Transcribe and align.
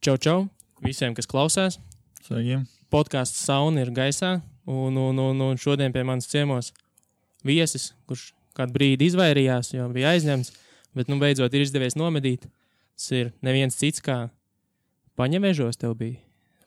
Čau, 0.00 0.16
čau 0.16 0.46
visiem, 0.80 1.12
kas 1.12 1.26
klausās. 1.28 1.74
Sveiki. 2.24 2.62
Podkāsts 2.88 3.42
Sauna 3.44 3.82
ir 3.82 3.90
gaisā, 3.92 4.38
un, 4.64 4.94
un, 4.96 5.18
un, 5.20 5.42
un 5.44 5.58
šodien 5.60 5.92
pie 5.92 6.00
manis 6.08 6.30
ciemos 6.30 6.70
viesis, 7.44 7.90
kurš 8.08 8.30
kādu 8.56 8.72
brīdi 8.78 9.10
izvairījās, 9.10 9.74
jo 9.74 9.90
bija 9.92 10.14
aizņemts, 10.14 10.54
bet 10.96 11.12
nu 11.12 11.18
beidzot 11.20 11.52
ir 11.52 11.66
izdevies 11.66 11.98
nomedīt. 12.00 12.48
Tas 12.96 13.12
ir 13.12 13.34
neviens 13.44 13.76
cits 13.76 14.00
kā 14.00 14.30
Paņevēžos 15.20 15.76
tev 15.76 15.98
bija. 16.00 16.16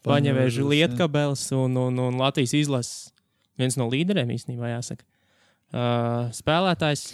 Paņevēžu 0.06 0.70
lietkabels 0.70 1.48
un, 1.58 1.74
un, 1.88 1.98
un 2.06 2.22
Latvijas 2.22 2.54
izlases 2.54 3.10
viens 3.58 3.80
no 3.82 3.90
līderiem 3.90 4.30
īstenībā 4.36 4.76
jāsaka. 4.76 5.10
Uh, 5.74 6.30
spēlētājs 6.38 7.08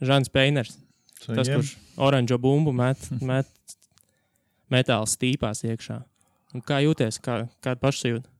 Žants 0.00 0.32
Peiners. 0.32 0.78
Tas, 1.26 1.52
kurš 1.52 1.76
oranžo 2.00 2.40
bumbu 2.40 2.72
met, 2.72 3.10
met 3.34 3.76
metāla 4.72 5.06
stīpās 5.10 5.62
iekšā. 5.66 6.00
Un 6.54 6.62
kā 6.64 6.80
jūties, 6.84 7.18
kā, 7.22 7.42
kāda 7.64 7.80
pašsajūta? 7.82 8.30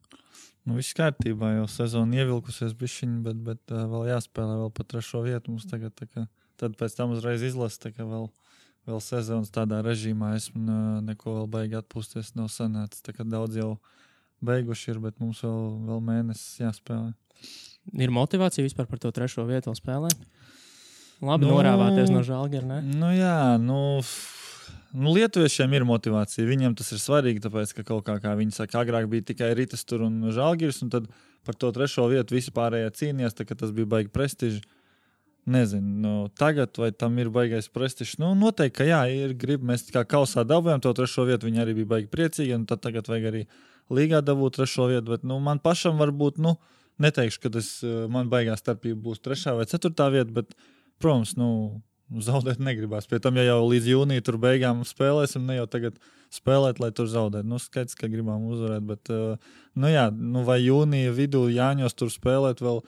Nu, 0.67 0.75
viss 0.81 0.97
kārtībā, 0.99 1.53
jau 1.61 1.67
sezona 1.71 2.19
ievilkusies, 2.23 2.73
bišķiņ, 2.79 3.11
bet, 3.23 3.39
bet 3.47 3.75
uh, 3.75 3.85
vēl 3.91 4.09
jāspēlē 4.11 4.57
vēl 4.65 4.73
pa 4.75 4.87
trešo 4.91 5.21
vietu. 5.23 5.53
Mums 5.55 5.69
tagad, 5.71 5.95
kā, 6.11 6.25
tad 6.59 6.75
pēc 6.81 6.97
tam 6.99 7.13
uzreiz 7.15 7.45
izlasa, 7.47 7.79
tā 7.85 7.93
kā 7.95 8.07
vēl, 8.09 8.27
vēl 8.91 9.03
sezonas 9.05 9.53
tādā 9.55 9.79
režīmā 9.87 10.33
esmu 10.41 10.65
uh, 10.65 10.81
neko 11.07 11.37
vēl 11.37 11.47
baigi 11.53 11.79
atpūsties 11.79 12.33
nav 12.39 12.51
sanācis. 12.51 13.05
Tā 13.07 13.15
kā 13.15 13.27
daudz 13.27 13.61
jau 13.61 13.77
beiguši 14.47 14.91
ir, 14.97 14.99
bet 15.07 15.21
mums 15.23 15.45
vēl, 15.47 15.63
vēl 15.93 16.03
mēnesis 16.09 16.59
jāspēlē. 16.65 17.13
Ir 18.03 18.11
motivācija 18.11 18.67
vispār 18.67 18.89
par 18.91 18.99
to 18.99 19.13
trešo 19.15 19.45
vietu 19.47 19.71
spēlēt? 19.79 20.19
Labi, 21.23 21.47
Nu, 21.47 21.55
norāvāties 21.55 22.11
no 22.13 22.25
žēlgara, 22.27 22.67
ne? 22.67 22.81
Nu, 22.99 23.13
jā, 23.15 23.55
nu, 23.63 23.79
f- 24.03 24.46
nu, 24.93 25.13
lietuviešiem 25.17 25.75
ir 25.77 25.87
motivācija. 25.89 26.47
Viņiem 26.49 26.77
tas 26.79 26.93
ir 26.95 27.01
svarīgi, 27.03 27.43
tāpēc, 27.45 27.75
ka 27.77 27.85
kaut 27.87 28.07
kā, 28.07 28.19
kā 28.23 28.35
viņi 28.39 28.55
saka, 28.57 28.83
agrāk 28.85 29.09
bija 29.11 29.27
tikai 29.33 29.53
Rītas 29.59 29.87
tur 29.89 30.05
un 30.07 30.31
Žalgiris, 30.35 30.83
un 30.85 30.93
tad 30.93 31.09
par 31.47 31.59
to 31.59 31.71
trešo 31.75 32.09
vietu 32.11 32.37
visi 32.37 32.55
pārējie 32.55 32.93
cīnījās, 33.01 33.37
tā, 33.39 33.47
tas 33.53 33.75
bija 33.75 33.91
baigi 33.97 34.13
prestiži. 34.15 34.63
Nezinu, 35.47 35.93
nu, 36.03 36.13
tagad 36.35 36.75
vai 36.83 36.89
tam 36.91 37.19
ir 37.23 37.29
baigais 37.31 37.69
prestižs. 37.71 38.17
Nu, 38.19 38.33
noteikti, 38.35 38.81
ka 38.81 38.87
jā, 38.89 39.05
ir 39.15 39.35
grib. 39.39 39.63
Mēs 39.63 39.85
kā 39.95 40.03
kausā 40.03 40.43
dabūjām 40.43 40.83
to 40.83 40.91
trešo 40.99 41.23
vietu, 41.29 41.47
viņi 41.47 41.63
arī 41.63 41.77
bija 41.77 41.93
baigi 41.93 42.11
priecīgi, 42.11 42.57
un 42.57 42.65
tad 42.67 42.83
tagad 42.83 43.07
vajag 43.07 43.29
arī 43.31 43.45
līgā 43.95 44.25
dabūt 44.27 44.59
trešo 44.59 44.89
vietu. 44.91 45.13
Bet 45.15 45.23
nu, 45.23 45.39
man 45.39 45.63
pašam 45.63 46.03
varbūt, 46.03 46.43
nu, 46.43 46.57
neteikšu, 47.03 47.43
ka 47.45 47.53
tas 47.59 47.69
eh, 47.87 48.07
man 48.11 48.31
baigās 48.33 48.65
starpība 48.65 48.99
būs 49.07 49.23
trešā 49.23 49.55
vai 49.59 49.69
ceturtā 49.71 50.09
vieta, 50.15 50.33
bet, 50.35 50.57
protams, 51.03 51.37
nu, 51.39 51.49
zaudēt 52.11 52.61
negribās. 52.63 53.09
Pie 53.11 53.19
tam, 53.23 53.37
ja 53.41 53.49
jau 53.49 53.63
līdz 53.67 53.89
jūnija 53.91 54.25
tur 54.27 54.39
beigām 54.43 54.85
spēlēsim, 54.87 55.47
ne 55.49 55.59
jau 55.59 55.67
tagad 55.71 55.97
spēlēt, 56.35 56.79
lai 56.83 56.93
tur 56.95 57.09
zaudētu. 57.11 57.49
Nu, 57.49 57.59
skaidrs, 57.63 57.97
ka 57.99 58.09
gribam 58.11 58.47
uzvarēt, 58.51 58.87
bet, 58.87 59.11
eh, 59.11 59.59
nu, 59.75 59.91
jā, 59.91 60.07
nu, 60.15 60.45
vai 60.47 60.61
jūnija 60.63 61.15
vidū 61.17 61.47
Jāņos 61.51 61.95
tur 61.99 62.13
spēlēt 62.15 62.63
vēl 62.63 62.83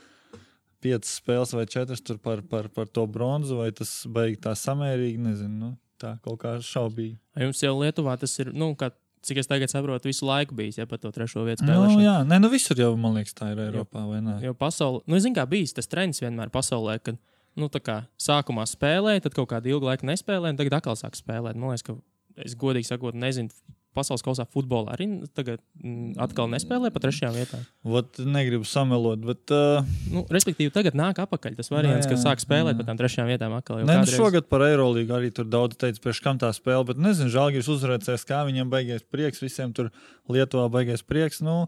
piecas 0.84 1.16
spēles 1.18 1.52
vai 1.56 1.66
četras 1.66 2.02
tur 2.06 2.20
par, 2.22 2.42
par, 2.46 2.68
par 2.70 2.86
to 2.86 3.06
bronzu, 3.10 3.58
vai 3.58 3.72
tas 3.74 3.90
beigas 4.06 4.44
tā 4.44 4.54
samērīgi, 4.54 5.18
nezinu. 5.18 5.58
Nu, 5.58 5.70
tā 5.98 6.14
kaut 6.22 6.38
kā 6.44 6.56
šaubīgi. 6.62 7.16
Jums 7.42 7.62
jau 7.64 7.74
Lietuvā 7.80 8.14
tas 8.20 8.36
ir, 8.38 8.52
nu, 8.54 8.70
kā, 8.78 8.92
cik 9.26 9.40
es 9.42 9.50
tagad 9.50 9.72
saprotu, 9.72 10.06
visu 10.06 10.28
laiku 10.28 10.54
bijis, 10.54 10.78
ja 10.78 10.86
par 10.86 11.00
to 11.02 11.10
trešo 11.10 11.42
vietu 11.42 11.66
Nu, 11.66 11.72
spēlēšanu. 11.72 12.04
jā, 12.04 12.14
nē, 12.28 12.38
nu 12.44 12.50
visur 12.52 12.78
jau, 12.78 12.92
man 13.00 13.18
liekas, 13.18 13.34
tā 13.34 13.50
ir 13.50 13.64
Eiropā, 13.66 14.04
ne? 14.22 14.36
Jo 14.46 14.54
pasaulē, 14.54 15.02
nu, 15.10 15.18
zinu, 15.18 15.34
kā 15.40 15.48
bijis 15.50 15.74
tas 15.74 15.90
trends 15.90 16.22
vienmēr 16.22 16.52
pasaulē, 16.54 17.00
kad, 17.02 17.18
nu, 17.58 17.68
tā 17.72 17.82
kā 17.84 17.98
sākumā 18.22 18.64
spēlēja, 18.70 19.26
tad 19.26 19.34
kaut 19.38 19.50
kādu 19.50 19.74
ilgu 19.74 19.90
laiku 19.90 20.06
nespēlēja, 20.08 20.54
un 20.54 20.60
tagad 20.62 20.78
atkal 20.80 20.96
sāk 21.00 21.18
spēlēt. 21.18 21.58
Man 21.58 21.74
liekas, 21.74 21.84
ka 21.88 21.98
es 22.46 22.54
godīgi 22.58 22.86
sakot, 22.92 23.16
nezinu, 23.18 23.50
pasaules 23.98 24.22
kausā 24.22 24.44
futbolā 24.46 24.92
arī 24.94 25.06
tagad 25.34 25.58
mm, 25.82 26.12
atkal 26.22 26.46
nespēlē 26.52 26.90
pa 26.94 27.00
trešajām 27.02 27.34
vietām. 27.34 27.64
Vat 27.88 28.20
negribu 28.22 28.66
samelot, 28.68 29.24
bet. 29.26 29.50
Uh, 29.50 29.82
Nu, 30.12 30.22
respektīvi, 30.30 30.70
tagad 30.74 30.94
nāk 30.98 31.18
apakaļ 31.24 31.56
tas 31.58 31.72
variants, 31.72 32.06
Nu, 32.06 32.12
jā, 32.12 32.14
ka 32.14 32.20
sāk 32.28 32.44
spēlēt 32.44 32.76
jā. 32.76 32.78
pa 32.78 32.86
tām 32.86 33.00
trešajām 33.00 33.30
vietām 33.32 33.56
atkal. 33.58 33.80
Nē, 33.82 33.88
nu 33.88 34.04
kādreiz- 34.04 34.14
šogad 34.20 34.46
par 34.52 34.62
Eirolandu 34.68 35.16
arī 35.18 35.32
tur 35.34 35.48
daudz 35.50 35.74
teica, 35.80 35.98
priekš 36.04 36.22
kam 36.22 36.38
tā 36.38 36.52
spēle. 36.54 36.86
Bet 36.92 37.00
nezinu, 37.02 37.32
Žalgiris 37.34 37.72
uzvarēsies, 37.74 38.26
kā 38.28 38.44
viņiem 38.46 38.70
beigās 38.70 39.02
prieks. 39.02 39.42
Visiem 39.42 39.74
tur 39.74 39.90
Lietuvā 40.30 40.68
beigās 40.70 41.02
prieks. 41.02 41.42
Nu, 41.42 41.64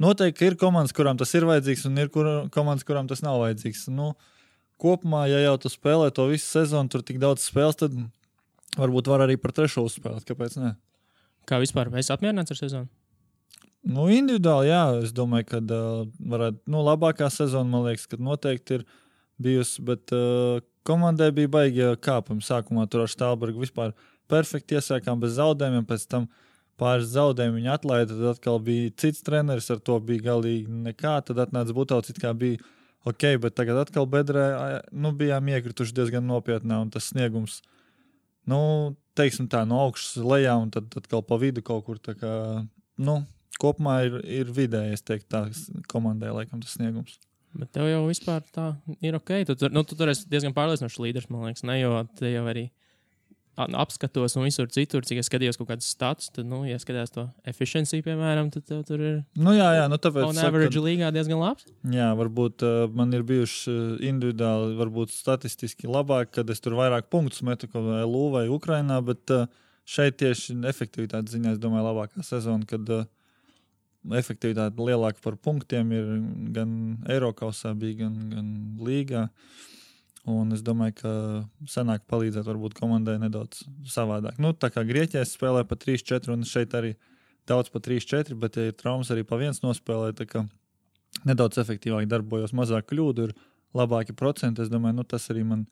noteikti 0.00 0.48
ir 0.48 0.56
komandas, 0.56 0.94
kurām 0.96 1.20
tas 1.20 1.34
ir 1.36 1.44
vajadzīgs, 1.44 1.84
un 1.90 2.00
ir 2.00 2.08
kur, 2.08 2.48
komandas, 2.54 2.86
kurām 2.88 3.10
tas 3.10 3.20
nav 3.22 3.42
vajadzīgs. 3.44 3.88
Nu, 3.92 4.14
kopumā, 4.80 5.24
ja 5.30 5.40
jau 5.44 5.54
tu 5.62 5.72
spēlē 5.72 6.10
to 6.14 6.26
visu 6.30 6.46
sezonu, 6.46 6.90
tur 6.92 7.04
tik 7.06 7.20
daudz 7.22 7.46
spēles, 7.46 7.78
tad 7.80 7.94
varbūt 8.78 9.08
var 9.10 9.24
arī 9.26 9.38
par 9.40 9.54
trešo 9.56 9.86
uzspēlēt. 9.88 10.26
Kāpēc? 10.28 10.58
Ne? 10.62 10.74
Kā 11.48 11.60
vispār 11.62 11.92
mēs 11.92 12.10
apmierināts 12.14 12.54
ar 12.54 12.60
sezonu? 12.60 12.90
Nu, 13.84 14.06
individuāli, 14.08 14.70
jā, 14.70 14.82
es 15.04 15.12
domāju, 15.12 15.46
ka 15.50 15.58
uh, 15.60 16.04
varētu, 16.32 16.62
nu, 16.72 16.80
labākā 16.86 17.28
sezona, 17.32 17.68
man 17.68 17.84
liekas, 17.84 18.06
ka 18.08 18.16
noteikti 18.16 18.78
ir 18.78 18.86
bijusi, 19.44 19.82
bet 19.84 20.14
uh, 20.16 20.62
komandai 20.88 21.28
bija 21.36 21.50
baigi 21.52 21.90
kāpumi. 22.04 22.44
Sākumā 22.44 22.86
tur 22.88 23.04
ar 23.04 23.12
Stālbergu 23.12 23.60
vispār 23.60 23.92
perfekti 24.30 24.78
iesākām 24.78 25.20
bez 25.20 25.36
zaudējumiem, 25.36 25.84
pēc 25.88 26.06
tam 26.08 26.30
pāris 26.80 27.12
zaudējumu 27.12 27.60
viņa 27.60 27.76
atlaida, 27.76 28.16
tad 28.16 28.30
atkal 28.32 28.56
bija 28.64 28.92
cits 29.00 29.22
treneris, 29.26 29.68
ar 29.70 29.82
to 29.84 29.98
bija 30.02 30.30
galīgi 30.30 30.80
nekā, 30.88 31.18
tad 31.28 31.44
atnāca 31.44 31.76
Butauts, 31.76 32.10
it 32.10 32.22
kā 32.22 32.32
bija 32.34 32.62
ok, 33.08 33.26
bet 33.42 33.56
tagad 33.58 33.82
atkal 33.84 34.08
bedrē, 34.10 34.44
nu, 34.92 35.12
bijām 35.16 35.48
iekrituši 35.52 35.96
diezgan 35.96 36.26
nopietnā, 36.28 36.80
un 36.84 36.92
tas 36.94 37.10
sniegums, 37.12 37.60
nu, 38.50 38.60
teiksim 39.18 39.48
tā, 39.50 39.64
no 39.68 39.82
augšas 39.86 40.24
lejā, 40.24 40.56
un 40.60 40.72
tad 40.74 40.92
atkal 41.00 41.24
pa 41.26 41.38
vidu 41.40 41.64
kaut 41.64 41.84
kur 41.86 42.00
kā, 42.00 42.34
nu, 42.98 43.18
kopumā 43.60 44.00
ir, 44.08 44.18
ir 44.42 44.50
vidējais, 44.54 45.04
teikt, 45.06 45.28
tā 45.32 45.46
komandai, 45.90 46.32
laikam, 46.34 46.62
tas 46.64 46.76
sniegums. 46.78 47.18
Bet 47.54 47.70
tev 47.76 47.86
jau 47.86 48.00
vispār 48.08 48.42
tā 48.50 48.72
ir 48.98 49.14
ok. 49.14 49.30
Tu 49.46 49.54
tur, 49.54 49.70
nu, 49.70 49.84
tu 49.86 49.94
tur 49.94 50.10
esi 50.10 50.26
diezgan 50.26 50.56
pārliecinošs 50.56 50.98
līderis, 50.98 51.28
man 51.30 51.46
liekas, 51.46 51.62
ne, 51.68 51.76
jo 51.78 52.00
te 52.18 52.32
jau 52.32 52.42
arī 52.50 52.64
a- 52.66 52.83
apskatos 53.56 54.34
un 54.36 54.44
visur 54.48 54.66
citur, 54.72 55.04
cik 55.06 55.20
es 55.22 55.28
skatījos 55.30 55.58
kaut 55.60 55.68
kādus 55.70 55.88
status, 55.94 56.30
tad, 56.34 56.46
nu, 56.50 56.62
ja 56.66 56.78
skatās 56.82 57.12
to 57.14 57.26
efficiency, 57.46 58.00
piemēram, 58.02 58.50
tad 58.54 58.64
tev 58.66 58.80
tur 58.88 59.00
ir 59.00 59.16
Nu, 59.38 59.52
jā, 59.54 59.68
jā, 59.78 59.84
nu, 59.88 59.98
tāpēc. 60.02 60.32
saku, 60.34 60.46
average 60.50 60.74
ka- 60.78 60.84
līgā 60.86 61.10
diezgan 61.14 61.38
labs. 61.42 61.66
Jā, 61.94 62.08
varbūt 62.18 62.64
uh, 62.66 62.86
man 62.94 63.12
ir 63.14 63.22
bijuši 63.28 63.70
uh, 63.70 63.82
individuāli, 64.10 64.74
varbūt 64.80 65.14
statistiski 65.14 65.86
labāk, 65.90 66.32
kad 66.38 66.50
es 66.50 66.60
tur 66.64 66.74
vairāk 66.78 67.06
punktus 67.14 67.42
metu 67.46 67.68
kaut 67.70 67.86
vai 67.86 68.02
LU 68.02 68.24
vai 68.34 68.46
Ukrainā, 68.50 68.98
bet 69.06 69.30
uh, 69.30 69.46
šeit 69.86 70.16
tieši 70.22 70.58
efektivitātes 70.66 71.36
ziņā 71.36 71.54
es 71.54 71.60
domāju, 71.62 71.86
labākā 71.92 72.24
sezona, 72.26 72.66
kad 72.66 72.88
uh, 72.90 73.04
efektivitāte 74.18 74.76
lielāka 74.84 75.22
par 75.24 75.36
punktiem 75.40 75.92
ir 75.96 76.08
gan 76.56 76.74
Eiropausā, 77.08 77.70
bija 77.78 78.02
gan, 78.04 78.18
gan 78.32 78.50
Līgā. 78.84 79.28
Un 80.30 80.56
es 80.56 80.62
domāju, 80.64 80.94
ka 81.02 81.10
senāk 81.68 82.06
palīdzēt 82.08 82.46
varbūt 82.48 82.76
komandai 82.78 83.18
nedaudz 83.20 83.66
savādāk. 83.92 84.38
Nu, 84.40 84.54
tā 84.56 84.70
kā 84.72 84.84
Grieķijā 84.88 85.20
es 85.20 85.34
spēlēju 85.36 85.68
pa 85.68 85.76
3-4, 85.76 86.32
un 86.32 86.46
šeit 86.48 86.72
arī 86.78 86.94
daudz 87.48 87.68
pa 87.72 87.82
3-4, 87.84 88.36
bet, 88.40 88.56
ja 88.56 88.70
ir 88.70 88.78
traumas, 88.78 89.12
arī 89.12 89.26
pa 89.28 89.36
viens 89.40 89.60
nospēlēju. 89.64 90.16
tā 90.22 90.28
kā 90.30 90.46
Nedaudz 91.28 91.60
efektīvāk 91.62 92.08
darbojos, 92.10 92.56
mazāk 92.56 92.88
kļūdu, 92.90 93.28
ir 93.28 93.34
labāki 93.76 94.16
procenti. 94.16 94.64
Es 94.64 94.72
domāju, 94.72 94.96
nu, 94.98 95.04
tas 95.06 95.28
arī 95.30 95.44
man, 95.46 95.62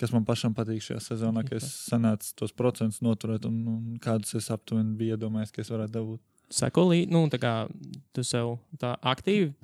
kas 0.00 0.12
man 0.12 0.26
pašam 0.28 0.52
patīk 0.54 0.82
šajā 0.84 1.00
sezonā, 1.00 1.46
ka 1.46 1.56
es 1.56 1.70
sanācu 1.86 2.34
tos 2.42 2.52
procentus 2.52 3.00
noturēt, 3.04 3.46
un, 3.48 3.62
un 3.70 3.98
kādus 4.02 4.36
es 4.42 4.50
aptuveni 4.52 4.96
biju 4.98 5.16
iedomājies, 5.16 5.54
ka 5.54 5.64
es 5.64 5.72
varētu 5.72 5.96
dabūt. 5.96 6.20
Seko 6.52 6.90
līdzi, 6.90 7.10
nu, 7.14 7.24
tā 7.32 7.40
kā 7.40 7.54
tu 8.12 8.26
sev 8.26 8.58
tā 8.82 8.92
aktīvi 9.00 9.54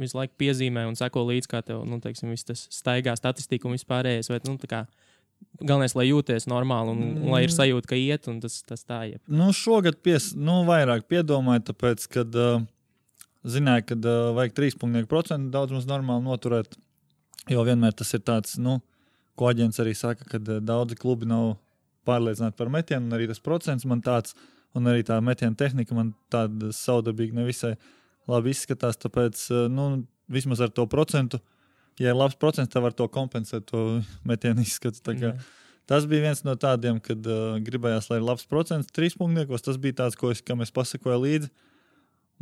visu 0.00 0.18
laiku 0.18 0.34
piezīmē 0.42 0.84
un 0.88 0.96
seko 0.98 1.22
līdzi, 1.28 1.50
kā 1.50 1.62
tev, 1.66 1.84
nu, 1.88 2.00
teiksim, 2.02 2.32
viss 2.34 2.46
tas 2.46 2.66
staigā 2.74 3.14
statistika 3.18 3.68
un 3.68 3.76
vispārējais. 3.76 4.30
Vai, 4.32 4.40
nu, 4.48 4.56
kā 4.70 4.84
galvenais, 5.60 5.94
lai 5.96 6.08
jūties 6.08 6.48
normāli 6.50 6.94
un, 6.94 7.02
un 7.22 7.34
lai 7.34 7.44
ir 7.46 7.52
sajūta, 7.54 7.90
ka 7.92 7.98
iet, 7.98 8.28
un 8.30 8.40
tas, 8.42 8.60
tas 8.66 8.84
tā 8.86 9.00
ir. 9.12 9.20
Nu, 9.30 9.50
šogad 9.56 10.00
pies, 10.04 10.32
nu, 10.36 10.62
vairāk 10.68 11.06
piedomāju, 11.10 11.66
tāpēc, 11.70 12.06
ka 12.14 12.24
uh, 12.26 12.64
zināju, 13.56 13.86
ka 13.90 13.98
uh, 14.00 14.32
vajag 14.38 14.56
trīspunktu 14.58 15.06
procentu 15.10 15.52
daudz 15.54 15.76
mums 15.76 15.88
normāli 15.90 16.26
noturēt. 16.26 16.78
Jo 17.52 17.64
vienmēr 17.66 17.94
tas 17.96 18.14
ir 18.16 18.24
tāds, 18.24 18.56
nu, 18.62 18.78
ko 19.38 19.50
aģents 19.50 19.80
arī 19.82 19.94
saka, 19.98 20.26
ka 20.30 20.40
uh, 20.40 20.58
daudzi 20.64 20.98
klubi 21.00 21.28
nav 21.30 21.54
pārliecināti 22.08 22.58
par 22.58 22.72
metienu, 22.72 23.08
un 23.08 23.16
arī 23.16 23.28
tas 23.30 23.42
procents 23.42 23.86
man 23.88 24.02
tāds, 24.04 24.36
un 24.74 24.90
arī 24.90 25.04
tā 25.06 25.20
metiena 25.24 25.56
tehnika 25.56 25.96
man 25.96 26.12
tāda 26.32 26.72
saudabīga 26.74 27.38
nevisai 27.38 27.76
labi 28.30 28.54
izskatās. 28.54 28.98
Tāpēc, 29.00 29.42
uh, 29.52 29.66
nu, 29.72 30.04
vismaz 30.32 30.62
ar 30.64 30.72
to 30.74 30.86
procentu, 30.90 31.40
ja 32.00 32.12
ir 32.12 32.18
labs 32.18 32.38
procents, 32.40 32.72
tad 32.72 32.84
var 32.84 32.96
to 32.96 33.08
kompensēt, 33.12 33.66
to 33.70 34.00
metienu 34.30 34.64
izskatu. 34.64 35.14
Tas 35.84 36.06
bija 36.08 36.30
viens 36.30 36.40
no 36.46 36.54
tādiem, 36.56 36.98
kad 37.04 37.26
uh, 37.28 37.58
gribējās, 37.64 38.08
lai 38.10 38.20
ir 38.20 38.24
labs 38.24 38.48
procents 38.48 38.92
trīs 38.94 39.16
punktniekos. 39.20 39.64
Tas 39.66 39.80
bija 39.80 40.00
tāds, 40.04 40.16
ko 40.16 40.32
es, 40.32 40.40
es 40.40 40.74
pasakoju 40.74 41.20
līdzi. 41.26 41.52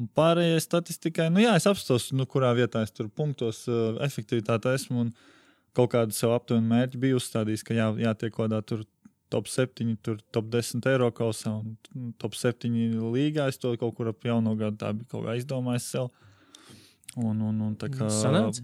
Un 0.00 0.08
pārējai 0.16 0.62
statistikai, 0.62 1.26
nu 1.28 1.42
jā, 1.42 1.52
es 1.58 1.66
apstos, 1.68 2.08
nu, 2.16 2.24
kurā 2.24 2.54
vietā 2.56 2.80
es 2.86 2.94
tur 2.94 3.10
punktos, 3.12 3.66
uh, 3.68 3.98
efektivitāte 4.06 4.72
esmu 4.72 5.06
un 5.06 5.10
kaut 5.76 5.92
kādu 5.92 6.16
sev 6.16 6.32
aptuvenu 6.32 6.70
mērķi 6.70 7.00
biju 7.02 7.18
uzstādījis, 7.20 7.64
ka 7.66 7.76
jā, 7.76 7.90
jātiek 8.00 8.32
kaut 8.32 8.46
kādā 8.46 8.62
tur 8.64 8.86
top 9.32 9.48
7, 9.50 9.94
tur 10.04 10.18
top 10.34 10.50
10 10.52 10.84
eiro 10.92 11.08
kausā 11.16 11.52
un 11.58 11.72
mm, 11.94 12.10
top 12.22 12.36
7 12.38 12.68
līgā. 13.14 13.48
Es 13.52 13.58
to 13.62 13.72
kaut 13.80 13.96
kur 13.98 14.10
ap 14.12 14.26
jauno 14.28 14.52
gadu 14.60 14.76
tā 14.82 14.92
bija 14.98 15.08
kaut 15.14 15.24
kā 15.28 15.36
izdomājis 15.40 15.88
sev. 15.94 16.10
Un, 17.20 17.40
un, 17.44 17.56
un 17.60 17.72
tā 17.76 17.90
kā 17.92 18.06
Sanāca? 18.08 18.62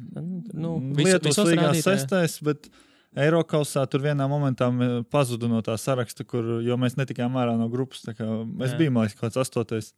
Nu, 0.56 0.76
visu- 0.96 1.08
Lietuvas 1.10 1.40
līgā 1.50 1.72
sestais, 1.84 2.38
bet 2.46 2.70
Eiropausā 3.18 3.82
tur 3.90 4.00
vienā 4.04 4.24
momentā 4.30 4.68
pazuda 5.12 5.48
no 5.50 5.60
tā 5.64 5.74
saraksta, 5.80 6.24
kur, 6.28 6.58
jo 6.64 6.76
mēs 6.80 6.96
netikām 7.00 7.36
ārā 7.40 7.56
no 7.60 7.66
grupas. 7.72 8.04
kā 8.08 8.28
Es 8.64 8.72
Jā. 8.72 8.78
biju 8.80 8.92
mākslinieks 8.94 9.18
kaut 9.18 9.26
kāds 9.32 9.40
astotais, 9.42 9.90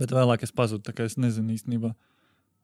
bet 0.00 0.12
vēlāk 0.12 0.42
es 0.44 0.52
pazudu. 0.52 0.82
tā 0.84 0.92
kā 0.96 1.04
Es 1.08 1.16
nezinu 1.20 1.52
īstenībā. 1.56 1.94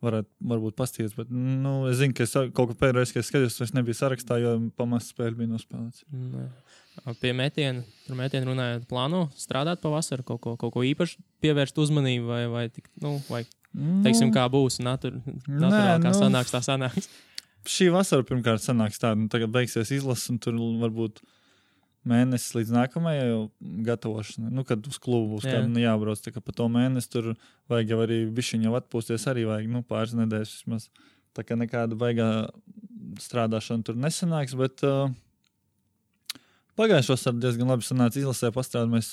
Varētu, 0.01 0.31
varbūt 0.49 0.77
pasties, 0.81 1.13
bet 1.13 1.29
nu, 1.29 1.87
es 1.91 1.99
zinu, 2.01 2.15
ka 2.17 2.25
es 2.25 2.33
kaut 2.33 2.71
ko 2.71 2.73
pēdējo 2.73 2.97
reizi, 3.03 3.13
kad 3.19 3.27
skatījos, 3.29 3.59
es 3.61 3.75
nebiju 3.77 3.93
sarakstā, 3.99 4.39
jo 4.41 4.55
pamats 4.81 5.11
spēle 5.13 5.37
bija 5.37 5.51
nospēlēts. 5.51 6.07
Nē. 6.09 6.47
Pie 7.21 7.33
metiena, 7.33 7.83
par 8.07 8.19
metienu 8.19 8.51
runājot, 8.51 8.85
plāno 8.91 9.23
strādāt 9.39 9.81
pavasarī, 9.81 10.25
kaut 10.27 10.41
ko, 10.45 10.57
kaut 10.61 10.73
ko 10.75 10.83
īpaši 10.85 11.21
pievērst 11.41 11.79
uzmanību, 11.81 12.27
vai, 12.29 12.41
vai, 12.51 12.65
tik, 12.69 12.91
nu, 13.01 13.15
vai 13.31 13.45
teiksim, 14.05 14.33
kā 14.35 14.45
būs 14.53 14.81
natur, 14.85 15.21
naturāli, 15.47 16.03
kā 16.03 16.11
nu- 16.11 16.19
sanāks, 16.19 16.53
tā 16.53 16.61
sanāks. 16.67 17.09
šī 17.65 17.91
vasara 17.95 18.27
pirmkārt 18.27 18.65
sanāks 18.65 19.01
tāda, 19.01 19.17
nu, 19.23 19.31
tagad 19.33 19.53
beigsies 19.55 19.93
izlases, 19.97 20.29
un 20.35 20.41
tur 20.43 20.59
varbūt 20.83 21.23
mēnesis 22.11 22.55
līdz 22.57 22.75
nākamajai 22.75 23.25
jau 23.29 23.41
gatavošanai. 23.87 24.51
Nu, 24.57 24.65
kad 24.65 24.87
uz 24.89 24.99
klubu 24.99 25.37
būs 25.37 25.47
Jā. 25.47 25.57
kāda 25.59 25.69
nu, 25.69 25.81
jābrauc, 25.83 26.21
tā 26.25 26.33
kā 26.33 26.41
pa 26.45 26.53
to 26.57 26.69
mēnesi 26.73 27.11
tur 27.13 27.35
vajag 27.71 27.93
jau 27.93 27.99
arī 28.07 28.21
bišķiņu 28.37 28.69
jau 28.71 28.77
atpūsties, 28.79 29.27
arī 29.29 29.45
vajag 29.49 29.69
nu, 29.73 29.83
pāris 29.87 30.17
nedēļas 30.17 30.55
vismaz. 30.59 30.89
Tā 31.37 31.45
kā 31.47 31.59
nekāda 31.61 31.97
baigā 32.01 32.31
strādāšana 33.21 33.85
tur 33.87 33.99
nesanāks, 34.01 34.57
bet 34.59 34.83
uh, 34.89 35.13
pagājušā 36.81 37.15
vasarā 37.15 37.43
diezgan 37.43 37.71
labi 37.71 37.87
sanāca 37.87 38.21
izlasē 38.21 38.51
pastrādāt. 38.55 39.13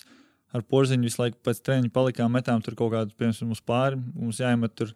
Ar 0.56 0.64
porziņu 0.64 1.04
visu 1.04 1.19
laiku 1.19 1.42
pēc 1.44 1.60
treniņa 1.60 1.92
palikām, 1.92 2.31
metām 2.31 2.62
tur 2.64 2.78
kaut 2.80 2.94
kādu, 2.94 3.12
piemēram, 3.19 3.50
uz 3.52 3.60
pāri. 3.68 3.98
Mums 4.16 4.40
jāiemet 4.40 4.78
tur 4.80 4.94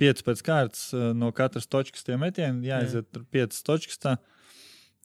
pieci 0.00 0.24
pēc 0.26 0.42
kārtas 0.44 0.90
uh, 0.96 1.10
no 1.16 1.30
katras 1.36 1.68
točkas 1.70 2.04
tie 2.04 2.18
metieni, 2.20 2.68
jāiziet 2.68 3.08
tur 3.12 3.24
piecas 3.32 3.64
točkas. 3.64 4.00
Tā. 4.00 4.18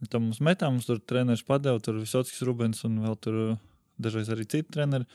Tad 0.04 0.20
mums 0.20 0.42
metām, 0.44 0.76
mums 0.76 0.90
tur 0.90 1.00
treneris 1.00 1.46
padeva, 1.48 1.80
tur 1.84 2.02
Visockis 2.02 2.44
Rubens 2.48 2.84
un 2.88 3.00
vēl 3.06 3.16
tur 3.24 3.40
uh, 3.40 3.56
dažreiz 4.02 4.32
arī 4.36 4.48
citi 4.48 4.68
treneri. 4.76 5.08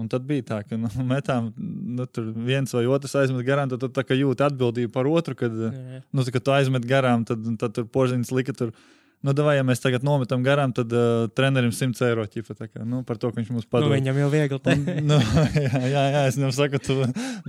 Un 0.00 0.08
tad 0.08 0.24
bija 0.28 0.44
tā, 0.52 0.60
ka 0.68 0.76
nu, 0.80 0.90
metām, 1.08 1.50
nu, 1.56 2.06
tur 2.08 2.30
viens 2.36 2.76
vai 2.76 2.86
otrs 2.92 3.16
aizmet 3.22 3.44
garām, 3.48 3.72
tad 3.72 3.82
tu 3.82 3.90
tā 3.96 4.04
kā 4.06 4.16
jūti 4.16 4.44
atbildību 4.46 4.92
par 4.94 5.08
otru, 5.10 5.36
kad, 5.46 5.56
uh, 5.56 5.72
Jā. 5.72 6.04
nu, 6.12 6.24
tā, 6.24 6.36
kad 6.36 6.46
tu 6.46 6.56
aizmet 6.56 6.88
garām, 6.88 7.24
tad, 7.28 7.44
tad 7.60 7.76
tur 7.76 7.88
porziņš 7.92 8.36
lika 8.36 8.56
tur. 8.56 8.76
Nu, 9.20 9.34
davai, 9.36 9.58
ja 9.58 9.64
mēs 9.68 9.82
tagad 9.84 10.04
nometam 10.06 10.40
garām, 10.40 10.72
tad 10.72 10.92
uh, 10.96 11.26
trenerim 11.36 11.74
100 11.76 12.06
eiro 12.06 12.22
ķipa, 12.24 12.54
tā 12.56 12.70
kā, 12.70 12.86
nu, 12.88 13.02
par 13.04 13.18
to, 13.20 13.28
ka 13.28 13.36
viņš 13.36 13.50
mums 13.52 13.66
Nu, 13.66 13.70
padod. 13.74 13.92
viņam 13.92 14.16
jau 14.22 14.28
viegli. 14.32 14.60
Un, 14.72 14.86
nu, 15.10 15.18
jā, 15.66 15.82
jā, 15.92 16.04
jā, 16.14 16.22
es 16.30 16.38
viņam 16.38 16.54
saku, 16.56 16.80
tu 16.86 16.96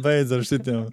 beidz 0.03 0.33
ar 0.35 0.43
šitiem. 0.49 0.89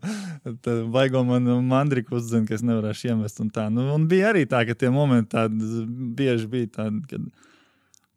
Tad 0.63 0.85
Baigo 0.95 1.25
man 1.27 1.51
mandriku 1.67 2.21
uzzina, 2.21 2.47
ka 2.47 2.55
es 2.55 2.63
nevarēšu 2.63 3.11
iemest. 3.11 3.43
Un, 3.43 3.51
tā. 3.51 3.67
nu, 3.75 3.89
un 3.97 4.07
bija 4.11 4.31
arī 4.31 4.47
tā, 4.47 4.63
ka 4.69 4.79
tie 4.79 4.93
momenti 4.95 5.35
tādi 5.35 5.83
bieži 6.19 6.47
bija 6.55 6.71
tādi. 6.79 7.03
Kad... 7.11 7.27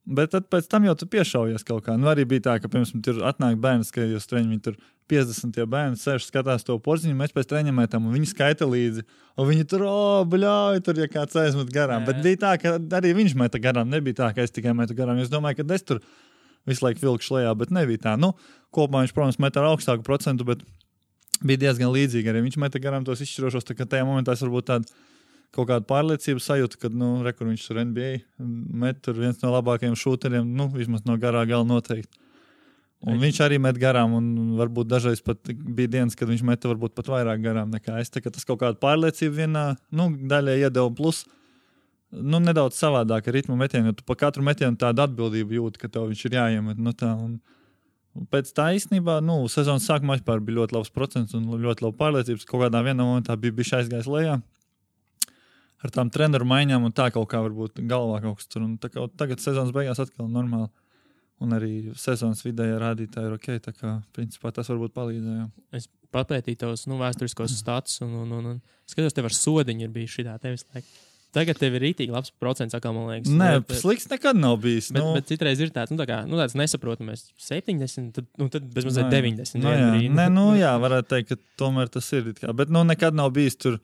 Bet 0.02 0.32
tad 0.34 0.48
pēc 0.50 0.66
tam 0.66 0.88
jau 0.88 0.96
tu 0.98 1.06
piešaujies 1.06 1.66
kaut 1.66 1.84
kā. 1.86 1.94
Nu, 2.00 2.08
arī 2.10 2.24
bija 2.26 2.48
tā, 2.48 2.56
ka, 2.62 2.70
piemēram, 2.72 3.04
tur 3.06 3.20
atnāk 3.30 3.60
bērns, 3.62 3.92
ka 3.94 4.02
jūs 4.02 4.26
treniņi 4.32 4.56
viņi 4.56 4.64
tur 4.66 4.80
50 5.12 5.54
tie 5.54 5.66
bērni 5.70 6.00
sēž, 6.00 6.26
skatās 6.26 6.66
to 6.66 6.78
porziņu, 6.82 7.14
mēs 7.20 7.36
pēc 7.36 7.52
treniņa 7.52 7.76
metam, 7.78 8.08
un 8.10 8.16
viņi 8.16 8.32
skaita 8.32 8.66
līdzi. 8.66 9.06
Un 9.38 9.50
viņi 9.52 9.68
tur, 9.70 9.86
oh, 9.86 10.24
bļauj, 10.32 10.82
tur, 10.88 10.98
ja 11.04 11.08
kāds 11.12 11.38
aizmet 11.38 11.70
garām. 11.76 12.02
Jā. 12.02 12.10
Bet 12.10 12.26
bija 12.26 12.42
tā, 12.42 12.56
ka 12.64 12.74
arī 12.98 13.14
viņš 13.20 13.38
meta 13.38 13.62
garām. 13.62 13.94
Nebija 13.94 14.24
tā, 14.24 14.32
ka 14.34 14.42
es 14.46 14.56
tikai 14.56 14.74
metu 14.78 14.98
garām. 14.98 15.22
Es 15.22 15.30
domāju, 15.30 15.62
ka 15.62 15.78
es 15.78 15.86
tur 15.86 16.02
visu 16.70 16.86
laiku 16.88 17.06
vilkšu 17.06 17.38
lejā, 17.38 17.54
bet 17.62 17.74
nebija 17.76 18.08
tā. 18.08 18.18
Nu, 18.18 18.34
kopumā 18.74 19.06
viņš, 19.06 19.14
protams, 19.18 19.40
met 19.44 19.62
ar 19.62 19.70
augstāku 19.70 20.06
procentu, 20.08 20.50
bet 20.50 20.66
bija 21.46 21.68
diezgan 21.68 21.94
līdzīgi. 21.94 22.34
Arī 22.34 22.42
viņš 22.48 22.58
meta 22.62 22.82
garām 22.82 23.06
tos 23.06 23.22
izšķirošos, 23.22 23.70
tā 23.70 23.78
kā 23.78 23.86
tajā 23.90 24.10
momentā 24.10 24.34
es 24.34 24.44
varbūt 24.46 24.70
tādu 24.74 25.02
kaut 25.56 25.68
kādu 25.68 25.88
pārliecību 25.90 26.42
sajūtu, 26.44 26.80
kad, 26.82 26.96
nu, 26.96 27.14
rekur 27.26 27.50
viņš 27.50 27.68
tur 27.68 27.82
NBA 27.84 28.12
met 28.82 29.02
tur 29.04 29.18
viens 29.20 29.40
no 29.44 29.52
labākajiem 29.52 29.98
šūteriem, 30.00 30.48
nu, 30.58 30.70
vismaz 30.72 31.04
no 31.08 31.18
garā 31.20 31.44
gala 31.50 31.68
noteikti. 31.68 32.22
Un 33.02 33.18
viņš 33.18 33.40
arī 33.42 33.58
met 33.58 33.80
garām, 33.82 34.14
un 34.14 34.26
varbūt 34.60 34.86
dažreiz 34.92 35.24
pat 35.26 35.50
bija 35.50 35.90
dienas, 35.90 36.16
kad 36.18 36.30
viņš 36.30 36.44
meta 36.46 36.70
varbūt 36.70 36.94
pat 36.94 37.08
vairāk 37.10 37.42
garām 37.42 37.72
nekā 37.74 37.98
es. 37.98 38.14
Tā 38.14 38.22
kā 38.22 38.30
tas 38.30 38.46
kaut 38.46 38.60
kāda 38.62 38.78
pārliecība 38.82 39.40
vienā 39.40 39.64
nu, 39.90 40.12
daļai 40.30 40.60
iedeva 40.60 40.92
plus. 40.94 41.24
Nu, 42.12 42.38
nedaudz 42.44 42.78
savādāk 42.78 43.26
ar 43.26 43.36
ritmu 43.40 43.58
metienu, 43.58 43.90
jo 43.90 43.98
tu 43.98 44.06
pa 44.06 44.20
katru 44.20 44.46
metienu 44.46 44.78
tādu 44.78 45.02
atbildību 45.08 45.58
jūti, 45.58 45.82
ka 45.82 45.90
tev 45.90 46.12
viņš 46.12 46.24
ir 46.28 46.38
jāiemet. 46.38 46.78
Nu, 46.78 46.94
tā, 46.94 47.10
un, 47.18 47.40
un 48.14 48.30
pēc 48.30 48.54
tā 48.54 48.70
īstenībā, 48.78 49.18
nu, 49.26 49.40
sezonas 49.50 49.88
sākumā 49.90 50.20
bija 50.22 50.60
ļoti 50.60 50.78
labs 50.78 50.94
procents 50.94 51.34
un 51.34 51.50
ļoti 51.58 51.88
laba 51.88 51.98
pārliecības. 52.04 52.46
Kaut 52.46 52.68
kādā 52.68 52.84
vienā 52.86 53.02
momentā 53.02 53.40
bija 53.40 53.58
bijis 53.58 53.80
aizgājis 53.80 54.12
lejā 54.12 54.38
ar 55.82 55.94
tām 55.94 56.12
treneru 56.14 56.48
maiņām, 56.50 56.86
un 56.88 56.96
tā 56.96 57.10
kaut 57.14 57.30
kā 57.32 57.42
varbūt 57.44 57.82
galvā 57.90 58.22
kaut 58.24 58.40
kas 58.42 58.50
tur. 58.52 58.66
Un 58.68 58.78
kā 58.82 59.08
tagad 59.18 59.44
sezonas 59.44 59.74
beigās 59.76 60.02
atkal 60.04 60.30
normāli. 60.32 60.70
Un 61.42 61.56
arī 61.58 61.74
sezonas 61.98 62.44
vidējā 62.46 62.78
rādītāja 62.82 63.32
ir 63.32 63.38
ok. 63.38 63.48
Tā 63.66 63.74
kā 63.74 63.96
principā 64.14 64.52
tas 64.54 64.70
varbūt 64.70 64.94
palīdzēja. 64.94 65.48
Es 65.78 65.88
papētīju 66.14 66.60
tos 66.62 66.86
nu, 66.92 67.00
vēsturiskos 67.02 67.56
status, 67.58 68.02
un, 68.06 68.14
un, 68.26 68.36
un, 68.38 68.52
un 68.54 68.60
skatos, 68.90 69.16
tev 69.18 69.30
ar 69.32 69.38
sodiņu 69.38 69.88
ir 69.88 69.96
bijis 69.96 70.20
šī 70.20 70.28
tā 70.28 70.36
tevis. 70.44 70.68
Laik. 70.76 70.92
Tagad 71.32 71.56
tev 71.62 71.78
ir 71.78 71.86
rītīgi 71.86 72.12
labs 72.12 72.34
procents, 72.44 72.76
atkal, 72.76 72.92
man 72.92 73.08
liekas. 73.08 73.32
Nē, 73.32 73.52
bet, 73.64 73.78
slikts 73.80 74.10
nekad 74.12 74.36
nav 74.36 74.58
bijis. 74.60 74.90
bet, 74.92 75.00
nu, 75.00 75.14
bet 75.16 75.30
citreiz 75.30 75.62
ir 75.64 75.72
tāds, 75.72 75.94
nu, 75.94 76.00
tā 76.02 76.08
kā, 76.10 76.18
nu, 76.28 76.36
tāds 76.36 76.58
nesaprotams, 76.60 77.30
70, 77.40 78.10
tad, 78.18 78.28
nu, 78.42 78.50
tad 78.52 78.66
bezmazliet 78.76 79.08
Nu, 79.08 79.16
jā. 79.16 79.22
90. 79.24 79.62
Nu, 79.62 79.70
vienā 79.70 79.94
jā. 79.96 80.10
Nē, 80.18 80.26
nu, 80.36 80.44
jā, 80.60 80.74
varētu 80.84 81.08
teikt, 81.14 81.32
ka 81.32 81.62
tomēr 81.62 81.92
tas 81.94 82.12
ir. 82.18 82.28
Kā, 82.36 82.52
bet 82.58 82.74
nu, 82.74 82.84
nekad 82.88 83.16
nav 83.16 83.32
bijis 83.38 83.56
tur. 83.64 83.80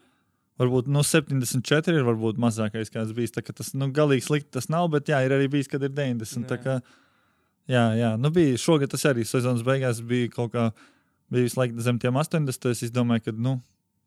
Varbūt 0.57 0.87
nu, 0.89 1.03
74 1.05 1.99
ir 1.99 2.05
varbūt 2.07 2.39
mazākais, 2.41 2.89
kāds 2.93 3.13
bijis. 3.17 3.35
Tā, 3.35 3.43
tas 3.45 3.75
nu, 3.77 3.91
galīgi 3.93 4.25
slikti 4.25 4.55
tas 4.57 4.69
nav, 4.73 4.89
bet 4.95 5.11
jā, 5.11 5.19
ir 5.25 5.35
arī 5.35 5.49
bijis, 5.53 5.69
kad 5.69 5.85
ir 5.85 5.93
90. 5.93 6.47
Tā 6.49 6.57
Jā. 6.57 6.63
Kā, 6.63 6.75
jā, 7.69 7.85
jā, 7.99 8.11
nu 8.17 8.31
bija 8.33 8.57
šogad 8.61 8.89
tas 8.89 9.05
arī 9.05 9.25
sezonas 9.27 9.65
beigās 9.67 10.01
bija 10.01 10.31
kaut 10.33 10.55
kā. 10.55 10.71
Bija 11.27 11.43
visu 11.43 11.59
laiku 11.59 11.83
zem 11.83 11.99
tiem 11.99 12.15
80. 12.17 12.69
Es 12.71 12.93
domāju, 12.95 13.25
ka, 13.27 13.35
nu, 13.35 13.57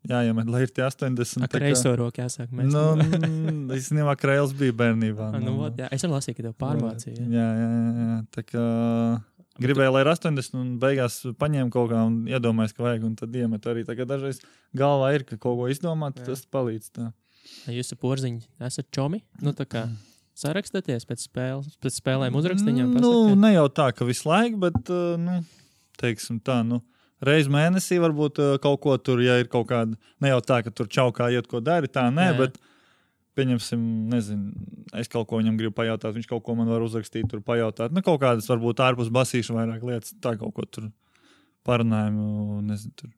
jā, 0.08 0.24
ja 0.26 0.34
man 0.34 0.48
ir 0.58 0.72
tie 0.74 0.86
80. 0.88 1.44
Ar 1.44 1.52
kreiso 1.52 1.92
roku 2.00 2.22
jāsāk. 2.22 2.48
Mēs, 2.50 2.70
Nu, 2.72 2.84
mm, 2.96 3.66
īstenībā 3.76 4.16
krēls 4.18 4.56
bija 4.56 4.74
bērnībā. 4.80 5.30
nu, 5.44 5.58
vot, 5.60 5.76
jā, 5.78 5.90
es 5.92 6.02
arī 6.02 6.16
lasīju, 6.16 6.38
ka 6.38 6.48
tev 6.48 6.56
pārmācīja. 6.64 7.26
Jā, 7.28 7.50
jā, 7.60 7.68
jā, 7.76 8.06
jā. 8.08 8.22
Tā 8.34 8.46
kā 8.48 8.64
gribēju, 9.60 9.94
lai 9.94 10.04
ir 10.04 10.10
80, 10.12 10.58
un 10.58 10.74
beigās 10.82 11.20
paņēmu 11.40 11.72
kaut 11.74 11.90
kā 11.92 12.02
un 12.08 12.20
iedomājos, 12.30 12.74
ka 12.76 12.86
vajag, 12.86 13.06
un 13.08 13.16
tad 13.18 13.34
iemet 13.36 13.66
arī. 13.70 13.84
Tā 13.88 13.96
kā 13.98 14.06
dažreiz 14.08 14.40
galvā 14.76 15.14
ir, 15.16 15.26
ka 15.28 15.38
kaut 15.40 15.58
ko 15.60 15.68
izdomāt, 15.72 16.20
Jā. 16.20 16.30
tas 16.30 16.44
palīdz. 16.50 16.92
Tā. 16.96 17.10
Jūs 17.72 17.92
ar 17.94 18.00
porziņu 18.00 18.44
esat 18.68 18.88
čomi? 18.94 19.22
Nu, 19.44 19.54
tā 19.56 19.66
kā 19.68 19.86
sarakstaties 20.40 21.06
pēc, 21.08 21.26
spēles, 21.28 21.74
pēc 21.82 21.98
spēlēm 22.00 22.36
uzrakstiņām. 22.40 22.94
Nu, 23.02 23.34
ne 23.38 23.54
jau 23.54 23.66
tā, 23.72 23.90
ka 23.96 24.06
visu 24.08 24.28
laiku, 24.30 24.60
bet, 24.64 24.80
uh, 24.88 25.16
nu, 25.20 25.40
teiksim 26.00 26.40
tā, 26.44 26.60
nu. 26.66 26.80
Reiz 27.24 27.50
mēnesī 27.52 27.98
varbūt 28.00 28.40
uh, 28.40 28.54
kaut 28.64 28.80
ko 28.80 28.96
tur, 28.96 29.20
ja 29.20 29.36
ir 29.42 29.50
kaut 29.52 29.68
kāda, 29.68 29.98
ne 30.24 30.32
jau 30.32 30.40
tā, 30.40 30.62
ka 30.64 30.72
tur 30.72 30.88
čaukā 30.88 31.28
iet, 31.34 31.50
ko 31.50 31.60
dari, 31.64 31.90
tā 31.92 32.06
nē, 32.08 32.30
Jā. 32.32 32.38
bet, 32.38 32.56
pieņemsim, 33.38 33.82
nezinu, 34.10 34.50
es 34.98 35.10
kaut 35.10 35.28
ko 35.30 35.38
viņam 35.40 35.58
gribu 35.60 35.74
pajautāt, 35.76 36.16
viņš 36.16 36.28
kaut 36.30 36.42
ko 36.46 36.56
man 36.58 36.70
var 36.70 36.82
uzrakstīt, 36.84 37.28
tur 37.30 37.42
pajautāt. 37.46 37.94
Nu, 37.94 38.02
kaut 38.06 38.20
kādas 38.22 38.48
varbūt 38.50 38.82
ārpus 38.84 39.12
basīšu 39.14 39.56
vairāk 39.56 39.84
lietas, 39.86 40.14
tā 40.22 40.34
kaut 40.40 40.54
ko 40.56 40.66
tur 40.66 40.90
parunājumu, 41.68 42.60
nezinu, 42.66 42.94
tur 42.98 43.12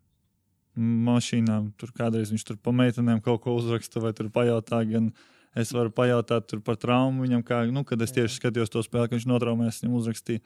mašīnām, 0.77 1.73
tur 1.81 1.93
kādreiz 1.97 2.33
viņš 2.33 2.45
tur 2.49 2.59
pa 2.61 2.73
meitenēm 2.77 3.21
kaut 3.25 3.43
ko 3.45 3.57
uzraksta 3.59 4.01
vai 4.01 4.13
tur 4.17 4.31
pajautā, 4.33 4.83
gan 4.89 5.11
es 5.59 5.73
varu 5.77 5.93
pajautāt 5.93 6.55
par 6.65 6.79
traumu 6.81 7.27
viņam, 7.27 7.43
kā, 7.45 7.63
nu, 7.69 7.85
kad 7.85 8.01
es 8.01 8.15
tieši 8.17 8.39
skatījos 8.39 8.73
to 8.73 8.83
spēli, 8.85 9.11
ka 9.11 9.19
viņš 9.19 9.29
notraumēs, 9.29 9.83
viņam 9.83 9.99
uzrakstīja. 10.01 10.45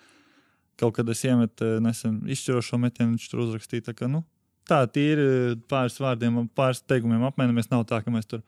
Kaut 0.77 0.97
kad 0.99 1.09
es 1.09 1.23
iemetu 1.25 1.65
eh, 1.65 1.77
nesen 1.81 2.19
izšķirošo 2.29 2.77
metienu, 2.83 3.15
viņš 3.15 3.29
tur 3.33 3.47
uzrakstīja. 3.47 3.87
Tā, 3.87 3.95
ka, 3.97 4.11
nu, 4.13 4.25
tā 4.69 4.83
tīri 4.93 5.55
pāris 5.71 5.97
vārdiem, 6.03 6.43
pāris 6.59 6.83
teikumiem 6.85 7.25
apmainamies. 7.31 7.71
Nav 7.71 7.87
tā, 7.89 8.03
ka 8.05 8.13
mēs 8.13 8.29
tur 8.29 8.43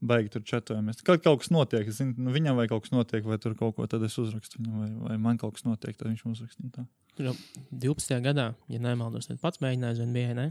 baigi 0.00 0.30
tur 0.34 0.42
čatojamies. 0.46 1.02
Kad 1.06 1.22
kaut 1.24 1.40
kas 1.42 1.50
notiek, 1.54 1.88
es 1.88 1.98
zinu, 2.00 2.14
nu, 2.18 2.32
viņam 2.34 2.56
vai 2.58 2.68
kaut 2.70 2.84
kas 2.86 2.92
notiek, 2.94 3.24
vai 3.26 3.38
tur 3.42 3.54
kaut 3.58 3.76
ko, 3.76 3.86
tad 3.90 4.02
es 4.06 4.16
uzrakstu 4.20 4.60
viņam, 4.62 4.78
vai, 4.82 4.90
vai 5.10 5.18
man 5.18 5.38
kaut 5.40 5.56
kas 5.58 5.64
notiek, 5.66 5.96
tad 5.98 6.08
viņš 6.12 6.24
uzraksta. 6.28 6.84
Tur 7.18 7.30
jau 7.30 7.34
12. 7.72 8.18
gadā, 8.24 8.52
ja 8.70 8.78
nemaldos, 8.82 9.26
tad 9.30 9.40
pats 9.42 9.60
mēģināja 9.64 9.98
zvanīt 10.00 10.14
NBA. 10.14 10.34
Ne? 10.38 10.48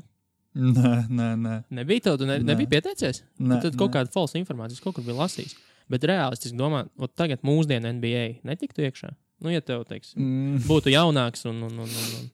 Nē, 0.57 0.93
nē, 1.13 1.29
nē. 1.37 1.55
Nebija 1.77 2.07
tev, 2.07 2.15
tu 2.17 2.25
ne, 2.25 2.39
Nē. 2.41 2.47
nebija 2.53 2.71
pieteicies. 2.77 3.21
nē 3.39 3.59
Tad 3.61 3.75
kaut 3.77 3.91
kāda 3.93 4.09
falsa 4.11 4.39
informācija, 4.39 4.81
kaut 4.81 4.95
kur 4.97 5.05
bija 5.05 5.19
lasījis. 5.19 5.53
Bet 5.91 6.03
reālistiski 6.03 6.57
domā, 6.57 6.85
tagad 7.15 7.43
mūsdienu 7.47 7.91
NBA 7.99 8.41
netiktu 8.47 8.81
iekšā. 8.87 9.13
Nu, 9.45 9.51
ja 9.53 9.61
tev, 9.61 9.83
teiksim, 9.85 10.17
Mm. 10.17 10.63
būtu 10.65 10.89
jaunāks 10.89 11.45
un, 11.45 11.61
un, 11.67 11.77
un, 11.85 11.85
un, 11.85 12.09
un 12.17 12.33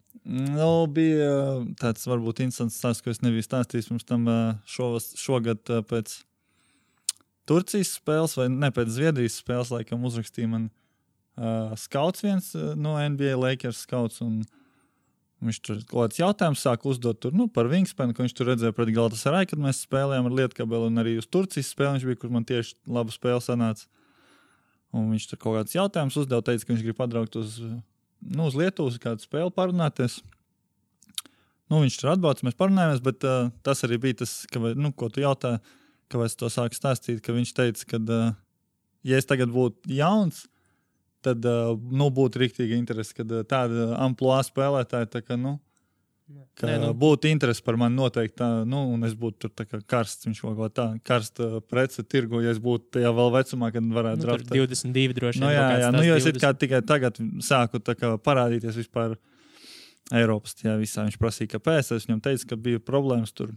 Nu, 0.55 0.87
bija 0.87 1.59
tāds 1.81 2.05
varbūt 2.07 2.39
interesants 2.45 2.77
stāsts, 2.79 3.03
ko 3.03 3.11
es 3.11 3.19
nebiju 3.19 3.43
stāstījis 3.43 3.89
pirms 3.89 4.05
tam 4.07 4.23
uh, 4.31 4.53
šovas, 4.63 5.09
šogad 5.19 5.59
uh, 5.67 5.81
pēc 5.83 6.13
Turcijas 7.49 7.95
spēles, 7.97 8.37
vai 8.39 8.47
ne 8.51 8.69
pēc 8.73 8.91
Zviedrijas 8.95 9.39
spēles, 9.41 9.71
laikam 9.73 10.05
uzrakstīja 10.07 10.49
man 10.51 10.67
uh, 10.69 11.73
skauts 11.79 12.23
viens 12.23 12.51
uh, 12.55 12.73
no 12.79 12.95
NBA 12.97 13.35
Lakers 13.39 13.83
skauts. 13.87 14.21
Viņš 15.43 15.59
tur 15.59 15.81
kaut 15.89 15.97
kāds 16.05 16.21
jautājums 16.21 16.61
sāk 16.63 16.85
uzdot 16.87 17.19
tur, 17.19 17.33
nu, 17.35 17.49
par 17.51 17.67
Wingspanu, 17.71 18.15
ko 18.15 18.23
viņš 18.23 18.35
tur 18.37 18.47
redzēja 18.53 18.75
pret 18.75 18.93
Galatasaray, 18.95 19.47
kad 19.49 19.59
mēs 19.59 19.81
spēlējām 19.83 20.29
ar 20.29 20.37
Lietkabeli 20.39 20.87
un 20.87 21.03
arī 21.03 21.17
uz 21.19 21.27
Turcijas 21.27 21.73
spēli. 21.73 21.97
Viņš 21.97 22.07
bija, 22.07 22.21
kur 22.21 22.31
man 22.31 22.47
tieši 22.47 22.77
laba 22.87 23.11
spēle 23.11 23.43
sanāca. 23.43 23.89
Un 24.95 25.09
viņš 25.11 25.25
tur 25.31 25.41
kaut 25.41 25.57
kāds 25.57 25.75
jautājums 25.75 26.15
uzdeva, 26.21 26.45
teica, 26.45 26.63
ka 26.63 26.71
viņš 26.71 26.85
grib 26.85 26.95
padraugt 26.99 27.35
uz, 27.41 27.57
nu, 28.21 28.45
uz 28.45 28.55
Lietuvas 28.55 28.99
kādu 29.01 29.25
spēli 29.25 29.51
parunāties. 29.55 30.21
Nu, 31.71 31.81
viņš 31.81 31.95
tur 31.99 32.13
atbaudas, 32.13 32.43
mēs 32.45 32.55
parunājāmies, 32.59 33.01
bet 33.03 33.25
uh, 33.25 33.47
tas 33.65 33.81
arī 33.87 33.97
bija 34.03 34.21
tas, 34.21 34.43
ka, 34.53 34.61
nu, 34.77 34.93
ko 34.95 35.09
tu 35.09 35.23
jautāji, 35.23 35.59
kāpēc 36.13 36.37
to 36.39 36.49
sāku 36.53 36.77
stāstīt, 36.77 37.21
ka 37.25 37.35
viņš 37.35 37.53
teica, 37.57 37.89
ka, 37.93 38.01
uh, 38.01 38.31
ja 39.07 39.19
es 39.19 39.29
tagad 39.29 39.51
būtu 39.53 39.91
jauns, 39.97 40.45
tad 41.23 41.45
uh, 41.47 41.73
nu, 41.75 42.09
būtu 42.13 42.41
rīktīgi 42.43 42.77
interesi, 42.79 43.15
kad 43.19 43.31
uh, 43.31 43.45
tāda 43.47 43.93
amplitūda 44.03 44.47
spēlētāja, 44.49 45.09
tā 45.13 45.23
kā, 45.25 45.37
nu, 45.39 45.57
ka 46.59 46.69
Nē, 46.69 46.77
nu. 46.81 46.91
būtu 46.97 47.29
interesi 47.31 47.63
par 47.65 47.77
mani 47.79 47.97
noteikti, 47.97 48.35
tā, 48.39 48.47
nu, 48.69 48.85
un 48.93 49.03
es 49.07 49.15
būtu 49.17 49.49
tur 49.49 49.67
kā 49.67 49.81
karsts, 49.95 50.27
viņš 50.27 50.41
kaut 50.45 50.57
kā 50.59 50.69
tā, 50.71 50.87
karsta 51.05 51.59
prece 51.69 52.05
tirgu, 52.07 52.41
ja 52.45 52.53
es 52.53 52.61
būtu 52.63 52.95
tajā 52.97 53.11
vēl 53.15 53.33
vecumā, 53.35 53.71
kad 53.75 53.91
varētu 53.97 54.23
Nu, 54.23 54.29
draft. 54.29 54.47
tur 54.49 54.63
22 54.63 55.17
droši 55.19 55.39
vien. 55.39 55.45
Nu, 55.47 55.51
jā, 55.53 55.67
jā, 55.83 55.91
nu, 55.95 56.03
jo 56.07 56.17
es 56.19 56.27
it 56.29 56.39
20. 56.39 56.45
kā 56.45 56.53
tikai 56.63 56.81
tagad 56.87 57.19
sāku 57.43 57.81
kā 57.83 58.15
parādīties 58.23 58.79
vispār 58.83 59.17
Eiropas 60.13 60.57
tajā 60.59 60.75
visā. 60.79 61.05
Viņš 61.07 61.19
prasīja, 61.19 61.53
kāpēc. 61.55 61.93
Es 61.95 62.07
viņam 62.07 62.23
teicu, 62.25 62.47
ka 62.49 62.59
bija 62.59 62.81
problēmas 62.83 63.31
tur 63.35 63.53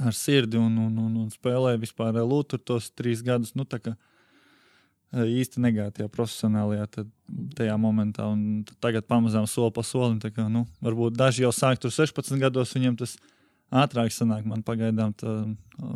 ar 0.00 0.16
sirdi 0.16 0.58
un, 0.60 0.76
un, 0.78 0.96
un, 0.98 1.16
un 1.24 1.28
spēlēja 1.32 1.80
vispār 1.82 2.18
lūtu 2.22 2.58
tos 2.62 2.90
trīs 2.96 3.22
gadus. 3.24 3.54
Nu, 3.58 3.66
eh, 3.66 5.26
īsti 5.42 5.62
negāja 5.62 5.92
tajā 5.98 6.08
profesionālajā 6.12 6.86
tad, 6.98 7.10
tajā 7.58 7.76
momentā. 7.80 8.26
Un 8.32 8.64
tagad 8.80 9.06
pamazām 9.10 9.46
soli 9.50 9.74
pa 9.74 9.84
solim. 9.86 10.18
Kā, 10.20 10.48
nu, 10.48 10.66
varbūt 10.84 11.16
daži 11.18 11.46
jau 11.46 11.52
sāk 11.52 11.82
tur 11.82 11.90
16 11.94 12.40
gados, 12.40 12.74
viņiem 12.74 12.98
tas 12.98 13.16
ātrāk 13.72 14.12
sanāk. 14.12 14.44
Man 14.48 14.64
pagaidām 14.66 15.14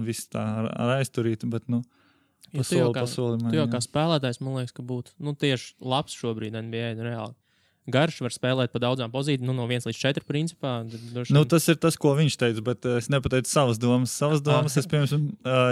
viss 0.05 0.29
tā 0.33 0.45
ar, 0.63 0.71
ar 0.75 0.99
aizturītu, 1.01 1.51
bet 1.53 1.69
nu, 1.69 1.83
Jo 2.55 2.63
pa 2.63 2.69
tu 2.69 2.77
jau 2.77 2.85
soli 2.87 2.95
kā- 2.95 3.01
pa 3.01 3.07
solim. 3.11 3.41
Tu 3.51 3.57
jau 3.57 3.67
jā. 3.67 3.73
kā 3.73 3.81
spēlētājs, 3.83 4.41
man 4.41 4.55
liekas, 4.61 4.73
ka 4.73 4.83
būtu 4.87 5.13
nu, 5.19 5.35
tieši 5.35 5.75
labs 5.81 6.15
šobrīd 6.15 6.55
NBA. 6.55 6.95
Reāli. 7.03 7.35
Garš 7.87 8.21
var 8.25 8.35
spēlēt 8.35 8.73
pa 8.75 8.81
daudzām 8.83 9.13
pozīcijām, 9.13 9.47
nu, 9.47 9.55
no 9.55 9.67
1 9.71 9.87
līdz 9.87 9.99
4 10.03 10.27
principā. 10.27 10.75
droši 10.87 11.35
Nu, 11.35 11.45
tas 11.49 11.69
ir 11.71 11.79
tas, 11.79 11.99
ko 12.01 12.17
viņš 12.19 12.37
teica, 12.41 12.65
bet 12.67 12.87
es 12.97 13.11
nepateicu 13.13 13.51
savas 13.51 13.79
domas. 13.83 14.15
Savas 14.15 14.43
domas 14.45 14.77
es, 14.81 14.89
eh, 14.91 15.11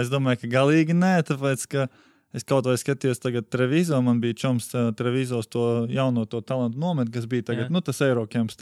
es 0.01 0.11
domāju, 0.13 0.45
ka 0.45 0.51
galīgi 0.55 0.95
nē, 0.95 1.17
tāpēc, 1.27 1.65
ka 1.71 1.87
es 2.35 2.47
kaut 2.47 2.67
vai 2.67 2.77
skatījos 2.79 3.19
tagad 3.23 3.49
televizoru, 3.51 4.03
man 4.03 4.21
bija 4.23 4.37
čoms 4.45 4.71
televizors 4.95 5.47
to 5.51 5.87
jauno 5.91 6.25
to 6.27 6.41
talantu 6.41 6.79
nomet, 6.79 7.11
kas 7.11 7.27
bija 7.31 7.49
tagad, 7.51 7.67
Jā. 7.67 7.75
nu, 7.75 7.81
tas 7.81 7.99
Eirokems. 8.03 8.57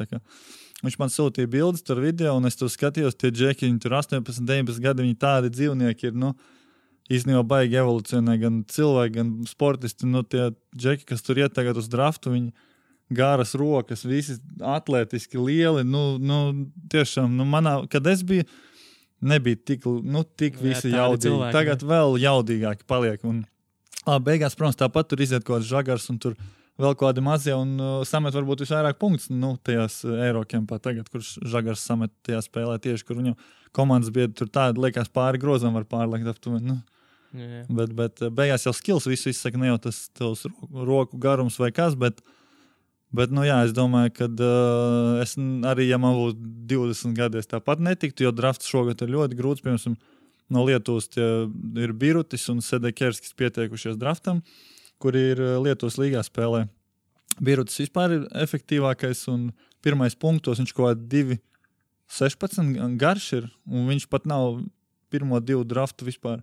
Viņš 0.84 0.98
man 1.00 1.14
sūtīja 1.14 1.48
bildes, 1.48 1.86
tur 1.86 2.02
video, 2.04 2.36
un 2.36 2.50
es 2.50 2.58
tur 2.60 2.68
skatījos, 2.68 3.16
tie 3.16 3.32
džeki, 3.32 3.70
viņi 3.70 3.80
tur 3.86 3.96
18, 4.02 4.44
19 4.44 4.84
gadi, 4.84 5.06
viņi 5.06 5.22
tādi 5.22 5.54
dzīvnieki 5.54 6.12
ir. 6.12 6.20
Nu, 6.20 6.34
Īstenībā 7.12 7.42
baigi 7.44 7.76
evolūcionē 7.82 8.38
gan 8.40 8.62
cilvēki, 8.72 9.14
gan 9.18 9.32
sportisti. 9.48 10.08
Nu, 10.08 10.22
tie 10.24 10.54
džeki, 10.72 11.04
kas 11.10 11.26
tur 11.26 11.42
iet 11.42 11.52
tagad 11.56 11.76
uz 11.76 11.90
draftu, 11.92 12.32
viņi 12.32 12.54
garas 13.15 13.53
rokas, 13.60 14.05
visi 14.08 14.38
atletiski 14.60 15.39
lieli. 15.41 15.86
Nu, 15.88 16.17
nu, 16.22 16.39
tiešām, 16.93 17.34
nu, 17.38 17.48
manā, 17.50 17.77
kad 17.91 18.08
es 18.12 18.24
biju, 18.27 18.48
nebija 19.24 19.60
tik, 19.72 19.88
nu, 20.03 20.24
tik 20.24 20.60
Jā, 20.60 20.65
visi 20.67 20.91
jaudīgi. 20.93 21.27
cilvēki, 21.29 21.55
Tagad 21.55 21.86
vēl 21.88 22.20
jaudīgāki 22.24 22.88
paliek. 22.89 23.24
Un, 23.29 23.43
ā, 24.03 24.20
beigās, 24.24 24.58
protams, 24.60 24.79
tāpat 24.79 25.12
tur 25.12 25.24
iziet 25.24 25.46
kaut 25.46 25.60
kāds 25.60 25.72
žagars 25.72 26.10
un 26.13 26.20
tur 26.22 26.38
vēl 26.82 26.96
kādi 26.98 27.22
mazie 27.24 27.53
un 27.53 27.75
uh, 27.77 27.91
samet 28.08 28.34
varbūt 28.34 28.63
visvairāk 28.65 28.98
punktus 29.01 29.29
nu, 29.29 29.53
tajās 29.62 30.00
uh, 30.08 30.17
Eirokempā 30.25 30.79
tagad, 30.82 31.10
kurš 31.13 31.36
žagars 31.46 31.84
samet 31.86 32.13
tajā 32.25 32.41
spēlē 32.48 32.79
tieši, 32.82 33.05
kur 33.05 33.20
viņam 33.20 33.38
komandas 33.77 34.13
biedri 34.13 34.34
tur 34.38 34.50
tādi 34.53 34.82
liekas 34.82 35.12
pāri 35.13 35.41
grozam 35.41 35.77
var 35.77 35.86
pārliekt 35.89 36.29
aptuveni. 36.29 36.74
Nu. 36.74 36.79
Jā, 37.34 37.50
jā. 37.50 37.63
Bet, 37.77 37.93
bet 37.98 38.24
beigās 38.34 38.65
jau 38.67 38.74
skills 38.77 39.08
visu 39.10 39.32
izsaka, 39.32 39.58
ne 39.58 39.72
jau 39.72 39.79
tas 39.88 40.03
tavs 40.17 40.46
roku, 40.74 41.17
garums 41.22 41.58
vai 41.62 41.72
kas. 41.74 41.98
Bet, 41.98 42.22
bet 43.15 43.34
nu, 43.34 43.46
jā, 43.48 43.60
es 43.67 43.74
domāju, 43.75 44.13
ka 44.17 44.27
uh, 44.32 45.22
es 45.24 45.36
arī, 45.70 45.88
ja 45.89 46.00
man 46.01 46.17
būtu 46.17 46.51
20 46.74 47.15
gadi, 47.17 47.41
es 47.41 47.50
tāpat 47.50 47.84
netiktu, 47.84 48.25
jo 48.25 48.34
drafts 48.36 48.70
šogad 48.70 49.01
ir 49.05 49.13
ļoti 49.13 49.39
grūts. 49.39 49.63
Piemēram, 49.65 49.98
no 50.53 50.63
Lietuvas 50.67 51.10
ir 51.17 51.93
Birutis 51.98 52.46
un 52.51 52.62
Sedekerskis 52.63 53.36
pieteikušies 53.39 53.98
draftam, 54.01 54.41
kuri 55.01 55.29
ir 55.34 55.43
Lietuvas 55.63 56.00
līgā 56.01 56.24
spēlē. 56.25 56.65
Birutis 57.41 57.79
vispār 57.82 58.17
ir 58.17 58.25
efektīvākais 58.43 59.25
un 59.32 59.51
pirmais 59.84 60.15
punktos 60.15 60.62
viņš 60.62 60.74
kaut 60.75 60.91
kādā 60.91 61.38
2,16 62.13 62.98
garš 63.01 63.29
ir, 63.39 63.48
un 63.65 63.88
viņš 63.89 64.08
pat 64.12 64.27
nav 64.29 64.62
pirmo 65.13 65.39
divu 65.41 65.65
draftu 65.67 66.08
vispār. 66.08 66.41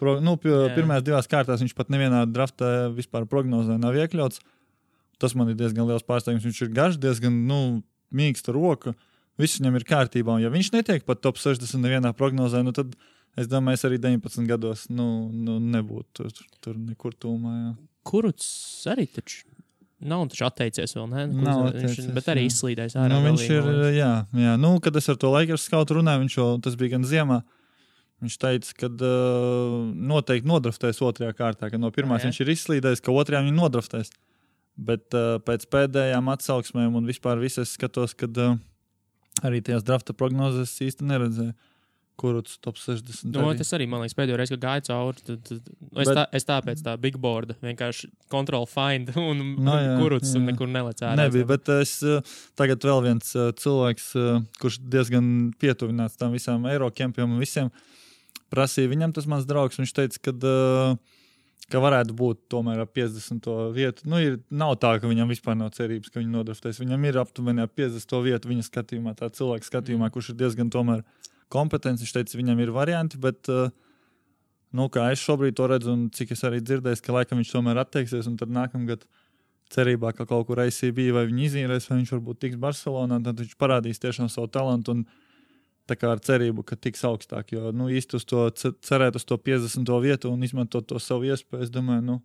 Pro, 0.00 0.16
nu, 0.24 0.36
pirmās 0.40 1.04
divās 1.04 1.28
kārtās 1.28 1.60
viņš 1.60 1.74
pat 1.76 1.90
nevienā 1.92 2.24
draftā 2.30 2.88
vispār 2.94 3.26
prognozē 3.28 3.76
nav 3.78 3.98
iekļauts. 4.00 4.40
Tas 5.20 5.34
man 5.36 5.52
ir 5.52 5.58
diezgan 5.60 5.86
liels 5.88 6.04
pārsteigums. 6.06 6.46
Viņš 6.48 6.62
ir 6.66 6.72
garš, 6.76 6.98
diezgan 7.02 7.34
nu, 7.48 7.60
mīksta 8.16 8.54
roka. 8.56 8.94
Viss 9.40 9.60
viņam 9.60 9.76
ir 9.78 9.84
kārtībā. 9.88 10.34
Un, 10.38 10.42
ja 10.44 10.50
viņš 10.52 10.72
netiek 10.74 11.04
pat 11.08 11.20
top 11.24 11.38
60 11.40 11.80
nevienā 11.84 12.10
prognozē, 12.16 12.62
nu, 12.64 12.72
tad 12.76 12.96
es 13.40 13.48
domāju, 13.48 13.78
es 13.78 13.86
arī 13.88 14.00
19 14.02 14.48
gados 14.48 14.88
nu, 14.92 15.28
nu, 15.32 15.58
nebūtu 15.76 16.24
tur, 16.24 16.32
tur 16.64 16.76
nekur 16.80 17.14
tūmā. 17.20 17.54
Jā. 17.60 17.70
Kuruts 18.10 18.48
arī 18.90 19.04
taču 19.12 19.46
nav 20.00 20.22
taču 20.32 20.46
atteicies 20.48 20.94
vēl, 20.96 21.06
ne? 21.12 21.26
Kurus- 21.28 21.44
Nav 21.44 21.58
viņš, 21.60 21.74
atteicies, 21.84 22.06
bet 22.16 22.28
arī 22.32 22.46
izslīdējis 22.48 22.94
ārā. 22.96 23.08
Nu, 23.12 23.20
viņš 23.28 23.42
ir, 23.50 23.66
liekas. 23.68 23.96
jā, 23.98 24.12
jā. 24.40 24.54
Nu, 24.60 24.70
kad 24.80 24.96
es 24.96 25.08
ar 25.12 25.18
to 25.20 25.28
laiku 25.32 25.58
skautu 25.60 25.98
runāju, 25.98 26.22
viņš 26.24 26.36
jau 26.38 26.46
tas 26.64 26.76
bija 26.80 26.94
gan 26.96 27.04
ziemā. 27.04 27.42
Viņš 28.24 28.34
teica, 28.40 28.72
ka 28.76 28.88
uh, 28.88 29.76
noteikti 29.96 30.48
nodraftēs 30.48 30.98
otrajā 31.04 31.32
kārtā, 31.36 31.70
ka 31.72 31.78
no 31.80 31.88
pirmās 31.92 32.20
Jā, 32.20 32.28
jā. 32.28 32.32
viņš 32.32 32.40
ir 32.44 32.50
izslīdējis, 32.56 33.00
ka 33.04 33.12
otrajā 33.16 33.44
viņš 33.46 33.56
nodraftēs. 33.56 34.10
Bet 34.80 35.12
uh, 35.12 35.34
pēc 35.44 35.66
pēdējām 35.72 36.30
atsauksmēm 36.32 36.94
un 36.96 37.08
vispār 37.08 37.40
viss 37.42 37.60
es 37.60 37.74
skatos, 37.76 38.14
ka 38.16 38.28
uh, 38.30 38.54
arī 39.44 39.60
tajās 39.64 39.84
drafta 39.84 40.14
prognozēs 40.16 40.72
īsti 40.86 41.04
neredzēju, 41.10 41.52
kurus 42.20 42.58
top 42.64 42.76
60. 42.80 43.30
Nu, 43.32 43.46
arī. 43.48 43.58
tas 43.60 43.70
arī, 43.76 43.86
man 43.88 44.02
liekas, 44.02 44.16
pēdējo 44.16 44.38
reizi, 44.40 44.52
kad 44.56 44.64
gāju 44.64 44.86
cauri. 44.88 45.22
Tad, 45.24 45.38
tad, 45.48 45.68
nu, 45.72 45.90
es, 46.00 46.08
Bet- 46.08 46.16
tā, 46.18 46.24
es 46.36 46.48
tāpēc 46.48 46.82
tā 46.84 46.94
big 47.00 47.16
board 47.20 47.54
vienkārši 47.64 48.10
kontrol 48.32 48.64
find 48.68 49.12
un 49.28 49.44
Nu, 49.60 49.76
jā, 49.76 49.94
kuruts 50.00 50.32
un 50.36 50.44
jā. 50.44 50.50
nekur 50.50 50.68
nelec 50.72 51.00
ārā. 51.04 51.16
Nebija, 51.26 51.48
bet 51.52 51.70
es 51.76 51.94
uh, 52.04 52.20
tagad 52.60 52.84
vēl 52.88 53.04
viens 53.10 53.32
cilvēks, 53.60 54.10
kurš 54.60 54.80
diezgan 54.96 55.30
pietuvināts 55.60 56.20
tam 56.20 56.32
visām 56.36 56.64
Eirokempiem 56.72 57.36
un 57.36 57.40
visiem, 57.40 57.72
prasīja 58.52 58.92
viņam 58.92 59.16
tas 59.16 59.28
mans 59.28 59.48
draugs. 59.48 59.80
Viņš 59.80 59.96
teica, 59.96 60.24
ka, 60.28 60.36
uh, 60.40 61.19
ka 61.70 61.82
varētu 61.82 62.16
būt 62.16 62.46
tomēr 62.50 62.80
ap 62.82 62.94
50. 62.96 63.50
vietu. 63.74 64.06
Nu, 64.10 64.18
ir, 64.22 64.40
nav 64.50 64.76
tā, 64.82 64.94
ka 65.00 65.10
viņam 65.10 65.28
vispār 65.30 65.58
nav 65.58 65.70
cerības, 65.76 66.10
ka 66.10 66.22
viņi 66.22 66.32
nodraftēs. 66.32 66.80
Viņam 66.80 67.04
ir 67.06 67.20
aptuveni 67.20 67.62
ap 67.62 67.76
50. 67.76 68.22
vietu 68.24 68.48
viņa 68.48 68.66
skatījumā, 68.66 69.14
tā 69.18 69.28
cilvēka 69.30 69.68
skatījumā, 69.68 70.08
Mm. 70.08 70.14
kurš 70.16 70.30
ir 70.30 70.40
diezgan 70.40 71.04
kompetents. 71.50 72.02
Viņš 72.02 72.12
teica, 72.12 72.38
viņam 72.38 72.60
ir 72.60 72.70
varianti, 72.70 73.18
bet. 73.18 73.48
Uh, 73.48 73.70
Nu, 74.70 74.86
kā 74.86 75.08
es 75.10 75.18
šobrīd 75.18 75.56
to 75.58 75.66
redzu, 75.66 75.90
un 75.90 76.10
cik 76.14 76.30
es 76.36 76.44
arī 76.46 76.60
dzirdēju, 76.62 77.02
ka 77.02 77.14
laikam 77.16 77.40
viņš 77.40 77.48
tomēr 77.50 77.80
atteiksies, 77.82 78.28
un 78.30 78.36
tad 78.38 78.52
nākamgad 78.54 79.02
cerībā, 79.74 80.12
ka 80.14 80.26
kaut 80.30 80.46
kur 80.46 80.62
ACB 80.62 81.10
vai 81.14 81.24
viņi 81.26 81.48
izīrēs, 81.48 81.88
vai 81.90 81.98
viņš 81.98 82.12
varbūt 82.14 82.38
tiks 82.44 82.60
Barcelonā, 82.62 83.18
tad 83.24 83.42
viņš 83.42 83.56
parādīs 83.58 83.98
tiešām 84.02 84.30
savu 84.30 84.46
talantu. 84.54 84.94
Un, 84.94 85.02
ar 86.06 86.20
cerību, 86.20 86.64
ka 86.64 86.76
tiks 86.76 87.02
augstāk. 87.04 87.52
Jo 87.52 87.70
nu, 87.72 87.88
īsti 87.88 88.14
uz 88.16 88.24
to 88.24 88.50
ce- 88.50 88.72
cerēt 88.82 89.16
uz 89.16 89.24
to 89.24 89.36
50. 89.38 90.00
vietu 90.02 90.30
un 90.32 90.42
izmantot 90.42 90.86
to 90.86 90.98
savu 90.98 91.24
iespēju, 91.24 91.62
es 91.62 91.70
domāju, 91.70 92.02
nu, 92.04 92.22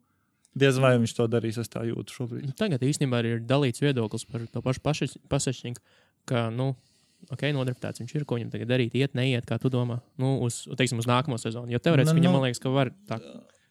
diez 0.55 0.77
vai 0.79 0.97
viņš 0.97 1.15
to 1.15 1.27
darīs. 1.27 1.57
Es 1.57 1.67
tā 1.69 1.81
jūtu 1.83 2.13
šobrīd. 2.15 2.55
Tagad 2.55 2.79
īstenībā 2.81 3.23
ir 3.25 3.39
dalīts 3.41 3.81
viedoklis 3.81 4.25
par 4.29 4.45
to 4.51 4.61
pašu 4.61 4.81
pasažņiku, 5.29 5.81
ka, 6.25 6.49
nu, 6.49 6.75
ok, 7.31 7.41
nodraftēts 7.55 7.99
viņš 8.03 8.15
ir, 8.15 8.25
ko 8.25 8.35
viņam 8.39 8.51
tagad 8.51 8.67
darīt, 8.67 8.95
iet, 8.95 9.13
neiet, 9.17 9.45
kā 9.45 9.59
tu 9.59 9.69
domā, 9.69 10.01
nu, 10.17 10.37
uz, 10.45 10.63
teiksim, 10.77 10.99
uz 11.01 11.05
nākamo 11.09 11.37
sezonu. 11.41 11.71
Jo 11.73 11.79
teorētiski 11.79 12.13
Nu, 12.15 12.21
viņam, 12.21 12.31
nu, 12.31 12.39
man 12.39 12.47
liekas, 12.47 12.61
ka 12.63 12.69
var 12.69 12.91
tā 13.09 13.19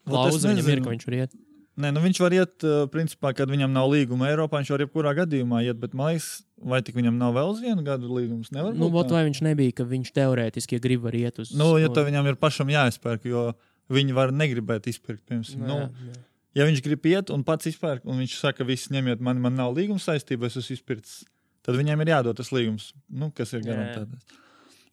klauza 0.06 0.48
viņam 0.50 0.68
ir, 0.72 0.82
ka 0.84 0.90
viņš 0.90 1.06
var 1.08 1.14
iet. 1.22 1.34
Nē, 1.74 1.90
nu 1.90 2.02
viņš 2.04 2.18
var 2.22 2.34
iet, 2.36 2.54
uh, 2.62 2.84
principā, 2.90 3.32
kad 3.34 3.50
viņam 3.50 3.72
nav 3.74 3.88
līguma 3.90 4.28
Eiropā. 4.30 4.60
Viņš 4.60 4.70
var 4.70 4.84
jebkurā 4.84 5.14
gadījumā 5.18 5.64
iet, 5.66 5.78
bet 5.82 5.96
man 5.98 6.12
liekas, 6.12 6.28
vai 6.62 6.78
tik 6.86 6.94
viņam 6.94 7.16
nav 7.18 7.34
vēl 7.34 7.50
uz 7.50 7.62
vienu 7.64 7.82
gadu 7.86 8.10
līgums? 8.14 8.52
Nevar 8.54 8.76
Nu, 8.78 8.92
būt 8.94 9.10
vai 9.10 9.24
viņš 9.26 9.40
nebija, 9.42 9.74
ka 9.80 9.86
viņš 9.90 10.12
teorētiski, 10.14 10.78
ja 10.78 10.84
grib, 10.84 11.02
var 11.02 11.16
iet 11.18 11.40
uz. 11.42 11.50
Nu, 11.58 11.72
ja 11.82 11.90
tev 11.90 12.06
viņam 12.06 12.30
ir 12.30 12.38
pašam 12.38 12.70
jāizpērk, 12.70 13.26
jo 13.26 13.48
viņi 13.90 14.14
var 14.14 14.30
negribēt 14.30 14.86
izpirkt. 14.92 15.24
Pirms, 15.26 15.56
Nu, 15.58 15.66
nu, 15.66 15.80
jā, 15.82 16.14
jā. 16.14 16.22
ja 16.60 16.68
viņš 16.70 16.84
grib 16.86 17.10
iet 17.10 17.34
un 17.34 17.42
pats 17.42 17.66
izpērk, 17.72 18.06
un 18.06 18.22
viņš 18.22 18.38
saka, 18.38 18.68
visi 18.68 18.94
ņemiet, 18.94 19.18
man, 19.18 19.42
man 19.42 19.58
nav 19.58 19.74
līguma 19.74 19.98
saistības, 19.98 20.54
es 20.54 20.62
esmu 20.62 20.78
izpircis, 20.78 21.26
tad 21.66 21.74
viņam 21.80 22.06
ir 22.06 22.14
jādod 22.14 22.38
tas 22.38 22.54
līgums, 22.54 22.92
nu, 23.10 23.32
kas 23.34 23.50
ir 23.56 23.64
Jā. 23.64 23.72
garantēts. 23.72 24.40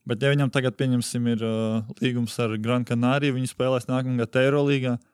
Bet, 0.09 0.23
ja 0.25 0.31
viņam 0.33 0.49
tagad, 0.49 0.73
pieņemsim, 0.81 1.27
ir 1.29 1.43
uh, 1.45 1.85
līgums 2.01 2.33
ar 2.41 2.55
Gran 2.57 2.81
Canaria, 2.89 3.35
viņi 3.35 3.51
spēlēs 3.53 3.85
nākamā 3.85 4.23
gada 4.23 4.41
Eirolīgā, 4.47 4.95
un 4.97 5.10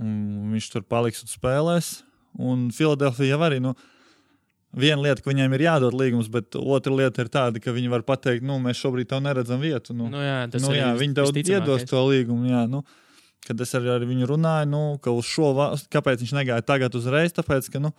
viņš 0.00 0.70
tur 0.72 0.82
paliks 0.88 1.24
un 1.24 1.32
spēlēs, 1.32 1.94
Un 2.36 2.66
Filadelfija 2.68 3.38
arī. 3.40 3.62
Nu, 3.64 3.70
Viena 4.76 5.00
lieta, 5.00 5.22
ka 5.24 5.30
viņiem 5.30 5.54
ir 5.56 5.62
jādod 5.64 5.94
līgums, 5.96 6.26
bet 6.28 6.52
otra 6.58 6.92
lieta 6.92 7.22
ir 7.24 7.30
tāda, 7.32 7.62
ka 7.64 7.72
viņi 7.72 7.88
var 7.88 8.02
pateikt, 8.04 8.44
nu, 8.44 8.58
mēs 8.60 8.76
šobrīd 8.82 9.08
tev 9.08 9.22
neredzam 9.24 9.62
vietu. 9.62 9.94
Nu, 9.96 10.10
Nu, 10.12 10.20
jā, 10.20 10.42
nu, 10.52 10.74
jā, 10.76 10.90
viņi 11.00 11.14
tev 11.16 11.30
iedos 11.54 11.86
to 11.88 12.02
līgumu. 12.10 12.50
Jā, 12.50 12.66
nu, 12.68 12.82
kad 13.46 13.60
es 13.64 13.72
arī 13.78 13.88
ar 13.94 14.04
viņu 14.04 14.28
runāju, 14.28 14.68
nu, 14.68 14.82
ka 15.00 15.14
uz 15.16 15.24
šo, 15.24 15.54
va- 15.56 15.70
kāpēc 15.88 16.20
viņš 16.20 16.34
negāja 16.36 16.66
tagad 16.66 16.92
uzreiz, 16.98 17.32
tāpēc, 17.32 17.70
ka, 17.72 17.80
nu, 17.80 17.94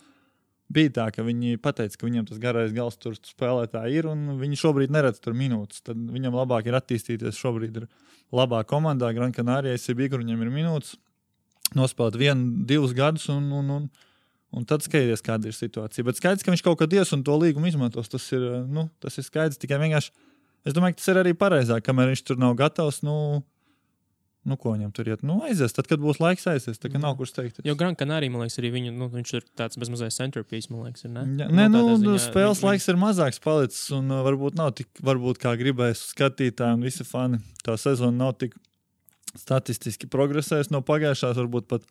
bija 0.70 0.92
tā, 1.00 1.08
ka 1.10 1.26
viņi 1.26 1.58
teica, 1.58 1.96
ka 1.98 2.06
viņam 2.06 2.28
tas 2.30 2.38
garais 2.38 2.70
gals 2.76 2.96
tur 3.00 3.18
spēlētāji 3.18 3.98
ir, 3.98 4.06
un 4.06 4.38
viņi 4.38 4.60
šobrīd 4.62 4.94
neredz 4.94 5.18
tur 5.18 5.34
minūtes. 5.34 5.82
Tad 5.82 5.96
viņam 5.96 6.36
labāk 6.38 6.68
ir 6.70 6.78
attīstīties. 6.78 7.34
Šobrīd 7.42 7.82
ir 7.82 7.88
labā 8.30 8.62
komandā, 8.62 9.10
Gran 9.16 9.32
Canaria, 9.34 9.74
SCB, 9.74 10.12
kur 10.12 10.22
viņam 10.22 10.46
ir 10.46 10.54
minūtes, 10.60 10.94
nospēlēt 11.76 12.16
vienu, 12.20 12.64
divus 12.68 12.94
gadus, 12.96 13.28
un, 13.32 13.50
un, 13.52 13.68
un, 13.74 13.88
un 14.56 14.64
tad 14.68 14.84
skaties, 14.86 15.20
kāda 15.24 15.50
ir 15.50 15.56
situācija. 15.56 16.06
Bet 16.08 16.16
skaidrs, 16.20 16.44
ka 16.46 16.54
viņš 16.54 16.64
kaut 16.64 16.78
kad 16.80 16.92
ies 16.96 17.12
un 17.12 17.24
to 17.26 17.36
līgumu 17.36 17.68
izmantos. 17.68 18.08
Tas 18.08 18.24
ir, 18.32 18.46
nu, 18.68 18.88
tas 19.02 19.18
ir 19.20 19.26
skaidrs 19.26 19.60
tikai 19.60 19.80
vienkārši. 19.84 20.14
Es 20.66 20.74
domāju, 20.76 20.96
ka 20.96 21.02
tas 21.02 21.12
ir 21.12 21.20
arī 21.22 21.36
pareizāk, 21.38 21.84
kamēr 21.86 22.12
viņš 22.14 22.24
tur 22.30 22.40
nav 22.40 22.56
gatavs. 22.58 23.02
Nu, 23.06 23.44
Nu, 24.48 24.56
ko 24.56 24.70
viņam 24.72 24.92
tur 24.94 25.08
iet? 25.10 25.20
Nu, 25.26 25.40
aizies, 25.44 25.74
tad, 25.76 25.88
kad 25.90 26.00
būs 26.00 26.20
laiks 26.22 26.46
aizies. 26.48 26.78
Tā 26.80 26.88
kā 26.88 26.96
nav 27.02 27.16
kur 27.18 27.28
steigties. 27.28 27.60
Jo 27.66 27.74
Gran 27.76 27.96
Canaria, 27.98 28.30
man 28.32 28.44
liekas, 28.46 28.56
arī 28.62 28.70
viņu, 28.72 28.92
nu, 28.96 29.08
viņš 29.12 29.32
ir 29.36 29.44
tāds 29.58 29.76
bezmazliet 29.76 30.14
centerpiece, 30.14 30.70
man 30.72 30.86
liekas, 30.86 31.04
ir. 31.04 31.10
Ne? 31.12 31.24
Ja, 31.42 31.48
nē, 31.52 31.66
nu, 31.68 31.82
nu, 31.90 31.96
ziņā 32.00 32.20
spēles 32.22 32.62
viņi- 32.62 32.68
laiks 32.70 32.88
ir 32.88 33.00
mazāks 33.02 33.42
palicis, 33.44 33.82
un 33.98 34.08
uh, 34.14 34.22
varbūt 34.24 34.56
nav 34.56 34.70
tik, 34.78 34.88
varbūt 35.04 35.42
kā 35.42 35.52
gribēs 35.60 36.06
skatītāji 36.14 36.78
un 36.78 36.86
visi 36.86 37.04
fani. 37.04 37.42
Tā 37.66 37.76
sezona 37.76 38.14
nav 38.22 38.38
tik 38.40 38.56
statistiski 39.36 40.08
progresējusi 40.10 40.72
no 40.74 40.82
pagājušās, 40.86 41.38
varbūt 41.40 41.70
pat. 41.70 41.86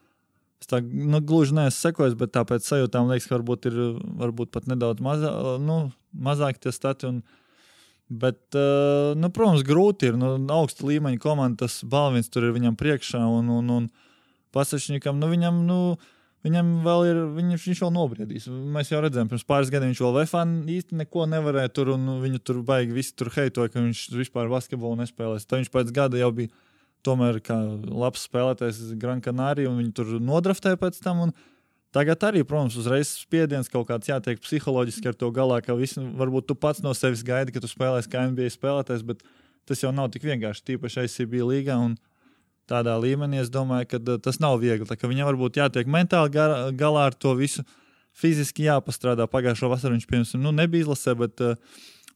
Es 0.58 0.66
tā 0.66 0.80
nu, 0.82 1.20
gluži 1.22 1.54
neesmu 1.54 1.78
sekojis, 1.78 2.16
bet 2.18 2.32
tāpēc 2.34 2.66
sajūtām 2.66 3.12
liekas, 3.12 3.28
ka 3.30 3.36
varbūt 3.36 3.68
ir 3.70 3.76
varbūt 4.18 4.50
pat 4.56 4.66
nedaudz 4.66 5.04
mazā, 5.06 5.30
nu, 5.62 5.76
mazāk 6.18 6.58
tie 6.58 6.74
stati. 6.74 7.12
Un, 7.12 7.20
bet, 8.10 8.40
uh, 8.58 9.14
nu, 9.20 9.30
protams, 9.34 9.62
grūti 9.68 10.10
ir. 10.10 10.18
Nu, 10.18 10.34
augsta 10.56 10.88
līmeņa 10.88 11.22
komanda, 11.22 11.68
tas 11.68 11.84
balvins 11.86 12.32
tur 12.34 12.48
ir 12.48 12.56
viņam 12.58 12.78
priekšā. 12.80 13.22
Un, 13.22 13.52
un, 13.54 13.70
un 13.76 13.90
pasažņikam, 14.56 15.20
nu, 15.22 15.30
viņam, 15.30 15.62
nu, 15.68 15.80
viņam 16.48 16.72
vēl 16.86 17.06
ir, 17.12 17.24
viņš, 17.38 17.68
viņš 17.70 17.84
vēl 17.86 17.94
nobriedīs. 17.94 18.48
Mēs 18.50 18.92
jau 18.94 19.02
redzējām, 19.04 19.30
pirms 19.32 19.46
pāris 19.48 19.74
gadiem 19.74 19.92
viņš 19.92 20.04
vēl 20.06 20.16
Vefā 20.22 20.46
īsti 20.78 21.02
neko 21.04 21.28
nevarēja 21.36 21.74
tur, 21.76 21.94
un 21.96 22.08
nu, 22.08 22.18
viņu 22.24 22.42
tur 22.42 22.64
baigi 22.66 22.96
visi 22.96 23.14
tur 23.18 23.30
heitoja, 23.36 23.74
ka 23.74 23.84
viņš 23.84 24.08
vispār 24.16 24.50
basketbolu 24.52 25.04
nespēlēs. 25.04 25.46
Tad 25.46 25.62
viņš 25.62 25.74
pēc 25.74 25.94
gada 25.96 26.22
jau 26.22 26.32
bija 26.40 26.54
tomēr 27.06 27.42
kā 27.44 27.58
labs 27.86 28.26
spēlētājs 28.28 28.96
Gran 29.02 29.22
Canaria, 29.24 29.70
un 29.70 29.82
viņi 29.82 29.94
tur 29.98 30.18
nodraftēja 30.24 30.80
pēc 30.82 31.00
tam. 31.04 31.28
Un, 31.28 31.38
Tagad 31.96 32.22
arī, 32.28 32.42
protams, 32.46 32.76
uzreiz 32.78 33.14
spiediens 33.16 33.70
kaut 33.72 33.88
kāds 33.88 34.10
jātiek 34.10 34.42
psiholoģiski 34.44 35.08
ar 35.08 35.16
to 35.18 35.30
galā, 35.34 35.62
ka 35.64 35.74
visi, 35.78 36.02
varbūt 36.20 36.50
tu 36.50 36.56
pats 36.60 36.84
no 36.84 36.92
sevis 36.94 37.24
gaidi, 37.26 37.54
ka 37.56 37.64
tu 37.64 37.70
spēlēsi 37.72 38.12
kā 38.12 38.26
NBA 38.28 38.52
spēlētājs, 38.54 39.06
bet 39.08 39.24
tas 39.66 39.82
jau 39.82 39.94
nav 39.96 40.12
tik 40.12 40.28
vienkārši, 40.28 40.66
tīpaši 40.68 41.08
ICB 41.08 41.40
līgā. 41.48 41.80
Un 41.80 41.96
tādā 42.70 42.98
līmenī 43.00 43.40
es 43.42 43.52
domāju, 43.54 43.88
ka 43.94 44.02
uh, 44.04 44.20
tas 44.22 44.42
nav 44.44 44.60
viegli. 44.62 44.86
Viņam 44.86 45.32
varbūt 45.32 45.62
jātiek 45.62 45.90
mentāli 45.90 46.36
gar, 46.36 46.58
galā 46.76 47.08
ar 47.10 47.16
to 47.16 47.34
visu. 47.40 47.64
Fiziski 48.18 48.66
jāpastrādā. 48.66 49.28
Pagājušo 49.30 49.70
vasaru 49.72 49.96
viņš, 49.96 50.08
piemēram, 50.10 50.44
nu, 50.44 50.54
nebija 50.60 50.88
izlasē, 50.88 51.14
bet 51.18 51.44
uh, 51.46 51.56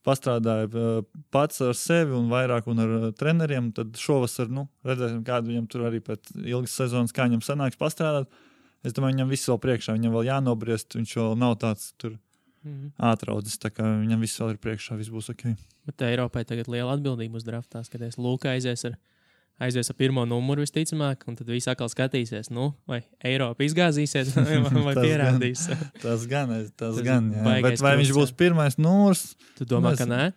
pastrādāja 0.06 0.68
uh, 0.68 1.04
pats 1.34 1.60
ar 1.64 1.76
sevi 1.78 2.16
un 2.18 2.28
vairāk 2.32 2.66
un 2.70 2.82
ar 2.82 2.94
uh, 2.96 3.10
treneriem. 3.16 3.70
Tad 3.76 3.94
šovasar 4.00 4.50
nu, 4.52 4.66
redzēsim, 4.86 5.22
kāda 5.26 5.48
viņam 5.48 5.68
tur 5.70 5.86
arī 5.88 6.02
pēc 6.04 6.34
ilgas 6.42 6.74
sezonas, 6.78 7.14
kā 7.14 7.28
viņam 7.28 7.44
sanāks 7.46 7.78
pastrādāt. 7.80 8.28
Es 8.82 8.94
domāju, 8.96 9.14
viņam 9.14 9.30
viss 9.30 9.46
vēl 9.48 9.60
priekšā, 9.62 9.94
viņam 9.94 10.16
vēl 10.16 10.28
jānobriest. 10.32 10.98
Viņš 10.98 11.16
vēl 11.20 11.36
nav 11.38 11.58
tāds 11.62 11.92
tur 12.02 12.18
Mhm. 12.62 12.92
ātraudzis, 13.02 13.58
tā 13.58 13.72
kā 13.74 13.82
viņam 13.82 14.20
viss 14.22 14.38
vēl 14.38 14.52
ir 14.54 14.58
priekšā, 14.62 14.94
viss 14.94 15.10
būs 15.10 15.30
ok. 15.32 15.56
Bet 15.86 16.04
Eiropai 16.06 16.44
tagad 16.46 16.68
liela 16.70 16.94
atbildība 16.94 17.34
uz 17.40 17.42
draftā. 17.42 17.82
Skaties, 17.82 18.14
Lūk, 18.22 18.46
aizies 18.46 18.84
ar, 18.86 18.94
aizies 19.60 19.90
ar 19.92 19.96
pirmo 19.98 20.24
numuru 20.26 20.64
visticamāk, 20.64 21.26
un 21.28 21.36
tad 21.38 21.46
viss 21.52 21.68
atkal 21.70 21.90
skatīsies, 21.92 22.48
nu, 22.50 22.70
vai 22.88 23.02
Eiropa 23.24 23.62
izgāzīsies, 23.66 24.32
vai, 24.36 24.60
vai 24.62 24.94
Tas 24.94 24.94
gan. 24.94 25.04
pierādīs. 25.04 25.66
Tas 26.04 26.24
gan, 26.30 26.54
es- 26.62 26.72
tas 26.72 26.96
Tas 26.96 27.04
gan 27.06 27.28
jā. 27.34 27.58
Bet 27.62 27.80
vai 27.84 27.96
viņš 28.00 28.14
būs 28.16 28.32
pirmais 28.38 28.78
nūrs? 28.80 29.34
Tu 29.58 29.64
domā, 29.68 29.92
ka 29.98 30.06
Nezinu. 30.06 30.16
nē? 30.16 30.32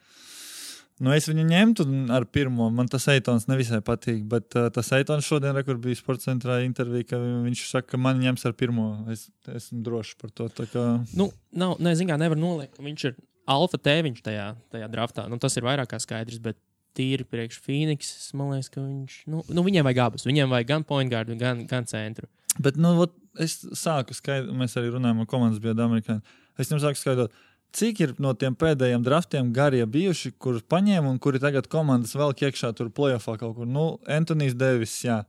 Nu, 1.04 1.12
es 1.12 1.26
viņu 1.28 1.44
ņemtu 1.50 1.84
ar 2.16 2.24
pirmo. 2.32 2.70
Man 2.72 2.88
tas 2.88 3.04
eitons 3.12 3.50
nevisai 3.52 3.82
patīk. 3.84 4.22
Bet 4.32 4.56
uh, 4.56 4.70
tas 4.72 4.88
eitons 4.96 5.26
šodien, 5.28 5.52
re, 5.58 5.64
kur 5.68 5.76
bija 5.84 5.98
sporta 6.00 6.24
centrā 6.30 6.62
intervija, 6.64 7.04
ka 7.10 7.18
viņš 7.20 7.64
saka, 7.68 7.90
ka 7.92 8.00
man 8.00 8.22
ņems 8.24 8.46
ar 8.48 8.54
pirmo. 8.56 8.86
Es 9.12 9.26
esmu 9.52 9.82
drošs 9.84 10.14
par 10.22 10.32
to. 10.32 10.48
Kā... 10.72 10.86
Nu, 11.20 11.28
nav, 11.52 11.76
ne, 11.84 11.92
zin 12.00 12.08
kā, 12.08 12.16
nevar 12.22 12.40
noliekt. 12.40 12.78
ka 12.80 12.86
Viņš 12.88 13.04
ir 13.10 13.18
alfa 13.52 13.76
tēviņš 13.90 14.24
tajā, 14.24 14.46
tajā 14.72 14.88
draftā. 14.96 15.28
Nu, 15.28 15.36
tas 15.44 15.60
ir 15.60 15.68
vairāk 15.68 15.92
kā 15.92 16.00
skaidrs, 16.00 16.40
bet 16.48 16.56
tīri 16.96 17.26
priekš 17.28 17.60
Phoenix, 17.66 18.12
man 18.38 18.54
liekas, 18.54 18.70
ka 18.74 18.82
viņš, 18.84 19.18
nu, 19.32 19.44
nu 19.54 19.64
viņiem 19.66 19.86
vajag 19.88 20.02
abus. 20.06 20.26
Viņiem 20.28 20.52
vajag 20.54 20.70
gan 20.72 20.86
point 20.88 21.12
guardu, 21.12 21.38
gan, 21.40 21.66
gan 21.70 21.88
centru. 21.90 22.30
Bet 22.62 22.80
nu, 22.80 22.94
vot, 23.00 23.14
es 23.44 23.58
sāku 23.76 24.16
skaidrot, 24.16 24.56
mēs 24.56 24.78
arī 24.80 24.94
runājam 24.94 25.22
ar 25.24 25.30
komandas 25.32 25.62
biedru 25.64 25.86
amerikāņu. 25.88 26.24
Es 26.62 26.72
jums 26.72 26.86
sāku 26.86 27.02
skaidrot, 27.02 27.36
cik 27.76 28.02
ir 28.06 28.14
no 28.24 28.32
tiem 28.40 28.56
pēdējiem 28.56 29.04
draftiem 29.04 29.52
garie 29.56 29.84
bijuši, 29.92 30.34
kurus 30.40 30.64
paņēma 30.72 31.12
un 31.12 31.20
kuri 31.20 31.42
tagad 31.44 31.68
komandas 31.72 32.16
vēl 32.16 32.32
iekšā 32.48 32.72
tur 32.78 32.92
plēsoņā 32.96 33.42
kaut 33.42 33.58
kur. 33.60 33.68
Nu, 33.68 33.88
Antonius 34.08 34.56
Devis, 34.56 34.96
jā. 35.04 35.24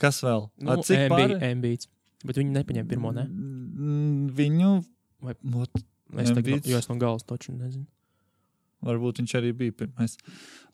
Kas 0.00 0.22
vēl? 0.24 0.48
Nu, 0.64 0.72
A, 0.72 0.80
cik 0.82 1.12
ambīts. 1.12 1.90
Bet 2.24 2.38
viņi 2.38 2.54
nepaņem 2.54 2.88
pirmo, 2.88 3.10
ne? 3.14 3.26
Viņu. 4.32 4.76
Vai- 5.22 5.36
Vot, 5.42 5.82
Es, 6.12 6.28
tagad, 6.28 6.66
jo 6.68 6.76
es 6.76 6.88
no 6.90 6.96
galas 7.00 7.24
toču 7.24 7.54
nezinu. 7.56 7.86
Varbūt 8.82 9.20
viņš 9.20 9.32
arī 9.38 9.52
bija 9.54 9.74
pirmais. 9.84 10.16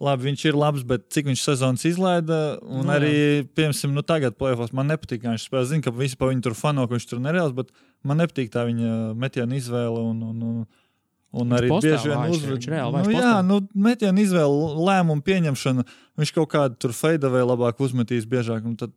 Labi, 0.00 0.28
viņš 0.28 0.44
ir 0.48 0.56
labs, 0.56 0.84
bet 0.88 1.08
cik 1.12 1.28
viņš 1.28 1.42
sezonas 1.44 1.84
izlaida. 1.88 2.38
Un 2.64 2.86
Nu, 2.86 2.94
arī, 2.94 3.44
piemēram, 3.58 3.92
nu, 3.96 4.04
tagad 4.06 4.38
plēfos 4.40 4.72
man 4.76 4.88
nepatīk, 4.88 5.20
kā 5.24 5.34
viņš 5.34 5.44
spēlē. 5.48 5.66
Zinu, 5.68 5.84
ka 5.84 5.92
visi 5.92 6.16
pa 6.16 6.30
viņu 6.30 6.46
tur 6.46 6.56
fano, 6.56 6.86
ka 6.88 6.96
viņš 6.96 7.08
tur 7.10 7.20
nereāls, 7.24 7.52
bet 7.56 7.72
man 8.06 8.22
nepatīk 8.22 8.52
tā 8.54 8.64
viņa 8.68 9.12
metiena 9.18 9.58
izvēle. 9.58 10.00
Un, 10.12 10.24
un, 10.30 10.42
un, 10.48 10.88
un 11.36 11.52
Viņš 11.52 11.60
arī 11.60 11.72
bieži 11.74 12.12
vien 12.12 12.24
reāli 12.72 13.04
Nu, 13.04 13.12
jā, 13.12 13.36
nu, 13.44 13.60
metiena 13.88 14.24
izvēle, 14.24 14.74
lēmumu 14.88 15.24
pieņemšana. 15.28 15.84
Viņš 16.22 16.34
kaut 16.38 16.52
kādu 16.54 16.80
tur 16.86 16.96
feidavēju 16.96 17.52
labāk 17.52 17.82
uzmetīs 17.84 18.28
biežāk. 18.30 18.64
Tad 18.80 18.94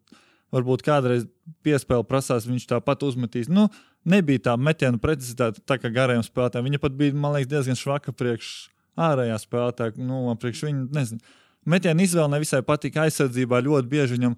varbūt 0.56 0.84
kādreiz 0.86 1.26
piespēle 1.66 2.06
prasās, 2.08 2.48
viņš 2.48 2.68
tāpat 2.70 3.04
uzmetīs. 3.08 3.50
Nu, 3.52 3.68
nebija 4.08 4.52
tā 4.52 4.56
metiena 4.60 5.00
precizitāte, 5.02 5.64
tā 5.68 5.80
kā 5.82 5.92
garajam 5.94 6.24
spēlētājam. 6.26 6.68
Viņa 6.70 6.82
pat 6.84 6.96
bija, 7.00 7.16
man 7.16 7.36
liekas, 7.36 7.52
diezgan 7.52 7.80
švaka 7.80 8.14
priekš 8.16 8.70
ārējā 9.10 9.38
spēlētāja. 9.42 9.96
Nu, 10.00 10.26
man 10.30 10.40
priekš 10.42 10.66
viņa, 10.68 10.88
nezinu. 10.96 11.38
Metiena 11.70 12.02
izvēle 12.04 12.34
nevisai 12.36 12.64
patika 12.66 13.06
aizsardzībā. 13.06 13.62
Ļoti 13.66 13.90
bieži 13.92 14.18
viņam 14.18 14.36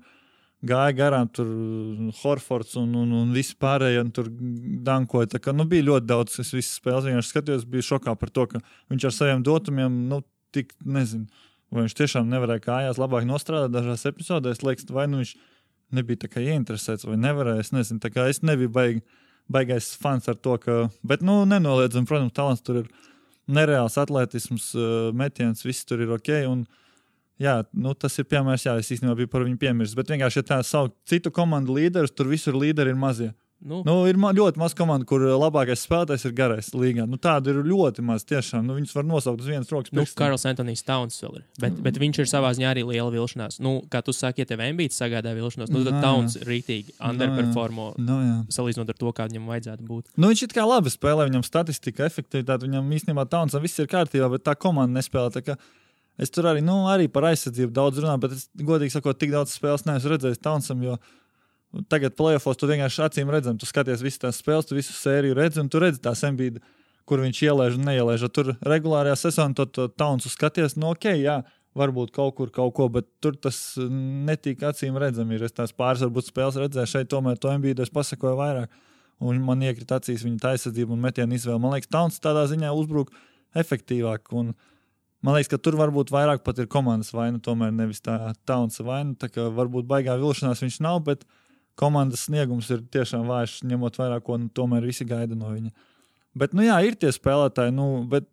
gāja 0.64 0.96
garām 0.96 1.30
tur 1.32 1.48
Horfords 2.22 2.76
un, 2.80 2.92
un, 3.00 3.16
un 3.20 3.32
visi 3.36 3.56
pārējie 3.60 4.04
un 4.04 4.12
tur 4.16 4.30
dankoja. 4.88 5.34
Tā 5.36 5.42
kā, 5.44 5.56
nu, 5.56 5.68
bija 5.70 5.88
ļoti 5.90 6.10
daudz, 6.10 6.38
es 6.44 6.54
visas 6.56 6.78
spēles 6.80 7.08
vienkārši 7.08 7.34
skatījos, 7.34 7.66
biju 7.70 7.88
šokā 7.94 8.16
par 8.20 8.32
to, 8.32 8.48
ka 8.52 8.62
viņš 8.92 9.08
ar 9.10 9.16
saviem 9.16 9.44
dotumiem, 9.46 9.98
nu, 10.12 10.22
tik, 10.56 10.76
nezinu, 10.86 11.28
vai 11.74 11.86
viņš 11.86 11.98
tiešām 12.00 12.30
nevarēja 12.32 12.64
kājās 12.68 13.02
labāk 13.02 13.28
nostrādāt 13.28 13.74
dažās 13.74 14.06
epizodēs. 14.10 14.64
Liekas, 14.64 14.88
vai 14.94 15.08
nu 15.12 15.24
viņš 15.24 15.34
nebija 15.94 16.24
tā 16.24 16.32
kā 16.32 16.44
ieinteresēts 16.44 17.08
vai 17.08 17.18
nevarēja. 17.22 17.66
Es 17.66 17.74
nezinu, 17.76 18.02
tā 18.04 18.12
kā 18.14 18.28
es 18.32 18.44
nebiju 18.46 18.72
baigi, 18.74 19.04
baigais 19.52 19.92
fans 20.00 20.30
ar 20.32 20.38
to, 20.40 20.58
ka, 20.62 20.78
bet, 21.04 21.26
nu, 21.26 21.42
nenoliedzami, 21.50 22.08
protams, 22.10 22.36
talants 22.36 22.64
tur 22.64 22.84
ir 22.84 22.92
nereāls 23.48 23.98
atletisms, 24.00 24.72
uh, 24.78 25.12
metiens, 25.16 25.64
viss 25.66 25.86
tur 25.88 26.04
ir 26.04 26.14
ok. 26.16 26.32
Un, 26.50 26.66
jā, 27.42 27.60
nu, 27.74 27.94
tas 27.98 28.16
ir 28.20 28.28
piemērs, 28.30 28.68
jā, 28.68 28.76
es 28.80 28.92
īstenībā 28.96 29.16
biju 29.20 29.32
par 29.34 29.46
viņu 29.48 29.60
piemirsis. 29.62 29.98
Bet 30.00 30.14
vienkārši, 30.14 30.42
ja 30.42 30.50
tā 30.54 30.60
sauc 30.68 30.96
citu 31.10 31.34
komandu 31.34 31.76
līderus, 31.78 32.14
tur 32.16 32.32
visur 32.32 32.58
līderi 32.60 32.94
ir 32.94 33.00
mazie. 33.00 33.32
Nu, 33.64 33.82
Nu, 33.88 33.96
ir 34.10 34.18
ma 34.20 34.34
ļoti 34.36 34.60
maz 34.60 34.76
komandu, 34.78 35.08
kur 35.08 35.24
labākais 35.24 35.86
spēlētājs 35.86 36.26
ir 36.28 36.34
garais 36.36 36.70
līgā. 36.76 37.06
Nu, 37.10 37.18
tādu 37.22 37.54
ir 37.54 37.62
ļoti 37.68 38.04
maz. 38.06 38.26
Tiešām 38.28 38.66
nu, 38.68 38.76
viņus 38.78 38.96
var 38.98 39.08
nosaukt 39.08 39.44
uz 39.44 39.50
vienas 39.50 39.72
rokas. 39.72 39.94
nu. 39.96 40.04
Karls 40.20 40.46
Antonius 40.50 40.84
Towns 40.88 41.20
vēl 41.24 41.40
ir. 41.40 41.46
Bet, 41.64 41.78
bet 41.86 42.00
viņš 42.02 42.20
ir 42.24 42.30
savā 42.32 42.52
ziņā 42.58 42.72
arī 42.74 42.84
liela 42.90 43.12
vilšanās. 43.14 43.60
Nu, 43.64 43.78
kā 43.92 44.04
tu 44.04 44.16
saki, 44.16 44.44
ja 44.44 44.50
tev 44.50 44.64
ambīts 44.66 45.00
sagādā 45.00 45.32
vilšanos, 45.38 45.72
nu, 45.72 45.84
tad. 45.88 46.02
Towns 46.04 46.36
rītīgi 46.44 46.98
underperformo 47.00 47.94
Nu, 48.02 48.18
jā. 48.24 48.36
salīdzinot 48.58 48.92
ar 48.92 49.00
to, 49.00 49.14
kā 49.16 49.30
viņam 49.30 49.48
vajadzētu 49.54 49.88
būt. 49.88 50.12
Nu, 50.18 50.32
viņš 50.34 50.44
ir 50.48 50.58
kā 50.58 50.66
labi 50.68 50.92
spēlē, 50.92 51.30
viņam 51.30 51.46
statistika, 51.48 52.08
efektivitāte, 52.10 52.68
viņam 52.68 52.92
īstenībā 53.00 53.26
tāds 53.32 53.56
viss 53.64 53.80
ir 53.80 53.88
kārtībā, 53.92 54.28
bet 54.34 54.44
tā 54.44 54.58
komanda 54.60 55.00
nespēlē. 55.00 55.32
Tā 55.38 55.46
kā 55.46 55.58
Es 56.22 56.30
tur 56.30 56.46
arī, 56.46 56.62
nu, 56.62 56.84
arī 56.94 57.08
par 57.10 57.26
aizsardzību 57.32 57.74
daudz 57.74 57.98
runāju, 57.98 58.22
bet 58.22 58.36
es 58.36 58.44
godīgi 58.54 58.94
sakot, 58.94 59.18
tik 59.18 59.32
daudz 59.34 59.56
spēles 59.58 59.82
neesmu 59.88 60.12
redzējis 60.12 60.44
Taunsam, 60.46 60.84
jo 60.86 61.00
tagad 61.90 62.16
plēsofos 62.18 62.60
tu 62.60 62.70
vienkārši 62.70 63.04
acīm 63.08 63.32
redzam, 63.34 63.58
tu 63.58 63.68
skaties 63.70 64.04
visas 64.06 64.22
tās 64.22 64.40
spēles, 64.42 64.68
tu 64.70 64.78
visu 64.78 64.94
sēriju 64.96 65.38
redzi, 65.40 65.62
un 65.64 65.72
tu 65.72 65.82
redzi 65.82 66.02
tās 66.04 66.22
embīdi, 66.28 66.62
kur 67.10 67.24
viņš 67.24 67.42
ielaiž 67.48 67.78
un 67.80 67.88
neielaiž. 67.90 68.28
Tur 68.36 68.54
regulārajā 68.62 69.18
sezonā 69.26 69.58
to, 69.58 69.66
to 69.68 69.90
Taunsu 69.90 70.32
skaties, 70.32 70.78
nu, 70.78 70.94
ok, 70.94 71.12
jā. 71.20 71.42
Varbūt 71.74 72.12
kaut 72.14 72.36
kur 72.38 72.52
kaut 72.54 72.76
ko, 72.78 72.86
bet 72.94 73.08
tur 73.18 73.34
tas 73.34 73.58
netika 73.82 74.70
acīm 74.70 74.94
redzami. 75.02 75.40
Ir. 75.40 75.48
Es 75.48 75.56
tās 75.58 75.72
pāris 75.74 76.04
varbūt 76.06 76.28
spēles 76.30 76.60
redzēju, 76.62 76.92
šeit 76.92 77.10
tomēr 77.10 77.40
to 77.42 77.50
es 77.50 77.90
pasakoju 77.90 78.38
vairāk. 78.38 78.76
Un 79.24 79.40
man 79.42 79.64
iekrita 79.66 79.98
acīs 79.98 80.22
viņa 80.26 80.52
aizsardzība 80.52 80.94
un 80.94 81.02
metienu 81.02 81.34
izvēle. 81.34 81.62
Man 81.64 81.74
liekas, 81.74 81.90
Tauns 81.90 82.22
tādā 82.22 82.44
ziņā 82.52 82.70
uzbruk 82.78 83.10
efektīvāk. 83.58 84.30
Un, 84.38 84.54
man 85.26 85.38
liekas, 85.38 85.50
ka 85.54 85.58
tur 85.58 85.80
varbūt 85.80 86.14
vairāk 86.14 86.44
pat 86.46 86.62
ir 86.62 86.70
komandas 86.70 87.14
vaina, 87.16 87.42
tomēr 87.42 87.74
nevis 87.74 88.04
tā 88.06 88.36
Taunsa 88.46 88.86
vaina. 88.86 89.16
Tā 89.18 89.32
kā 89.34 89.48
varbūt 89.50 89.90
baigā 89.90 90.20
vilšanās 90.22 90.62
viņš 90.62 90.80
nav, 90.86 91.02
bet 91.08 91.26
komandas 91.80 92.28
sniegums 92.28 92.70
ir 92.74 92.84
tiešām 92.94 93.26
vājš, 93.30 93.62
ņemot 93.70 93.98
vērā, 94.00 94.20
ko 94.26 94.38
nu, 94.42 94.52
tomēr 94.54 94.86
visi 94.88 95.08
gaida 95.08 95.38
no 95.38 95.54
viņa. 95.54 95.74
Bet, 96.38 96.56
nu, 96.58 96.64
jā, 96.66 96.80
ir 96.82 96.96
tie 96.98 97.12
spēlētāji, 97.14 97.76
nu, 97.78 97.88
bet 98.10 98.26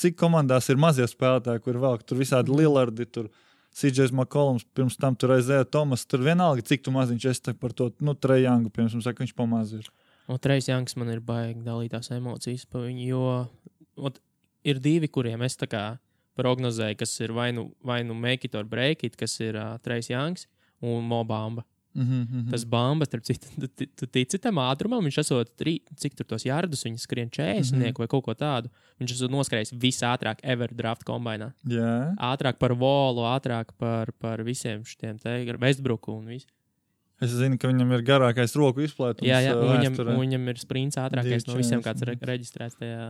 cik 0.00 0.16
komandās 0.18 0.66
ir 0.72 0.80
mazie 0.82 1.06
spēlētāji, 1.06 1.62
kur 1.62 1.78
vēl 1.82 2.00
tur 2.02 2.18
visādi 2.18 2.50
Lillardi, 2.50 3.06
tur 3.06 3.28
CJs 3.76 4.14
Makolums, 4.16 4.64
pirms 4.74 4.96
tam 4.98 5.14
tur 5.14 5.36
aizēja 5.36 5.68
Tomas. 5.68 6.06
Tur 6.08 6.24
vienalga, 6.26 6.64
cik 6.66 6.82
tu 6.86 6.94
maziņš 6.94 7.28
esi 7.30 7.54
par 7.60 7.74
to, 7.76 7.90
nu, 8.02 8.16
Trejangu, 8.18 8.72
piemēram, 8.74 9.04
saka, 9.04 9.22
viņš 9.22 9.34
pamaz 9.38 9.76
ir. 9.76 9.86
Un 10.26 10.40
Trejs 10.42 10.66
Janks 10.70 10.96
man 10.98 11.12
ir 11.12 11.20
baigi 11.22 11.62
dalītās 11.62 12.10
emocijas 12.16 12.64
par 12.66 12.88
viņu, 12.88 13.04
jo 13.06 14.06
ot, 14.08 14.18
ir 14.66 14.80
divi, 14.82 15.10
kuriem 15.12 15.44
es 15.46 15.54
tā 15.60 15.68
kā 15.70 15.84
prognozēju, 16.36 16.98
kas 16.98 17.14
ir 17.22 17.34
vai 17.36 17.52
nu, 17.54 17.68
vai 17.84 18.00
nu 18.04 18.16
make 18.18 18.48
it 18.48 18.56
or 18.58 18.66
break 18.66 19.04
it, 19.06 19.14
kas 19.20 19.38
ir 19.44 19.54
uh, 19.60 19.76
Trejs 19.84 20.10
Janks 20.10 20.48
un 20.82 21.06
Mobamba. 21.06 21.62
Mm 21.96 22.26
-hmm. 22.26 22.50
Tas 22.50 22.64
bamba, 22.64 23.04
starp 23.04 23.24
citu, 23.24 23.48
tu, 23.60 23.68
tu, 23.68 23.86
tu 23.96 24.06
tici 24.06 24.38
tam 24.38 24.58
ātrumam, 24.60 25.04
viņš 25.04 25.18
esot, 25.22 25.52
tri, 25.56 25.80
cik 25.96 26.14
tur 26.14 26.26
tos 26.26 26.44
jārdus, 26.44 26.84
viņš 26.84 27.00
skrien 27.06 27.30
40 27.30 27.72
mm 27.72 27.82
-hmm. 27.82 27.98
vai 27.98 28.06
kaut 28.06 28.24
ko 28.24 28.34
tādu. 28.34 28.68
Viņš 29.00 29.12
esot 29.12 29.30
noskrējis 29.30 29.72
visātrāk 29.72 30.38
ever 30.42 30.68
draft 30.72 31.04
kombinā. 31.04 31.52
Jā. 31.64 32.14
Ātrāk 32.18 32.58
par 32.58 32.74
volu, 32.74 33.24
ātrāk 33.24 33.72
par, 33.78 34.12
par 34.18 34.42
visiem 34.42 34.84
šiem 34.84 35.18
te 35.18 35.56
Westbrook 35.60 36.08
un 36.08 36.26
visu. 36.26 36.46
Es 37.16 37.32
zinu, 37.32 37.56
ka 37.56 37.70
viņam 37.70 37.94
ir 37.96 38.02
garākais 38.04 38.52
roku 38.60 38.82
izplētums. 38.84 39.24
Jā, 39.24 39.38
jā, 39.40 39.54
viņam, 39.56 39.94
viņam 40.18 40.50
ir 40.52 40.58
sprints 40.60 40.98
ātrākais 41.00 41.46
no 41.48 41.54
visiem, 41.56 41.80
2.40. 41.80 41.84
kāds 41.86 42.04
ir 42.04 42.10
re 42.10 42.16
reģistrēts 42.28 42.76
tajā. 42.76 43.06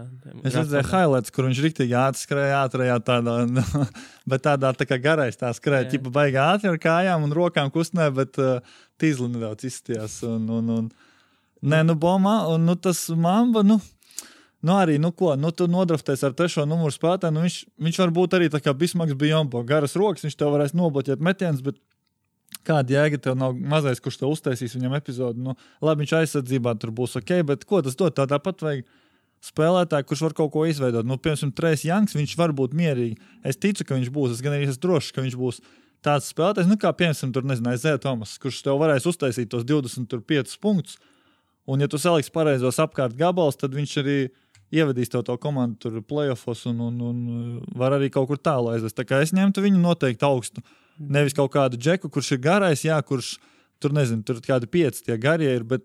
Es 0.47 0.55
redzēju 0.55 0.87
highlights, 0.93 1.33
kur 1.35 1.49
viņš 1.49 1.63
rīktīgi 1.65 1.97
atskrēja 1.99 2.61
ātrajā 2.69 3.01
tādā, 3.03 3.35
nu, 3.51 3.65
bet 4.31 4.45
tādā 4.47 4.71
tā 4.79 4.87
kā 4.87 5.01
garais 5.03 5.41
tā 5.41 5.51
skrēja, 5.59 5.89
Jā. 5.89 5.97
ķipa 5.97 6.13
baigā 6.15 6.45
ātri 6.53 6.71
ar 6.71 6.79
kājām 6.85 7.27
un 7.27 7.35
rokām 7.35 7.73
kustinē, 7.75 8.07
bet 8.15 8.39
uh, 8.39 8.79
tīzli 9.03 9.27
nedaudz 9.33 9.67
izstījās. 9.67 10.21
Un, 10.31 10.47
un, 10.55 10.71
un, 10.77 10.87
nē, 11.67 11.83
nu, 11.91 11.99
bomā, 11.99 12.37
un 12.55 12.63
nu, 12.71 12.79
tas 12.79 13.09
mamba, 13.11 13.65
nu, 13.67 13.81
nu 14.63 14.79
arī, 14.79 15.01
nu, 15.03 15.11
ko, 15.19 15.35
nu, 15.35 15.51
tu 15.51 15.67
nodrafties 15.67 16.23
ar 16.23 16.39
trešo 16.39 16.63
numuru 16.63 16.95
spēlētāju, 16.95 17.35
nu, 17.35 17.43
viņš, 17.49 17.59
viņš 17.91 18.01
var 18.05 18.15
būt 18.23 18.39
arī 18.39 18.55
tā 18.55 18.63
kā 18.63 18.71
Bismaks 18.71 19.19
Bijombo, 19.19 19.67
garas 19.67 19.99
rokas, 19.99 20.29
viņš 20.29 20.39
tev 20.39 20.55
varēs 20.55 20.79
nobloķēt 20.79 21.27
metienus, 21.27 21.67
bet 21.67 21.83
kāda 22.67 22.97
jēga 22.97 23.21
tev 23.23 23.39
nav 23.39 23.57
mazais, 23.57 24.01
kurš 24.03 24.21
tev 24.21 24.35
uztaisīs 24.35 24.77
viņam 24.77 24.97
epizodi. 24.99 25.43
Nu, 25.43 25.57
labi, 25.85 26.05
viņš 26.05 26.15
aizsardzībā 26.21 26.77
tur 26.81 26.93
būs 26.97 27.19
ok, 27.21 27.41
bet 27.47 27.67
ko 27.69 27.83
tas 27.85 27.99
dod? 27.99 28.15
Tā 28.17 28.27
tāpat 28.31 28.65
vajag 28.67 28.87
spēlētāju, 29.47 30.07
kurš 30.09 30.23
var 30.27 30.37
kaut 30.37 30.53
ko 30.55 30.65
izveidot. 30.69 31.07
Nu, 31.07 31.19
piemēram, 31.23 31.53
Trejs 31.57 31.85
Janks, 31.87 32.17
viņš 32.19 32.37
var 32.39 32.55
būt 32.57 32.75
mierīgi. 32.77 33.19
Es 33.47 33.59
ticu, 33.61 33.87
ka 33.87 33.99
viņš 33.99 34.13
būs. 34.15 34.37
Es 34.37 34.45
gan 34.45 34.57
arī 34.57 34.69
esmu 34.69 34.83
drošs, 34.83 35.13
ka 35.15 35.25
viņš 35.25 35.37
būs 35.39 35.61
tāds 36.07 36.31
spēlētājs, 36.33 36.71
nu, 36.71 36.79
kā 36.81 36.93
piemēram, 36.95 37.35
tur, 37.35 37.47
nezinu, 37.47 37.75
Zēta 37.81 38.05
Tomas, 38.07 38.37
kurš 38.43 38.63
tev 38.67 38.81
varēs 38.81 39.07
uztaisīt 39.11 39.51
tos 39.53 39.67
25 39.67 40.59
punktus. 40.63 40.99
Un, 41.67 41.83
ja 41.83 41.89
tu 41.91 41.99
saliksi 41.99 42.31
pareizos 42.31 42.79
apkārt 42.83 43.17
gabalus, 43.19 43.59
tad 43.59 43.75
viņš 43.75 43.95
arī 44.03 44.19
ievedīs 44.75 45.11
tev 45.11 45.25
to 45.27 45.35
komandu 45.43 46.03
playoffs 46.07 46.67
un, 46.71 46.83
un, 46.89 47.01
un 47.03 47.19
var 47.79 47.97
arī 47.97 48.11
kaut 48.15 48.31
kur 48.31 48.39
tālu 48.39 48.71
aizvest. 48.75 48.97
Tā 48.99 49.07
kā 49.07 49.21
es 49.23 49.35
ņemtu 49.35 49.65
viņu 49.65 49.83
noteikti 49.83 50.27
augstu. 50.27 50.63
Nevis 50.99 51.37
kaut 51.37 51.53
kādu 51.53 51.77
džeku, 51.77 52.11
kurš 52.13 52.33
ir 52.37 52.41
garais, 52.45 52.85
jā, 52.85 52.97
kurš 53.05 53.37
tur 53.83 53.93
nezinu, 53.93 54.25
tur 54.25 54.41
kādi 54.45 54.69
pieci 54.71 55.05
tie 55.05 55.19
garie 55.21 55.51
ir. 55.59 55.65
Bet, 55.69 55.85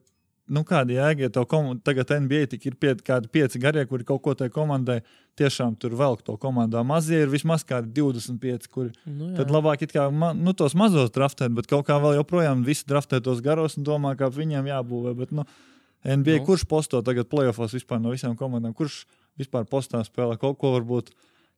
nu, 0.52 0.64
kāda 0.68 0.96
jēga, 0.96 1.28
ja 1.28 1.30
tev 1.30 1.46
kom- 1.48 1.80
tagad 1.84 2.10
NBA 2.12 2.48
tik 2.52 2.66
ir 2.66 2.76
pie, 2.76 2.96
kādi 2.96 3.30
pieci 3.32 3.60
garie, 3.60 3.86
kuri 3.88 4.04
kaut 4.08 4.22
ko 4.22 4.34
tajā 4.36 4.52
komandai 4.52 5.02
tiešām 5.40 5.78
tur 5.80 5.96
velk 5.96 6.24
to 6.28 6.36
komandā. 6.38 6.84
Mazie 6.86 7.22
ir 7.24 7.32
vismaz 7.32 7.64
kādi 7.64 7.92
25, 7.94 8.68
kuri 8.68 8.92
Nu, 9.06 9.32
jā. 9.32 9.38
Tad 9.38 9.52
labāk 9.52 9.82
it 9.82 9.94
kā 9.94 10.10
ma, 10.12 10.34
nu, 10.34 10.54
tos 10.54 10.76
mazos 10.76 11.12
draftēt, 11.12 11.54
bet 11.56 11.68
kaut 11.68 11.86
kā 11.88 12.00
vēl 12.02 12.20
joprojām 12.20 12.66
visi 12.66 12.84
draftē 12.88 13.22
tos 13.24 13.42
garos 13.42 13.78
un 13.78 13.84
domā, 13.84 14.18
ka 14.18 14.30
viņiem 14.30 14.68
jābūvē. 14.68 15.16
Bet, 15.16 15.32
nu, 15.32 15.46
NBA, 16.04 16.40
nu. 16.40 16.46
kurš 16.46 16.66
posto 16.68 17.02
tagad 17.02 17.30
playoffs 17.30 17.76
vispār 17.76 18.02
no 18.02 18.12
visām 18.12 18.36
komandām? 18.36 18.74
Kurš 18.74 19.06
vispār 19.40 19.68
postā 19.70 20.04
spēlē 20.04 20.40
kaut 20.40 20.58
ko 20.58 20.74
varbūt? 20.80 21.12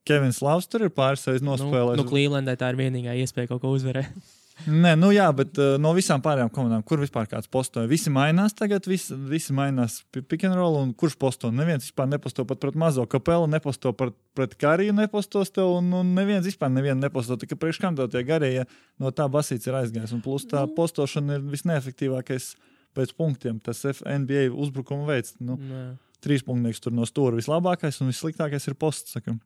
Kevins 0.07 0.41
Lavs 0.43 0.67
tur 0.67 0.83
ir 0.87 0.91
pāris 0.93 1.23
reizes 1.29 1.43
Nu, 1.45 1.53
nospēlējis. 1.53 1.99
nu, 2.01 2.07
Clevelandai 2.09 2.55
tā 2.59 2.69
ir 2.73 2.79
vienīgā 2.81 3.13
iespēja 3.23 3.53
kaut 3.53 3.61
ko 3.63 3.71
uzvarēt. 3.77 4.09
Nē, 4.69 4.91
nu 5.01 5.07
jā, 5.09 5.25
bet 5.33 5.57
uh, 5.57 5.79
no 5.81 5.89
visām 5.97 6.21
pārējām 6.21 6.51
komandām, 6.53 6.83
kur 6.85 6.99
vispār 7.01 7.25
kāds 7.25 7.49
postoja? 7.49 7.87
Visi 7.89 8.11
mainās 8.13 8.53
tagad, 8.53 8.85
visi, 8.85 9.15
visi 9.31 9.51
mainās 9.57 9.95
pi- 10.13 10.21
pick 10.21 10.45
and 10.45 10.53
roll, 10.59 10.75
un 10.77 10.91
kurš 10.93 11.15
posto? 11.17 11.49
Neviens 11.51 11.87
vispār 11.87 12.05
neposto 12.11 12.45
pat 12.45 12.59
pret 12.61 12.77
mazo 12.77 13.07
kapelu, 13.09 13.47
neposto 13.49 13.91
par, 13.97 14.11
pret 14.37 14.53
kariju, 14.61 14.93
nepostos 14.93 15.49
tev, 15.55 15.71
un, 15.79 15.89
un 16.03 16.11
neviens 16.13 16.45
vispār 16.45 16.69
nevienu 16.69 17.01
neposto. 17.01 17.33
Tikai 17.41 17.57
priekš 17.63 17.79
kam 17.81 17.97
tev 17.97 18.11
tie 18.13 18.21
garie, 18.29 18.51
ja 18.59 18.67
no 19.01 19.09
tā 19.09 19.25
basīts 19.33 19.65
ir 19.71 19.79
aizgājis. 19.81 20.13
Un 20.13 20.21
plus 20.21 20.45
tā 20.45 20.61
postošana 20.77 21.39
ir 21.39 21.47
visneefektīvākais 21.49 22.51
pēc 22.93 23.15
punktiem. 23.17 23.57
Tas 23.65 23.81
NBA 24.05 24.51
uzbrukuma 24.53 25.09
veids. 25.09 25.33
Nu, 25.41 25.57
Nu, 25.57 25.81
trīs 26.23 26.45
punktnieks 26.45 26.79
tur 26.79 26.93
no 26.95 27.09
stūra 27.09 27.35
vislabākais 27.41 27.97
un 28.05 28.13
vissliktākais 28.13 28.69
ir 28.69 28.77
posts. 28.79 29.17
Sakam. 29.17 29.41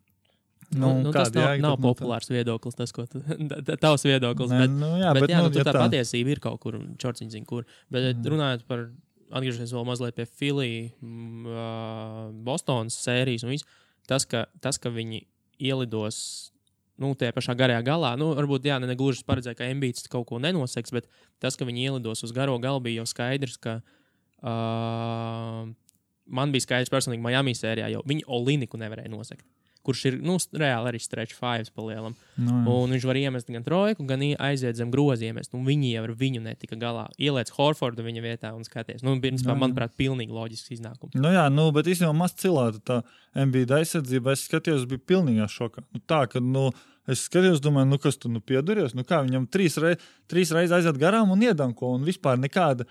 Nu, 0.76 0.90
nu, 1.00 1.12
tas 1.16 1.30
kāda 1.30 1.40
nav, 1.40 1.46
jēga 1.48 1.62
nav 1.64 1.76
tad 1.78 1.80
no 1.80 1.88
tā? 1.88 1.88
populārs 1.88 2.28
viedoklis, 2.28 2.76
tas, 2.76 2.92
ko 2.92 3.06
tu, 3.08 3.22
tavs 3.86 4.04
viedoklis. 4.04 4.52
Nē, 4.52 4.58
bet, 4.66 4.74
nu, 4.76 4.90
jā, 5.00 5.14
bet, 5.16 5.24
bet, 5.24 5.32
jā, 5.32 5.38
nu, 5.46 5.48
nu, 5.54 5.56
ja 5.62 5.64
tā 5.64 5.72
tā- 5.78 5.84
patiesība 5.86 6.34
ir 6.36 6.42
kaut 6.44 6.60
kur, 6.60 6.76
čorciņš 7.00 7.32
zina, 7.38 7.46
kur. 7.48 7.64
Bet 7.90 8.04
Mm. 8.10 8.20
mm. 8.20 8.28
runājot 8.34 8.66
par, 8.68 8.84
atgriežoties 9.32 9.72
vēl 9.76 9.86
mazliet 9.88 10.16
pie 10.20 10.26
Filija, 10.28 10.90
mm, 11.00 11.48
ā, 11.48 11.70
Bostonas 12.44 13.00
sērijas 13.00 13.44
un 13.48 13.54
viss, 13.56 13.66
tas, 14.08 14.26
ka, 14.28 14.46
tas, 14.60 14.78
ka 14.78 14.92
viņi 14.92 15.24
ielidos. 15.60 16.52
Nu, 16.98 17.12
tajā 17.14 17.30
pašā 17.36 17.54
garajā 17.54 17.84
galā, 17.86 18.16
nu, 18.18 18.32
varbūt, 18.34 18.66
jā, 18.66 18.80
ne, 18.82 18.88
ne 18.90 18.96
gluži 18.98 19.22
paredzēja, 19.28 19.56
ka 19.60 19.68
ambīts 19.70 20.08
kaut 20.10 20.26
ko 20.32 20.40
nenoseks, 20.42 20.92
bet 20.96 21.06
tas, 21.40 21.56
ka 21.56 21.64
viņi 21.70 21.84
ielidos 21.92 22.24
uz 22.26 22.32
garo 22.34 22.56
galu, 22.60 22.80
bija 22.82 23.04
jau 23.04 23.06
skaidrs, 23.12 23.56
ka 23.62 23.76
uh, 24.42 25.68
man 26.28 26.52
bija 26.56 26.66
skaidrs 26.66 26.92
personīgi 26.94 27.22
Miami 27.24 27.54
sērijā, 27.58 27.90
jo 27.94 28.02
viņi 28.08 28.26
Oliniku 28.34 28.80
nevarēja 28.82 29.12
nosekt. 29.14 29.46
Kurš 29.86 30.02
ir 30.10 30.16
nu, 30.22 30.38
reāli 30.58 30.90
arī 30.92 31.00
stretch 31.02 31.36
fives 31.38 31.70
palielam. 31.74 32.16
Nu, 32.38 32.52
jā. 32.52 32.64
Un 32.74 32.92
viņš 32.96 33.06
var 33.08 33.16
iemest 33.20 33.48
gan 33.54 33.64
trojku, 33.64 34.06
gan 34.08 34.22
ie- 34.26 34.36
aiziet 34.40 34.76
zem 34.76 34.92
groziem. 34.92 35.38
Viņi 35.38 35.92
jau 35.94 36.04
ar 36.04 36.14
viņu 36.18 36.42
netika 36.44 36.76
galā. 36.76 37.08
Ieliec 37.20 37.50
Horfordu 37.56 38.04
viņa 38.04 38.22
vietā 38.26 38.54
un 38.56 38.64
skaties. 38.68 39.04
Nu, 39.04 39.16
principā, 39.22 39.54
Jā, 39.54 39.56
jā. 39.56 39.62
manuprāt, 39.64 39.96
pilnīgi 39.98 40.32
loģisks 40.36 40.74
iznākums. 40.80 41.16
Nu, 41.16 41.30
jā, 41.30 41.48
nu, 41.54 41.70
bet 41.72 41.86
īstenībā 41.86 42.14
maz 42.16 42.34
cilvēku 42.34 42.84
tā 42.84 43.02
MBD 43.36 43.78
aizsardzība, 43.82 44.34
es 44.34 44.48
skatījos, 44.50 44.86
bija 44.90 45.00
pilnīgā 45.14 45.48
šokā. 45.48 45.84
Nu, 45.94 46.02
tā, 46.08 46.24
ka, 46.30 46.40
nu, 46.44 46.72
es 47.08 47.26
skatījos, 47.30 47.62
domāju, 47.64 47.88
nu, 47.94 47.98
kas 47.98 48.18
tur 48.18 48.32
nu, 48.32 48.42
pieduries. 48.42 48.94
Nu, 48.98 49.04
kā 49.08 49.22
viņam 49.24 49.48
trīs, 49.50 49.78
rei, 49.80 49.96
trīs 50.28 50.52
reizes 50.52 50.76
aiziet 50.82 50.98
garām 51.00 51.32
un 51.32 51.40
iedanko, 51.42 51.94
un 51.96 52.04
vispār 52.08 52.38
nekāda. 52.42 52.86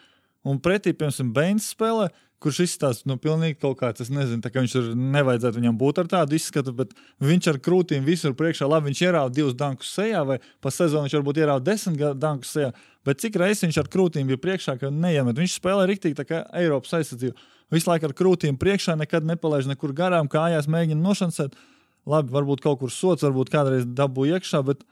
Un 0.47 0.61
pretī, 0.63 0.93
piemēram, 0.95 1.33
Bēns 1.35 1.73
spēlē, 1.75 2.05
kurš 2.47 2.63
izstāsta, 2.63 3.09
nu, 3.11 3.17
pilnīgi 3.21 3.59
kaut 3.59 3.81
kāds, 3.81 4.05
es 4.05 4.11
nezinu, 4.15 4.39
tā 4.45 4.53
kā 4.55 4.63
viņš 4.63 4.75
ir, 4.79 4.89
nevajadzētu 5.17 5.59
viņam 5.59 5.79
būt 5.81 6.01
ar 6.03 6.11
tādu 6.13 6.39
izskatu, 6.39 6.73
bet 6.79 6.95
viņš 7.23 7.51
ar 7.53 7.59
krūtīm 7.67 8.07
visur 8.07 8.37
priekšā, 8.39 8.69
labi, 8.71 8.93
viņš 8.93 9.03
ierauga 9.03 9.35
divus 9.35 9.59
dankus 9.59 9.91
sejā, 9.97 10.23
vai 10.29 10.39
pa 10.63 10.73
sezonu 10.75 11.09
viņš 11.09 11.19
varbūt 11.19 11.43
ierauga 11.43 11.67
desmit 11.67 12.03
dankus 12.23 12.55
sejā, 12.55 12.73
bet 13.07 13.23
cik 13.23 13.39
reizes 13.43 13.67
viņš 13.67 13.83
ar 13.83 13.93
krūtīm 13.93 14.31
bija 14.31 14.43
priekšā, 14.47 14.79
ka 14.81 14.91
neiemet. 14.95 15.39
Viņš 15.43 15.59
spēlē 15.59 15.87
riktīgi 15.91 16.21
tā 16.23 16.27
kā 16.29 16.43
Eiropas 16.57 16.95
aizsardzība. 17.01 17.37
Visu 17.75 17.91
laiku 17.91 18.07
ar 18.07 18.15
krūtīm 18.17 18.59
priekšā, 18.63 18.95
nekad 18.99 19.27
nepalaiž 19.27 19.67
nekur 19.73 19.95
garām, 19.97 20.31
kājās 20.31 20.71
mēģina 20.71 21.03
nošancēt. 21.03 21.57
Labi, 22.07 22.31
varbūt 22.31 22.63
kaut 22.63 22.79
kur 22.85 22.93
sots, 22.95 23.27
varbūt 23.27 23.51
kādreiz 23.51 23.89
dabū 23.91 24.29
iekšā, 24.31 24.63
bet 24.67 24.87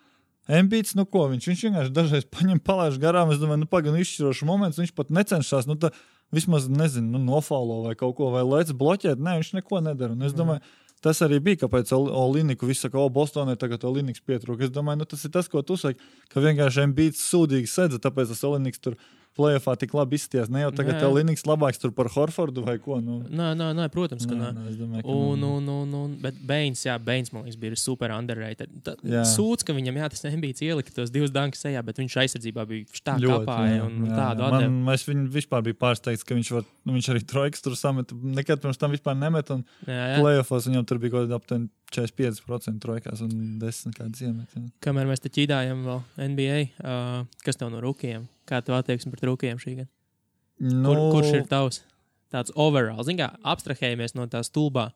Embīts, 0.45 0.93
nu 0.93 1.07
ko, 1.09 1.23
viņš, 1.31 1.47
viņš 1.49 1.61
vienkārši 1.64 1.93
dažreiz 1.97 2.27
paņem 2.29 2.59
palaiž 2.61 2.99
garām. 3.01 3.31
Es 3.33 3.38
domāju, 3.40 3.62
nu 3.62 3.69
pagaidi, 3.71 4.03
izšķirošs 4.05 4.43
moments, 4.45 4.81
viņš 4.81 4.90
pat 4.93 5.12
necenšas, 5.14 5.69
nu 5.71 5.79
tā 5.81 5.88
vismaz, 6.35 6.68
nezinu, 6.70 7.16
nu, 7.16 7.20
nofalo 7.33 7.83
vai 7.87 7.94
kaut 7.99 8.16
ko, 8.18 8.31
vai 8.35 8.44
lēc 8.47 8.73
bloķēt. 8.77 9.20
Nē, 9.23 9.38
viņš 9.40 9.53
neko 9.61 9.81
nedara. 9.85 10.16
Un 10.16 10.27
es 10.27 10.35
domāju, 10.37 10.64
tas 11.05 11.20
arī 11.25 11.40
bija, 11.44 11.64
kāpēc 11.64 11.92
Oliniku 11.94 12.68
viss 12.68 12.85
saka, 12.85 13.01
o, 13.01 13.11
Bostonē 13.12 13.57
tagad 13.61 13.85
Oliniks 13.88 14.25
pietrūka. 14.25 14.66
Es 14.66 14.73
domāju, 14.75 15.03
nu 15.03 15.09
tas 15.09 15.25
ir 15.27 15.33
tas, 15.35 15.51
ko 15.53 15.62
tu 15.66 15.79
saki, 15.81 16.01
ka 16.33 16.42
vienkārši 16.44 16.87
Embīts 16.87 17.25
sūdīgi 17.31 17.70
sedza, 17.70 18.01
tāpēc 18.03 18.33
tas 18.33 18.44
Oliniks 18.49 18.83
tur 18.83 18.99
plēsoņā 19.38 19.79
tik 19.83 19.94
labi 19.97 20.18
izties. 20.20 20.49
Ne 20.53 20.62
jau 20.64 20.70
tagad 20.75 21.01
jā. 21.01 21.09
Oliniks 21.11 21.42
labāks 21.49 21.81
par 21.94 22.09
Horfordu 22.14 22.62
vai 22.66 22.77
ko. 22.83 23.01
Nu, 23.03 23.20
Nē, 23.29 23.53
nē, 23.59 23.70
nē 23.77 23.88
protams, 23.92 24.27
ka 24.31 24.35
nē. 24.38 24.51
nē, 24.55 24.64
es 24.70 24.77
domāju, 24.79 25.03
ka 25.05 25.14
Un, 25.14 25.40
nē. 25.42 25.51
un, 25.59 25.68
un, 25.75 25.94
un, 26.03 26.16
bet 26.23 26.38
Bains, 26.47 26.85
jā, 26.87 26.94
Bains, 27.03 27.33
man 27.35 27.44
liekas, 27.44 27.59
bija 27.61 27.77
super 27.81 28.14
underrated. 28.14 28.70
Tā-. 28.87 28.97
Sūds, 29.29 29.66
ka 29.66 29.75
viņam, 29.77 29.99
jā, 30.03 30.09
tas 30.14 30.25
nebija 30.29 30.55
ielikt 30.70 30.94
tos 30.94 31.11
divus 31.14 31.33
dankus 31.35 31.64
sejā, 31.66 31.83
bet 31.85 31.99
viņš 32.03 32.16
aizsardzībā 32.25 32.66
bija 32.70 32.87
tā 33.05 33.16
kāpāja 33.23 33.85
un 33.88 34.07
jā, 34.07 34.14
tādu 34.18 34.47
atdevu. 34.49 34.83
Es 34.94 35.07
viņu 35.09 35.27
vispār 35.35 35.64
biju 35.66 35.79
pārsteigts, 35.83 36.25
ka 36.27 36.37
viņš, 36.38 36.53
var, 36.55 36.68
nu, 36.87 36.94
viņš 36.99 37.11
arī 37.14 37.25
trojkas 37.35 37.64
tur 37.64 37.75
samet. 37.79 38.12
Nekad 38.14 38.62
pirms 38.62 38.79
tam 38.81 38.94
vispār 38.94 39.18
nemet. 39.18 39.51
Un 39.55 39.64
plēsofos 39.87 40.70
viņam 40.70 40.87
tur 40.88 41.03
bija 41.03 41.16
kaut 41.16 41.27
kāda 41.27 41.40
aptuveni 41.40 41.68
45% 41.94 42.81
trojkās 42.83 43.20
un 43.25 43.59
10 43.62 43.94
kādas 43.99 44.23
iemet. 44.25 44.49
jā. 44.57 44.62
Kamēr 44.85 45.07
mēs 45.11 45.23
te 45.23 45.31
ķīdājam 45.31 45.85
vēl 45.87 46.01
NBA, 46.31 46.57
uh, 46.83 47.27
kas 47.44 47.59
tev 47.61 47.70
no 47.75 47.83
rūkiem? 47.85 48.25
Kā 48.48 48.61
tu 48.64 48.74
attieksmi 48.76 49.12
pret 49.14 49.24
rūkiem 49.30 49.61
šī 49.62 49.78
gada? 49.80 49.90
Nu, 50.61 50.92
Kur, 50.92 51.18
kurš 51.18 51.33
ir 51.40 51.48
tavs? 51.50 51.83
tāds 52.35 52.50
overall, 52.59 53.02
zināmā 53.07 53.37
mērā, 53.37 53.42
abstrahējamies 53.54 54.16
no 54.18 54.24
tās 54.30 54.48
stulbā 54.50 54.88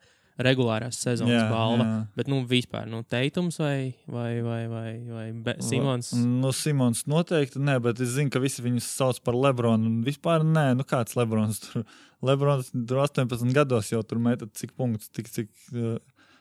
regulārās 0.42 0.98
sezonas 1.02 1.34
Jā, 1.34 1.44
balva. 1.50 1.84
jā. 1.86 1.94
Bet, 2.18 2.28
nu, 2.30 2.40
vispār, 2.46 2.86
nu, 2.90 3.00
Teitums 3.06 3.58
vai, 3.58 3.94
vai, 4.06 4.40
vai, 4.42 4.60
vai, 4.70 4.90
vai 5.10 5.24
Be 5.46 5.54
Simons. 5.66 6.12
Nu, 6.14 6.52
Simons 6.54 7.04
noteikti 7.10 7.62
nē, 7.62 7.78
bet 7.82 8.02
es 8.04 8.14
zinu, 8.14 8.30
ka 8.34 8.42
visi 8.42 8.62
viņus 8.62 8.86
sauc 9.00 9.18
par 9.26 9.38
Lebronu. 9.38 9.96
Vispār 10.06 10.46
nē, 10.46 10.76
nu 10.78 10.86
kāds 10.86 11.16
Lebrons 11.18 11.58
tur. 11.64 11.86
Lebrons 12.26 12.70
tur 12.74 13.02
18 13.02 13.50
gados 13.54 13.90
jau 13.90 14.02
tur 14.06 14.18
meta 14.22 14.46
cik 14.58 14.74
punktus, 14.78 15.10
tik 15.14 15.30
cik. 15.30 15.50
Uh, 15.74 15.98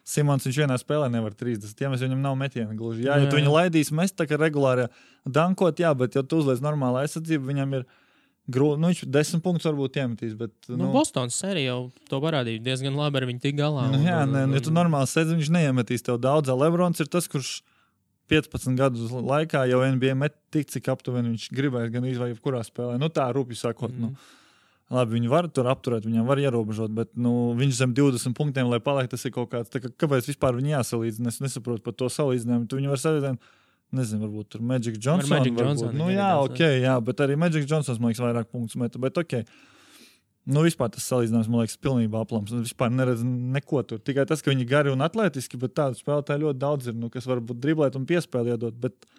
Simons 0.07 0.45
viņš 0.47 0.57
vienā 0.63 0.77
spēlē 0.79 1.09
nevar 1.11 1.33
30. 1.35 1.81
Ja 1.83 1.89
viņam 1.91 2.21
nav 2.23 2.37
metiena 2.39 2.71
gluži. 2.77 3.03
Jā, 3.03 3.17
ja 3.19 3.25
Jā, 3.25 3.29
tu 3.31 3.35
viņu 3.41 3.49
jā. 3.51 3.55
laidīsi, 3.59 3.95
mēs 3.97 4.13
tā 4.15 4.23
kā 4.29 4.37
regulāri 4.39 4.85
dankot, 5.27 5.79
jā, 5.83 5.91
bet 5.99 6.15
ja 6.15 6.23
tu 6.23 6.39
uzliec 6.39 6.61
normālu 6.63 7.01
aizsardzību, 7.01 7.43
viņam 7.49 7.73
ir 7.81 7.83
grūti. 8.47 8.79
Nu, 8.79 8.87
viņš 8.93 9.01
10 9.11 9.43
punktus 9.43 9.67
varbūt 9.67 9.99
iemetīs, 9.99 10.37
bet. 10.39 10.53
Nu, 10.71 10.77
nu, 10.85 10.91
Bostonas 10.95 11.35
sērija 11.35 11.73
jau 11.73 11.81
to 12.07 12.21
parādīja 12.23 12.63
diezgan 12.63 12.95
labi, 12.95 13.19
ar 13.19 13.27
viņu 13.27 13.43
tik 13.43 13.57
galā. 13.59 13.89
Nu, 13.91 13.99
un- 13.99 14.07
jā, 14.07 14.21
un- 14.23 14.31
nē, 14.31 14.43
un- 14.47 14.49
nu, 14.55 14.55
ja 14.55 14.63
tu 14.63 14.71
normāli 14.71 15.11
sēdi, 15.11 15.35
viņš 15.41 15.51
neiemetīs 15.57 16.07
tev 16.07 16.21
daudz. 16.23 16.47
Lebrons 16.55 17.03
ir 17.03 17.11
tas, 17.11 17.27
kurš 17.27 17.57
15 18.31 18.75
gadus 18.79 19.11
laikā 19.11 19.67
jau 19.67 19.83
NBA 19.83 20.15
met 20.15 20.33
tik, 20.51 20.67
cik 20.71 20.87
aptuveni 20.91 21.35
viņš 21.35 21.51
gribēja, 21.51 21.91
gan 21.91 22.03
izvēlēt, 22.07 22.37
jebkurā 22.39 22.63
spēlē. 22.63 22.95
Nu, 22.99 23.09
tā 23.11 23.27
rūpīgi 23.35 23.59
sakot. 23.59 23.91
Mm. 23.91 23.99
Nu. 23.99 24.15
Labi, 24.93 25.17
viņi 25.17 25.27
var 25.27 25.49
tur 25.51 25.67
apturēt, 25.67 26.05
viņam 26.07 26.27
var 26.29 26.39
ierobežot, 26.39 26.93
bet 26.95 27.09
nu, 27.19 27.51
viņš 27.59 27.79
zem 27.81 27.93
20 27.95 28.35
punktiem, 28.37 28.69
lai 28.71 28.79
paliek, 28.83 29.09
tas 29.11 29.25
ir 29.27 29.33
kaut 29.35 29.49
kāds. 29.51 29.73
Kā, 29.73 29.91
kāpēc 29.91 30.29
vispār 30.29 30.55
viņi 30.55 30.77
jāsalīdzina? 30.77 31.33
Es 31.33 31.41
nesaprotu 31.43 31.83
par 31.83 31.97
to 31.99 32.07
salīdzinājumu. 32.13 32.69
Tu 32.71 32.79
viņu 32.79 32.93
var 32.93 33.01
salīdzināt, 33.03 33.49
nezinu, 33.99 34.23
varbūt 34.23 34.53
tur 34.55 34.63
Magic 34.63 34.95
Johnson. 34.95 35.33
Magic 35.35 35.57
varbūt. 35.57 35.65
Johnson 35.65 35.99
Nu, 35.99 36.07
jā, 36.13 36.29
ok, 36.39 36.61
jā, 36.85 36.95
bet 37.03 37.25
arī 37.25 37.35
Magic 37.39 37.67
Johnsons, 37.67 37.99
man 37.99 38.13
liekas, 38.13 38.23
vairāk 38.23 38.47
punktus 38.53 38.79
meta. 38.79 39.01
Bet, 39.03 39.19
ok, 39.19 39.41
Nu, 40.47 40.61
vispār 40.63 40.87
tas 40.95 41.03
salīdzinājums, 41.11 41.49
man 41.51 41.59
liekas, 41.59 41.75
pilnībā 41.83 42.21
aplams. 42.23 42.53
Es 42.55 42.69
vispār 42.69 42.91
neredzu 42.95 43.25
neko 43.27 43.81
tur. 43.83 43.99
Tikai 43.99 44.23
tas, 44.29 44.39
ka 44.39 44.53
viņi 44.53 44.67
gari 44.69 44.93
un 44.93 45.03
atletiski, 45.03 45.59
bet 45.59 45.73
tādu 45.75 45.99
spēlētāju 45.99 46.45
ļoti 46.45 46.61
daudz 46.61 46.87
ir, 46.87 46.95
nu, 46.95 47.09
kas 47.11 47.27
varbūt 47.27 47.59
driblēt 47.59 47.97
un 47.99 48.05
piespēlēt 48.07 48.55
iedot. 48.55 48.77
Bet, 48.85 49.09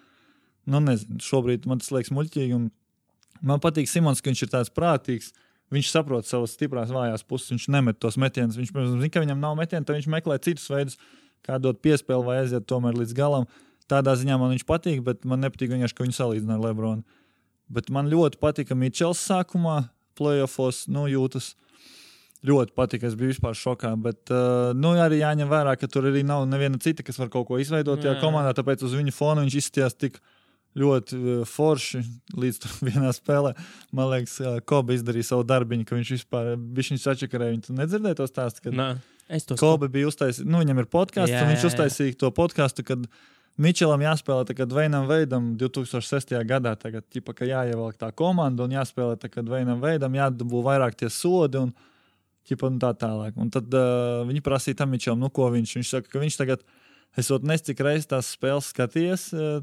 nu, 0.65 0.81
nezinu, 0.81 1.21
šobrīd 1.21 1.67
man 1.69 1.83
tas 1.83 1.91
liekas 1.93 2.09
muļķīgi. 2.17 2.57
Man 3.45 3.61
patīk 3.61 3.91
Simons, 3.91 4.23
ka 4.25 4.31
viņš 4.31 4.41
ir 4.41 4.51
tāds 4.55 4.73
prātīgs. 4.73 5.29
Viņš 5.73 5.91
saprot 5.93 6.25
savas 6.25 6.55
stiprās, 6.57 6.89
vājās 6.93 7.23
puses. 7.29 7.51
Viņš 7.53 7.67
nemet 7.73 7.99
tos 8.01 8.17
metienus. 8.17 8.57
Viņš, 8.57 8.73
zina, 8.73 9.09
ka 9.13 9.21
viņam 9.21 9.41
nav 9.41 9.57
metienu, 9.59 9.85
tad 9.85 9.99
viņš 9.99 10.09
meklē 10.09 10.39
citus 10.41 10.65
veidus, 10.71 10.97
kā 11.45 11.59
dot 11.61 11.81
piespēli 11.85 12.25
vai 12.25 12.39
aiziet 12.41 12.65
tomēr 12.69 12.97
līdz 12.97 13.13
galam. 13.17 13.45
Tādā 13.89 14.15
ziņā 14.17 14.37
man 14.41 14.53
viņš 14.55 14.65
patīk, 14.69 15.03
bet 15.05 15.25
man 15.29 15.41
nepatīk 15.45 15.71
vienkārši, 15.73 15.97
ka 15.97 16.05
viņu 16.05 16.17
salīdzina 16.17 16.57
ar 16.57 16.65
Lebronu. 16.65 17.05
Bet 17.69 17.89
man 17.93 18.09
ļoti 18.09 18.41
patika 18.41 18.77
Mičels 18.77 19.21
sākumā, 19.21 19.83
playoffs, 20.17 20.87
nu, 20.89 21.05
jūtas. 21.09 21.53
Ļoti 22.45 22.71
patika, 22.71 23.09
es 23.09 23.17
biju 23.19 23.33
vispār 23.33 23.57
šokā. 23.57 23.91
Bet, 23.99 24.21
uh, 24.31 24.71
nu, 24.71 24.93
arī 24.95 25.19
jāņem 25.19 25.49
vērā, 25.51 25.73
ka 25.75 25.89
tur 25.91 26.07
arī 26.07 26.21
nav 26.23 26.45
neviena 26.47 26.79
cita, 26.81 27.03
kas 27.03 27.19
var 27.19 27.27
kaut 27.33 27.49
ko 27.49 27.59
izveidot 27.59 27.99
tajā 27.99 28.15
Jā. 28.15 28.21
komandā. 28.23 28.53
Tāpēc 28.55 28.85
uz 28.87 28.95
viņa 28.95 29.11
fona 29.11 29.43
viņš 29.43 29.57
izskatījās 29.59 29.97
tik 29.99 30.21
ļoti 30.77 31.17
uh, 31.17 31.39
forši 31.49 32.01
līdz 32.37 32.69
vienā 32.87 33.13
spēlē. 33.15 33.55
Man 33.95 34.11
liekas, 34.13 34.37
uh, 34.43 34.59
Kobe 34.65 34.97
izdarīja 34.97 35.31
savu 35.31 35.47
darbiņu, 35.49 35.87
ka 35.87 35.97
viņš 35.97 36.13
vispār 36.17 36.53
bija 36.59 36.91
viņš 36.91 37.07
sačakarēja. 37.07 37.55
Viņu 37.55 37.67
Tu 37.69 37.79
nedzirdēji 37.79 38.19
to 38.19 38.29
stāstu? 38.29 38.67
Kad... 38.67 38.77
Nā, 38.77 38.91
to 39.47 39.57
Kobe 39.59 39.89
bija 39.91 40.09
uztaisījis, 40.11 40.47
nu, 40.49 40.61
viņam 40.63 40.83
ir 40.83 40.89
podkāsts, 40.91 41.35
un 41.41 41.53
viņš 41.53 41.67
uztaisīja 41.71 42.17
to 42.23 42.31
podkāstu, 42.35 42.85
kad 42.87 43.09
Mičelam 43.59 43.99
jāspēlē 43.99 44.45
tagad 44.47 44.71
Veinam 44.71 45.07
Veidam 45.09 45.51
2006. 45.59 46.31
gadā, 46.47 46.77
tagad, 46.79 47.03
ķipa, 47.11 47.33
ka 47.35 47.47
jāievelk 47.47 47.97
tā 47.99 48.07
komanda 48.15 48.63
un 48.63 48.71
jāspēlē 48.77 49.17
tagad 49.19 49.49
Veinam 49.51 49.81
Veidam, 49.83 50.15
jādabū 50.15 50.61
vairāk 50.63 50.95
tie 51.01 51.09
sodi 51.11 51.59
un, 51.59 51.73
ķipa, 52.47 52.69
un 52.71 52.77
tā 52.79 52.93
tālāk. 52.95 53.35
Un 53.35 53.51
tad 53.51 53.67
uh, 53.75 54.21
viņi 54.29 54.43
prasīja 54.45 54.79
tam 54.79 54.93
Mičelam, 54.95 55.19
nu, 55.19 55.27
ko 55.33 55.49
viņš, 55.51 55.75
viņš 55.75 55.91
saka, 55.91 56.13
ka 56.13 56.23
viņš 56.23 56.39
tagad. 56.39 56.63
Esot 57.17 57.45
nes 57.47 57.63
cik 57.65 57.79
reizes 57.83 58.09
tās 58.09 58.29
spēles 58.35 58.69
skatījies, 58.69 59.29
uh, 59.33 59.61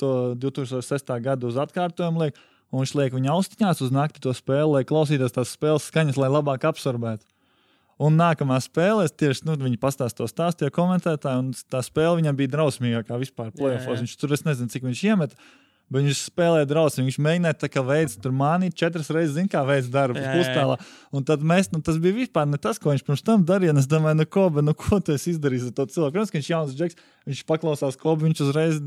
to 0.00 0.34
2006. 0.42 1.12
gadu 1.22 1.50
uz 1.50 1.58
atkārtojumu 1.62 2.24
liek, 2.24 2.40
un 2.70 2.82
viņš 2.82 2.94
liek 2.98 3.14
viņa 3.14 3.34
austiņās 3.34 3.84
uz 3.86 3.92
nakti 3.94 4.22
to 4.24 4.34
spēli, 4.36 4.78
lai 4.78 4.88
klausītos 4.88 5.36
tās 5.36 5.54
spēles 5.54 5.86
skaņas, 5.90 6.18
lai 6.20 6.32
labāk 6.32 6.66
absorbētu. 6.70 7.26
Un 8.00 8.16
nākamā 8.16 8.56
spēlē, 8.64 9.04
es 9.04 9.12
tieši 9.12 9.44
nu, 9.44 9.58
viņi 9.60 9.76
pastāstīja 9.80 10.22
to 10.22 10.28
stāstu, 10.30 10.64
tie 10.64 10.72
komentētāji, 10.72 11.40
un 11.42 11.50
tā 11.72 11.82
spēle 11.84 12.16
viņam 12.22 12.38
bija 12.38 12.52
drausmīgākā 12.54 13.18
vispār. 13.20 13.50
Playoffs. 13.52 13.84
jā. 13.84 13.96
Viņš 14.00 14.14
tur 14.22 14.32
es 14.32 14.46
nezinu, 14.46 14.72
cik 14.72 14.86
viņš 14.86 15.02
iemet. 15.10 15.34
Bet 15.90 16.04
viņš 16.06 16.20
spēlēja 16.28 16.68
drausmīgi. 16.70 17.08
Viņš 17.08 17.16
mēģināja 17.26 17.56
tā 17.64 17.68
kā 17.72 17.82
veids, 17.82 18.14
tur 18.22 18.30
mānīt 18.36 18.76
četras 18.78 19.08
reizes, 19.10 19.34
zina, 19.34 19.50
kā 19.50 19.64
veids 19.66 19.88
darbu 19.90 20.22
pustālā. 20.22 20.76
Un 21.10 21.26
tad 21.26 21.42
mēs, 21.42 21.72
nu, 21.74 21.80
tas 21.82 21.98
bija 22.02 22.14
vispār 22.14 22.46
ne 22.46 22.60
tas, 22.62 22.78
ko 22.78 22.92
viņš 22.92 23.02
pirms 23.08 23.26
tam 23.26 23.42
darīja. 23.48 23.74
Es 23.80 23.90
domāju, 23.90 24.20
nu, 24.20 24.28
ko, 24.30 24.46
bet, 24.54 24.68
nu, 24.68 24.76
ko 24.78 25.00
tu 25.02 25.16
esi 25.16 25.34
izdarījis 25.34 25.72
ar 25.72 25.74
to 25.80 25.88
cilvēku? 25.90 26.14
Protams, 26.14 26.30
ka 26.30 26.38
viņš 26.38 26.50
ir 26.52 26.54
jauns 26.54 26.78
džeks, 26.78 27.02
viņš 27.26 27.42
paklausās 27.50 27.98
kobu, 27.98 28.28
viņš 28.28 28.44
uzreiz 28.46 28.78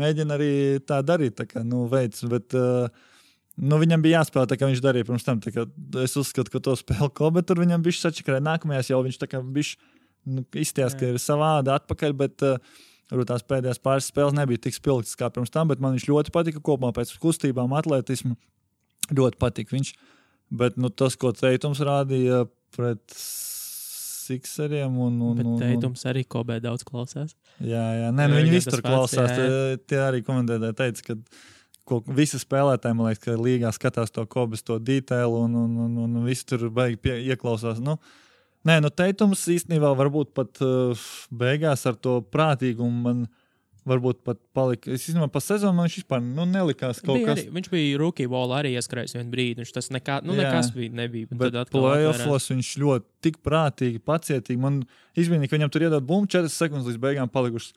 mēģina 0.00 0.40
arī 0.40 0.52
tā 0.88 1.02
darīt, 1.04 1.36
tā 1.42 1.44
kā, 1.50 1.60
nu, 1.66 1.84
veids. 1.92 2.24
Bet, 2.32 2.56
uh, 2.56 2.88
Nu, 3.60 3.76
viņam 3.76 4.00
bija 4.00 4.20
jāspēlē 4.22 4.48
tā, 4.48 4.56
kā 4.56 4.68
viņš 4.70 4.80
darīja 4.80 5.04
pirms 5.04 5.26
tam. 5.26 5.40
Es 6.00 6.14
uzskatu, 6.16 6.52
ka 6.54 6.62
to 6.64 6.72
spēle 6.80 7.10
ko, 7.12 7.28
bet 7.34 7.44
tur 7.50 7.58
viņam 7.60 7.82
bija 7.84 7.98
sačakarē. 7.98 8.38
Nākamajās 8.46 8.88
jau 8.88 9.00
viņš 9.04 9.18
tā 9.20 9.28
kā 9.28 9.42
bišķi, 9.44 9.90
nu, 10.32 10.44
izties, 10.56 10.96
ka 10.96 11.10
ir 11.10 11.18
savādi 11.20 11.72
atpakaļ, 11.74 12.14
bet 12.22 12.46
uh, 12.46 12.78
varbūt 13.10 13.30
tās 13.32 13.44
pēdējās 13.46 13.82
pāris 13.82 14.08
spēles 14.10 14.36
nebija 14.38 14.62
tik 14.66 14.76
spilgtas 14.76 15.18
kā 15.18 15.28
pirms 15.34 15.52
tam, 15.54 15.68
bet 15.72 15.82
man 15.82 15.96
viņš 15.96 16.08
ļoti 16.10 16.34
patika 16.34 16.62
kopumā 16.62 16.92
pēc 16.96 17.12
kustībām, 17.22 17.74
atletismu. 17.78 18.36
Ļoti 19.10 19.40
patika 19.42 19.74
viņš. 19.76 19.92
Bet 20.60 20.78
nu, 20.80 20.90
tas, 20.90 21.14
ko 21.18 21.30
Teitums 21.34 21.82
rādīja 21.86 22.44
pret 22.74 23.02
Sixeriem 24.30 24.94
un, 24.98 25.16
un, 25.18 25.38
un, 25.38 25.46
un, 25.54 25.58
teikums 25.58 26.04
arī 26.06 26.22
Kobe 26.30 26.60
daudz 26.62 26.84
klausās. 26.86 27.34
Jā, 27.58 27.82
jā, 27.98 28.10
nē, 28.14 28.28
nu, 28.30 28.36
Jā, 28.36 28.42
viņi 28.44 28.52
visi 28.54 28.70
tur 28.70 28.82
klausās. 28.84 29.32
jā, 29.32 29.38
Tie, 29.38 29.80
tie 29.90 29.98
arī 30.04 30.20
komentētāji 30.26 30.76
teica, 30.78 31.06
ka 31.08 31.16
ko, 31.90 31.98
visi 32.14 32.38
spēlētāji, 32.38 32.96
man 32.96 33.10
liekas, 33.10 33.24
ka 33.24 33.34
līgā 33.40 33.72
skatās 33.74 34.14
to 34.14 34.24
kobas, 34.30 34.62
to 34.66 34.78
detailu 34.78 35.42
un, 35.48 35.56
un, 35.64 35.76
un, 35.86 35.96
un 36.06 36.26
visi 36.28 36.46
tur 36.52 36.68
beig 36.74 37.00
pie, 37.02 37.16
ieklausās. 37.32 37.82
Nu, 37.82 37.98
nē, 38.68 38.80
nu, 38.84 38.90
teikums 38.92 39.46
īstenībā 39.56 39.92
varbūt 39.98 40.34
pat 40.36 40.62
uh, 40.64 41.06
beigās 41.30 41.86
ar 41.88 41.98
to 42.00 42.20
prātīgumu 42.32 43.04
man 43.06 43.28
varbūt 43.88 44.20
pat 44.26 44.38
palika. 44.56 44.92
Es 44.92 45.06
domāju, 45.08 45.32
pa 45.32 45.42
sezonu 45.42 45.76
man 45.76 45.88
viņš 45.88 45.98
vispār 46.02 46.22
nu, 46.22 46.44
nelikās 46.48 47.00
kaut 47.00 47.16
Bija 47.16 47.30
kas. 47.30 47.40
Arī, 47.40 47.52
viņš 47.56 47.70
bija 47.72 48.00
rookie 48.00 48.26
ball 48.30 48.52
arī 48.54 48.74
ieskrējis 48.76 49.16
vienu 49.16 49.32
brīdi. 49.32 49.62
Viņš 49.62 49.72
tas 49.76 49.90
nekā, 49.94 50.20
nu, 50.26 50.36
Jā. 50.36 50.48
nekas 50.50 50.72
bija, 50.76 50.92
nebija. 51.00 51.30
Bet 51.32 51.56
atvērās. 51.62 52.20
playoffs 52.20 52.50
viņš 52.52 52.72
ļoti 52.84 53.08
tik 53.24 53.40
prātīgi, 53.46 54.02
pacietīgi. 54.04 54.60
Man 54.60 54.82
izbrīnīja, 55.18 55.50
ka 55.50 55.58
viņam 55.58 55.72
tur 55.72 55.86
iedod 55.86 56.06
bumbu 56.06 56.30
4 56.36 56.52
sekundes 56.52 56.90
līdz 56.90 57.00
beigām 57.02 57.32
palikušas. 57.32 57.72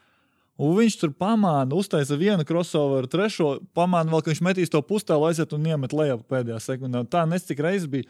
Un 0.61 0.75
viņš 0.77 0.99
tur 1.01 1.13
pamāna, 1.17 1.73
uztaisa 1.73 2.13
vienu 2.19 2.43
crossover, 2.45 3.07
trešo 3.09 3.55
pamāna 3.73 4.13
vēl, 4.13 4.21
ka 4.21 4.29
viņš 4.29 4.41
metīs 4.45 4.69
to 4.69 4.83
pustālu, 4.85 5.25
aiziet 5.25 5.55
un 5.55 5.65
iemet 5.65 5.95
lejā 5.97 6.19
pēdējā 6.29 6.59
sekundā. 6.61 7.01
Tā 7.09 7.23
nesik 7.29 7.63
reizes 7.63 7.89
bija. 7.89 8.05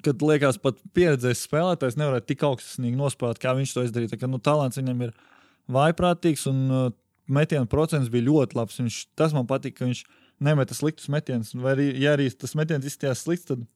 Kad 0.00 0.22
liekas, 0.24 0.56
pat 0.62 0.78
pieredzējis 0.96 1.44
spēlētājs 1.44 1.98
nevarētu 2.00 2.30
tik 2.30 2.44
augstsnīgi 2.48 2.96
nospēlēt, 2.96 3.40
kā 3.42 3.52
viņš 3.58 3.74
to 3.76 3.84
izdarīja. 3.84 4.14
Tā 4.14 4.22
Kā, 4.22 4.30
nu, 4.30 4.40
talants 4.40 4.80
viņam 4.80 5.02
ir 5.04 5.12
vājprātīgs 5.72 6.46
un 6.48 6.62
uh, 6.72 6.86
metienu 7.28 7.68
procents 7.68 8.08
bija 8.12 8.24
ļoti 8.30 8.56
labs. 8.56 8.80
Viņš, 8.80 8.98
tas 9.20 9.34
man 9.36 9.44
patīk, 9.50 9.76
ka 9.76 9.84
viņš 9.84 10.02
nemeta 10.42 10.76
sliktus 10.76 11.10
metienus. 11.12 11.52
Vai 11.54 11.76
arī, 11.76 11.88
ja 12.00 12.16
arī 12.16 12.30
tas 12.32 12.56
metiens 12.58 12.88
izskatījās 12.88 13.24
slikts, 13.26 13.50
tad 13.50 13.66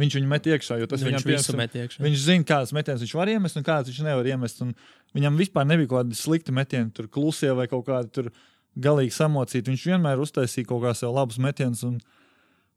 viņš 0.00 0.18
viņu 0.18 0.30
met 0.30 0.48
iekšā. 0.50 0.78
Tas 0.90 1.04
Viņš 1.04 1.26
viņam 1.28 1.60
met 1.60 1.78
iekšā. 1.80 2.02
Viņš 2.04 2.24
zina, 2.24 2.48
kādas 2.48 2.74
metienas 2.76 3.04
viņš 3.04 3.14
var 3.18 3.32
iemest 3.32 3.60
un 3.60 3.66
kādas 3.66 3.90
viņš 3.90 4.02
nevar 4.06 4.28
iemest. 4.28 4.60
Un 4.64 4.74
viņam 5.16 5.38
vispār 5.40 5.68
nebija 5.68 5.90
kaut 5.90 6.02
kādi 6.02 6.18
slikti 6.18 6.54
metieni, 6.54 6.92
tur 6.94 7.08
klusie 7.08 7.52
vai 7.56 7.68
kaut 7.70 7.86
kādi 7.88 8.12
tur 8.14 8.30
galīgi 8.74 9.14
samocīti. 9.14 9.70
Viņš 9.70 9.86
vienmēr 9.92 10.22
uztaisīja 10.22 10.68
kaut 10.70 10.84
kādus 10.84 11.04
labus 11.06 11.40
metienus. 11.42 11.84
Un, 11.86 12.00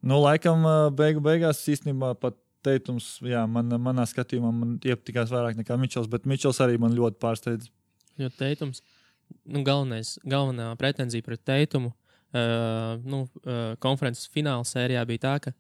nu, 0.01 0.19
laikam, 0.23 0.65
beigu 0.97 1.23
beigās 1.23 1.63
īstenībā 1.71 2.13
pat 2.21 2.37
teikums, 2.67 3.17
jā, 3.25 3.43
man, 3.49 3.71
manā 3.81 4.05
skatījumā, 4.09 4.51
man 4.53 4.75
iepatikās 4.83 5.31
vairāk 5.33 5.59
nekā 5.59 5.77
Mičels, 5.79 6.09
bet 6.11 6.27
Mičels 6.29 6.59
arī 6.63 6.79
man 6.81 6.95
ļoti 6.97 7.19
pārsteidz. 7.21 7.69
Jo 8.17 8.31
teikums, 8.33 8.81
nu, 9.45 9.61
galvenais, 9.65 10.15
galvenā 10.27 10.71
pretenzija 10.79 11.25
pret 11.25 11.43
teikumu 11.47 11.91
uh, 11.91 12.97
nu, 13.05 13.23
uh, 13.45 13.77
konferences 13.83 14.29
fināla 14.33 14.65
sērijā 14.67 15.05
bija 15.09 15.23
tā, 15.27 15.35
ka 15.45 15.55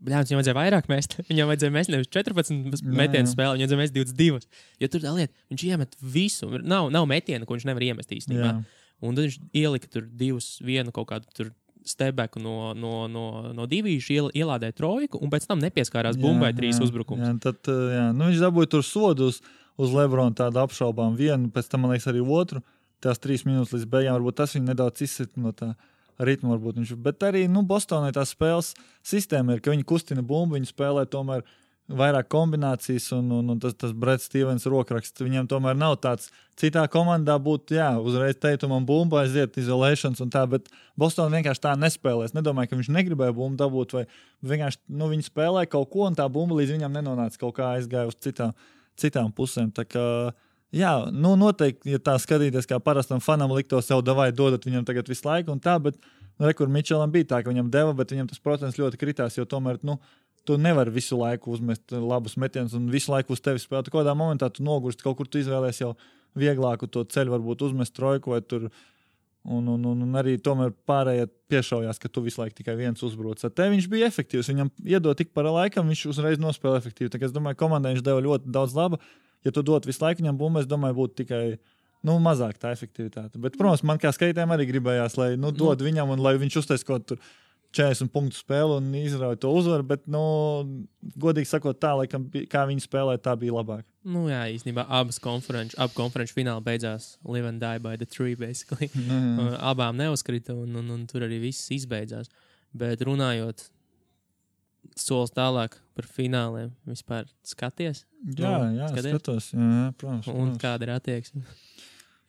bļā, 0.00 0.24
viņam 0.24 0.40
vajadzēja 0.40 0.56
vairāk 0.56 0.90
mest. 0.90 1.16
Viņam 1.30 1.50
vajadzēja 1.50 1.74
mest 1.74 1.92
nevis 1.92 2.10
14 2.14 2.84
metienu 2.88 3.26
jā. 3.26 3.32
spēlē, 3.34 3.56
viņam 3.58 3.68
vajadzēja 3.68 3.82
mest 3.82 3.96
22. 3.98 4.60
Jo 4.80 4.90
tur 4.92 5.04
tā 5.04 5.14
lieta, 5.16 5.34
viņš 5.52 5.64
iemet 5.68 5.96
visu. 6.00 6.48
Nav, 6.58 6.88
nav 6.94 7.08
metiena, 7.10 7.44
ko 7.44 7.56
viņš 7.56 7.66
nevar 7.68 7.84
iemest 7.84 8.14
īstenībā. 8.16 8.54
Jā. 8.54 8.86
Un 9.04 9.16
tad 9.16 9.26
viņš 9.26 9.36
ielika 9.56 9.88
tur 9.92 10.06
divus, 10.08 10.54
vienu 10.64 10.92
kaut 10.96 11.08
kādu 11.12 11.28
tur 11.36 11.52
stebeku 11.86 12.40
no, 12.42 12.72
no, 12.76 13.06
no, 13.08 13.24
no 13.56 13.66
divīšu, 13.70 14.12
iel, 14.14 14.28
ielādēja 14.36 14.76
trojku, 14.76 15.20
un 15.22 15.32
pēc 15.32 15.46
tam 15.48 15.62
nepieskārās 15.62 16.18
bumbai 16.20 16.52
trīs 16.56 16.80
uzbrukums. 16.82 17.24
Jā, 17.24 17.32
tad, 17.42 17.60
ā, 17.70 17.78
jā. 17.94 18.04
Nu, 18.16 18.28
viņš 18.28 18.42
dabūja 18.44 18.72
tur 18.76 18.84
sodu 18.86 19.30
uz, 19.30 19.40
Lebrona 19.80 20.36
tādu 20.36 20.60
apšaubām 20.60 21.16
vienu, 21.16 21.48
pēc 21.54 21.70
tam, 21.72 21.84
man 21.84 21.94
liekas, 21.94 22.10
arī 22.10 22.20
otru. 22.20 22.60
Tās 23.00 23.22
trīs 23.22 23.46
minūtes 23.48 23.72
līdz 23.72 23.86
beigām, 23.88 24.18
varbūt 24.18 24.36
tas 24.42 24.52
viņu 24.52 24.68
nedaudz 24.68 25.06
izsita 25.06 25.40
no 25.40 25.54
tā 25.56 25.70
ritmu 26.20 26.52
varbūt. 26.52 26.82
Bet 27.00 27.24
arī 27.24 27.46
nu, 27.48 27.62
Bostonai 27.64 28.12
tā 28.12 28.26
spēles 28.28 28.74
sistēma 29.06 29.56
ir, 29.56 29.62
ka 29.64 29.72
viņi 29.72 29.86
kustina 29.88 30.20
bumbu, 30.20 30.58
viņi 30.58 30.68
spēlē 30.68 31.06
tomēr 31.08 31.46
vairāk 31.96 32.28
kombinācijas, 32.30 33.08
un, 33.16 33.30
un, 33.34 33.52
un 33.54 33.60
tas, 33.62 33.74
tas 33.78 33.92
Brits 33.96 34.28
Stevens 34.28 34.66
rokraksts 34.70 35.22
viņam 35.22 35.48
tomēr 35.50 35.78
nav 35.78 35.96
tāds. 36.04 36.30
Citā 36.60 36.84
komandā 36.92 37.38
būtu, 37.40 37.74
jā, 37.78 37.88
uzreiz 38.04 38.36
teikumam, 38.36 38.84
bumba 38.86 39.22
aiziet, 39.22 39.56
izolēšanas 39.60 40.20
un 40.24 40.32
tā, 40.32 40.44
bet 40.50 40.68
Bostonā 41.00 41.40
vienkārši 41.40 41.64
tā 41.64 41.72
nespēlēs. 41.80 42.34
Nedomāju, 42.36 42.70
ka 42.70 42.80
viņš 42.80 42.92
negribēja 42.96 43.36
bumbu 43.36 43.58
dabūt, 43.62 43.96
vai 43.96 44.04
vienkārši 44.52 44.82
nu, 44.92 45.08
viņi 45.14 45.26
spēlēja 45.30 45.72
kaut 45.72 45.90
ko, 45.94 46.04
un 46.10 46.18
tā 46.18 46.28
bumba 46.32 46.60
līdz 46.60 46.76
viņam 46.76 47.00
nenonāca 47.00 47.40
kaut 47.40 47.56
kā 47.56 47.72
aizgāja 47.78 48.12
uz 48.12 48.18
citām, 48.20 48.54
citām 49.00 49.32
pusēm. 49.32 49.72
Jā, 50.70 50.92
nu 51.10 51.34
noteikti, 51.34 51.90
ja 51.96 51.98
tā 51.98 52.14
skatīties, 52.22 52.68
kā 52.70 52.78
parastam 52.78 53.18
fanam 53.24 53.50
liktos, 53.56 53.88
jau 53.90 53.98
davai 54.06 54.28
dodat 54.30 54.68
viņam 54.68 54.84
tagad 54.86 55.08
visu 55.10 55.26
laiku, 55.26 55.56
un 55.56 55.62
tā, 55.62 55.74
bet, 55.82 55.96
nu, 56.38 56.46
re, 56.46 56.54
kur 56.54 56.70
Mičelam 56.70 57.10
bija 57.10 57.26
tā, 57.32 57.40
ka 57.42 57.50
viņam 57.50 57.72
deva, 57.74 57.94
bet 57.98 58.14
viņam 58.14 58.28
tas, 58.30 58.38
protams, 58.38 58.78
ļoti 58.78 59.00
kritās, 59.00 59.34
jo 59.34 59.48
tomēr, 59.50 59.80
nu, 59.82 59.96
tu 60.48 60.56
nevari 60.60 60.92
visu 60.94 61.18
laiku 61.18 61.54
uzmest 61.54 61.92
labus 61.92 62.36
metienus 62.40 62.76
un 62.78 62.88
visu 62.92 63.12
laiku 63.12 63.36
uz 63.36 63.42
tevi 63.44 63.62
spēlēt. 63.62 63.90
Kādā 63.92 64.14
momentā 64.16 64.50
tu 64.52 64.64
nogursti, 64.66 65.04
kaut 65.04 65.18
kur 65.18 65.28
tu 65.28 65.40
izvēlēsies 65.42 65.84
jau 65.84 65.94
vieglāku 66.38 66.88
to 66.90 67.04
ceļu, 67.04 67.34
varbūt 67.36 67.66
uzmest 67.68 67.96
trojku 67.96 68.36
vai 68.36 68.42
tur. 68.42 68.70
Un, 69.40 69.64
un, 69.72 69.84
un, 69.88 70.02
un 70.04 70.16
arī 70.20 70.34
tomēr 70.36 70.74
pārējie 70.84 71.24
piešaujās, 71.48 71.96
ka 71.96 72.10
tu 72.12 72.20
visu 72.20 72.42
laiku 72.42 72.58
tikai 72.58 72.74
viens 72.76 73.00
uzbruc. 73.06 73.40
Tevi 73.40 73.72
viņš 73.72 73.86
bija 73.88 74.10
efektīvs. 74.10 74.50
Viņam 74.52 74.68
iedod 74.84 75.16
tik 75.16 75.30
par 75.32 75.48
laikam, 75.48 75.88
viņš 75.88 76.02
uzreiz 76.12 76.42
nospēlē 76.42 76.76
efektīvi. 76.76 77.08
Tā, 77.08 77.22
es 77.24 77.32
domāju, 77.32 77.56
komandai 77.62 77.94
viņš 77.94 78.04
deva 78.04 78.20
ļoti 78.26 78.52
daudz 78.52 78.76
laba 78.76 79.00
ja 79.44 79.52
tu 79.52 79.62
dod 79.64 79.86
visu 79.88 80.04
laiku 80.04 80.22
viņam 80.22 80.38
bumbu, 80.38 80.62
es 80.62 80.68
domāju, 80.68 80.96
būtu 81.00 81.22
tikai 81.22 81.44
nu, 82.06 82.16
mazāk 82.22 82.58
tā 82.60 82.72
efektivitāte. 82.74 83.40
Bet, 83.40 83.58
protams, 83.60 83.84
man 83.86 84.00
kā 84.00 84.12
skaitējiem 84.14 84.56
arī 84.56 84.68
gribējās, 84.70 85.16
lai 85.20 85.30
nu, 85.40 85.52
dod 85.52 85.80
nu. 85.80 85.88
viņam 85.88 86.14
un 86.14 86.24
lai 86.24 86.36
viņš 86.40 86.60
uztais 86.62 86.86
kaut 86.86 87.08
kur. 87.08 87.22
40 87.76 88.10
punktu 88.10 88.38
spēli 88.40 88.76
un 88.80 88.88
izrauja 88.98 89.38
to 89.38 89.52
uzvaru, 89.54 89.84
bet, 89.92 90.02
nu, 90.10 90.20
godīgi 91.22 91.52
sakot, 91.52 91.78
tā, 91.78 91.92
laikam, 92.00 92.26
kā 92.50 92.64
viņi 92.66 92.82
spēlēja, 92.82 93.22
tā 93.28 93.36
bija 93.38 93.54
labāk. 93.54 93.84
Nu, 94.10 94.24
jā, 94.30 94.40
īstenībā 94.50 94.86
abas 94.90 95.20
konferenču, 95.22 95.76
abu 95.78 95.94
konferenču 95.94 96.34
fināli 96.34 96.64
beidzās 96.66 97.12
Live 97.22 97.46
and 97.46 97.62
Die 97.62 97.82
by 97.84 98.00
the 98.00 98.08
Tree, 98.08 98.34
basically. 98.38 98.90
Mm. 99.10 99.54
Abām 99.64 99.96
neuzkrita, 99.96 100.54
un, 100.54 100.74
un, 100.76 100.88
un 100.92 101.04
tur 101.08 101.24
arī 101.24 101.38
viss 101.42 101.70
izbeidzās. 101.72 102.28
Bet 102.76 103.00
runājot 103.06 103.64
solis 104.98 105.32
tālāk 105.34 105.76
par 105.96 106.08
fināliem. 106.08 106.70
Vispār 106.88 107.28
skaties? 107.46 108.04
Jā, 108.36 108.52
nu, 108.60 108.76
jā 108.78 108.90
skaties? 108.92 109.14
skatos. 109.14 109.50
Jā, 109.54 109.90
protams, 109.98 110.26
protams. 110.26 110.30
Un 110.42 110.54
kāda 110.60 110.86
ir 110.86 110.94
attieksme? 110.96 111.42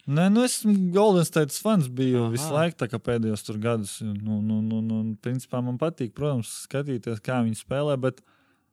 Nē, 0.10 0.30
nu 0.34 0.44
es 0.46 0.62
Golden 0.66 1.26
State 1.28 1.54
fans 1.62 1.90
biju 1.92 2.24
Aha. 2.26 2.32
visu 2.34 2.50
laiku, 2.54 2.88
kā 2.90 2.98
pēdējos 2.98 3.46
gadus. 3.62 4.00
Nu, 4.02 4.40
nu, 4.42 4.62
nu, 4.66 4.82
nu, 4.82 5.02
principā 5.22 5.62
man 5.62 5.78
patīk, 5.82 6.16
protams, 6.18 6.50
skatīties, 6.66 7.22
kā 7.22 7.42
viņi 7.46 7.60
spēlē. 7.60 8.00
Bet 8.02 8.24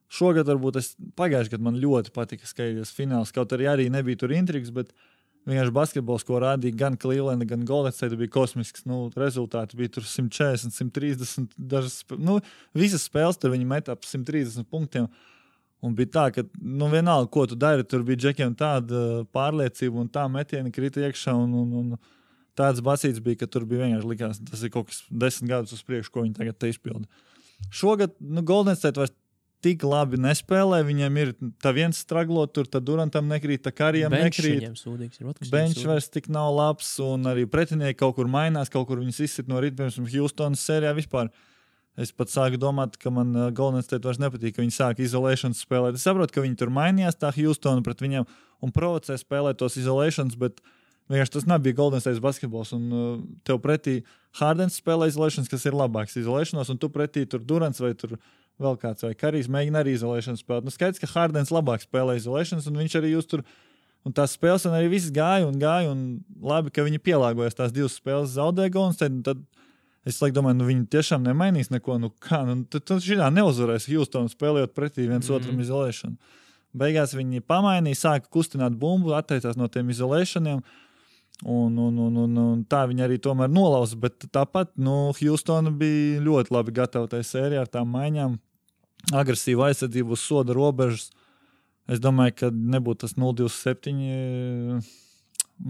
šogad 0.08 0.48
varbūt 0.48 0.80
es 0.80 0.94
pagājušajā 1.20 1.56
gadā 1.56 1.68
man 1.68 1.78
ļoti 1.82 2.14
patika 2.16 2.48
skatīties 2.48 2.94
fināls. 2.96 3.34
Kaut 3.36 3.52
arī, 3.52 3.68
arī 3.68 3.90
nebija 3.92 4.24
tur 4.24 4.32
intrigas, 4.32 4.72
bet 4.72 4.96
Vienkārši 5.48 5.72
basketbols, 5.72 6.24
ko 6.28 6.40
rādīja 6.42 6.76
gan 6.76 6.96
Cleveland, 7.00 7.46
gan 7.48 7.62
Golden 7.68 7.94
State, 7.94 8.18
bija 8.20 8.32
kosmisks. 8.34 8.84
Nu, 8.88 9.06
rezultāti 9.16 9.78
bija 9.80 9.94
140, 9.96 10.74
130. 10.76 11.54
Dažas, 11.56 12.02
nu, 12.20 12.36
visas 12.76 13.06
spēles 13.08 13.40
tur 13.40 13.54
viņi 13.54 13.68
met 13.68 13.88
ap 13.92 14.04
130 14.04 14.68
punktiem. 14.68 15.08
Un 15.84 15.94
bija 15.94 16.10
tā, 16.16 16.24
ka 16.34 16.42
nu, 16.58 16.88
vienalga, 16.90 17.30
ko 17.30 17.44
tu 17.46 17.54
dari, 17.58 17.84
tur 17.86 18.02
bija 18.06 18.24
džekiem 18.24 18.56
tāda 18.58 19.22
pārliecība 19.34 20.02
un 20.02 20.08
tā 20.10 20.24
metiena 20.32 20.72
krita 20.74 21.04
iekšā. 21.06 21.36
Un, 21.38 21.54
un, 21.60 21.76
un 21.82 22.56
tāds 22.58 22.82
basīts 22.84 23.22
bija, 23.22 23.44
ka 23.44 23.50
tur 23.50 23.66
bija 23.68 23.86
vienkārši 23.86 24.10
likās, 24.10 24.42
tas 24.50 24.64
ir 24.66 24.72
kaut 24.74 24.90
kas 24.90 25.04
desmit 25.08 25.52
gadus 25.52 25.76
uz 25.76 25.84
priekšu, 25.86 26.10
ko 26.14 26.26
viņi 26.26 26.34
tagad 26.40 26.66
izpilda. 26.66 27.06
Šogad 27.70 28.16
nu, 28.18 28.42
Golden 28.46 28.78
State 28.78 28.98
vairs 28.98 29.14
tik 29.64 29.82
labi 29.86 30.18
nespēlē. 30.22 30.80
Viņam 30.86 31.18
ir 31.22 31.32
tā 31.62 31.72
viens 31.76 31.98
straglot, 32.04 32.54
tur 32.54 32.68
Durantam 32.82 33.28
nekrīt, 33.30 33.64
tā 33.66 33.72
karijam 33.74 34.14
nekrīt. 34.14 34.66
Bench 35.52 35.82
vairs 35.86 36.10
tik 36.14 36.30
nav 36.32 36.52
labs, 36.54 36.94
un 37.02 37.26
arī 37.30 37.46
pretinieki 37.50 37.98
kaut 38.02 38.16
kur 38.18 38.30
mainās, 38.30 38.70
kaut 38.72 38.88
kur 38.90 39.02
viņas 39.02 39.22
izsit 39.26 39.50
no 39.50 39.62
rīta, 39.62 39.80
piemēram, 39.80 40.10
Houstonas 40.14 40.64
sērijā 40.66 40.94
vispār. 40.98 41.32
Es 41.98 42.12
pat 42.14 42.30
sāku 42.30 42.58
domāt, 42.62 42.94
ka 43.02 43.10
man 43.10 43.32
uh, 43.34 43.48
Golden 43.50 43.82
State 43.82 44.06
vairs 44.06 44.20
nepatīk, 44.22 44.54
ka 44.54 44.62
viņi 44.62 44.74
sāk 44.76 45.00
izolēšanas 45.02 45.64
spēlēt. 45.64 45.96
Es 45.98 46.04
saprotu, 46.06 46.36
ka 46.36 46.44
viņi 46.44 46.58
tur 46.60 46.70
mainījās, 46.70 47.18
tā 47.18 47.32
Houstona 47.34 47.82
pret 47.82 48.04
viņiem 48.04 48.26
un 48.62 48.74
provocē 48.74 49.16
spēlēt 49.18 49.58
tos 49.58 49.74
izolēšanas, 49.80 50.38
bet 50.38 50.62
vienkārši 51.10 51.34
tas 51.34 51.48
nebija 51.50 51.78
Golden 51.80 52.04
State 52.04 52.22
basketbols. 52.22 52.70
Un 52.76 52.86
uh, 52.94 53.08
tev 53.48 53.58
pretī 53.64 53.96
Hardens 54.38 54.78
spēlē 54.78 55.10
izolēšanas, 55.10 55.50
kas 55.50 55.66
ir 55.66 55.78
labāks 55.78 56.14
izolēšanos, 56.22 56.70
un 56.70 56.78
tu 56.78 56.92
pretī 56.94 57.26
tur 57.26 57.42
Durants 57.42 57.82
vai 57.82 57.96
tur 57.98 58.14
vēl 58.62 58.78
kāds, 58.78 59.02
vai 59.06 59.14
Karijs 59.18 59.50
mēģina 59.50 59.82
arī 59.82 59.98
izolēšanas 59.98 60.46
spēlēt. 60.46 60.68
Nu, 60.68 60.74
skaidrs, 60.74 61.02
ka 61.02 61.10
Hardens 61.16 61.50
labāk 61.54 61.82
spēlē 61.82 62.14
izolēšanas, 62.22 62.70
un 62.70 62.78
viņš 62.78 62.98
arī 63.00 63.16
jūs 63.16 63.30
tur. 63.34 63.42
Un 64.06 64.14
tās 64.14 64.36
spēles 64.38 64.62
un 64.68 64.76
arī 64.78 64.86
viss 64.92 65.10
gāja 65.12 65.48
un 65.48 65.56
gāja. 65.58 65.90
Un 65.90 66.20
labi, 66.38 66.70
ka 66.70 66.86
viņi 66.86 67.02
pielāgojas 67.02 67.58
tās 67.58 67.74
divas 67.74 67.98
spēles, 67.98 68.36
zaudēja 68.38 68.70
Golden 68.72 68.94
State. 68.94 69.40
Es 70.08 70.22
like, 70.22 70.32
domāju, 70.36 70.56
nu 70.60 70.66
viņi 70.68 70.86
tiešām 70.94 71.24
nemainīs 71.26 71.68
neko. 71.72 71.98
Nu, 72.00 72.10
kā, 72.24 72.40
nu, 72.48 72.62
tad 72.72 72.86
tad 72.88 73.04
šī 73.04 73.18
tā 73.20 73.28
neuzvarēs 73.34 73.88
Houston 73.92 74.30
spēlējot 74.32 74.72
pretī 74.76 75.04
viens 75.04 75.26
mm. 75.28 75.34
otram 75.36 75.60
izolēšanu. 75.60 76.36
Beigās 76.78 77.14
viņi 77.16 77.42
pamainīja, 77.44 77.98
sāka 78.02 78.30
kustināt 78.32 78.76
bumbu, 78.78 79.12
atteicās 79.16 79.56
no 79.58 79.68
tiem 79.72 79.90
izolēšaniem. 79.92 80.62
Un, 81.46 81.76
un, 81.78 81.98
un, 82.02 82.16
un, 82.24 82.38
un 82.42 82.62
tā 82.66 82.82
viņi 82.90 83.04
arī 83.04 83.18
tomēr 83.22 83.50
nolauza. 83.52 83.98
Bet 84.00 84.26
tāpat 84.34 84.72
nu, 84.80 85.12
Houston 85.20 85.70
bija 85.78 86.22
ļoti 86.24 86.54
labi 86.56 86.74
gatava 86.80 87.10
tajā 87.10 87.28
sērijā 87.28 87.62
ar 87.66 87.72
tām 87.72 87.92
maiņām 87.94 88.38
agresīva 89.14 89.68
aizsardzība 89.68 90.16
uz 90.16 90.24
soda 90.24 90.56
robežas. 90.56 91.08
Es 91.88 92.02
domāju, 92.04 92.34
ka 92.42 92.50
nebūtu 92.52 93.06
tas 93.06 93.14
0,27. 93.16 94.82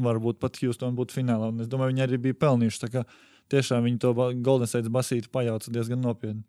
Varbūt 0.09 0.41
pat 0.43 0.59
Houston 0.63 0.97
būtu 0.99 1.21
finālā. 1.21 1.53
Un 1.53 1.63
es 1.63 1.69
domāju, 1.71 1.95
viņi 1.95 2.05
arī 2.07 2.19
bija 2.29 2.39
pelnījuši. 2.43 3.05
Tiešām 3.53 3.87
viņi 3.87 4.01
to 4.03 4.13
Golden 4.45 4.69
State 4.69 4.91
basītu 4.93 5.31
pajauca 5.33 5.73
diezgan 5.73 6.03
nopietni. 6.05 6.45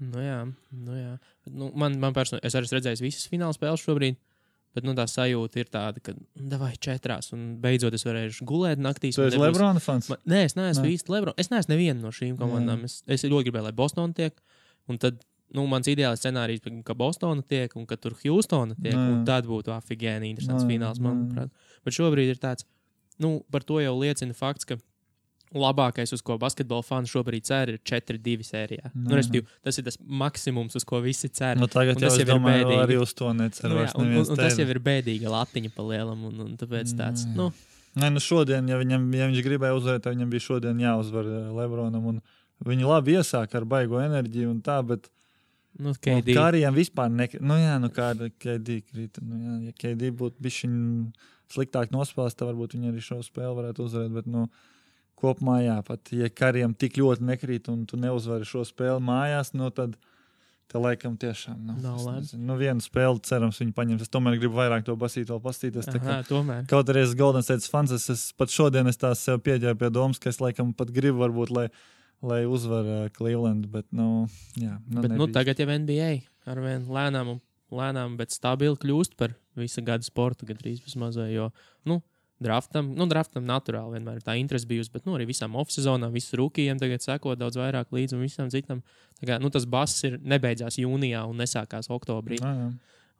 Nu 0.00 0.22
jā, 0.24 0.40
nu 0.72 0.96
jā. 0.96 1.14
Nu, 1.46 1.68
man, 1.76 1.98
man 2.00 2.16
personīgi, 2.16 2.46
es 2.48 2.56
arī 2.56 2.70
redzēju 2.72 3.04
visas 3.04 3.28
fināla 3.30 3.56
spēles 3.56 3.84
šobrīd. 3.84 4.18
Bet 4.70 4.84
nu, 4.86 4.92
tā 4.94 5.02
sajūta 5.10 5.58
ir 5.58 5.66
tāda, 5.66 5.98
ka 5.98 6.12
nu, 6.14 6.58
vai 6.60 6.70
četrās, 6.78 7.32
un 7.34 7.56
beidzot 7.62 7.94
es 7.96 8.04
varēšu 8.06 8.46
gulēt 8.46 8.78
naktīs. 8.78 9.16
Tu 9.18 9.24
esi 9.24 9.34
nebūs... 9.34 9.48
Lebrona 9.48 9.82
fans? 9.82 10.06
Man, 10.12 10.20
nē, 10.30 10.44
es 10.46 10.54
neesmu 10.54 10.84
ne. 10.84 10.92
īsti 10.94 11.10
Lebrona. 11.10 11.34
Es 11.42 11.50
neesmu 11.50 11.74
neviena 11.74 11.98
no 11.98 12.12
šīm 12.14 12.36
komandām. 12.38 12.84
Es, 12.86 13.00
es 13.10 13.26
ļoti 13.26 13.48
gribēju, 13.48 13.66
lai 13.66 13.74
Bostonā 13.74 14.14
tiek. 14.14 14.38
Un 14.86 15.00
tad 15.02 15.18
nu, 15.58 15.64
mans 15.70 15.90
ideālais 15.90 16.22
scenārijs, 16.22 16.62
ka 16.86 16.94
Bostonā 16.98 17.42
tiek 17.50 17.74
un 17.78 17.88
ka 17.90 17.98
tur 17.98 18.14
Hjūstonā 18.20 18.78
tiek. 18.78 18.94
Tad 19.26 19.50
būtu 19.50 19.74
afigēni 19.74 20.30
interesants 20.30 20.62
nē, 20.62 20.70
fināls, 20.70 21.02
manuprāt. 21.02 21.50
Bet 21.82 21.98
šobrīd 21.98 22.30
ir 22.30 22.38
tāds, 22.38 22.68
nu, 23.22 23.40
par 23.50 23.66
to 23.66 23.82
jau 23.82 23.96
liecina 23.98 24.38
fakts, 24.38 24.70
ka 24.70 24.78
labākais, 25.56 26.12
uz 26.14 26.22
ko 26.22 26.36
basketbola 26.40 26.84
fani 26.86 27.10
šobrīd 27.10 27.46
cer, 27.46 27.72
ir 27.74 27.80
4-2 27.86 28.46
sērijā. 28.46 28.92
Nu, 28.94 29.16
respektīvi, 29.18 29.46
tas 29.66 29.80
ir 29.80 29.86
tas 29.88 29.98
maksimums, 30.22 30.76
uz 30.78 30.86
ko 30.86 31.00
visi 31.04 31.30
cer. 31.32 31.58
Nu, 31.58 31.66
tagad 31.70 31.98
un 31.98 32.04
tas 32.04 32.18
jau 32.18 32.26
ir 32.26 32.42
bēdīgi. 32.44 32.78
Arī 32.84 32.98
uz 33.02 33.14
to 33.18 33.32
necer. 33.36 33.70
Nu, 33.70 33.80
jā, 33.82 33.92
un, 33.98 34.12
un, 34.14 34.24
un 34.24 34.40
tas 34.40 34.58
jau 34.60 34.68
ir 34.70 34.82
bēdīgi 34.86 35.30
latiņa 35.30 35.72
pa 35.74 35.86
lielam, 35.88 36.26
un, 36.30 36.42
un 36.46 36.58
tāpēc 36.60 36.94
tāds, 36.98 37.26
mm. 37.26 37.38
nu. 37.38 37.50
Nē, 37.98 38.12
nu 38.14 38.22
šodien, 38.22 38.68
ja, 38.70 38.78
viņam, 38.78 39.08
ja 39.18 39.26
viņš 39.26 39.40
gribēja 39.42 39.74
uzvarēt, 39.74 40.04
tad 40.04 40.14
viņam 40.14 40.28
bija 40.30 40.44
šodien 40.44 40.84
jāuzvar 40.84 41.26
eh, 41.26 41.48
Lebronam. 41.56 42.20
Viņi 42.66 42.86
labi 42.86 43.16
iesāka 43.18 43.58
ar 43.58 43.66
baigo 43.66 43.98
enerģiju 43.98 44.52
un 44.52 44.60
tā, 44.62 44.78
bet 44.86 45.10
Nu, 45.78 45.92
KD. 45.94 46.34
Kā 46.34 46.48
arī 46.50 46.64
vispār 46.74 47.10
nekrīt. 47.14 47.42
Nu, 47.46 47.54
jā, 47.60 47.76
nu, 47.82 47.90
kāda 47.94 48.26
KD 48.42 48.80
krīt. 48.88 49.20
Nu, 49.22 49.38
jā, 49.38 49.54
ja 49.68 49.76
KD 49.78 50.10
būtu 50.18 50.42
bijis 50.42 50.64
sliktāk 51.50 51.92
nospēlēts, 51.94 52.36
tad 52.38 52.50
varbūt 52.50 52.74
viņi 52.76 52.90
arī 52.90 53.04
šo 53.04 53.20
spēli 53.26 53.54
varētu 53.56 53.86
uzvarēt. 53.86 54.12
Bet, 54.18 54.28
nu, 54.30 54.48
kopumā, 55.20 55.60
jā, 55.64 55.76
pat 55.86 56.12
ja 56.14 56.30
kariem 56.32 56.74
tik 56.76 57.00
ļoti 57.00 57.26
nekrīt 57.32 57.68
un 57.72 57.84
tu 57.88 58.00
neuzvari 58.00 58.48
šo 58.48 58.64
spēli 58.68 59.02
mājās, 59.10 59.54
nu, 59.56 59.72
tad. 59.74 59.98
Te 60.70 60.78
laikam 60.78 61.16
tiešām 61.18 61.56
nu, 61.66 61.74
nav 61.82 61.96
labi. 61.98 62.36
Nu, 62.38 62.54
vienu 62.54 62.78
spēli, 62.78 63.18
cerams, 63.26 63.56
viņi 63.58 63.72
paņems. 63.74 64.04
Es 64.04 64.12
tomēr 64.14 64.36
gribu 64.38 64.54
vairāk 64.54 64.84
to 64.86 64.94
basīt, 64.94 65.26
vēl 65.26 65.40
pastīties. 65.42 65.88
Aha, 65.98 66.20
tomēr. 66.28 66.60
Kaut 66.70 66.92
arī 66.92 67.02
es 67.02 67.16
Golden 67.18 67.42
State 67.42 67.66
fans, 67.66 67.90
es, 67.96 68.04
es 68.12 68.22
pat 68.38 68.54
šodien 68.54 68.86
es 68.86 69.00
tās 69.02 69.24
sev 69.26 69.40
pieģēru 69.42 69.80
pie 69.80 69.88
domas, 69.90 70.22
ka 70.22 70.30
es 70.30 70.38
laikam 70.38 70.70
pat 70.78 70.92
gribu 70.94 71.24
varbūt, 71.24 71.50
lai 71.56 71.64
lai 72.24 72.44
uzvarētu 72.48 73.14
Cleveland. 73.16 73.68
Bet, 73.72 73.88
nu, 73.96 74.26
jā, 74.60 74.76
nu, 74.88 75.04
bet, 75.04 75.14
nu, 75.16 75.28
tagad 75.32 75.60
jau 75.60 75.68
NBA 75.70 76.12
ar 76.50 76.60
vien 76.62 76.86
lēnām, 76.90 77.34
un, 77.34 77.40
lēnām, 77.74 78.16
bet 78.20 78.34
stabili 78.34 78.78
kļūst 78.80 79.16
par 79.20 79.34
visu 79.58 79.84
gadu 79.86 80.06
sportu, 80.06 80.48
gandrīz 80.48 80.82
vismaz. 80.84 81.18
Jo, 81.30 81.50
nu, 81.88 82.00
draftam, 82.42 82.92
nu, 82.96 83.06
draftam 83.10 83.44
naturāli 83.48 83.98
vienmēr 83.98 84.20
ir 84.20 84.26
tā 84.26 84.36
interese 84.40 84.68
bijusi, 84.68 84.92
bet 84.94 85.08
nu, 85.08 85.16
arī 85.18 85.28
visām 85.30 85.56
off-sezonām, 85.60 86.12
visam 86.14 86.40
rūkījiem 86.40 86.80
tagad 86.80 87.04
seko 87.04 87.36
daudz 87.38 87.60
vairāk 87.60 87.92
līdzi 87.94 88.16
un 88.16 88.24
visam 88.24 88.52
citam. 88.52 88.84
Kā, 89.20 89.36
nu, 89.42 89.52
tas 89.52 89.66
bass 89.68 90.06
ir 90.08 90.16
nebeidzās 90.24 90.80
jūnijā 90.80 91.26
un 91.28 91.42
nesākās 91.42 91.90
oktobrī. 91.92 92.40
Jā, 92.40 92.54
jā. 92.64 92.70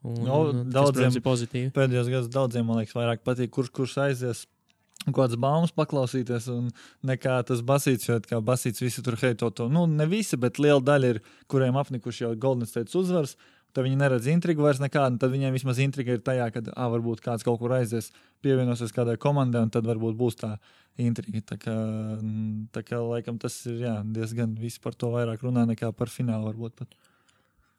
Un, 0.00 0.22
no, 0.24 0.38
un, 0.48 0.62
daudziem 0.72 0.72
tas, 0.72 0.94
protams, 0.96 1.18
ir 1.18 1.24
pozitīvi. 1.26 1.72
Pēdējos 1.76 2.08
gados 2.08 2.32
daudziem, 2.32 2.64
man 2.64 2.80
liekas, 2.80 2.96
vairāk 2.96 3.20
patīk, 3.26 3.52
kurš 3.52 3.68
kurš 3.76 3.98
aizies 4.06 4.46
kādas 5.08 5.38
baumas 5.40 5.72
paklausīties, 5.72 6.48
un 6.52 6.68
nekā 7.08 7.38
tas 7.48 7.62
basīts, 7.64 8.08
jo 8.08 8.18
kā 8.24 8.40
basīts 8.44 8.82
visi 8.82 9.04
tur 9.04 9.16
heito 9.20 9.48
to. 9.52 9.68
Nu, 9.72 9.86
ne 9.88 10.06
visi, 10.08 10.36
bet 10.40 10.60
liela 10.60 10.80
daļa 10.84 11.14
ir, 11.14 11.22
kuriem 11.50 11.78
apnikuši 11.80 12.26
jau 12.26 12.34
Golden 12.36 12.68
State 12.68 12.92
uzvaras. 12.98 13.36
Tad 13.70 13.86
viņi 13.86 13.98
neredz 14.00 14.26
intrigu 14.32 14.64
vairs 14.64 14.80
nekādu, 14.82 15.20
tad 15.22 15.30
viņiem 15.30 15.54
vismaz 15.54 15.78
intriga 15.82 16.16
ir 16.16 16.22
tajā, 16.26 16.48
ka, 16.54 16.62
ah, 16.74 16.88
varbūt 16.90 17.22
kāds 17.22 17.46
kaut 17.46 17.60
kur 17.60 17.76
aizies, 17.76 18.10
pievienosies 18.42 18.94
kādai 18.96 19.14
komandai, 19.20 19.62
un 19.66 19.70
tad 19.70 19.86
varbūt 19.86 20.16
būs 20.18 20.40
tā 20.40 20.56
intriga. 20.98 21.42
Tā 21.52 21.58
kā, 21.60 21.76
tā 22.74 22.82
kā 22.86 22.98
laikam 22.98 23.38
tas 23.42 23.60
ir 23.70 23.84
jā, 23.84 23.94
diezgan 24.16 24.56
viss 24.58 24.82
par 24.82 24.98
to 24.98 25.12
vairāk 25.14 25.44
runā 25.46 25.68
nekā 25.70 25.92
par 25.96 26.10
finālu 26.10 26.50
varbūt 26.50 26.80
pat. 26.82 26.98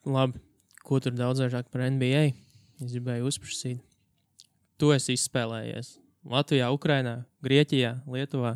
Labi, 0.07 0.39
ko 0.87 1.01
tur 1.03 1.17
daudz 1.17 1.43
vairāk 1.43 1.67
par 1.73 1.83
NBA? 1.91 2.23
Es 2.81 2.95
gribēju 2.95 3.27
uzprasīt. 3.29 3.83
Tu 4.81 4.89
esi 4.95 5.13
izspēlējies 5.13 5.97
Latvijā, 6.31 6.71
Ukrajinā, 6.73 7.19
Grieķijā, 7.45 7.95
Lietuvā. 8.09 8.55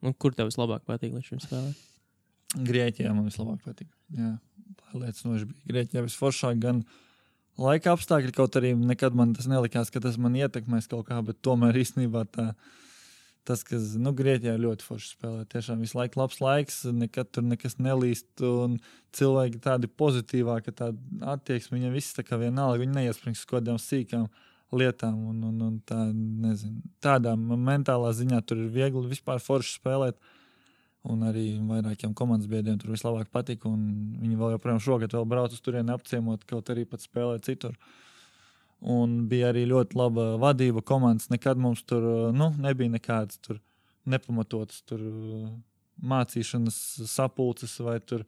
Nu, 0.00 0.14
kur 0.14 0.34
tev 0.34 0.48
vislabāk 0.48 0.82
patīk 0.88 1.12
līdz 1.14 1.28
šim 1.28 1.42
spēlēm? 1.44 1.74
Grieķijā 2.66 3.12
man 3.14 3.28
vislabāk 3.28 3.60
patīk. 3.62 3.90
Jā, 4.16 4.32
noži 5.26 5.48
bija. 5.50 5.62
Grieķijā 5.70 6.04
visforšāk 6.06 6.60
gan 6.62 6.82
laika 7.60 7.94
apstākļi, 7.94 8.34
kaut 8.36 8.58
arī 8.60 8.74
nekad 8.78 9.16
man 9.16 9.34
tas 9.36 9.48
nelikās, 9.50 9.92
ka 9.92 10.02
tas 10.02 10.18
man 10.20 10.36
ietekmēs 10.38 10.90
kaut 10.90 11.08
kā, 11.08 11.20
bet 11.24 11.42
tomēr 11.44 11.76
īstenībā 11.82 12.26
tā. 12.34 12.52
Tas, 13.48 13.62
kas 13.64 13.94
nu, 13.96 14.12
Grieķijā 14.14 14.52
ļoti 14.60 14.84
forši 14.84 15.14
spēlē, 15.14 15.46
tiešām 15.48 15.80
visu 15.80 15.96
laiku 15.96 16.20
labs 16.20 16.42
laiks, 16.44 16.82
nekad 16.92 17.30
tur 17.32 17.46
nekas 17.48 17.78
nelīst. 17.80 18.28
Cilvēki 19.16 19.62
tādi 19.64 19.88
pozitīvāki, 19.88 20.74
tāda 20.76 21.32
attieksme, 21.32 21.78
viņiem 21.78 21.96
viss 21.96 22.14
tā 22.14 22.22
kā 22.22 22.36
vienalga, 22.38 22.82
viņi 22.82 22.98
neiesprings 22.98 23.46
kaut 23.46 23.62
kādām 23.62 23.80
sīkām. 23.80 24.28
Uh, 24.28 24.50
lietām. 24.72 25.16
Un, 25.30 25.42
un, 25.44 25.62
un 25.66 25.78
tā, 25.86 25.98
nezinu, 26.14 26.82
tādā 27.02 27.34
mentālā 27.38 28.12
ziņā 28.16 28.40
tur 28.46 28.64
ir 28.64 28.72
viegli 28.74 29.10
vispār 29.10 29.42
forši 29.42 29.78
spēlēt. 29.78 30.18
Un 31.08 31.24
arī 31.24 31.54
vairākiem 31.64 32.12
komandas 32.16 32.50
biedriem 32.50 32.76
tur 32.80 32.92
vislabāk 32.92 33.30
patika. 33.32 33.70
Viņi 33.70 34.36
vēl 34.36 34.54
joprojām 34.56 34.82
šogad 34.84 35.14
vēl 35.16 35.24
brauc 35.28 35.54
uz 35.56 35.62
turieni 35.64 35.94
apciemot, 35.94 36.44
kaut 36.48 36.68
arī 36.72 36.84
pat 36.88 37.00
spēlēt 37.00 37.48
citur. 37.48 37.78
Un 38.80 39.24
bija 39.28 39.48
arī 39.52 39.64
ļoti 39.68 39.96
laba 39.96 40.34
vadība 40.40 40.84
komandas. 40.84 41.30
Nekad 41.32 41.60
mums 41.60 41.82
tur 41.88 42.04
nu, 42.36 42.50
nebija 42.60 42.92
nekādas 42.92 43.40
tur 43.40 43.62
nepamatotas 44.08 44.84
tur 44.88 45.00
mācīšanas 46.00 46.76
sapulces 47.08 47.76
vai 47.84 47.98
tur 48.00 48.24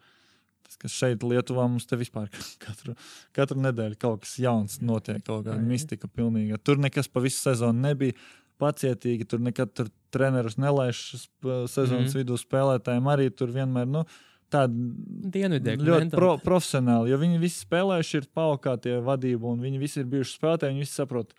Tas, 0.72 0.78
kas 0.80 0.94
šeit, 0.96 1.24
Lietuvā, 1.26 1.66
mums 1.68 1.84
te 1.84 1.98
vispār 2.00 2.30
katru, 2.64 2.94
katru 3.36 3.60
nedēļu 3.60 3.98
kaut 4.00 4.22
kas 4.24 4.38
jauns 4.40 4.78
notiek, 4.80 5.20
kaut 5.26 5.44
kāda 5.44 5.60
mistika 5.60 6.08
pilnīga. 6.08 6.56
Tur 6.64 6.80
nekas 6.80 7.10
pa 7.12 7.20
visu 7.20 7.42
sezonu 7.42 7.82
nebija. 7.82 8.16
Pacietīgi 8.62 9.26
tur 9.26 9.42
nekad 9.42 9.72
tur 9.74 9.88
trenerus 10.14 10.58
nelaiž 10.60 11.00
sezonas 11.18 12.12
mm. 12.12 12.18
vidū 12.20 12.38
spēlētājiem. 12.38 13.08
Arī 13.10 13.30
tur 13.34 13.50
vienmēr 13.54 13.88
nu, 13.90 14.04
tādi 14.52 15.40
ļoti 15.82 16.12
pro, 16.12 16.34
profesionāli. 16.42 17.12
Jo 17.12 17.18
viņi 17.22 17.40
visi 17.42 17.64
spēlējuši, 17.64 18.20
ir 18.20 18.28
paukātie 18.36 18.98
vadību, 19.04 19.54
un 19.56 19.64
viņi 19.64 19.80
visi 19.82 20.02
ir 20.02 20.10
bijuši 20.12 20.36
spēlētāji. 20.36 20.74
Viņi 20.74 20.86
visi 20.86 20.98
saprot, 21.00 21.32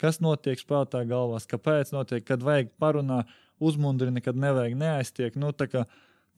kas 0.00 0.20
notiek 0.24 0.60
spēlētāju 0.60 1.10
galvās, 1.10 1.48
kāpēc 1.50 1.92
notiek, 1.96 2.24
kad 2.26 2.44
vajag 2.46 2.72
parunāt, 2.80 3.30
uzmundri, 3.60 4.08
nekad 4.14 4.38
nevajag 4.40 4.78
neaiztiek. 4.80 5.36
Nu, 5.40 5.52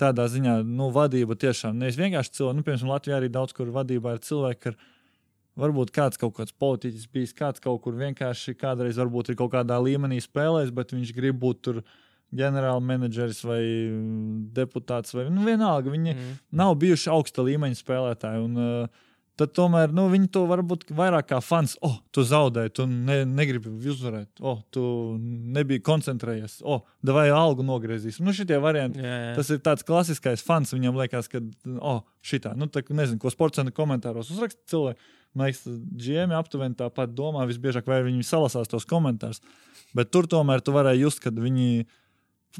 tādā 0.00 0.26
ziņā 0.32 0.56
nu, 0.66 0.88
vadība 0.94 1.36
tiešām 1.38 1.78
nevis 1.78 2.00
vienkārši 2.00 2.38
cilvēki. 2.38 2.58
Nu, 2.58 2.66
piemēram, 2.66 2.94
Latvijā 2.96 3.20
arī 3.20 3.30
daudz 3.32 3.54
kur 3.56 3.70
vadībā 3.74 4.16
ir 4.16 4.24
cilvēki, 4.26 4.62
ka 4.64 4.74
varbūt 5.60 5.92
kāds 5.94 6.20
kaut 6.20 6.36
kāds 6.38 6.54
politiķis 6.62 7.08
bijis, 7.12 7.34
kāds 7.36 7.62
kaut 7.62 7.82
kur 7.84 7.96
vienkārši 7.98 8.56
kādreiz 8.60 9.00
varbūt 9.00 9.32
ir 9.32 9.38
kaut 9.40 9.52
kādā 9.54 9.78
līmenī 9.82 10.20
spēlējis, 10.22 10.72
bet 10.74 10.96
viņš 10.96 11.14
grib 11.18 11.42
būt 11.42 11.66
tur. 11.68 11.84
Ģenerāla 12.32 12.80
menedžeris 12.80 13.42
vai 13.44 13.58
deputāts, 14.56 15.12
vai 15.12 15.26
nu, 15.28 15.42
vienalga. 15.44 15.90
Viņi 15.92 16.14
mm. 16.14 16.30
nav 16.56 16.78
bijuši 16.80 17.10
augsta 17.12 17.44
līmeņa 17.44 17.76
spēlētāji. 17.76 18.40
Un, 18.46 18.54
uh, 18.56 19.02
tad 19.40 19.52
tomēr 19.56 19.92
nu, 19.94 20.06
viņi 20.12 20.28
to 20.32 20.42
varbūt 20.48 20.90
vairāk 20.96 21.30
kā 21.32 21.40
fans. 21.44 21.74
O, 21.80 21.88
oh, 21.88 21.96
tu 22.14 22.24
zaudēji, 22.26 22.74
tu 22.76 22.86
ne, 22.88 23.22
negribi 23.28 23.72
uzvarēt, 23.92 24.30
o, 24.40 24.52
oh, 24.52 24.60
tu 24.74 24.84
nebija 25.56 25.82
koncentrējies, 25.84 26.60
o, 26.62 26.78
oh, 26.78 27.14
vai 27.14 27.28
algu 27.34 27.64
nogriezīs. 27.66 28.20
Nu, 28.22 28.34
šitie 28.36 28.60
varianti, 28.62 29.02
jā, 29.02 29.16
jā. 29.26 29.32
tas 29.38 29.50
ir 29.54 29.62
tāds 29.64 29.86
klasiskais 29.88 30.44
fans. 30.44 30.74
Viņam 30.76 31.00
liekas, 31.00 31.30
ka, 31.32 31.42
o, 31.74 31.96
oh, 31.96 32.04
šitā, 32.24 32.54
nu, 32.58 32.68
tā, 32.72 32.84
nezinu, 32.92 33.20
ko 33.22 33.32
sports 33.32 33.60
centra 33.60 33.74
komentāros 33.76 34.32
uzraksta 34.34 34.62
cilvēki. 34.74 35.12
Man 35.32 35.48
liekas, 35.48 35.64
GM 35.96 36.34
aptuveni 36.36 36.76
tāpat 36.76 37.14
domā 37.16 37.46
visbiežāk, 37.48 37.86
vai 37.88 38.02
viņi 38.04 38.26
salasās 38.26 38.68
tos 38.68 38.84
komentārus. 38.88 39.40
Bet 39.96 40.10
tur 40.12 40.28
tomēr 40.28 40.60
tu 40.64 40.74
varēji 40.74 41.06
just, 41.06 41.22
kad 41.24 41.36
viņi 41.40 41.86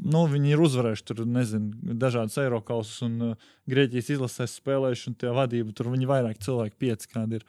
nu, 0.01 0.23
viņi 0.29 0.53
ir 0.55 0.63
uzvarējuši 0.63 1.05
tur, 1.05 1.21
nezinu, 1.29 1.93
dažādas 2.01 2.39
Eiropas 2.41 2.95
un 3.05 3.19
uh, 3.29 3.51
Grieķijas 3.69 4.09
izlases 4.15 4.57
spēlējuši, 4.57 5.11
un 5.11 5.17
tie 5.21 5.33
vadība 5.35 5.75
tur 5.77 5.91
viņi 5.93 6.09
vairāk 6.09 6.41
cilvēki, 6.41 6.79
pieci 6.81 7.11
kādi 7.11 7.39
ir. 7.39 7.45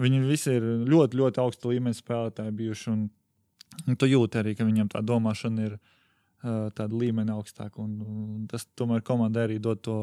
Viņi 0.00 0.22
visi 0.24 0.56
ir 0.56 0.66
ļoti, 0.88 1.18
ļoti 1.20 1.40
augsta 1.42 1.68
līmeņa 1.68 1.98
spēlētāji 1.98 2.54
bijuši. 2.60 2.92
Un, 2.92 3.02
un 3.86 3.98
tu 4.00 4.08
jūti 4.08 4.40
arī, 4.40 4.54
ka 4.56 4.68
viņiem 4.68 4.88
tā 4.92 5.02
domāšana 5.04 5.66
ir 5.68 5.74
uh, 5.76 6.68
tāda 6.76 6.92
līmeņa 6.92 7.36
augstāka. 7.36 7.80
Un, 7.84 7.98
un 8.04 8.46
tas 8.50 8.64
tomēr 8.76 9.04
komandai 9.04 9.48
arī 9.48 9.58
dod 9.62 9.82
to 9.84 9.98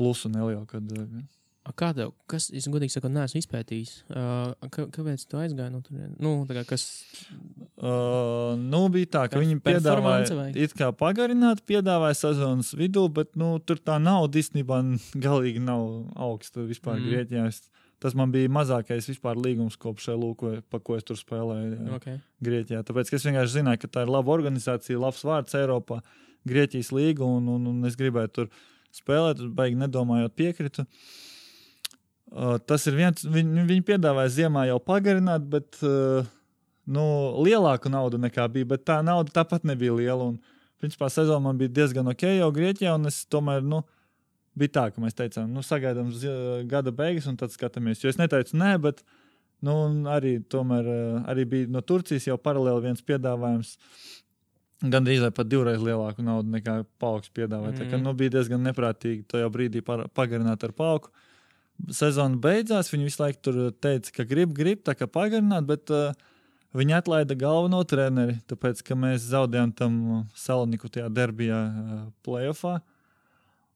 plusu 0.00 0.32
nelielu. 0.32 0.64
Kad, 0.68 0.88
uh, 0.96 1.20
Kā 1.60 1.90
tev, 1.92 2.14
kas, 2.30 2.46
es 2.56 2.64
godīgi 2.72 2.94
sakot, 2.94 3.12
neesmu 3.12 3.42
izpētījis, 3.42 3.90
kā, 4.08 4.84
kāpēc 4.94 5.24
tu 5.28 5.36
aizgāji 5.42 5.72
no 5.74 5.82
turienes? 5.84 6.14
Nu, 6.24 6.32
kā, 6.48 6.62
kas... 6.66 6.86
Uh, 7.76 8.56
nu, 8.56 8.80
bija 8.92 9.10
tā, 9.18 9.24
ka 9.28 9.42
viņi 9.42 9.58
piedāvāja, 9.66 10.46
it 10.56 10.72
kā 10.78 10.88
pagarināt, 10.96 11.60
piedāvāja 11.68 12.16
sezonas 12.16 12.72
vidū, 12.80 13.04
bet 13.12 13.36
nu, 13.38 13.52
tur 13.60 13.76
tā 13.76 13.98
nauda 14.00 14.40
īstenībā 14.40 14.80
galīgi 15.26 15.60
nav 15.68 15.84
augsta 16.16 16.64
vispār 16.64 16.96
mm. 16.96 17.12
Grieķijā. 17.12 17.46
Tas 18.00 18.16
man 18.16 18.32
bija 18.32 18.48
mazākais 18.48 19.12
vispār 19.12 19.36
līgums 19.36 19.76
kopš 19.76 20.08
šai 20.08 20.16
lūko, 20.16 20.56
pa 20.72 20.80
ko 20.80 20.96
es 20.96 21.04
tur 21.04 21.20
spēlēju 21.20 21.74
jā, 21.76 21.88
okay. 22.00 22.20
Grieķijā. 22.40 22.80
Tāpēc 22.88 23.12
es 23.12 23.26
vienkārši 23.28 23.58
zināju, 23.58 23.84
ka 23.84 23.96
tā 23.98 24.08
ir 24.08 24.16
laba 24.16 24.32
organizācija, 24.32 24.96
labs 25.04 25.20
vārds 25.28 25.60
Eiropā, 25.60 26.00
Grieķijas 26.48 26.94
līga, 26.96 27.28
un, 27.28 27.52
un, 27.52 27.68
un 27.68 27.84
es 27.84 28.00
gribēju 28.00 28.36
tur 28.38 28.54
spēlēt, 28.96 29.44
baigi 29.52 29.76
nedomājot 29.76 30.32
piekritu. 30.40 30.88
Uh, 30.88 31.18
tas 32.66 32.86
ir 32.86 32.98
viens, 32.98 33.24
viņi, 33.26 33.66
viņi 33.68 33.86
piedāvāja 33.88 34.34
ziemā 34.36 34.66
jau 34.70 34.78
pagarināt, 34.82 35.46
bet 35.50 35.78
nu, 35.80 37.06
lielāku 37.44 37.92
naudu 37.92 38.20
nekā 38.22 38.46
bija. 38.52 38.72
Bet 38.74 38.86
tā 38.88 39.00
nauda 39.06 39.34
tāpat 39.40 39.66
nebija 39.68 39.94
liela. 39.96 40.32
Un, 40.32 40.38
principā 40.80 41.10
sezona 41.12 41.42
man 41.44 41.58
bija 41.60 41.72
diezgan 41.80 42.08
ok 42.12 42.26
jau 42.38 42.52
Grieķijā, 42.56 42.94
un 42.96 43.10
es 43.10 43.24
tomēr. 43.30 43.66
Nu, 43.66 43.82
Bija 44.58 44.72
tā, 44.74 44.82
ka 44.90 45.02
mēs 45.02 45.14
teicām, 45.14 45.50
nu, 45.54 45.62
sagaidām 45.62 46.08
gada 46.68 46.90
beigas, 46.94 47.28
un 47.30 47.36
tad 47.38 47.52
skatāmies. 47.54 48.00
Jo 48.02 48.10
es 48.10 48.18
neteicu, 48.18 48.56
nē, 48.58 48.72
bet 48.82 49.04
nu, 49.64 49.76
arī, 50.10 50.40
tomēr, 50.50 50.88
arī 51.30 51.44
bija 51.48 51.70
no 51.70 51.82
Turcijas 51.86 52.26
jau 52.26 52.36
paralēli 52.40 52.88
viens 52.88 53.04
piedāvājums. 53.06 53.76
Gan 54.90 55.06
drīz 55.06 55.22
vai 55.22 55.30
pat 55.36 55.48
divreiz 55.48 55.82
lielāku 55.84 56.24
naudu 56.24 56.50
nekā 56.50 56.80
pauks 56.98 57.30
piedāvāja. 57.36 57.76
Mm. 57.76 57.78
Tā 57.78 57.88
kā, 57.92 58.00
nu, 58.02 58.14
bija 58.16 58.34
diezgan 58.38 58.64
neprātīgi 58.64 59.26
to 59.30 59.38
jau 59.38 59.50
brīdī 59.52 59.84
pagarināt 59.86 60.66
ar 60.66 60.74
pauku. 60.76 61.12
Sezona 61.94 62.38
beidzās. 62.40 62.90
Viņi 62.92 63.08
visu 63.08 63.22
laiku 63.22 63.40
tur 63.46 63.58
teica, 63.82 64.12
ka 64.18 64.26
grib, 64.28 64.52
grib 64.56 64.84
tā 64.86 64.94
kā 64.98 65.08
pagarināt, 65.10 65.66
bet 65.68 65.92
uh, 65.94 66.12
viņi 66.76 66.96
atlaida 67.00 67.36
galveno 67.38 67.82
treneri, 67.88 68.38
tāpēc 68.50 68.84
ka 68.86 68.96
mēs 68.98 69.28
zaudējām 69.32 69.74
tam 69.78 69.98
Saloniku 70.38 70.90
tajā 70.92 71.10
derbijā 71.14 71.60
uh, 71.66 72.06
playoffā. 72.26 72.78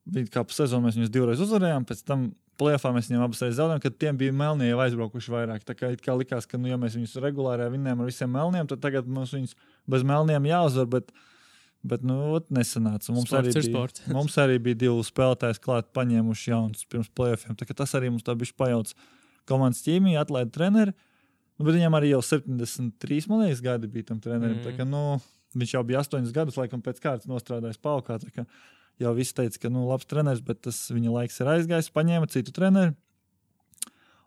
Bija 0.05 0.31
kā 0.39 0.45
pa 0.45 0.53
sezonu 0.53 0.89
mēs 0.89 0.99
viņus 0.99 1.13
divreiz 1.13 1.41
uzvarējām, 1.41 1.87
pēc 1.89 2.03
tam 2.07 2.33
playoffā 2.61 2.93
mēs 2.95 3.09
viņiem 3.09 3.25
abas 3.25 3.41
reizes 3.43 3.59
zaudējām, 3.59 3.83
kad 3.83 4.01
tiem 4.03 4.19
bija 4.21 4.35
melnie 4.37 4.69
jau 4.69 4.83
aizbraukuši 4.85 5.33
vairāk. 5.33 5.65
Tā 5.67 5.75
kā, 5.79 5.95
kā 5.99 6.17
likās, 6.19 6.47
ka, 6.47 6.61
nu, 6.61 6.69
ja 6.71 6.79
mēs 6.79 6.99
viņus 6.99 7.17
regulāri 7.25 7.71
vinnējam 7.73 8.05
ar 8.05 8.11
visiem 8.11 8.31
melniem, 8.31 8.69
tad 8.71 8.85
tagad 8.85 9.09
mums 9.11 9.33
viņus 9.35 9.57
bez 9.91 10.05
melniem 10.07 10.53
jāuzvar. 10.53 10.91
Bet, 10.93 11.11
uh, 11.11 11.31
Bet, 11.85 12.05
nu, 12.07 12.17
nesanāca. 12.55 13.13
Mums 13.13 13.29
sports 13.29 13.59
arī, 13.59 13.69
bija, 13.69 13.89
mums 14.17 14.39
arī 14.41 14.57
bija 14.63 14.79
divi 14.87 15.03
spēlētāji, 15.05 15.61
klāt, 15.65 15.91
paņēmuši 15.97 16.53
jaunus 16.55 16.87
pirms 16.89 17.11
playoffiem. 17.13 17.59
Tas 17.77 17.93
arī 17.99 18.09
mums 18.09 18.25
tā 18.25 18.33
bija 18.41 18.57
pajauts. 18.57 18.97
Komandas 19.49 19.85
ķīmija 19.85 20.23
atlaida 20.25 20.49
treneri. 20.55 20.95
Nu, 21.59 21.67
bet 21.67 21.77
viņam 21.77 21.97
arī 21.99 22.15
jau 22.15 22.23
73 22.25 23.29
liekas, 23.29 23.61
gadi 23.63 23.91
bija 23.93 24.09
tam 24.09 24.23
trenerim. 24.25 24.63
Mm. 24.63 24.79
Kā, 24.79 24.87
nu, 24.89 25.03
viņš 25.55 25.77
jau 25.77 25.85
bija 25.87 26.01
8 26.01 26.33
gadus, 26.35 26.57
laikam, 26.59 26.81
pēc 26.83 27.03
kārtas 27.05 27.29
nostrādājis 27.31 27.83
paukā. 27.85 28.17
Jau 29.03 29.13
viss 29.13 29.37
teica, 29.37 29.61
ka 29.67 29.71
nu, 29.75 29.85
labs 29.91 30.09
treneris, 30.09 30.41
bet 30.47 30.65
tas 30.65 30.81
viņa 30.95 31.13
laiks 31.19 31.37
ir 31.43 31.53
aizgājis. 31.53 31.93
Paņēma 31.93 32.33
citu 32.33 32.55
treneri. 32.57 32.97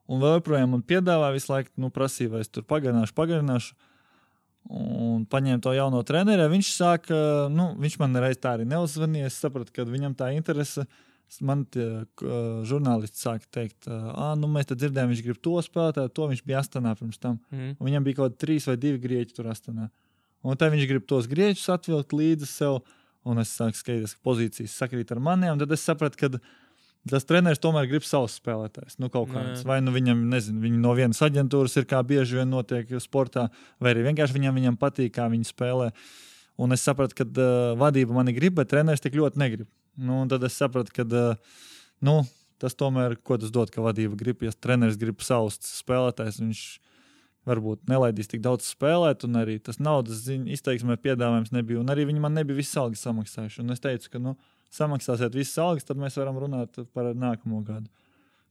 Un 0.07 0.21
vēl 0.21 0.37
joprojām 0.37 0.75
man 0.75 0.85
piedāvā 0.87 1.33
visu 1.35 1.51
laiku, 1.51 1.73
nu, 1.81 1.89
prasīja, 1.91 2.31
vai 2.35 2.45
es 2.45 2.53
tur 2.53 2.63
pagarināšu, 2.67 3.15
pagarināšu 3.17 3.75
un 4.67 5.25
paņēma 5.29 5.61
to 5.63 5.73
jauno 5.75 6.01
treneri. 6.07 6.47
Viņš 6.51 6.71
sāka, 6.75 7.17
nu, 7.53 7.71
viņš 7.79 7.99
man 8.01 8.19
reiz 8.23 8.39
tā 8.41 8.55
arī 8.57 8.67
neuzvanīja. 8.67 9.29
Es 9.29 9.39
sapratu, 9.41 9.73
ka 9.75 9.87
viņam 9.87 10.17
tā 10.17 10.31
interese. 10.35 10.87
Man 11.43 11.65
tie 11.67 11.83
uh, 11.83 12.27
žurnālisti 12.63 13.19
sāka 13.19 13.49
teikt, 13.51 13.89
ah, 13.91 14.31
nu, 14.39 14.47
mēs 14.47 14.69
dzirdējām, 14.69 15.09
viņš 15.11 15.23
grib 15.25 15.41
to 15.43 15.57
spēlēt, 15.59 15.97
to 16.15 16.27
viņš 16.31 16.43
bija 16.47 16.61
Astanā 16.61 16.93
pirms 16.95 17.19
tam. 17.19 17.41
Mm. 17.51 17.73
Un 17.75 17.89
viņam 17.89 18.05
bija 18.05 18.19
kaut 18.21 18.31
kādi 18.31 18.39
trīs 18.45 18.67
vai 18.69 18.77
divi 18.79 19.01
grieķi 19.03 19.35
tur 19.35 19.49
Astanā. 19.51 19.89
Un 20.47 20.55
tad 20.55 20.71
viņš 20.71 20.87
grib 20.87 21.03
tos 21.09 21.27
grieķus 21.27 21.67
atvilkt 21.73 22.15
līdzi 22.15 22.47
sev, 22.47 22.79
un 23.27 23.43
es 23.43 23.51
sāku 23.59 23.75
skatīties, 23.75 24.15
ka 24.15 24.23
pozīcijas 24.23 24.77
sakrīt 24.79 25.11
ar 25.11 25.19
maniem. 25.19 25.59
Tad 25.59 25.75
es 25.75 25.83
sapratu, 25.83 26.21
ka 26.21 26.39
tas 27.09 27.25
treneris 27.27 27.61
tomēr 27.63 27.87
grib 27.89 28.05
savus 28.07 28.37
spēlētājus. 28.39 28.97
Nu. 29.01 29.09
Vai 29.67 29.79
nu 29.83 29.93
viņam, 29.95 30.23
nezinu, 30.31 30.61
viņi 30.63 30.79
no 30.83 30.93
vienas 30.97 31.21
aģentūras 31.23 31.77
ir 31.79 31.87
kā 31.89 32.01
bieži 32.07 32.39
vien 32.39 32.49
notiek 32.51 32.89
sportā, 33.03 33.47
vai 33.83 33.93
arī 33.93 34.07
vienkārši 34.09 34.37
viņam, 34.37 34.57
viņam 34.59 34.79
patīk, 34.81 35.13
kā 35.17 35.27
viņi 35.31 35.49
spēlē. 35.51 35.91
Un 36.57 36.73
es 36.73 36.81
sapratu, 36.81 37.19
ka 37.19 37.27
uh, 37.27 37.75
vadība 37.77 38.17
mani 38.17 38.33
grib, 38.33 38.57
bet 38.57 38.71
treneris 38.73 39.03
tik 39.03 39.17
ļoti 39.17 39.39
negrib. 39.39 39.69
Nu, 39.97 40.23
tad 40.29 40.43
es 40.47 40.57
sapratu, 40.57 40.93
ka 40.93 41.05
uh, 41.05 41.61
nu, 42.05 42.19
tas 42.61 42.75
tomēr, 42.77 43.19
ko 43.21 43.37
tas 43.37 43.53
dod, 43.53 43.69
ka 43.73 43.85
vadība 43.85 44.17
grib, 44.17 44.41
ja 44.45 44.53
treneris 44.53 44.97
grib 44.97 45.21
savus 45.25 45.59
spēlētājus, 45.61 46.41
viņš 46.41 46.65
varbūt 47.47 47.87
nelaidīs 47.87 48.29
tik 48.31 48.41
daudz 48.43 48.67
spēlēt, 48.67 49.23
un 49.27 49.39
arī 49.39 49.57
tas 49.63 49.79
naudas 49.79 50.25
izteiksmē 50.27 50.97
piedāvājums 50.99 51.53
nebija. 51.55 51.79
Un 51.81 51.93
arī 51.93 52.07
viņi 52.09 52.23
man 52.23 52.35
nebija 52.35 52.59
visas 52.59 52.79
algas 52.81 53.05
samaksājuši. 53.07 53.61
Un 53.63 53.75
es 53.75 53.83
teicu, 53.83 54.11
ka, 54.13 54.21
nu, 54.23 54.35
samaksāsiet 54.73 55.35
visas 55.35 55.57
algas, 55.63 55.85
tad 55.87 55.99
mēs 55.99 56.17
varam 56.19 56.37
runāt 56.41 56.79
par 56.93 57.13
nākamo 57.15 57.61
gadu. 57.65 57.89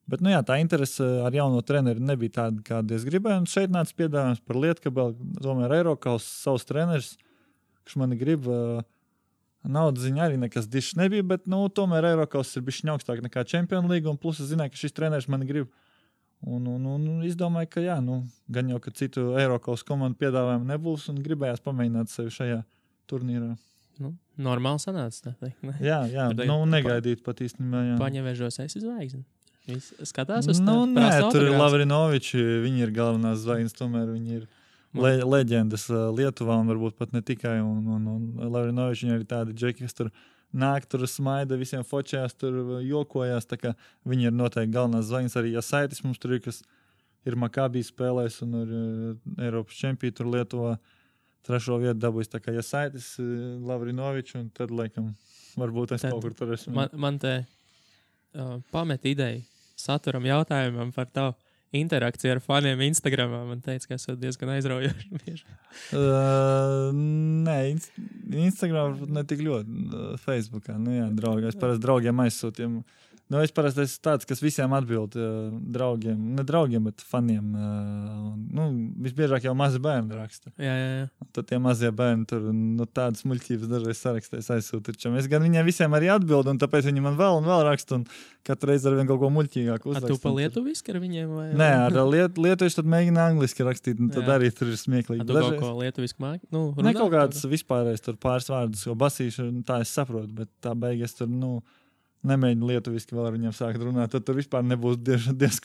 Bet 0.07 0.23
nu, 0.23 0.31
jā, 0.31 0.39
tā 0.47 0.61
interese 0.63 1.05
ar 1.27 1.35
jauno 1.35 1.61
treneru 1.67 2.03
nebija 2.03 2.37
tāda, 2.37 2.63
kāda 2.67 2.95
es 2.95 3.05
gribēju. 3.09 3.43
Un 3.43 3.49
šeit 3.51 3.73
nāca 3.75 3.95
piedāvājums 3.99 4.43
par 4.47 4.59
Lietkabeli. 4.63 5.33
Tomēr 5.43 5.75
Eiropas 5.81 6.29
savs 6.45 6.67
treneris, 6.69 7.17
kurš 7.83 7.99
mani 8.05 8.19
grib. 8.21 8.47
Naudas 9.67 10.05
ziņā 10.07 10.29
arī 10.29 10.39
nekas 10.39 10.69
dišs 10.71 10.95
nebija, 10.95 11.25
bet 11.27 11.49
nu, 11.51 11.65
tomēr 11.75 12.13
Eiropas 12.13 12.55
ir 12.55 12.63
bijis 12.63 12.87
augstāk 12.93 13.19
nekā 13.25 13.43
Champions 13.51 13.91
League. 13.91 14.15
Plus 14.23 14.39
es 14.39 14.53
zināju, 14.53 14.77
ka 14.77 14.83
šis 14.85 14.95
treneris 14.95 15.27
mani 15.33 15.49
grib. 15.49 15.75
Un, 16.47 16.69
un, 16.71 16.87
un, 16.87 17.07
un 17.17 17.27
izdomāju, 17.27 17.73
ka 17.73 17.83
jā, 17.83 17.97
nu, 18.05 18.21
gan 18.53 18.71
jau, 18.71 18.79
ka 18.85 18.93
citu 18.95 19.33
Eiropas 19.41 19.83
komandu 19.89 20.21
piedāvājumu 20.21 20.71
nebūs, 20.71 21.09
un 21.11 21.19
gribējās 21.25 21.65
pamēģināt 21.67 22.13
sevi 22.13 22.31
šajā 22.31 22.61
turnīrā. 23.11 23.57
Nu, 24.03 24.13
normāli 24.41 24.83
sanāca. 24.83 25.33
Ne? 25.41 25.75
Jā, 25.81 26.03
jā 26.11 26.29
nu, 26.37 26.59
negaidīt 26.69 27.23
pat 27.25 27.41
īstenībā. 27.45 27.97
Paņevēžos 28.01 28.61
es 28.65 28.77
zvaigzni. 28.83 29.25
Viņš 29.67 29.89
skatās 30.07 30.47
uz 30.51 30.61
nu, 30.63 30.85
nē, 30.87 31.09
tur 31.35 31.43
ir 31.49 31.57
Lavrinoviči, 31.59 32.39
viņi 32.63 32.85
ir 32.85 32.93
galvenās 32.95 33.41
zvaigznes, 33.43 33.75
tomēr 33.75 34.13
viņi 34.13 34.37
ir 34.39 34.45
le, 34.95 35.13
leģendas 35.27 35.89
Lietuvā 36.15 36.61
un 36.61 36.71
varbūt 36.71 36.95
pat 37.01 37.17
ne 37.17 37.23
tikai. 37.27 37.57
Un, 37.65 37.83
un, 37.97 38.07
un 38.13 38.53
Lavrinoviči 38.53 39.11
ir 39.11 39.25
tādi 39.27 39.57
džeki, 39.57 39.89
kas 39.89 39.99
tur 39.99 40.13
nāk, 40.55 40.87
tur 40.87 41.03
smaida, 41.11 41.59
visiem 41.59 41.83
focējās, 41.87 42.37
tur 42.39 42.79
jokojās. 42.87 43.49
Viņi 44.07 44.31
ir 44.31 44.37
noteikti 44.37 44.77
galvenās 44.77 45.09
zvaigznes. 45.11 45.39
Arī 45.41 45.57
Jasaitis 45.57 46.05
mums 46.07 46.23
tur 46.23 46.37
ir, 46.37 46.45
kas 46.47 46.63
ir 47.27 47.35
Makabī 47.35 47.83
spēlējis 47.83 48.39
un 48.47 48.61
ir 48.61 48.77
Eiropas 49.49 49.83
čempions 49.83 50.15
tur 50.21 50.31
Lietuvā. 50.31 50.77
Trešo 51.47 51.79
vietu 51.83 52.01
dabūjis 52.03 52.33
tā 52.33 52.41
kā 52.43 52.55
Jasaitis, 52.57 53.13
Lavrinovičs 53.67 54.39
un 54.41 54.49
tad, 54.55 54.73
laikam, 54.75 55.13
varbūt 55.59 55.95
es 55.97 56.03
tad 56.03 56.17
kaut 56.17 56.27
kur 56.27 56.35
tur 56.39 56.55
esmu. 56.57 56.75
Man, 56.75 56.95
man 56.99 57.21
te 57.23 57.37
uh, 57.43 58.57
pamet 58.75 59.07
ideju 59.07 59.45
saturam 59.77 60.25
jautājumam 60.27 60.91
par 60.97 61.09
tavu 61.13 61.37
interakcija 61.77 62.37
ar 62.37 62.41
faniem 62.41 62.81
Instagram. 62.87 63.35
Man 63.51 63.61
teica, 63.65 63.91
ka 63.91 63.99
esat 63.99 64.19
diezgan 64.21 64.55
aizraujoši. 64.55 65.11
uh, 65.99 66.91
nē, 67.47 67.59
Instagram 68.47 69.03
ne 69.13 69.25
tik 69.29 69.43
ļoti. 69.45 69.81
Uh, 69.91 70.13
Facebookā, 70.23 70.79
nu 70.81 70.95
jā, 70.97 71.09
draugi. 71.19 71.51
Es 71.51 71.59
parasti 71.61 71.85
draugiem 71.85 72.25
aizsūtīju 72.25 72.85
Nu, 73.27 73.41
es 73.43 73.51
parasti 73.51 73.83
esmu 73.83 74.03
tāds, 74.07 74.27
kas 74.29 74.39
visiem 74.39 74.71
atbild 74.77 75.17
uh, 75.19 75.49
draugiem, 75.75 76.19
ne 76.37 76.45
draugiem, 76.47 76.85
bet 76.87 77.03
faniem. 77.03 77.49
Uh, 77.59 78.29
nu, 78.55 78.67
visbiežāk 79.03 79.49
jau 79.49 79.55
mazi 79.59 79.81
bērni 79.83 80.15
raksta. 80.15 80.53
Jā, 80.63 80.75
jā, 80.79 80.93
jā. 81.01 81.31
Tad 81.35 81.49
tie 81.51 81.59
mazie 81.63 81.91
bērni 81.91 82.29
tur 82.31 82.45
nu, 82.55 82.87
tādas 82.87 83.25
muļķības 83.27 83.73
dažreiz 83.73 83.99
sarakstīs 83.99 84.51
aizsūtīt. 84.55 85.03
Es 85.19 85.31
gan 85.33 85.43
viņiem 85.43 85.67
visiem 85.67 85.97
arī 85.99 86.13
atbildu, 86.15 86.55
un 86.55 86.61
tāpēc 86.63 86.87
viņi 86.87 87.03
man 87.03 87.19
vēl 87.19 87.41
un 87.41 87.49
vēl 87.51 87.65
raksta, 87.67 87.99
katru 88.47 88.71
reizi 88.71 88.87
ar 88.87 88.95
vien 89.01 89.11
kaut 89.11 89.19
ko 89.25 89.31
muļķīgāku 89.35 89.91
uzrakst. 89.91 90.13
Tu 90.15 90.23
pa 90.23 90.35
lietuviski 90.37 90.95
ar 90.95 91.01
viņiem? 91.03 91.33
Vai... 91.35 91.47
Nē, 91.59 91.71
ar 91.89 91.99
liet, 92.07 92.39
lietuviešu 92.39 92.79
tad 92.79 92.91
mēģina 92.95 93.25
angliski 93.33 93.67
rakstīt, 93.67 93.99
un 93.99 94.13
tad 94.15 94.31
jā. 94.31 94.37
arī 94.39 94.53
tur 94.55 94.71
ir 94.71 94.79
smieklīgi. 94.79 95.27
Tu 95.27 95.35
dažreiz... 95.35 95.59
kaut 95.59 95.73
ko 95.73 95.83
lietuviski 95.83 96.23
māki? 96.23 96.47
Nu, 96.55 96.69
runāt, 96.77 96.93
ne 96.93 96.95
kaut 96.95 97.11
kādas 97.17 97.43
vispārējas 97.51 98.07
tur 98.07 98.21
pāris 98.23 98.47
vārdus, 98.53 98.87
ko 98.87 98.95
basīšu, 99.03 99.49
tā 99.67 99.81
es 99.83 99.91
saprotu, 99.99 100.31
bet 100.45 100.53
tā 100.63 100.77
beigas 100.79 101.19
tur, 101.19 101.27
nu 101.33 101.59
nemēģina 102.27 102.69
lietuviski 102.71 103.17
vēl 103.17 103.29
ar 103.29 103.35
viņiem 103.37 103.55
sākt 103.57 103.83
runāt, 103.83 104.13
tad 104.13 104.27
tur 104.27 104.39
vispār 104.39 104.65
nebūs 104.67 104.99
diezgan 105.05 105.39
diez 105.41 105.61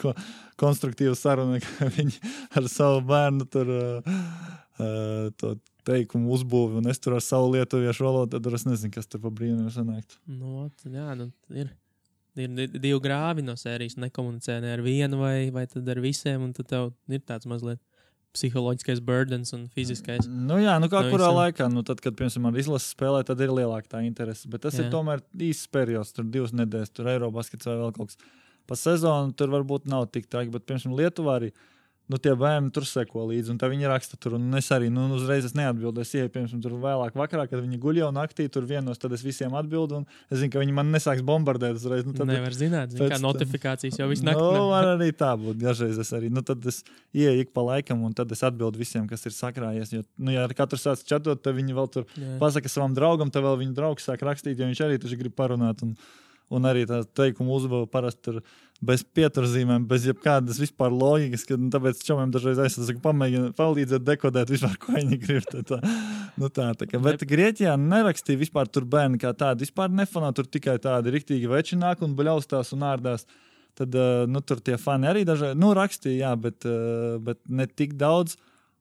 konstruktīva 0.61 1.15
saruna, 1.17 1.59
ka 1.65 1.89
viņi 1.95 2.17
ar 2.59 2.69
savu 2.71 3.03
bērnu 3.09 3.47
tur 3.51 3.71
uh, 3.75 4.15
uh, 4.79 5.27
to 5.39 5.55
teikumu 5.87 6.33
uzbūvi, 6.35 6.81
un 6.81 6.89
es 6.91 7.01
tur 7.01 7.17
ar 7.17 7.25
savu 7.25 7.53
lietuviešu 7.55 8.05
valodu, 8.05 8.37
tad 8.37 8.57
es 8.57 8.67
nezinu, 8.67 8.93
kas 8.93 9.09
tur 9.09 9.23
pa 9.23 9.31
brīnumu 9.33 9.71
sanāktu. 9.73 10.19
Nu, 10.29 10.67
jā, 10.85 11.13
nu, 11.17 11.31
ir. 11.55 11.71
Ir 12.39 12.47
divi 12.55 12.95
grāvi 13.03 13.43
no 13.43 13.57
sērijas, 13.59 13.97
nekomunicē 13.99 14.61
ne 14.63 14.69
ar 14.71 14.79
vienu 14.85 15.17
vai, 15.19 15.49
vai 15.51 15.65
ar 15.67 15.99
visiem, 15.99 16.45
un 16.45 16.53
tad 16.55 16.69
tev 16.69 16.85
ir 17.11 17.19
tāds 17.27 17.49
mazliet 17.49 17.81
psiholoģiskais 18.35 19.01
burdens 19.03 19.51
un 19.55 19.65
fiziskais. 19.75 20.27
Nu, 20.27 20.57
jā, 20.61 20.77
nu 20.81 20.87
kā 20.91 21.01
no 21.03 21.11
kurā 21.11 21.27
visam. 21.27 21.39
laikā, 21.39 21.67
nu, 21.73 21.83
tad, 21.87 21.99
kad, 22.03 22.15
piemēram, 22.19 22.47
ar 22.49 22.59
izlases 22.61 22.93
spēlē, 22.95 23.23
tad 23.27 23.41
ir 23.43 23.51
lielāka 23.51 23.95
tā 23.95 24.03
interese. 24.07 24.49
Bet 24.51 24.63
tas 24.65 24.77
jā. 24.77 24.85
ir 24.85 24.93
tomēr 24.93 25.23
īsts 25.49 25.71
periods, 25.73 26.13
tur 26.15 26.29
divas 26.31 26.55
nedēļas, 26.55 26.93
tur 26.95 27.11
Eirobaskets 27.11 27.67
vai 27.69 27.77
vēl 27.81 27.93
kaut 27.97 28.13
kas. 28.13 28.21
Pa 28.69 28.77
sezonu 28.79 29.35
tur 29.35 29.51
varbūt 29.51 29.89
nav 29.91 30.07
tik 30.13 30.29
traki, 30.31 30.53
bet, 30.53 30.63
piemēram, 30.69 30.95
Lietuvā 30.99 31.39
arī 31.41 31.51
nu, 32.11 32.19
tie 32.21 32.33
bērni 32.37 32.71
tur 32.75 32.85
seko 32.87 33.23
līdzi, 33.29 33.53
un 33.53 33.59
viņi 33.71 33.89
raksta 33.89 34.17
tur. 34.19 34.35
Un 34.37 34.59
es 34.59 34.67
arī 34.75 34.89
nu, 34.93 35.07
uzreiz 35.15 35.47
es 35.47 35.55
neatbildēju. 35.57 36.09
Ienāku, 36.21 36.33
piemēram, 36.35 36.61
tur 36.63 36.75
vēlāk, 36.81 37.15
vakarā, 37.17 37.45
kad 37.49 37.61
viņi 37.63 37.79
guļ 37.81 38.01
jau 38.01 38.09
naktī, 38.15 38.47
tur 38.51 38.67
vienos, 38.67 38.99
tad 39.01 39.15
es 39.15 39.23
visiem 39.25 39.55
atbildu. 39.57 40.03
Es 40.29 40.41
zinu, 40.41 40.51
ka 40.53 40.61
viņi 40.61 40.75
man 40.75 40.91
nesāks 40.93 41.23
bombardēt 41.25 41.79
uzreiz. 41.79 42.03
Nu, 42.07 42.15
tad, 42.17 42.29
Nevar 42.29 42.55
zināt, 42.57 42.95
zin, 42.95 43.07
kā 43.11 43.19
notifikācijas 43.21 43.99
jau 44.01 44.09
visu 44.11 44.27
nakti. 44.27 44.43
Nu, 44.43 44.67
var 44.73 44.91
arī 44.95 45.11
tā 45.15 45.31
būt. 45.39 45.59
Dažreiz 45.61 45.99
es 46.01 46.11
arī, 46.17 46.31
nu, 46.33 46.43
tad 46.45 46.65
es 46.67 46.81
ieeju 47.15 47.47
pa 47.55 47.63
laikam, 47.71 48.03
un 48.07 48.15
tad 48.17 48.31
es 48.35 48.43
atbildu 48.47 48.81
visiem, 48.81 49.07
kas 49.09 49.23
ir 49.29 49.35
sakrājies. 49.35 49.93
Jo, 49.95 50.03
nu, 50.19 50.33
ja 50.35 50.47
katrs 50.57 50.87
sāc 50.87 51.05
čatot, 51.07 51.41
tad 51.43 51.55
viņi 51.57 51.77
vēl 51.77 51.91
tur 51.93 52.07
Jā. 52.15 52.35
pasaka 52.41 52.71
savam 52.71 52.97
draugam, 52.97 53.31
tad 53.33 53.45
vēl 53.47 53.61
viņa 53.63 53.77
draugs 53.77 54.09
sāk 54.09 54.25
rakstīt, 54.27 54.59
jo 54.59 54.67
viņš 54.67 54.83
arī 54.87 54.99
tur 55.01 55.15
grib 55.19 55.37
parunāt. 55.37 55.85
Un, 55.85 55.95
un 56.51 56.67
arī 56.67 56.83
tā 56.89 57.01
teikuma 57.15 57.55
uzbūve 57.55 57.87
parasti 57.91 58.35
ir 58.35 58.41
bez 58.81 59.03
pieturzīmēm, 59.05 59.85
bez 59.89 60.07
jebkādas 60.09 60.57
vispār 60.61 60.93
loģikas. 60.93 61.45
Kad, 61.49 61.61
nu, 61.61 61.69
tāpēc 61.73 62.01
čomiem 62.05 62.33
dažreiz 62.33 62.59
aizsaka, 62.63 62.97
pamēģina 63.03 63.53
palīdzēt 63.57 64.05
dekodēt 64.07 64.53
vispār, 64.53 64.75
ko 64.81 64.95
viņi 64.97 65.19
grib. 65.21 65.45
Tā, 65.51 65.61
tā, 65.69 65.79
nu, 66.41 66.49
tā, 66.49 66.71
tā, 66.77 66.89
ka, 66.89 67.01
bet 67.05 67.25
Grieķijā 67.29 67.75
nerakstīja 67.79 68.41
vispār 68.41 68.71
tur 68.73 68.87
bērni 68.89 69.21
kā 69.21 69.35
tādi. 69.37 69.67
Vispār 69.67 69.93
nefanā 69.93 70.33
tur 70.37 70.49
tikai 70.49 70.79
tādi 70.81 71.13
riktīgi 71.13 71.49
veči 71.51 71.77
nāk 71.79 72.01
un 72.05 72.17
buļaustās 72.17 72.73
un 72.77 72.87
ārdās. 72.89 73.27
Tad 73.77 73.95
nu, 74.27 74.41
tur 74.43 74.59
tie 74.59 74.75
fani 74.81 75.07
arī 75.07 75.21
dažreiz 75.27 75.55
nu, 75.55 75.71
rakstīja, 75.77 76.25
jā, 76.25 76.31
bet, 76.49 76.65
bet 77.23 77.39
ne 77.47 77.69
tik 77.69 77.95
daudz. 78.01 78.35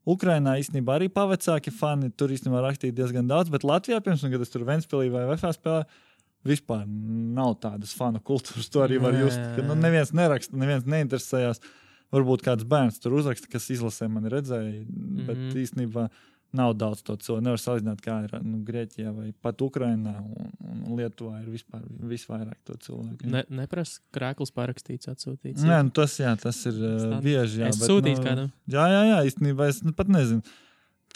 Ukrainā 0.08 0.56
īstenībā 0.58 0.96
arī 0.96 1.10
pavecāki 1.12 1.70
fani 1.76 2.08
tur 2.16 2.32
īstenībā 2.32 2.62
rakstīja 2.64 2.96
diezgan 2.96 3.28
daudz, 3.28 3.52
bet 3.52 3.66
Latvijā, 3.68 4.00
piemēram, 4.00 4.32
kad 4.32 4.44
es 4.46 4.50
tur 4.50 4.64
Ventspēlī 4.66 5.10
vai 5.12 5.26
Vēfā 5.28 5.52
spēlēju, 5.54 6.00
vispār 6.46 6.86
nav 6.86 7.58
tādas 7.62 7.92
fanu 7.96 8.22
kultūras. 8.24 8.70
To 8.72 8.84
arī 8.84 9.00
var 9.02 9.16
just, 9.18 9.40
ka 9.56 9.66
nu, 9.66 9.76
neviens 9.78 10.14
neraksta, 10.16 10.56
neviens 10.56 10.88
neinteresējās. 10.88 11.62
Varbūt 12.10 12.42
kāds 12.42 12.66
bērns 12.66 12.98
tur 12.98 13.14
uzraksta, 13.20 13.46
kas 13.52 13.68
izlasē 13.70 14.08
mani 14.10 14.32
redzēja, 14.32 14.80
mm 14.82 14.86
-hmm. 14.88 15.26
bet 15.28 15.58
īstenībā 15.60 16.08
nav 16.52 16.72
daudz 16.74 17.02
to 17.06 17.14
cilvēku. 17.16 17.44
Nevar 17.46 17.60
salīdzināt, 17.62 18.00
kā 18.02 18.16
ir 18.24 18.32
nu, 18.42 18.58
Grieķijā 18.66 19.12
vai 19.14 19.32
pat 19.42 19.62
Ukrainā 19.62 20.16
un, 20.18 20.50
un 20.66 20.96
Lietuvā 20.98 21.42
ir 21.42 21.50
vispār 21.52 21.84
visvairāk 21.86 22.58
to 22.66 22.74
cilvēku. 22.86 23.30
Ne, 23.30 23.44
neprasa 23.48 24.00
krēkls 24.10 24.50
parakstīts, 24.56 25.06
atsūtīts. 25.12 25.62
Nē, 25.62 25.82
nu, 25.86 25.94
tas, 25.94 26.18
jā, 26.18 26.34
tas 26.42 26.58
ir 26.66 26.80
uh, 26.82 27.20
bieži. 27.22 27.62
Jā, 27.62 27.68
es 27.70 27.78
bet, 27.78 27.86
sūtīju 27.92 28.18
nu, 28.18 28.26
kādam. 28.26 28.50
Jā, 28.66 28.88
jā, 28.90 29.04
jā, 29.12 29.22
īstenībā 29.30 29.70
es 29.70 29.82
nu, 29.86 29.94
pat 29.94 30.10
nezinu 30.10 30.42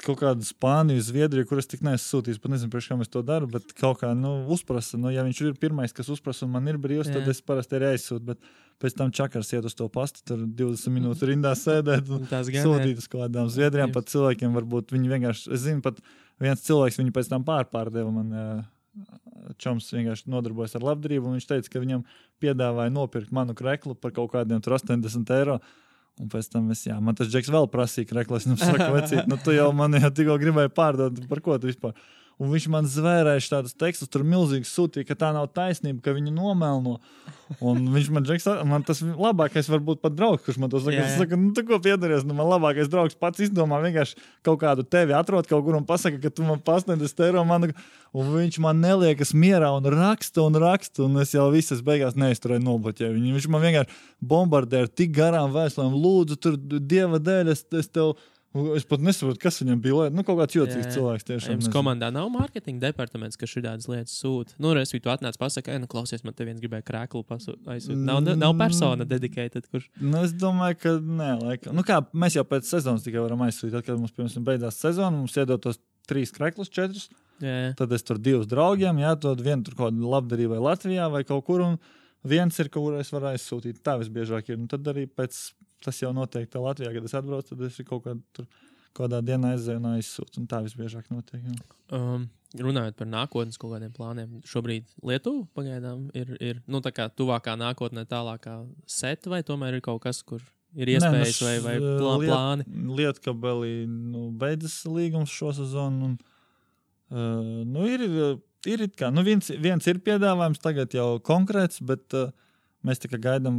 kaut 0.02 0.18
kādu 0.20 0.44
Spāniju, 0.46 1.02
Zviedriju, 1.04 1.46
kuras 1.48 1.68
tik 1.70 1.84
neesmu 1.84 2.02
sūtījis. 2.02 2.40
Pat 2.42 2.52
nezinu, 2.52 2.72
priekš, 2.72 2.88
kā 2.90 2.98
mēs 2.98 3.10
to 3.12 3.22
darām, 3.26 3.50
bet 3.52 3.72
kaut 3.78 4.00
kā 4.02 4.10
nu, 4.18 4.32
uzprasa. 4.54 4.98
Nu, 5.00 5.12
ja 5.14 5.24
viņš 5.26 5.40
ir 5.44 5.54
pirmais, 5.60 5.94
kas 5.96 6.10
uzprasa, 6.12 6.44
un 6.46 6.54
man 6.56 6.68
ir 6.70 6.78
brīvs, 6.80 7.12
tad 7.12 7.28
es 7.30 7.40
parasti 7.44 7.78
arī 7.78 7.92
aizsūtu. 7.92 8.24
Bet 8.32 8.42
pēc 8.82 8.96
tam 8.98 9.12
čakars 9.14 9.52
iet 9.54 9.68
uz 9.68 9.76
to 9.78 9.88
pastu, 9.92 10.24
tur 10.26 10.44
20 10.44 10.94
minūtes 10.96 11.26
rindā 11.30 11.54
sēdēt 11.60 12.10
un 12.12 12.26
sūtīt 12.28 13.00
uz 13.00 13.08
kaut 13.08 13.26
kādām 13.26 13.50
Zviedrijām. 13.52 13.94
Pat 13.94 14.10
cilvēkiem 14.12 14.56
varbūt 14.58 14.94
viņi 14.96 15.12
vienkārši, 15.14 15.50
es 15.54 15.64
zinu, 15.68 15.84
pat 15.84 16.02
viens 16.42 16.64
cilvēks 16.66 17.00
viņu 17.00 17.14
pēc 17.14 17.32
tam 17.32 17.46
pārpārdeva 17.48 18.14
man. 18.14 18.38
Čoms 19.60 19.88
vienkārši 19.90 20.30
nodarbojas 20.30 20.76
ar 20.78 20.84
labdarību, 20.86 21.26
un 21.26 21.34
viņš 21.36 21.46
teica, 21.50 21.70
ka 21.72 21.80
viņam 21.82 22.04
piedāvāja 22.40 22.92
nopirkt 22.94 23.32
manu 23.34 23.52
kreklu 23.58 23.96
par 23.98 24.14
kaut 24.14 24.30
kādiem 24.32 24.62
80 24.62 25.32
eiro. 25.34 25.58
Un 26.22 26.28
pēc 26.30 26.46
tam 26.52 26.68
es, 26.70 26.84
jā, 26.86 26.94
man 27.02 27.16
tas 27.18 27.30
džeks 27.30 27.50
vēl 27.50 27.66
prasīja, 27.72 28.14
reklāmas 28.20 28.46
nu, 28.46 28.54
saka, 28.60 28.86
vecīt, 28.94 29.24
nu, 29.30 29.38
tu 29.42 29.54
jau 29.54 29.72
man 29.74 29.96
jau 29.98 30.12
tikko 30.14 30.36
gribēji 30.38 30.70
pārdot, 30.74 31.24
par 31.30 31.42
ko 31.42 31.56
tu 31.58 31.70
vispār. 31.72 31.96
Un 32.42 32.50
viņš 32.50 32.64
man 32.72 32.86
zvērēja 32.90 33.44
tādus 33.46 33.76
tekstus, 33.78 34.10
tur 34.10 34.24
milzīgi 34.26 34.66
sūtīja, 34.66 35.06
ka 35.06 35.14
tā 35.18 35.30
nav 35.36 35.46
taisnība, 35.54 36.00
ka 36.02 36.14
viņu 36.16 36.32
nomelno. 36.34 36.96
Un 37.62 37.84
viņš 37.94 38.08
man 38.10 38.24
teica, 38.26 38.56
man 38.66 38.82
tas 38.86 39.02
labākais 39.04 39.68
var 39.70 39.82
būt 39.86 40.00
pat 40.02 40.16
draugs, 40.16 40.42
kurš 40.42 40.58
man 40.58 40.72
to 40.72 40.80
saka. 40.82 41.04
Es 41.04 41.14
saku, 41.20 41.38
nu, 41.38 41.52
tu 41.54 41.62
ko 41.68 41.78
piedaries, 41.84 42.24
nu, 42.26 42.34
man 42.34 42.48
labākais 42.50 42.90
draugs 42.90 43.14
pats 43.20 43.44
izdomā 43.46 43.78
vienkārši 43.84 44.18
kaut 44.46 44.58
kādu 44.64 44.82
tevi 44.82 45.14
atrod 45.14 45.46
kaut 45.46 45.62
kur 45.66 45.78
un 45.78 45.86
pasaka, 45.86 46.18
ka 46.24 46.32
tu 46.34 46.46
man 46.48 46.58
pasniedz 46.64 47.14
eiro. 47.22 47.44
Man, 47.46 47.70
un 48.16 48.34
viņš 48.34 48.58
man 48.64 48.82
neliekas 48.82 49.30
mierā 49.36 49.70
un 49.76 49.86
raksta 49.94 50.42
un 50.42 50.58
raksta, 50.58 51.04
un 51.06 51.22
es 51.22 51.36
jau 51.36 51.46
visas 51.54 51.84
beigās 51.86 52.18
neizturēju 52.18 52.66
nobloķēju. 52.66 53.22
Viņš 53.38 53.50
man 53.52 53.62
vienkārši 53.68 54.02
bombardē 54.24 54.84
ar 54.84 54.90
tik 54.90 55.14
garām 55.14 55.54
vēstulēm, 55.54 55.94
lūdzu, 56.02 56.40
tur 56.40 56.58
dieva 56.58 57.22
dēļ, 57.22 57.54
es, 57.54 57.62
es 57.78 57.92
tev 57.92 58.16
Es 58.54 58.84
pat 58.86 59.02
nesaprotu, 59.02 59.40
kas 59.42 59.56
viņam 59.58 59.80
bija. 59.82 60.02
Nu, 60.14 60.22
kaut 60.26 60.38
kāds 60.38 60.54
jā. 60.54 60.66
cilvēks. 60.94 61.26
Tiešām, 61.26 61.56
Jums 61.56 61.70
komandā 61.74 62.12
nav 62.14 62.28
mārketinga 62.30 62.84
departaments, 62.84 63.38
kas 63.38 63.50
šādas 63.50 63.88
lietas 63.90 64.14
sūta. 64.14 64.54
Nu, 64.62 64.70
es 64.78 64.94
tu 64.94 65.10
atnāc, 65.10 65.34
pasakā, 65.40 65.74
nu, 65.82 65.88
klausies, 65.90 66.22
man 66.22 66.36
te 66.38 66.46
viens 66.46 66.62
gribēja 66.62 66.86
krēklu 66.86 67.24
pasūtīt. 67.26 67.90
Nav, 67.98 68.22
nav 68.38 68.54
persona 68.60 69.06
dedicated. 69.10 69.66
Kurš... 69.72 69.88
Nu, 69.98 70.22
es 70.22 70.36
domāju, 70.38 70.78
ka 70.84 70.94
nē, 71.02 71.32
laikam. 71.40 71.74
Nu, 71.74 71.82
kā, 71.86 71.98
mēs 72.14 72.38
jau 72.38 72.46
pēc 72.46 72.70
sezonas 72.70 73.02
tikai 73.06 73.24
varam 73.24 73.42
aizsūtīt. 73.48 73.74
Tad, 73.74 73.88
kad 73.88 73.98
mums, 73.98 74.14
piemēram, 74.14 74.46
beidzās 74.46 74.78
sezona, 74.86 75.16
mums 75.16 75.34
iedod 75.34 75.64
tos 75.66 75.82
trīs 76.06 76.30
krēklus, 76.36 76.70
četrus. 76.70 77.10
Jā. 77.42 77.74
Tad 77.74 77.90
es 77.96 78.06
tur 78.06 78.22
divus 78.22 78.46
draugiem, 78.46 79.02
jā, 79.02 79.16
tad 79.18 79.42
vienu 79.42 79.66
tur 79.66 79.74
kaut 79.80 79.90
kādā 79.90 80.14
labdarībā 80.14 80.62
Latvijā 80.62 81.10
vai 81.10 81.24
kaut 81.26 81.42
kur. 81.48 81.66
Un, 81.66 81.78
viens 82.24 82.62
ir, 82.62 82.70
kur 82.72 82.94
es 83.00 83.10
varu 83.12 83.32
aizsūtīt. 83.32 83.82
Tā 83.84 83.98
visbiežāk 84.00 84.52
ir. 84.52 84.62
Un 84.62 84.68
tad 84.70 84.86
arī 84.94 85.08
pēc 85.10 85.42
tas 85.84 86.00
jau 86.00 86.12
noteikti 86.16 86.62
Latvijā, 86.62 86.92
kad 86.96 87.08
es 87.08 87.16
atbraucu, 87.18 87.52
tad 87.52 87.66
es 87.68 87.76
kaut 87.88 88.06
kādā, 88.06 88.22
tur, 88.36 88.48
kādā 88.96 89.20
dienā 89.24 89.54
aizēju 89.54 89.82
un 89.82 89.92
aizsūtu. 89.94 90.40
Un 90.40 90.48
tā 90.50 90.62
visbiežāk 90.64 91.10
notiek. 91.12 91.44
Jā. 91.44 91.56
Um, 91.94 92.28
runājot 92.62 92.98
par 92.98 93.08
nākotnes 93.10 93.58
kaut 93.60 93.74
kādiem 93.74 93.92
plāniem, 93.94 94.36
šobrīd 94.48 94.90
Lietuva 95.06 95.46
pagaidām 95.56 96.06
ir, 96.16 96.34
ir 96.40 96.60
nu, 96.70 96.80
tuvākā 96.80 97.56
nākotnē, 97.58 98.06
tālākā 98.10 98.60
seta, 98.86 99.32
vai 99.32 99.42
tomēr 99.46 99.78
ir 99.78 99.84
kaut 99.84 100.02
kas, 100.04 100.22
kur 100.22 100.42
ir 100.74 100.94
iespējas 100.94 101.40
Nē, 101.40 101.56
nu, 101.56 101.64
vai, 101.64 101.74
vai 101.80 101.98
plā, 101.98 102.14
liet, 102.20 102.30
plāni? 102.30 102.68
Lietkabelī 103.00 103.74
nu, 103.90 104.28
beidzas 104.38 104.80
līgums 104.86 105.34
šo 105.34 105.52
sezonu. 105.56 106.12
Un, 106.12 106.16
uh, 107.10 107.64
nu, 107.66 107.88
ir, 107.90 108.06
ir 108.70 108.86
kā, 108.94 109.10
nu, 109.14 109.26
viens, 109.26 109.50
viens 109.58 109.90
ir 109.90 110.02
piedāvājums 110.06 110.62
tagad 110.62 110.94
jau 110.94 111.08
konkrēts, 111.26 111.82
bet 111.84 112.14
uh, 112.18 112.30
mēs 112.84 113.00
tikai 113.02 113.20
gaidām, 113.22 113.56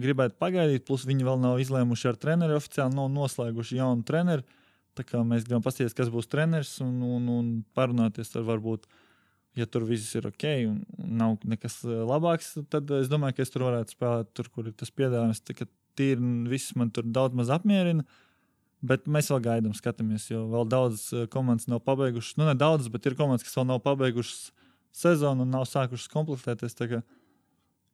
gribētu 0.00 0.36
pagaidīt. 0.42 0.84
Plus 0.88 1.06
viņi 1.08 1.26
vēl 1.26 1.40
nav 1.42 1.62
izlēmuši 1.62 2.10
ar 2.10 2.20
treneri 2.20 2.58
oficiāli, 2.58 2.96
nav 2.96 3.10
noslēguši 3.14 3.80
jaunu 3.80 4.06
treneri. 4.06 4.44
Tā 4.94 5.06
kā 5.06 5.22
mēs 5.26 5.46
gribam 5.46 5.64
paskatīties, 5.64 5.96
kas 5.96 6.10
būs 6.12 6.30
treneris 6.30 6.76
un, 6.84 7.00
un, 7.02 7.30
un 7.30 7.48
parunāties 7.74 8.30
ar 8.38 8.46
varbūt. 8.46 8.86
Ja 9.58 9.68
tur 9.70 9.84
viss 9.86 10.14
ir 10.18 10.26
ok 10.26 10.44
un 10.66 10.80
nav 11.18 11.36
nekas 11.46 11.78
eh, 11.86 12.02
labāks, 12.02 12.56
tad 12.70 12.90
es 12.96 13.06
domāju, 13.10 13.36
ka 13.36 13.44
es 13.44 13.52
tur 13.54 13.62
varētu 13.68 13.94
spēlēt, 13.94 14.32
tur, 14.34 14.50
kur 14.50 14.70
ir 14.70 14.74
tas 14.78 14.90
piedāvājums. 14.90 15.42
Tīri 15.94 16.30
viss 16.50 16.74
man 16.74 16.90
tur 16.90 17.06
daudz 17.06 17.38
maz 17.38 17.52
apmierina. 17.54 18.02
Bet 18.84 19.06
mēs 19.08 19.30
vēl 19.30 19.40
gaidām, 19.46 19.72
skatāmies, 19.78 20.26
jo 20.28 20.42
vēl 20.50 20.66
daudzas 20.68 21.06
eh, 21.14 21.28
komandas 21.30 21.70
nav 21.70 21.84
pabeigušas. 21.86 22.34
Nu, 22.40 22.48
ne 22.50 22.56
daudzas, 22.58 22.90
bet 22.92 23.06
ir 23.06 23.16
komandas, 23.18 23.46
kas 23.46 23.54
vēl 23.56 23.70
nav 23.70 23.80
pabeigušas 23.86 24.50
sezonu 24.94 25.46
un 25.46 25.54
nav 25.54 25.64
sākušas 25.70 26.10
komplektēties. 26.12 26.76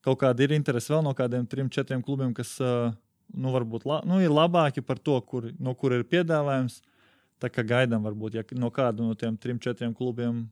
Kaut 0.04 0.20
kāda 0.22 0.44
ir 0.44 0.54
interese 0.56 0.92
vēl 0.94 1.02
no 1.04 1.12
kādiem 1.16 1.44
trim, 1.48 1.68
četriem 1.72 2.02
klubiem, 2.04 2.32
kas 2.36 2.54
nu, 2.60 3.50
varbūt 3.54 3.84
la, 3.88 4.00
nu, 4.08 4.20
ir 4.22 4.32
labāki 4.32 4.82
par 4.84 4.98
to, 4.98 5.18
kur, 5.26 5.50
no 5.60 5.74
kur 5.78 5.94
ir 5.96 6.06
piedāvājums. 6.08 6.80
Tā 7.40 7.48
kā 7.48 7.64
gaidām, 7.64 8.02
varbūt, 8.04 8.34
ja 8.36 8.44
no 8.60 8.68
kāda 8.68 9.04
no 9.04 9.14
tiem 9.16 9.36
trim, 9.40 9.56
četriem 9.62 9.94
klubiem, 9.96 10.42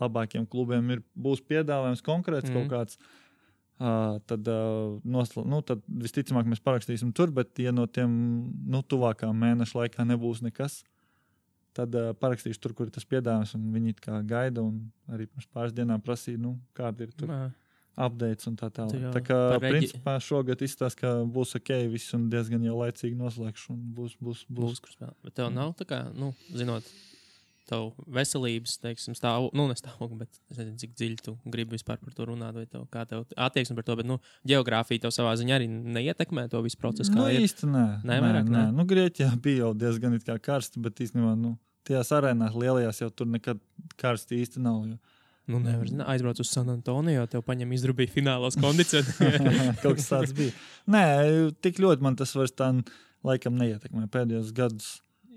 labākiem 0.00 0.46
klubiem 0.50 0.88
ir, 0.90 1.02
būs 1.14 1.42
piedāvājums 1.46 2.02
konkrēts 2.02 2.50
mm. 2.50 2.56
kaut 2.56 2.72
kāds. 2.72 2.98
Uh, 3.82 4.18
tad, 4.30 4.46
uh, 4.46 4.98
nosla, 5.06 5.42
nu, 5.48 5.58
tad 5.66 5.80
visticamāk 5.86 6.46
mēs 6.50 6.60
parakstīsim 6.62 7.10
tur, 7.16 7.32
bet, 7.34 7.54
ja 7.62 7.72
no 7.74 7.88
tiem 7.90 8.12
nu, 8.70 8.82
tuvākā 8.86 9.30
mēneša 9.34 9.78
laikā 9.80 10.06
nebūs 10.06 10.42
nekas, 10.44 10.82
tad 11.74 11.94
uh, 11.98 12.12
parakstīšu 12.18 12.62
tur, 12.62 12.76
kur 12.78 12.90
ir 12.90 12.94
tas 12.94 13.06
piedāvājums. 13.10 13.56
Viņi 13.74 13.96
kā 14.02 14.20
gaida 14.28 14.62
un 14.62 14.84
arī 15.10 15.26
pirms 15.30 15.50
pāris 15.50 15.74
dienām 15.74 16.02
prasīja, 16.04 16.42
nu, 16.42 16.56
kāda 16.78 17.08
ir 17.08 17.14
tur. 17.16 17.32
Nā. 17.32 17.40
Updates 17.92 18.48
un 18.48 18.56
tā 18.56 18.70
tālāk. 18.72 19.10
Tā 19.12 19.20
kā 19.26 19.38
principā 19.60 20.16
šogad 20.24 20.62
izstāsta, 20.64 20.96
ka 21.02 21.08
būs 21.28 21.58
ok, 21.58 21.74
viss 21.92 22.14
un 22.16 22.30
diezgan 22.32 22.64
jau 22.64 22.78
laicīgi 22.80 23.18
noslēgšu. 23.18 23.76
Būs, 23.96 24.14
būs, 24.16 24.44
būs. 24.48 24.80
būs 24.80 25.00
bet 25.24 25.34
tev 25.36 25.50
nav 25.52 25.74
tā 25.76 25.84
kā, 25.88 25.98
nu, 26.16 26.30
zinot, 26.56 26.88
tavu 27.68 27.92
veselības, 28.12 28.76
teiksim, 28.82 29.16
stāvu, 29.16 29.50
nu, 29.56 29.66
nestāvokli, 29.70 30.22
bet 30.24 30.40
es 30.52 30.58
nezinu, 30.58 30.78
cik 30.80 30.94
dziļi 30.98 31.18
tu 31.24 31.34
gribi 31.44 31.76
vispār 31.76 32.00
par 32.02 32.16
to 32.16 32.26
runāt, 32.28 32.56
vai 32.56 32.64
tev, 32.64 32.86
kā 32.92 33.04
tev 33.08 33.24
attieksme 33.36 33.76
par 33.78 33.86
to, 33.86 33.96
bet, 34.00 34.08
nu, 34.08 34.18
geogrāfija 34.48 35.04
tev 35.04 35.14
savā 35.14 35.34
ziņā 35.40 35.58
arī 35.58 35.68
neietekmē 35.70 36.48
to 36.52 36.62
visu 36.64 36.80
procesu. 36.80 37.14
Nu, 37.16 37.28
ir. 37.30 37.44
īsti 37.46 37.70
nē. 37.70 37.84
Nē, 38.08 38.18
vairāk, 38.24 38.48
nē, 38.48 38.56
nē. 38.58 38.64
Nu, 38.76 38.86
Grieķijā 38.88 39.30
bija 39.42 39.66
jau 39.66 39.72
diezgan 39.84 40.18
it 40.18 40.26
kā 40.26 40.38
karsti, 40.42 40.82
bet 40.84 41.00
īstenībā, 41.04 41.34
nu, 41.38 41.54
tajās 41.88 42.12
arēnās 42.16 42.56
lielajās 42.58 43.02
jau 43.04 43.10
tur 43.14 43.30
nekad 43.30 43.60
karsti 44.00 44.42
īsti 44.42 44.62
nav. 44.62 44.82
Jo. 44.90 45.11
Nu, 45.50 45.58
nevar 45.58 45.88
zināt, 45.90 46.06
aizbrauc 46.12 46.38
uz 46.42 46.50
San 46.52 46.70
Antonio, 46.70 47.24
tev 47.30 47.42
paņem 47.46 47.72
izdrubīt 47.74 48.12
finālos 48.14 48.54
kondicionierus. 48.62 49.72
Kaut 49.82 49.98
kas 49.98 50.10
tāds 50.12 50.34
bija. 50.38 50.54
Nē, 50.92 51.06
tik 51.64 51.80
ļoti 51.82 52.04
man 52.06 52.18
tas 52.18 52.34
vairs 52.38 52.54
tā 52.54 52.70
laikam 53.26 53.58
neietekmē 53.58 54.06
pēdējos 54.12 54.52
gados. 54.54 54.92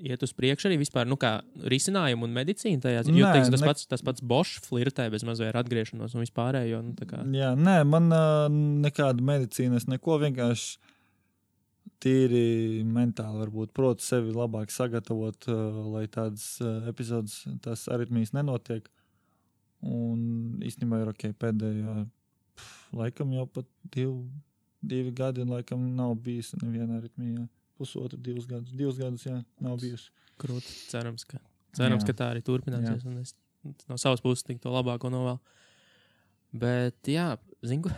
Iet 0.06 0.22
uz 0.28 0.34
priekšu 0.36 0.68
arī 0.68 0.78
vispār, 0.82 1.08
nu, 1.08 1.16
kā 1.18 1.38
risinājumu 1.72 2.28
un 2.28 2.34
medicīnu 2.36 2.84
tajā 2.84 3.06
ziņā. 3.08 3.20
Jo, 3.22 3.30
teiksim, 3.32 3.54
tas, 3.56 3.62
ne... 3.64 3.70
pats, 3.72 3.86
tas 3.90 4.04
pats 4.06 4.26
Bošs 4.28 4.66
flirtē 4.68 5.08
bez 5.14 5.24
mazliet 5.26 5.54
ar 5.54 5.62
atgriešanos 5.62 6.18
un 6.18 6.26
vispārējo. 6.26 6.82
Nu, 6.84 7.08
kā... 7.08 7.22
Jā, 7.34 7.54
nē, 7.56 7.78
man 7.88 8.12
nekāda 8.84 9.24
medicīna, 9.26 9.80
es 9.80 9.88
neko 9.88 10.20
vienkārši 10.26 10.76
tīri 12.04 12.84
mentāli, 12.86 13.40
varbūt, 13.46 13.72
protu 13.74 14.04
sevi 14.04 14.36
labāk 14.36 14.74
sagatavot, 14.74 15.48
lai 15.96 16.06
tādas 16.12 16.60
epizodes, 16.92 17.46
tās 17.64 17.88
aritmijas 17.92 18.36
nenotiek. 18.36 18.92
Un 19.86 20.62
īstenībā 20.66 21.04
ir 21.04 21.12
ok, 21.12 21.28
pēdējā 21.42 21.96
pf, 22.58 22.70
laikam 22.98 23.34
jau 23.36 23.46
pat 23.54 23.68
divi, 23.94 24.14
divi 24.82 25.14
gadi, 25.16 25.44
un 25.46 25.54
laikam 25.54 25.84
nav 25.98 26.16
bijis 26.26 26.54
neviena 26.62 27.00
aritmija. 27.00 27.46
Pusotru, 27.76 28.18
divus 28.24 28.46
gadus, 28.48 28.72
divus 28.72 28.98
gadus, 28.98 29.26
jā, 29.28 29.42
nav 29.62 29.76
bijusi. 29.82 30.08
Krūti, 30.40 30.72
cerams, 30.88 31.26
ka, 31.28 31.42
cerams, 31.76 32.06
jā. 32.06 32.08
ka 32.08 32.16
tā 32.22 32.30
arī 32.32 32.44
turpināsies. 32.46 33.04
Jā. 33.04 33.12
Un 33.12 33.20
es 33.20 33.36
no 33.90 33.98
savas 34.00 34.24
puses 34.24 34.46
tik 34.48 34.62
to 34.64 34.72
labāko 34.74 35.12
novēlu. 35.12 35.40
Bet, 36.56 36.98
jā, 37.12 37.34
zinu, 37.68 37.92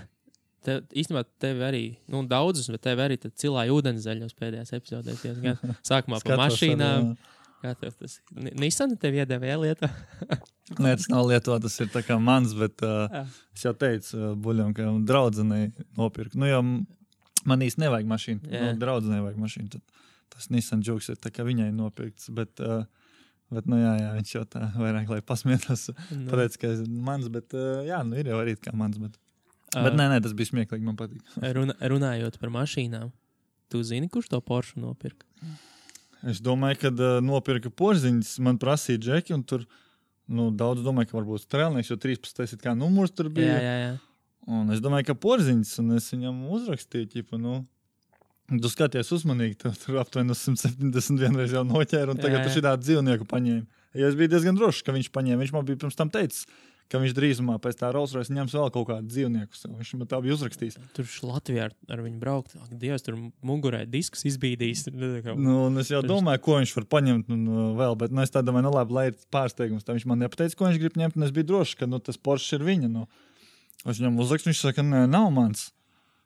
te, 0.65 0.79
īstenībā 0.97 1.23
tev 1.41 1.61
arī, 1.67 1.83
nu, 2.09 2.23
daudzas, 2.29 2.71
bet 2.73 2.83
tev 2.87 3.03
arī 3.03 3.19
cilāja 3.27 3.75
ūdenszeļos 3.75 4.37
pēdējās 4.37 4.73
epizodēs. 4.79 5.25
Sākumā 5.89 6.21
pa 6.25 6.39
mašīnām. 6.41 7.11
Arī, 7.13 7.36
Kā 7.67 7.73
tev 7.75 7.95
tas 7.99 8.19
Nissan 8.31 8.95
tev 8.99 9.17
iedeva 9.17 9.57
lietā? 9.59 9.89
Nē, 10.83 10.93
tas 10.95 11.07
nav 11.11 11.27
lietotā, 11.27 11.59
tas 11.67 11.75
ir 11.83 12.19
mans, 12.23 12.53
bet 12.55 12.83
uh, 12.87 13.25
es 13.55 13.65
jau 13.65 13.73
teicu, 13.75 14.13
uh, 14.15 14.35
buļļam, 14.39 14.71
ka 14.77 14.87
draudzenei 15.07 15.71
nopirkt. 15.99 16.37
Nu, 16.39 16.47
jau 16.47 16.61
man 17.47 17.63
īsti 17.63 17.83
nevajag 17.83 18.07
mašīnu. 18.07 18.47
Yeah. 18.47 18.71
Nu, 18.71 18.79
draudzenei 18.79 19.23
vajag 19.25 19.41
mašīnu. 19.43 19.71
Tad 19.75 19.97
tas 20.35 20.49
Nissan 20.53 20.83
joks 20.85 21.11
ir 21.11 21.19
kā 21.19 21.43
viņai 21.47 21.73
nopirkts. 21.75 22.31
Bet, 22.35 22.63
uh, 22.63 22.85
Bet, 23.47 23.63
nu, 23.71 23.77
jā, 23.79 23.93
jā, 23.95 24.07
viņš 24.17 24.31
jau 24.33 24.41
tā 24.51 24.65
vairāk, 24.75 25.07
lai 25.07 25.21
pasmietos. 25.23 25.85
Nu. 26.11 26.25
Pateic, 26.27 26.57
ka 26.59 26.67
ir 26.73 26.81
mans, 27.07 27.29
bet, 27.31 27.53
uh, 27.55 27.79
jā, 27.87 28.01
nu, 28.03 28.17
ir 28.19 28.27
jau 28.27 28.41
arī 28.41 28.57
kā 28.59 28.73
mans. 28.75 28.99
Bet, 28.99 29.15
uh, 29.71 29.85
bet 29.85 29.95
nē, 29.95 30.09
nē, 30.11 30.17
tas 30.25 30.35
bija 30.35 30.51
smieklīgi, 30.51 30.83
man 30.83 30.97
patīk. 30.99 31.23
Runa, 31.55 31.77
runājot 31.93 32.35
par 32.41 32.51
mašīnām, 32.57 33.13
tu 33.71 33.83
zini, 33.87 34.11
kurš 34.11 34.33
to 34.33 34.41
Porsche 34.43 34.83
nopirka? 34.83 35.23
Es 36.25 36.41
domāju, 36.43 36.79
ka 36.81 36.91
uh, 36.93 37.19
nopirka 37.23 37.69
porziņas, 37.69 38.37
man 38.45 38.57
prasīja 38.61 39.03
džeki, 39.03 39.35
un 39.37 39.45
tur 39.45 39.65
nu, 40.27 40.49
daudz 40.49 40.83
domāju, 40.85 41.11
ka 41.11 41.19
varbūt 41.19 41.45
strēlnieks, 41.45 41.91
jo 41.93 41.97
13. 42.01 42.43
ir 42.57 42.61
kā 42.63 42.73
numurs 42.77 43.13
tur 43.15 43.29
bija. 43.33 43.53
Jā, 43.53 43.63
jā, 43.63 43.75
jā. 43.83 43.95
Un 44.57 44.71
es 44.73 44.81
domāju, 44.83 45.09
ka 45.09 45.17
porziņas, 45.19 45.73
un 45.83 45.97
es 45.97 46.07
viņam 46.13 46.39
uzrakstīju, 46.55 47.09
ķipa, 47.13 47.39
nu, 47.41 47.59
tu 48.47 48.71
skaties 48.71 49.11
uzmanīgi, 49.15 49.59
tu 49.61 49.73
tur 49.83 49.99
aptuveni 50.01 50.35
171 50.35 51.35
reizes 51.35 51.57
jau 51.57 51.65
noķēri, 51.67 52.13
un 52.13 52.21
tagad 52.21 52.39
jā, 52.39 52.41
jā. 52.41 52.47
tu 52.47 52.55
šī 52.55 52.63
tādu 52.63 52.87
dzīvnieku 52.87 53.27
paņēmi. 53.27 53.65
Ja 53.97 54.07
es 54.07 54.15
biju 54.19 54.31
diezgan 54.31 54.57
drošs, 54.57 54.83
ka 54.87 54.95
viņš 54.95 55.11
paņēma, 55.15 55.41
viņš 55.43 55.53
man 55.55 55.67
bija 55.67 55.81
pirms 55.83 55.99
tam 55.99 56.11
teicis, 56.13 56.47
ka 56.91 56.99
viņš 57.01 57.13
drīzumā 57.17 57.57
pēc 57.63 57.79
tā 57.81 57.89
Rolls 57.91 58.13
Royce 58.15 58.33
ņems 58.33 58.53
vēl 58.55 58.71
kaut 58.75 58.87
kādu 58.89 59.11
dzīvnieku. 59.11 59.59
Viņš 59.73 59.91
man 59.99 60.09
tā 60.09 60.19
bija 60.23 60.35
uzrakstījis. 60.37 60.77
Tur 60.95 61.09
Latvijā 61.27 61.67
ar, 61.67 61.75
ar 61.91 62.03
viņu 62.05 62.19
braukt, 62.21 62.55
ak, 62.59 62.73
Dievs, 62.79 63.03
tur 63.05 63.17
mugurē 63.45 63.83
disks 63.89 64.23
izbīdījis. 64.29 64.87
Nu, 65.35 65.57
es 65.81 65.91
jau 65.91 66.01
domāju, 66.05 66.43
ko 66.45 66.59
viņš 66.61 66.75
var 66.77 66.87
paņemt 66.95 67.33
un 67.35 67.43
uh, 67.51 67.63
vēl, 67.79 67.97
bet 67.99 68.15
nu, 68.15 68.23
es 68.23 68.31
tā 68.33 68.43
domāju, 68.45 68.69
nu 68.69 68.73
labi, 68.75 68.97
lai 68.97 69.05
ir 69.11 69.17
pārsteigums. 69.33 69.87
Tā 69.87 69.97
viņš 69.97 70.07
man 70.07 70.23
nepateica, 70.23 70.55
ko 70.55 70.69
viņš 70.69 70.79
grib 70.83 70.99
ņemt, 71.03 71.19
un 71.19 71.27
es 71.27 71.35
biju 71.35 71.49
drošs, 71.51 71.75
ka 71.81 71.89
nu, 71.91 71.99
tas 72.03 72.19
Porsche 72.21 72.59
ir 72.59 72.67
viņa. 72.67 72.91
Nu. 72.93 73.07
Es 73.83 73.99
viņam 73.99 74.23
uzrakstu, 74.23 74.53
viņš 74.53 74.63
saka, 74.69 74.87
nē, 74.87 75.03
nav 75.11 75.27
mans. 75.35 75.69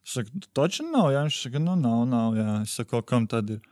Es 0.05 0.17
saku, 0.17 0.45
taču 0.57 0.85
nav, 0.87 1.09
jā, 1.13 1.25
viņš 1.25 1.41
saka, 1.47 1.65
nu 1.65 1.75
nav, 1.79 2.05
nav, 2.09 2.37
jā. 2.37 2.61
Es 2.67 2.77
saku, 2.77 3.01
kam 3.05 3.25
tad 3.29 3.57
ir? 3.57 3.65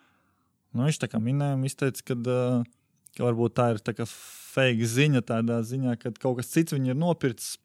Nu, 0.74 0.86
viņš 0.86 1.02
tā 1.02 1.10
kā 1.10 1.22
minēja, 1.22 1.62
izteica, 1.70 2.10
ka. 2.12 2.20
Uh, 2.26 2.76
ka 3.18 3.24
varbūt 3.28 3.56
tā 3.58 3.72
ir 3.74 3.82
tā 3.84 3.94
fake 4.10 4.86
ziņa, 4.86 5.22
tādā 5.30 5.62
ziņā, 5.64 5.96
ka 6.02 6.12
kaut 6.20 6.40
kas 6.42 6.52
cits 6.54 6.74
viņu 6.76 6.94
ir 6.94 7.00
nopircis. 7.00 7.58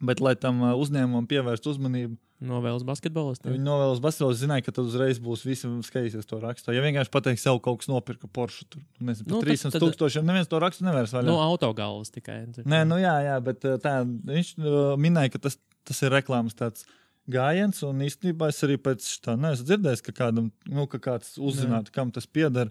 Bet, 0.00 0.20
lai 0.24 0.32
tam 0.38 0.62
uzņēmumam 0.78 1.26
pievērstu 1.28 1.74
uzmanību, 1.74 2.16
Novēlas 2.40 2.86
basketbolistu. 2.88 3.50
ja 3.50 3.52
viņi 3.52 3.66
novēlas 3.66 3.98
basketbolu, 4.00 4.32
zināja, 4.32 4.64
ka 4.64 4.72
tad 4.72 4.86
uzreiz 4.88 5.18
būs 5.20 5.42
visi 5.44 5.68
skatīsies 5.84 6.24
to 6.24 6.38
rakstu. 6.40 6.72
Ja 6.72 6.80
vienkārši 6.80 7.12
pateiks, 7.12 7.42
sev 7.44 7.58
kaut 7.60 7.82
kas 7.82 7.90
nopirka 7.90 8.30
Porsche, 8.32 8.64
tur 8.64 8.80
nezinu, 8.96 9.28
Nu, 9.28 9.34
nu, 9.34 9.40
tad- 9.42 9.50
300 9.50 9.74
tad- 9.74 9.82
tūkstošiem, 9.84 10.24
neviens 10.24 10.48
to 10.48 10.56
rakstu 10.62 10.86
nevērs 10.86 11.12
vaļā. 11.12 11.26
No 11.28 11.36
autogalvas 11.44 12.08
tikai. 12.14 12.46
Nē, 12.64 12.86
nu 12.88 12.96
jā, 12.96 13.12
jā, 13.28 13.36
bet 13.44 13.60
tā, 13.60 13.92
viņš 14.08 14.54
minēja, 14.96 15.32
ka 15.32 15.38
tas, 15.38 15.58
tas 15.84 16.00
ir 16.02 16.16
reklāmas 16.16 16.56
tāds 16.56 16.86
gājiens, 17.28 17.82
un 17.84 18.00
īstenībā 18.00 18.48
es 18.48 18.64
arī 18.64 18.78
pēc 18.80 19.04
tā 19.20 19.36
neesmu 19.36 19.66
dzirdējis, 19.68 20.02
ka, 20.08 20.12
kādam, 20.12 20.50
nu, 20.64 20.86
ka 20.86 20.96
kāds 20.98 21.36
uzzinātu, 21.36 21.92
kam 21.92 22.10
tas 22.10 22.24
pieder. 22.24 22.70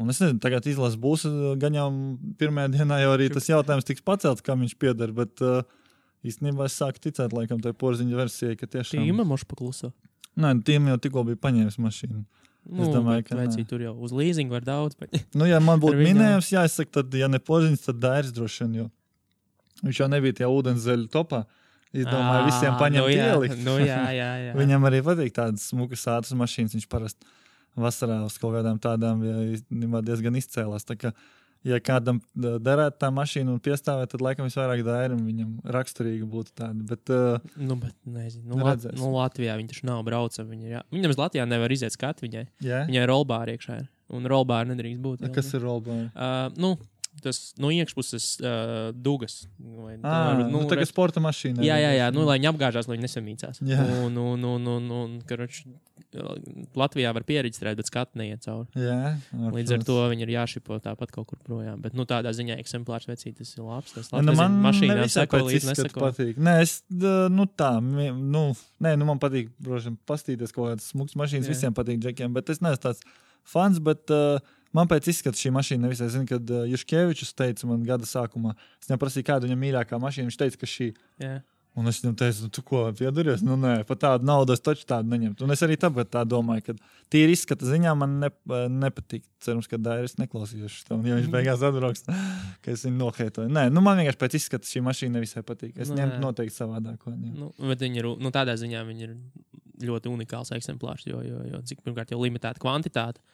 Un 0.00 0.08
es 0.08 0.22
nezinu, 0.22 0.40
tagad 0.40 0.66
izlases 0.70 0.96
būs 1.00 1.26
uh, 1.28 1.52
gan 1.60 1.74
jau 1.76 1.88
pirmajā 2.40 2.72
dienā, 2.78 3.02
jau 3.02 3.10
arī 3.12 3.28
tas 3.32 3.48
jautājums 3.50 3.88
tiks 3.88 4.04
pacelts, 4.04 4.44
kam 4.44 4.64
viņš 4.64 4.76
pieder. 4.80 5.12
Bet 5.16 5.42
uh, 5.44 5.66
īstenībā 6.24 6.70
es 6.70 6.78
sāku 6.80 7.02
ticēt, 7.08 7.34
laikam, 7.36 7.60
tai 7.60 7.74
porziņa 7.76 8.16
versijai, 8.22 8.56
ka 8.60 8.70
tiešām. 8.70 9.04
Tīma 9.04 9.26
moš 9.28 9.44
pakluso. 9.48 9.92
Nē, 10.40 10.54
tīm 10.64 10.88
jau 10.88 10.96
tikko 11.02 11.26
bija 11.28 11.40
paņēmis 11.42 11.76
mašīnu. 11.82 12.24
Nu, 12.72 12.88
domāju, 12.94 13.26
ka 13.26 13.36
vecī, 13.36 13.66
tur 13.68 13.82
jau 13.82 13.92
uz 14.06 14.14
līzingu 14.14 14.54
var 14.54 14.64
daudz. 14.64 14.96
Bet... 14.96 15.18
Nu, 15.38 15.44
ja 15.50 15.58
man 15.60 15.82
būtu 15.82 15.98
minējums, 15.98 16.52
jāsaka, 16.54 17.00
tad, 17.00 17.14
ja 17.18 17.28
ne 17.28 17.42
porziņš, 17.42 17.88
tad 17.90 18.00
dairis 18.00 18.32
droši 18.32 18.64
vien. 18.64 18.76
Jo 18.84 18.90
viņš 19.82 20.00
jau 20.02 20.08
nebija 20.10 20.38
tajā 20.40 20.50
ūdenszeļu 20.52 21.10
topā. 21.12 21.44
Es 21.92 22.06
domāju, 22.08 22.46
visiem 22.48 22.76
paņemt 22.80 23.04
nu, 23.04 23.12
jā, 23.12 23.24
ielikt. 23.34 23.58
nu, 23.66 23.74
jā, 23.82 24.00
jā, 24.16 24.28
jā. 24.46 24.52
Viņam 24.60 24.86
arī 24.88 25.02
patīk 25.04 25.34
tādas 25.36 25.66
smukas 25.68 26.06
ātras 26.08 26.32
mašīnas. 26.40 26.76
Viņš 26.78 26.86
parasti 26.88 27.28
vasarā 27.76 28.18
uz 28.26 28.34
kaut 28.40 28.56
kādām 28.58 28.80
tādām 28.82 29.22
ja, 29.24 30.02
diezgan 30.04 30.36
izcēlās. 30.36 30.84
Tā 30.88 30.96
kā, 31.00 31.12
ja 31.64 31.78
kādam 31.80 32.18
derētu 32.34 32.98
tā 33.00 33.08
mašīna 33.14 33.54
un 33.54 33.60
piestāvēt, 33.62 34.10
tad 34.12 34.24
laikam 34.24 34.48
visvairāk 34.48 34.82
dairim 34.86 35.20
viņam 35.24 35.52
raksturīgi 35.76 36.26
būtu 36.28 36.52
tāda. 36.58 36.84
Bet, 36.92 37.12
uh, 37.14 37.38
Nu, 37.56 37.76
bet, 37.80 37.94
nezinu, 38.04 38.48
nu, 38.52 38.60
Lat 38.66 38.84
nu, 38.98 39.12
Latvijā 39.16 39.56
viņi 39.60 39.72
taču 39.72 39.86
nav 39.88 40.02
braucami. 40.08 40.56
Viņa, 40.56 40.68
jā. 40.76 40.82
Viņam 40.92 41.14
uz 41.14 41.20
Latvijā 41.22 41.46
nevar 41.48 41.72
iziet 41.72 41.94
skatu 41.94 42.26
viņai. 42.26 42.46
jā, 42.66 42.84
Viņai 42.90 43.04
ir 43.06 43.12
rolbāri 43.12 43.56
iekšā. 43.56 43.80
ir. 43.84 43.90
Un 44.12 44.26
rolbāri 44.28 44.74
nedrīkst 44.74 45.00
būt. 45.00 45.22
jā. 45.24 45.30
kas 45.32 45.54
ir 45.56 45.62
rolbāri? 45.64 46.10
Uh, 46.12 46.50
nu, 46.60 46.74
tas 47.22 47.38
no 47.62 47.70
iekšpuses 47.74 48.26
uh, 48.42 48.90
dugas. 48.94 49.42
Vai, 49.58 49.94
Ah, 50.02 50.34
nu, 50.40 50.48
nu, 50.50 50.64
tā 50.70 50.76
kā 50.80 50.86
sporta 50.88 51.22
mašīna. 51.22 51.62
Jā, 51.64 51.76
jā, 51.80 51.92
jā, 52.00 52.10
nu, 52.14 52.24
lai 52.28 52.38
viņi 52.40 52.50
apgāžās, 52.52 52.88
lai 52.90 52.98
viņi 52.98 53.06
nesamīcās. 53.08 53.62
Jā. 53.68 53.84
Un, 54.04 54.18
un, 54.18 54.44
un, 54.54 54.68
un, 54.76 54.90
un 55.00 55.16
karoč, 55.28 55.62
Latvijā 56.76 57.12
var 57.16 57.24
pierakstīt, 57.24 57.70
bet 57.78 57.88
skatu 57.88 58.18
neiet 58.20 58.42
cauri. 58.44 58.68
jā 58.76 59.14
Līdz 59.54 59.74
ar 59.78 59.84
to 59.88 59.96
viņi 60.12 60.26
ir 60.26 60.32
jāšipo 60.34 60.76
tāpat 60.84 61.12
kaut 61.14 61.30
kur 61.30 61.40
projām. 61.44 61.80
Bet 61.84 61.94
nu, 61.96 62.04
tādā 62.08 62.32
ziņā 62.36 62.58
eksemplārs 62.60 63.08
vecīt, 63.08 63.38
tas 63.40 63.54
ir 63.56 63.64
labs. 63.64 63.94
Tas 63.96 64.10
Nu, 64.12 64.20
labs 64.20 64.40
man 64.42 64.58
mašīnā 64.66 64.98
pēc 65.06 65.46
līdz 65.48 65.68
neseko. 65.70 66.02
patīk. 66.04 66.40
Nē, 66.42 66.56
es, 66.66 66.78
nu 66.92 67.46
tā, 67.48 67.70
nu, 67.80 68.44
nē, 68.84 68.94
nu 69.00 69.08
man 69.08 69.22
patīk, 69.22 69.52
protams, 69.62 70.00
pastīties 70.08 70.52
kaut 70.52 70.72
kādas 70.72 70.90
smukas 70.92 71.16
mašīnas. 71.22 71.48
Jā. 71.48 71.56
Visiem 71.56 71.76
patīk 71.76 72.02
džekiem, 72.04 72.34
bet 72.36 72.52
es 72.52 72.60
neesmu 72.64 72.82
tāds 72.90 73.00
fans, 73.48 73.80
bet 73.82 74.12
uh, 74.12 74.36
man 74.76 74.90
pēc 74.90 75.08
izskata 75.12 75.38
šī 75.38 75.52
mašīna 75.54 75.86
nevisai. 75.86 76.10
Zinu, 76.12 76.28
kad 76.30 76.52
uh, 76.52 76.66
Juškevičs 76.72 77.34
teica 77.38 77.70
man 77.70 77.86
gada 77.86 78.08
sākumā, 78.08 78.56
es 78.80 78.90
viņam 78.90 79.00
prasīju, 79.02 79.28
kāda 79.30 79.48
viņam 79.48 79.64
mīļākā 79.66 80.02
mašīna. 80.02 80.30
Viņš 80.30 80.38
teica, 80.44 80.60
ka 80.62 80.70
šī. 80.70 80.92
Jā. 81.22 81.40
Un 81.72 81.88
es 81.88 82.02
viņam 82.02 82.16
teicu, 82.20 82.44
nu, 82.44 82.50
tu 82.52 82.60
ko 82.68 82.82
piedaries? 82.92 83.40
Nu, 83.40 83.54
nē, 83.56 83.78
par 83.88 83.96
tādu 83.96 84.26
naudu 84.28 84.52
es 84.52 84.60
taču 84.60 84.84
tādu 84.88 85.08
neņemtu. 85.08 85.46
Un 85.46 85.54
es 85.54 85.62
arī 85.64 85.78
tāpēc 85.80 86.10
tā 86.12 86.20
domāju, 86.28 86.66
ka 86.66 86.74
tīri 87.12 87.32
izskata 87.32 87.64
ziņā 87.64 87.94
man 87.96 88.18
ne, 88.20 88.28
nepatīk. 88.68 89.24
Cerams, 89.42 89.70
ka 89.70 89.78
Dairis 89.80 90.18
neklausīsies 90.20 90.82
tam, 90.90 91.00
ja 91.08 91.16
viņš 91.16 91.30
beigās 91.32 91.64
atbrauks, 91.64 92.04
ka 92.62 92.74
es 92.74 92.84
viņu 92.84 92.98
noheitoju. 93.00 93.48
Nē, 93.56 93.64
nu, 93.72 93.80
man 93.84 93.96
vienkārši 94.02 94.20
pēc 94.20 94.36
izskata 94.36 94.68
šī 94.68 94.84
mašīna 94.84 95.16
nevisai 95.16 95.44
patīk. 95.48 95.72
Es 95.80 95.88
Nu, 95.88 95.96
ņemtu 95.96 96.18
jā. 96.18 96.22
noteikti 96.26 96.58
savādāk. 96.58 97.08
Nu, 97.08 97.48
bet 97.72 97.86
viņi 97.86 98.04
ir, 98.04 98.10
nu, 98.20 98.34
tādā 98.36 98.58
ziņā 98.60 98.84
viņi 98.92 99.08
ir 99.08 99.16
ļoti 99.88 100.12
unikāls 100.12 100.52
eksemplārs, 100.54 101.08
jo, 101.08 101.24
jo, 101.24 101.40
jo 101.54 101.62
cik 101.72 101.80
pirmkārt 101.86 102.12
jau 102.12 102.20
limitēta 102.20 102.60
kvantitāte. 102.62 103.24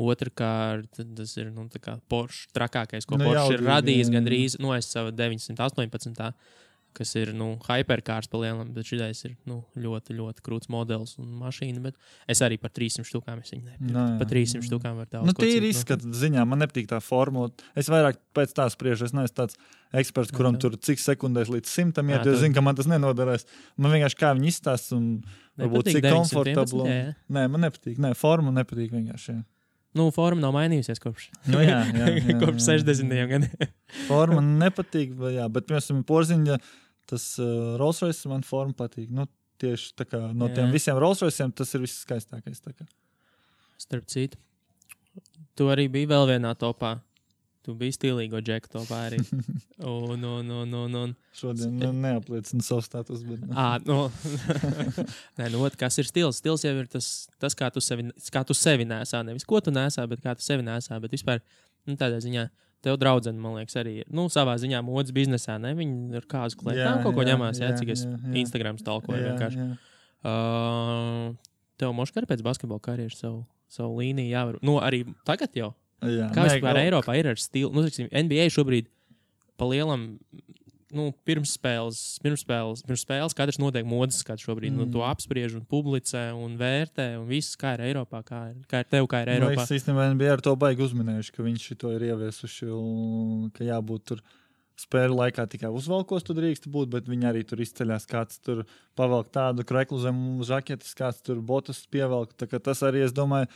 Otrakārt, 0.00 0.98
tas 1.16 1.36
ir 1.38 1.52
nu, 1.54 1.68
Porsche 2.10 2.48
trakākais, 2.56 3.06
ko 3.06 3.16
Nu, 3.18 3.24
nu, 3.24 3.30
Porsche 3.30 3.44
jaudīgi, 3.44 3.62
ir 3.62 3.68
radījis 3.68 4.08
jā. 4.10 4.14
gandrīz 4.18 4.58
no 4.62 4.74
es 4.74 4.90
savu 4.90 5.12
918. 5.14 6.32
kas 6.94 7.10
ir 7.18 7.32
nu, 7.34 7.56
hyperkārs 7.66 8.28
palielinājums, 8.30 8.70
bet 8.70 8.86
šis 8.86 9.24
ir 9.26 9.32
nu, 9.50 9.56
ļoti, 9.74 10.14
ļoti 10.14 10.42
krūts 10.46 10.68
modelis 10.70 11.16
un 11.18 11.32
mašīna. 11.40 11.80
Bet 11.82 11.96
es 12.30 12.38
arī 12.46 12.54
par 12.62 12.70
300 12.70 13.02
štukām 13.08 13.40
es 13.42 13.50
viņu 13.50 13.64
nepirku. 13.66 13.94
Nē, 13.96 14.04
Par 14.20 14.28
300 14.30 14.60
nē. 14.60 14.66
štukām 14.68 15.00
var 15.00 15.08
daudz. 15.10 15.26
Nu, 15.26 15.34
ko 15.34 15.42
tīri 15.42 15.72
citu, 15.72 15.80
izskata 15.80 16.12
ziņā 16.20 16.44
man 16.46 16.62
nepatīk 16.62 16.86
tā 16.92 17.00
formula. 17.02 17.50
Es 17.74 17.90
vairāk 17.90 18.20
pēc 18.38 18.54
tā 18.54 18.68
spriežu. 18.70 19.08
Es 19.08 19.14
neesmu 19.16 19.34
tāds 19.40 19.58
eksperts, 19.90 20.30
Jā, 20.30 20.36
kuram 20.38 20.54
tā. 20.54 20.60
tur 20.68 20.76
cik 20.78 21.02
sekundēs 21.02 21.50
līdz 21.50 21.66
simtam 21.66 22.12
Jā, 22.14 22.20
iet, 22.20 22.30
jo 22.30 22.36
zinu, 22.38 22.54
ka 22.54 22.62
man 22.62 22.78
tas 22.78 22.86
nenoderēs. 22.86 23.42
Man 23.76 23.90
vienkārši 23.90 24.20
kā 24.22 24.30
viņi 24.38 24.52
izstāsta 24.54 24.94
un 24.94 25.08
varbūt 25.58 25.90
cik 25.90 25.98
911, 26.06 26.14
komfortabli. 26.14 26.86
jā, 26.86 27.00
jā. 27.02 27.10
Nē, 27.26 27.44
man 27.50 27.66
nepatīk. 27.66 27.98
Nē, 28.06 28.14
forma 28.14 28.54
nepatīk 28.54 28.94
vienkārši. 28.94 29.34
jā. 29.34 29.42
Nu, 29.94 30.08
forma 30.14 30.42
nav 30.42 30.54
mainījusies 30.56 30.98
kopš, 31.02 31.28
Nu, 31.46 31.60
jā, 31.62 31.80
jā, 32.00 32.08
jā, 32.18 32.36
kopš 32.40 32.58
jā. 32.66 32.80
60. 32.82 33.14
gadiem. 33.30 33.70
Forma 34.08 34.42
nepatīk, 34.42 35.14
bet, 35.18 35.36
jā, 35.36 35.46
bet 35.54 35.68
piemēram, 35.68 36.02
porziņa, 36.08 36.58
tas 37.10 37.28
uh, 37.42 37.74
Rolls 37.80 38.02
Royce 38.02 38.30
man 38.32 38.42
forma 38.46 38.74
patīk. 38.78 39.12
Nu, 39.14 39.28
tieši 39.62 40.06
kā 40.08 40.20
no 40.34 40.48
Jā. 40.50 40.58
tiem 40.58 40.72
visiem 40.74 40.98
Rolls 41.00 41.22
Royceiem 41.24 41.52
tas 41.54 41.70
ir 41.76 41.84
viss 41.84 42.02
skaistākais. 42.04 42.62
Starp 43.80 44.06
citu, 44.10 44.38
tu 45.58 45.68
arī 45.72 45.86
biji 45.92 46.10
vēl 46.10 46.28
vienā 46.34 46.54
topā. 46.58 46.96
Tu 47.64 47.72
biji 47.80 47.94
stilīgo 47.96 48.40
džeku 48.44 48.68
topā 48.72 49.06
arī. 49.08 49.20
Un, 49.84 50.22
un, 50.22 50.50
un, 50.54 50.74
un, 50.78 50.94
un. 50.96 51.12
Šodien 51.34 51.72
nu, 51.76 51.88
neapliecinu 51.98 52.62
savu 52.64 52.84
statusu. 52.84 53.24
Bet, 53.26 53.40
nu. 53.42 53.56
À, 53.58 53.80
nu, 53.84 54.06
Nē, 55.38 55.48
nu, 55.52 55.64
ot, 55.66 55.74
kas 55.76 55.98
ir 56.00 56.06
stils? 56.08 56.38
Stils 56.40 56.62
jau 56.64 56.72
ir 56.78 56.86
tas, 56.88 57.08
tas 57.42 57.56
kā, 57.58 57.68
tu 57.74 57.82
sevi, 57.84 58.06
kā 58.32 58.44
tu 58.46 58.56
sevi 58.56 58.86
nesā. 58.88 59.20
Nevis 59.26 59.44
ko 59.48 59.60
tu 59.64 59.74
nesā, 59.74 60.06
bet 60.08 60.22
kā 60.24 60.36
tu 60.38 60.46
sevi 60.46 60.64
nesā. 60.64 61.00
Bet 61.02 61.12
vispār 61.16 61.42
nu, 61.42 61.98
tādā 62.00 62.22
ziņā. 62.24 62.46
Tev 62.86 62.98
draudzene, 63.00 63.40
man 63.40 63.58
liekas, 63.58 63.76
arī 63.80 63.98
ir. 64.04 64.08
Nu, 64.14 64.28
savā 64.32 64.54
ziņā 64.60 64.80
modes 64.86 65.12
biznesā, 65.16 65.58
ne? 65.60 65.74
Viņi 65.76 66.20
ir 66.20 66.26
kāzu 66.30 66.60
klētām 66.60 67.02
kaut 67.04 67.16
ko 67.16 67.24
jā, 67.24 67.32
ņemās, 67.32 67.60
jā, 67.60 67.70
jā, 67.72 67.78
cik 67.80 67.94
es 67.96 68.04
jā, 68.04 68.12
jā. 68.14 68.34
Instagram 68.44 68.80
stalkoju 68.80 69.20
vienkārši. 69.24 69.68
Uh, 70.24 71.32
tev 71.80 71.96
moškar 71.96 72.28
pēc 72.28 72.44
basketbola 72.44 72.84
karjeras 72.84 73.18
savu, 73.24 73.42
savu 73.72 73.98
līniju 74.02 74.30
jāvar. 74.30 74.60
Nu, 74.64 74.78
arī 74.84 75.02
tagad 75.28 75.56
jau. 75.56 75.72
Jā, 76.04 76.28
Kā 76.34 76.44
vispār 76.48 76.74
kaut- 76.74 76.82
Eiropā 76.84 77.16
ir 77.18 77.28
ar 77.32 77.36
stilu? 77.40 77.72
Nu, 77.72 77.82
tiksim, 77.86 78.08
NBA 78.12 78.46
šobrīd 78.52 78.86
pa 79.56 79.64
lielam. 79.70 80.18
Nu, 80.94 81.08
pirms 81.26 81.56
spēles, 81.58 81.98
pirms 82.22 82.44
spēles, 82.44 82.84
pirms 82.86 83.02
spēles 83.02 83.34
katrs 83.34 83.58
notiek 83.58 83.82
modes 83.84 84.20
skats 84.22 84.44
šobrīd. 84.46 84.70
Mm. 84.70 84.76
Nu, 84.78 84.84
Mm. 84.86 84.92
to 84.92 84.98
apspriež 85.02 85.56
un 85.56 85.64
publicē 85.66 86.30
un 86.38 86.56
vērtē. 86.56 87.18
Un 87.18 87.26
viss, 87.26 87.56
kā 87.56 87.74
ir 87.74 87.80
Eiropā, 87.94 88.22
kā 88.22 88.50
ir, 88.50 88.62
kā 88.70 88.78
ir 88.84 88.84
tev, 88.84 89.08
kā 89.08 89.22
ir 89.26 89.40
Nu, 89.40 89.48
Eiropā. 89.48 89.62
es 89.64 89.70
īstenībā 89.82 90.14
nebiju 90.14 90.32
ar 90.32 90.40
to 90.40 90.54
baigi 90.54 90.86
uzminējuši, 90.86 91.32
ka 91.32 91.42
viņš 91.42 91.78
to 91.78 91.90
ir 91.96 92.00
ieviesuši. 92.14 92.68
Un, 92.70 93.50
ka 93.50 93.64
jābūt 93.64 94.04
tur 94.04 94.20
spēļu 94.78 95.14
laikā 95.18 95.48
tikai 95.50 95.70
uzvalkos, 95.74 96.22
tur 96.22 96.36
drīkst 96.36 96.70
būt, 96.70 96.90
bet 96.90 97.06
viņi 97.06 97.24
arī 97.26 97.42
tur 97.46 97.58
izceļas. 97.58 98.06
Kāds 98.06 98.38
tur 98.40 98.64
pavelk 98.96 99.30
tādu 99.32 99.64
kreklu 99.66 99.98
zem 100.00 100.40
žaketes, 100.42 100.94
kāds 100.94 101.20
tur 101.22 101.40
botus 101.42 101.86
pievelk. 101.90 102.34
Tas 102.36 102.80
arī, 102.82 103.02
es 103.02 103.12
domāju, 103.12 103.48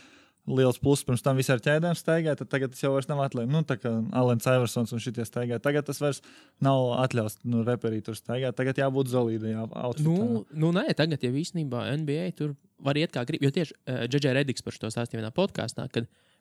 liels 0.49 0.79
pluss. 0.81 1.05
Pirms 1.07 1.23
tam 1.25 1.37
visā 1.39 1.55
ar 1.57 1.63
ķēdēm 1.65 1.97
staigāja, 1.97 2.37
tad 2.41 2.49
tagad 2.51 2.73
tas 2.73 2.81
jau 2.83 2.93
nav 3.11 3.21
atļauts. 3.27 3.51
Nu, 3.53 3.61
tā 3.67 3.77
kā 3.81 3.91
Alans 4.17 4.47
Iversons 4.49 4.93
un 4.95 5.03
šitie 5.03 5.25
staigāja. 5.27 5.61
Tagad 5.63 5.87
tas 5.89 6.01
vairs 6.03 6.21
nav 6.65 6.95
atļauts. 7.05 7.39
Nu, 7.49 7.63
reperī 7.67 8.01
tur 8.05 8.17
staigāt. 8.17 8.57
Tagad 8.59 8.81
jābūt 8.81 9.11
zelīdai. 9.13 9.53
Jā. 9.55 9.67
Nu, 10.05 10.45
nu, 10.49 10.71
nē, 10.75 10.87
tagad 10.97 11.23
jau 11.25 11.31
īstenībā 11.31 11.85
NBA 12.01 12.31
tur 12.39 12.55
var 12.83 12.97
iet 12.99 13.13
kā 13.15 13.25
grib. 13.27 13.43
Jo 13.45 13.53
tieši 13.53 13.75
uh, 13.75 14.05
Džeģe 14.09 14.33
Redigs 14.39 14.65
par 14.65 14.77
to 14.79 14.91
stāstīja 14.93 15.21
vienā 15.21 15.31
podkāstā, 15.35 15.87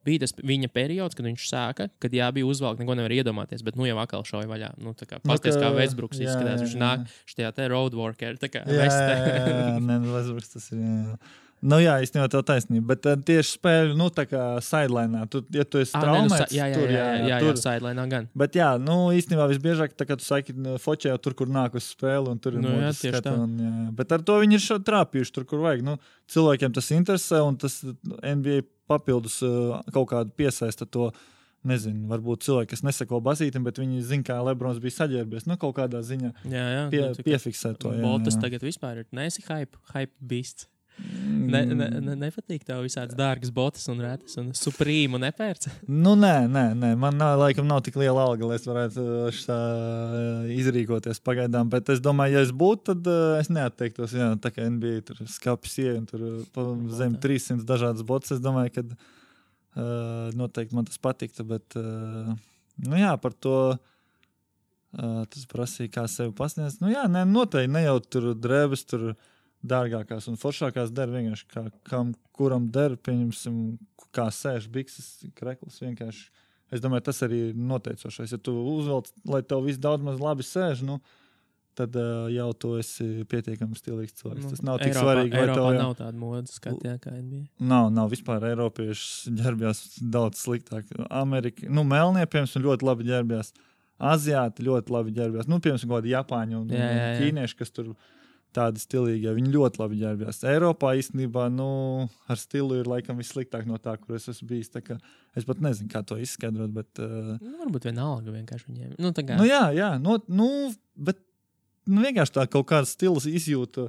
bija 0.07 0.23
tas 0.23 0.33
viņa 0.37 0.71
periods, 0.73 1.17
kad 1.19 1.27
viņš 1.27 1.47
sāka, 1.51 1.89
kad 2.03 2.15
jā, 2.15 2.29
bija 2.35 2.47
uzvalkta, 2.49 2.85
neko 2.85 2.95
nevar 2.99 3.13
iedomāties, 3.15 3.65
bet 3.67 3.77
nu 3.79 3.89
jau 3.89 3.99
atkal 4.01 4.25
šauja 4.27 4.49
vaļā. 4.51 4.71
Nu, 4.83 4.95
tā 4.97 5.09
kā 5.11 5.19
Nu, 5.23 5.33
pasties, 5.33 5.59
kā 5.59 5.67
ka- 5.67 5.75
Vēsbruks 5.77 6.21
jā, 6.21 6.29
izskatās. 6.31 6.61
jā, 6.63 6.65
Viņš 6.65 6.77
jā. 6.77 6.81
nāk 6.85 7.19
šajā 7.35 7.51
te 7.59 7.69
roadworker, 7.75 8.39
tā 8.41 8.49
kā 8.53 8.63
Jā, 8.65 8.87
jā, 8.87 8.87
jā, 8.87 9.35
jā, 9.51 9.77
nē, 9.83 9.99
nu, 10.05 10.15
Westbrooks 10.15 10.55
tas 10.55 10.71
ir. 10.73 10.79
Jā. 10.79 10.97
jā. 11.11 11.19
Nu, 11.61 11.81
jā, 11.83 11.97
īstenībā 12.05 12.29
tā 12.31 12.41
taisnība. 12.47 12.93
Bet 12.93 13.07
uh, 13.11 13.17
tieši 13.29 13.57
spēļu, 13.57 13.97
nu, 13.99 14.07
tā 14.15 14.25
kā 14.31 14.43
sidelinā, 14.63 15.25
tu, 15.31 15.41
ja 15.55 15.65
tu 15.67 15.81
esi 15.83 15.97
Ah, 15.99 16.05
nē, 16.05 16.07
nu, 16.07 16.29
traumēts, 16.31 16.55
jā, 16.55 16.69
jā, 16.71 16.77
tur, 16.79 16.93
jā, 16.93 16.99
jā, 17.03 17.17
jā, 17.19 17.31
jā, 17.33 17.39
tur. 17.43 17.59
sidelinā 17.65 18.05
gan. 18.13 18.29
Bet, 18.39 18.59
jā, 18.61 18.69
nu, 18.83 18.99
īstenībā 19.17 19.49
visbiežāk, 19.51 19.97
tā 19.99 20.07
kā 20.07 20.17
tu 20.21 20.27
saki, 20.27 20.55
fočē 20.85 21.11
jau 21.11 21.19
tur, 21.25 21.35
kur 21.41 21.51
nāk 21.51 21.75
uz 21.81 21.89
spēli, 21.97 22.31
un 22.31 22.39
tur 22.43 22.59
ir 22.59 22.63
Nu, 22.63 22.77
jā, 22.77 22.93
tieši 22.95 23.15
skata, 23.17 23.33
tā. 23.33 23.41
un, 23.43 23.57
jā, 23.59 23.73
jā. 23.83 23.89
Bet 23.99 24.15
ar 24.15 24.23
to 24.31 24.37
viņi 24.45 24.61
ir 24.61 24.85
trāpījuši 24.91 25.35
tur, 25.35 25.49
kur 25.51 25.65
vajag. 25.67 25.83
Nu, 25.89 25.97
cilvēkiem 26.31 26.77
tas 26.79 26.93
interesē, 26.95 27.43
un 27.43 27.59
tas 27.59 27.81
NBA 28.23 28.63
papildus 28.89 29.41
uh, 29.43 29.81
kaut 29.95 30.13
kādu 30.15 30.35
piesaista 30.39 30.87
to. 30.87 31.11
Nezinu, 31.67 32.05
varbūt 32.07 32.45
cilvēki, 32.47 32.69
kas 32.71 32.85
neseko 32.87 33.19
bazītam, 33.19 33.65
bet 33.67 33.81
viņi 33.83 33.99
zina, 34.07 34.23
kā 34.23 34.37
Lebrons 34.47 34.79
bija 34.79 34.95
saģērbies. 34.95 35.49
Nu, 35.51 35.57
kaut 35.59 35.75
kādā 35.75 35.99
ziņā 36.07 36.31
Jā, 36.47 36.63
jā. 36.71 36.85
pie, 36.93 37.01
nu, 37.03 37.25
piefiksē 37.27 37.73
to. 37.83 37.91
Jā, 37.97 38.05
Boltas 38.07 38.37
jā. 38.39 38.45
tagad 38.45 38.63
vispār 38.63 39.01
ir 39.03 39.09
nesi 39.11 39.43
hype, 39.43 39.75
hype 39.91 40.15
beasts. 40.23 40.69
Ne, 40.99 41.61
ne, 41.71 41.87
ne, 42.03 42.15
nepatīk 42.19 42.65
tev 42.67 42.83
visādas 42.83 43.17
dārgas 43.17 43.53
botas 43.55 43.87
un 43.91 44.01
rētas 44.03 44.35
un 44.41 44.51
suprīmu 44.57 45.21
nepērc. 45.23 45.69
Nu, 46.05 46.15
nē, 46.19 46.49
nē, 46.51 46.65
nē, 46.79 46.91
man 47.01 47.17
nav, 47.21 47.37
laikam 47.41 47.67
nav 47.69 47.81
tik 47.87 47.97
liela 48.01 48.25
alga, 48.27 48.49
lai 48.49 48.59
es 48.59 48.67
varētu 48.69 49.05
uh, 49.05 49.29
šā, 49.35 49.57
uh, 49.57 50.49
izrīkoties 50.53 51.23
pagaidām. 51.25 51.71
Bet 51.73 51.93
es 51.95 52.03
domāju, 52.05 52.39
ja 52.39 52.43
es 52.47 52.53
būtu, 52.53 52.91
tad 52.91 53.11
uh, 53.11 53.37
es 53.39 53.51
neatteiktos. 53.53 54.17
Jā, 54.19 54.33
tā 54.43 54.53
kā 54.55 54.67
NBA 54.67 55.05
tur 55.09 55.23
skāpjas 55.31 55.79
un 55.95 56.09
tur 56.11 56.27
uh, 56.27 56.75
zem 56.99 57.17
300 57.23 57.67
dažādas 57.69 58.05
botas. 58.07 58.35
Es 58.37 58.43
domāju, 58.45 58.75
ka 58.77 58.85
uh, 58.89 60.35
noteikti 60.39 60.77
man 60.77 60.89
tas 60.91 61.01
patiktu. 61.03 61.47
Bet, 61.49 61.79
uh, 61.79 62.35
nu 62.89 63.01
jā, 63.01 63.15
par 63.23 63.37
to. 63.39 63.57
Uh, 64.99 65.25
tas 65.29 65.45
prasīja, 65.51 65.91
kā 65.99 66.07
sevi 66.09 66.33
pasniegt. 66.37 66.81
Nu, 66.81 66.89
jā, 66.89 67.03
nē, 67.13 67.27
noteikti 67.29 67.75
ne 67.75 67.83
jau 67.85 67.99
tur 68.01 68.31
drēbes, 68.33 68.87
tur 68.89 69.11
dārgākās 69.67 70.29
un 70.31 70.39
foršākās 70.39 70.93
der 70.95 71.11
vienkārši 71.13 71.47
kā, 71.51 71.65
kam, 71.89 72.13
kuram 72.37 72.69
der, 72.75 72.97
pieņemsim, 72.97 73.79
kā 74.15 74.29
sēž 74.35 74.69
bikses, 74.73 75.17
krekls 75.39 75.81
vienkārši. 75.83 76.29
Es 76.75 76.83
domāju, 76.85 77.07
tas 77.09 77.23
arī 77.25 77.49
ir 77.49 77.57
noteicošais. 77.57 78.35
Ja 78.35 78.39
tu 78.39 78.53
uzvelc, 78.77 79.09
lai 79.29 79.41
tev 79.43 79.65
viss 79.65 79.81
daudz 79.81 80.05
maz 80.05 80.21
labi 80.21 80.45
sēž, 80.45 80.83
nu, 80.85 80.99
tad 81.79 81.95
uh, 81.97 82.27
jau 82.33 82.49
tu 82.61 82.73
esi 82.81 83.07
pietiekami 83.31 83.79
stilīgs 83.79 84.19
cilvēks. 84.19 84.45
Nu, 84.45 84.51
tas 84.53 84.65
nav 84.67 84.81
tik 84.83 84.93
Eiropā, 84.93 85.05
svarīgi, 85.07 85.39
Eiropā 85.39 85.57
tev 85.57 85.69
jau... 85.69 85.79
nav 85.79 85.95
tāda 86.01 86.21
modes 86.21 86.59
skatījā 86.59 86.95
kā 87.03 87.15
NBA. 87.15 87.41
Nav, 87.71 87.89
nav 87.95 88.13
vispār 88.13 88.45
Eiropieši 88.51 89.33
ģērbjās 89.39 89.83
daudz 90.13 90.43
sliktāk. 90.43 90.91
Amerika, 91.09 91.71
nu, 91.73 91.87
Melnie, 91.89 92.27
piemēram, 92.29 92.67
ļoti 92.67 92.89
labi 92.91 93.09
ģērbjās. 93.09 93.55
Aziāti 94.09 94.63
ļoti 94.67 94.95
labi 94.95 95.15
ģērbjās. 95.17 95.49
Nu, 95.51 95.59
piemēram, 95.63 95.95
kādi 95.95 96.13
Japāņi 96.13 96.59
un, 96.59 96.69
Jā, 96.71 96.85
jā, 96.85 96.99
jā. 96.99 97.15
ķīnieši, 97.23 97.59
kas 97.59 97.75
tur 97.75 97.95
tādi 98.57 98.81
stilīgi, 98.83 99.29
viņi 99.37 99.53
ļoti 99.53 99.81
labi 99.83 100.01
ģērbjās. 100.01 100.41
Eiropā 100.49 100.95
īstenībā, 100.99 101.47
nu, 101.53 101.69
ar 102.31 102.41
stilu 102.41 102.81
ir 102.81 102.89
laikam 102.91 103.21
vissliktāk 103.21 103.69
no 103.69 103.79
tā, 103.83 103.97
kur 104.01 104.17
es 104.19 104.29
esmu 104.33 104.49
bijis. 104.53 104.73
Es 105.37 105.47
pat 105.47 105.63
nezinu, 105.63 105.91
kā 105.93 106.03
to 106.07 106.19
izskaidrot, 106.21 106.73
bet. 106.75 106.91
Uh, 106.99 107.37
Nu, 107.39 107.55
varbūt 107.61 107.89
vienalga 107.91 108.35
vienkārši 108.35 108.71
viņiem. 108.71 108.93
Nu, 108.99 109.13
kā, 109.15 109.39
Nu, 109.39 109.47
jā, 109.49 109.69
jā 109.77 109.95
no, 110.03 110.19
nu, 110.33 110.49
bet 110.97 111.21
nu, 111.87 112.03
vienkārši 112.05 112.39
tā 112.41 112.47
kaut 112.51 112.69
kāda 112.73 112.89
stila 112.89 113.21
izjūta. 113.21 113.89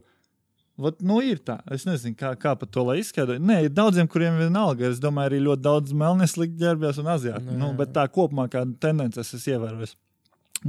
Vat, 0.80 1.02
nu, 1.04 1.18
ir 1.26 1.42
tā. 1.44 1.58
Es 1.76 1.84
nezinu, 1.88 2.16
kā, 2.20 2.32
kā 2.40 2.54
par 2.56 2.70
to 2.72 2.86
lai 2.88 3.02
izskaidrotu. 3.02 3.44
Nē, 3.44 3.66
ir 3.66 3.74
daudziem, 3.76 4.08
kuriem 4.08 4.38
ir 4.38 4.46
vienalga. 4.48 4.88
Es 4.88 5.02
domāju, 5.04 5.34
arī 5.34 5.42
ļoti 5.44 5.64
daudz 5.66 5.96
melnēs 6.04 6.38
likt 6.40 6.56
ģērbjās 6.62 7.02
un 7.02 7.10
aziāti. 7.16 7.48
Nu, 7.50 7.58
Nu, 7.60 7.74
bet 7.80 7.92
tā 7.96 8.06
kopumā 8.08 8.48
kāda 8.52 8.78
tendence 8.80 9.20
es 9.20 9.34
esmu 9.36 9.58
ievērojis. 9.58 9.98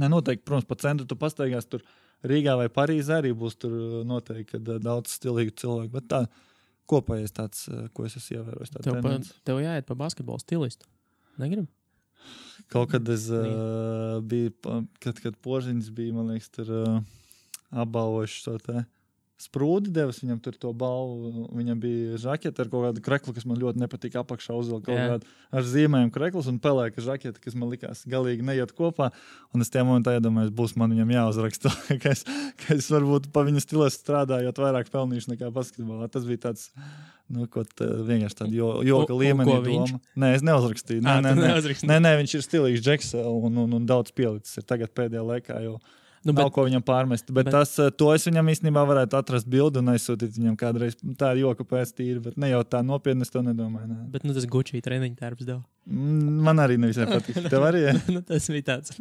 Nē, 0.01 0.09
noteikti, 0.11 0.43
protams, 0.47 0.67
pa 0.67 0.75
centru 0.79 1.07
tu 1.07 1.15
pastaigās 1.19 1.67
tur 1.67 1.83
Rīgā 2.27 2.55
vai 2.59 2.69
Parīzē 2.73 3.19
arī 3.21 3.33
būs 3.37 3.57
uh, 3.65 4.01
noteikti 4.07 4.59
uh, 4.61 4.79
daudz 4.81 5.15
stilīgu 5.17 5.55
cilvēku. 5.57 5.93
Bet 5.95 6.09
tā 6.11 6.21
kopējais 6.91 7.33
tāds, 7.37 7.67
uh, 7.71 7.87
ko 7.95 8.05
es 8.05 8.17
esmu 8.19 8.39
ievērojis. 8.39 8.73
tā 8.75 8.83
tev, 8.85 8.99
pa, 9.01 9.15
tev 9.47 9.61
jāiet 9.63 9.87
pa 9.87 9.97
basketbolu 9.97 10.41
stilistu. 10.43 10.89
Negribu? 11.41 11.69
Kaut 12.71 12.91
kad 12.93 13.07
es 13.11 13.25
uh, 13.33 14.21
biju, 14.23 14.53
kad, 15.01 15.17
kad 15.19 15.37
požiņš 15.43 15.89
bija, 15.97 16.15
man 16.15 16.29
liekas, 16.31 16.51
tur 16.53 16.69
uh, 16.71 16.99
apbalvojuši 17.83 18.43
to 18.45 18.57
te 18.67 18.83
sprūdi, 19.41 19.91
devis 19.93 20.21
viņam 20.21 20.39
tur 20.43 20.55
to 20.59 20.71
balvu. 20.77 21.47
Viņam 21.57 21.79
bija 21.81 22.19
žakete 22.21 22.63
ar 22.63 22.69
kaut 22.71 22.85
kādu 22.87 23.03
kreklu, 23.05 23.33
kas 23.35 23.47
man 23.49 23.59
ļoti 23.61 23.81
nepatika. 23.81 24.21
Apakšā 24.21 24.55
uzvilkt 24.57 24.87
kaut 24.87 24.99
Jā. 24.99 25.07
kādu 25.13 25.29
ar 25.51 25.67
zīmēm 25.67 26.11
krekls 26.13 26.49
un 26.51 26.59
pelēka 26.63 27.03
žakete, 27.03 27.41
kas 27.43 27.57
man 27.57 27.71
likās 27.73 28.03
galīgi 28.09 28.45
neiet 28.47 28.73
kopā. 28.77 29.09
Un 29.55 29.65
es 29.65 29.73
tajā 29.73 29.85
momentā 29.87 30.15
iedomājos, 30.17 30.53
būs 30.55 30.75
man 30.79 30.93
viņam 30.95 31.15
jāuzraksta, 31.15 31.73
ka 32.03 32.13
es, 32.13 32.25
ka 32.61 32.75
es 32.77 32.91
varbūt 32.93 33.31
pa 33.33 33.45
viņa 33.47 33.63
stilu 33.63 33.87
strādājot 33.91 34.61
vairāk 34.61 34.91
pelnīšu 34.93 35.33
nekā 35.33 35.49
basketbolā. 35.55 36.11
Tas 36.11 36.27
bija 36.29 36.47
tāds. 36.49 36.69
Nu, 37.31 37.45
ko 37.47 37.61
tā, 37.63 37.85
vienkārši 38.03 38.35
tāda 38.41 38.51
jo, 38.51 38.69
joka 38.83 39.15
līmenī. 39.15 39.53
viņš? 39.63 39.93
Nē, 40.19 40.33
es 40.35 40.41
neuzrakstīju. 40.43 40.99
Nē, 41.05 41.13
nē, 41.23 41.31
tu 41.31 41.39
nē. 41.39 41.51
neuzrakstīji? 41.53 41.87
Nē, 41.87 41.99
nē, 42.03 42.11
viņš 42.19 42.33
ir 42.35 42.43
stilīgs, 42.43 42.83
džeks 42.83 43.13
un, 43.21 43.55
un, 43.63 43.77
un 43.77 43.85
daudz 43.87 44.11
pielicis. 44.11 44.57
Ir 44.59 44.67
tagad 44.67 44.91
pēdējā 44.97 45.23
laikā 45.29 45.61
jau 45.63 45.77
Nu, 46.21 46.33
nav 46.35 46.45
bet, 46.45 46.53
ko 46.53 46.65
viņam 46.67 46.83
pārmest. 46.85 47.31
Bet, 47.33 47.47
bet- 47.47 47.53
tas, 47.55 47.71
eh, 47.81 47.89
to 47.97 48.11
es 48.13 48.27
viņam 48.27 48.45
īstenībā 48.53 48.83
varētu 48.85 49.17
atrast 49.17 49.47
bildi 49.49 49.81
un 49.81 49.89
aizsūtīt 49.95 50.35
viņam 50.37 50.57
kādreiz. 50.59 50.93
Tā 51.17 51.31
ir 51.33 51.41
joka 51.47 51.65
pēc 51.65 51.95
tīra, 51.97 52.21
bet 52.21 52.37
ne 52.37 52.51
jau 52.51 52.61
tā 52.63 52.83
nopietni, 52.85 53.25
es 53.25 53.33
to 53.33 53.41
nedomāju. 53.41 53.87
Nē. 53.89 54.11
bet 54.11 54.23
nu, 54.23 54.33
tas 54.37 54.45
Gucci 54.45 54.81
treniņu 54.85 55.17
tērps 55.17 55.45
deva. 55.47 55.63
Mm, 55.89 56.41
Man 56.45 56.57
arī 56.61 56.77
nevisai 56.77 57.07
patīk. 57.09 57.41
Tev 57.49 57.65
arī? 57.65 57.81
Ja? 57.87 57.93
nu, 58.13 58.21
tas 58.21 58.47
bija 58.53 58.67
tāds. 58.69 58.99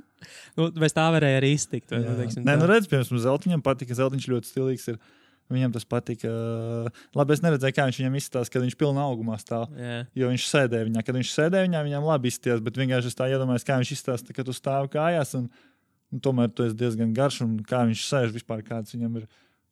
Nu, 0.57 0.71
bez 0.73 0.97
tā 0.97 1.05
varēja 1.13 1.43
arī 1.43 1.53
iztikt. 1.59 1.91
vai, 1.93 2.01
Nu, 2.07 2.17
teiksim, 2.17 2.45
Nē, 2.49 2.57
nu 2.59 2.67
redz, 2.71 2.89
piemēram, 2.89 3.21
Zeltiņam 3.21 3.63
patika. 3.63 3.93
Zeltiņš 4.01 4.29
ļoti 4.33 4.49
stilīgs. 4.55 4.89
Ir. 4.95 4.99
Viņam 5.51 5.73
tas 5.75 5.85
patika. 5.85 6.31
Labi, 7.19 7.35
es 7.35 7.41
neredzēju, 7.43 7.75
kā 7.75 7.87
viņš 7.89 7.97
viņam 7.99 8.17
izstāsta, 8.21 8.53
kad 8.55 8.63
viņš 8.63 8.77
pilnā 8.79 9.03
augumā 9.03 9.35
stāv. 9.43 9.67
Jā. 9.75 10.05
Jo 10.15 10.29
viņš 10.31 10.45
sēdēja 10.47 10.87
viņā. 10.87 11.03
Kad 11.05 11.17
viņš 11.19 11.33
sēdēja 11.35 11.67
viņā, 11.67 11.81
viņam 11.89 12.07
labi 12.07 12.31
izties, 12.31 12.63
bet 12.63 12.79
vienkārši 12.79 13.11
es 13.11 13.19
tā 13.19 13.27
iedomājos, 13.33 13.67
kā 13.67 13.79
viņš 13.81 13.91
izstāsta, 13.97 14.37
kad 14.37 14.47
tu 14.47 14.55
stāvi 14.55 14.93
kājās. 14.95 15.35
Un, 15.41 15.49
un 16.13 16.21
tomēr 16.25 16.51
tu 16.55 16.65
esi 16.67 16.77
diezgan 16.81 17.13
garš, 17.17 17.43
un 17.47 17.59
kā 17.67 17.85
viņš 17.89 18.07
sēž 18.09 18.33
vispār, 18.37 18.63
kāds 18.67 18.95
viņam 18.97 19.21
ir 19.23 19.29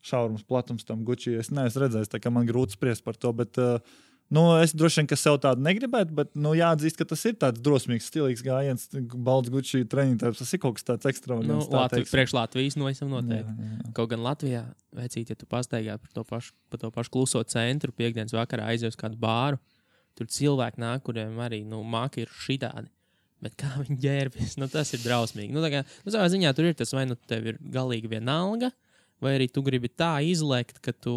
šaurums, 0.08 0.44
platums 0.46 0.84
tam 0.86 1.04
gučī. 1.04 1.38
Es 1.38 1.50
neesmu 1.50 1.82
redzējis, 1.86 2.12
tā 2.12 2.20
kā 2.22 2.30
man 2.30 2.46
grūti 2.46 2.76
spriest 2.78 3.04
par 3.04 3.16
to. 3.18 3.32
Bet, 3.32 3.58
uh, 3.58 3.80
Nu, 4.28 4.42
es 4.60 4.74
droši 4.76 5.00
vien, 5.00 5.06
ka 5.08 5.16
sev 5.16 5.38
tādu 5.40 5.62
negribētu, 5.64 6.12
bet 6.12 6.34
nu, 6.36 6.50
jāatzīst, 6.52 6.98
ka 7.00 7.06
tas 7.08 7.22
ir 7.24 7.38
tāds 7.40 7.62
drosmīgs, 7.64 8.10
stilīgs 8.10 8.42
gājiens. 8.44 8.82
Balts 9.24 9.48
gučī 9.48 9.80
treniņš, 9.88 10.36
tas 10.42 10.52
ir 10.52 10.60
kaut 10.60 10.76
kas 10.76 10.84
tāds 10.84 11.06
Nu, 11.06 11.12
ekstravagants. 11.14 11.68
tā 11.72 11.78
Latvijas, 11.80 12.10
priekš 12.12 12.34
Latvijas 12.36 12.76
no 12.76 12.90
esam 12.92 13.08
Jā, 13.08 13.14
noteikti. 13.14 13.54
jā, 13.56 13.78
jā. 13.78 13.92
Kaut 13.96 14.10
gan 14.12 14.20
Latvijā, 14.20 14.60
vecīt, 15.00 15.32
ja 15.32 15.34
tu 15.40 15.48
pastaigā 15.48 15.96
par 15.96 16.12
to 16.12 16.26
pašu, 16.28 16.52
par 16.68 16.82
to 16.82 16.90
pašu 16.92 17.14
kluso 17.16 17.40
centru, 17.48 17.88
piekdienas 17.96 18.36
vakarā 18.36 18.68
aizies 18.68 18.92
uz 18.92 19.00
kādu 19.00 19.16
bāru, 19.16 19.56
tur 20.14 20.28
cilvēki 20.28 20.76
nāk, 20.84 21.06
kuriem 21.08 21.40
arī 21.40 21.62
nu, 21.64 21.80
māki 21.88 22.26
ir 22.26 22.28
šitādi. 22.44 22.92
Bet 23.44 23.54
kā 23.60 23.70
viņi 23.82 23.98
ģērbjas, 24.02 24.58
nu, 24.60 24.68
tas 24.72 24.92
ir 24.96 25.04
drausmīgi. 25.04 25.54
Nu, 25.54 25.62
kā, 25.70 25.84
nu, 26.04 26.14
savā 26.14 26.26
ziņā 26.32 26.52
tur 26.56 26.70
ir 26.70 26.76
tas, 26.78 26.94
vai 26.96 27.06
nu 27.10 27.18
tev 27.30 27.52
ir 27.52 27.62
galīgi 27.74 28.10
vienalga, 28.10 28.72
vai 29.22 29.36
arī 29.38 29.48
tu 29.52 29.62
gribi 29.66 29.90
tā 29.90 30.18
izlekt, 30.26 30.82
ka 30.82 30.94
tu, 30.94 31.14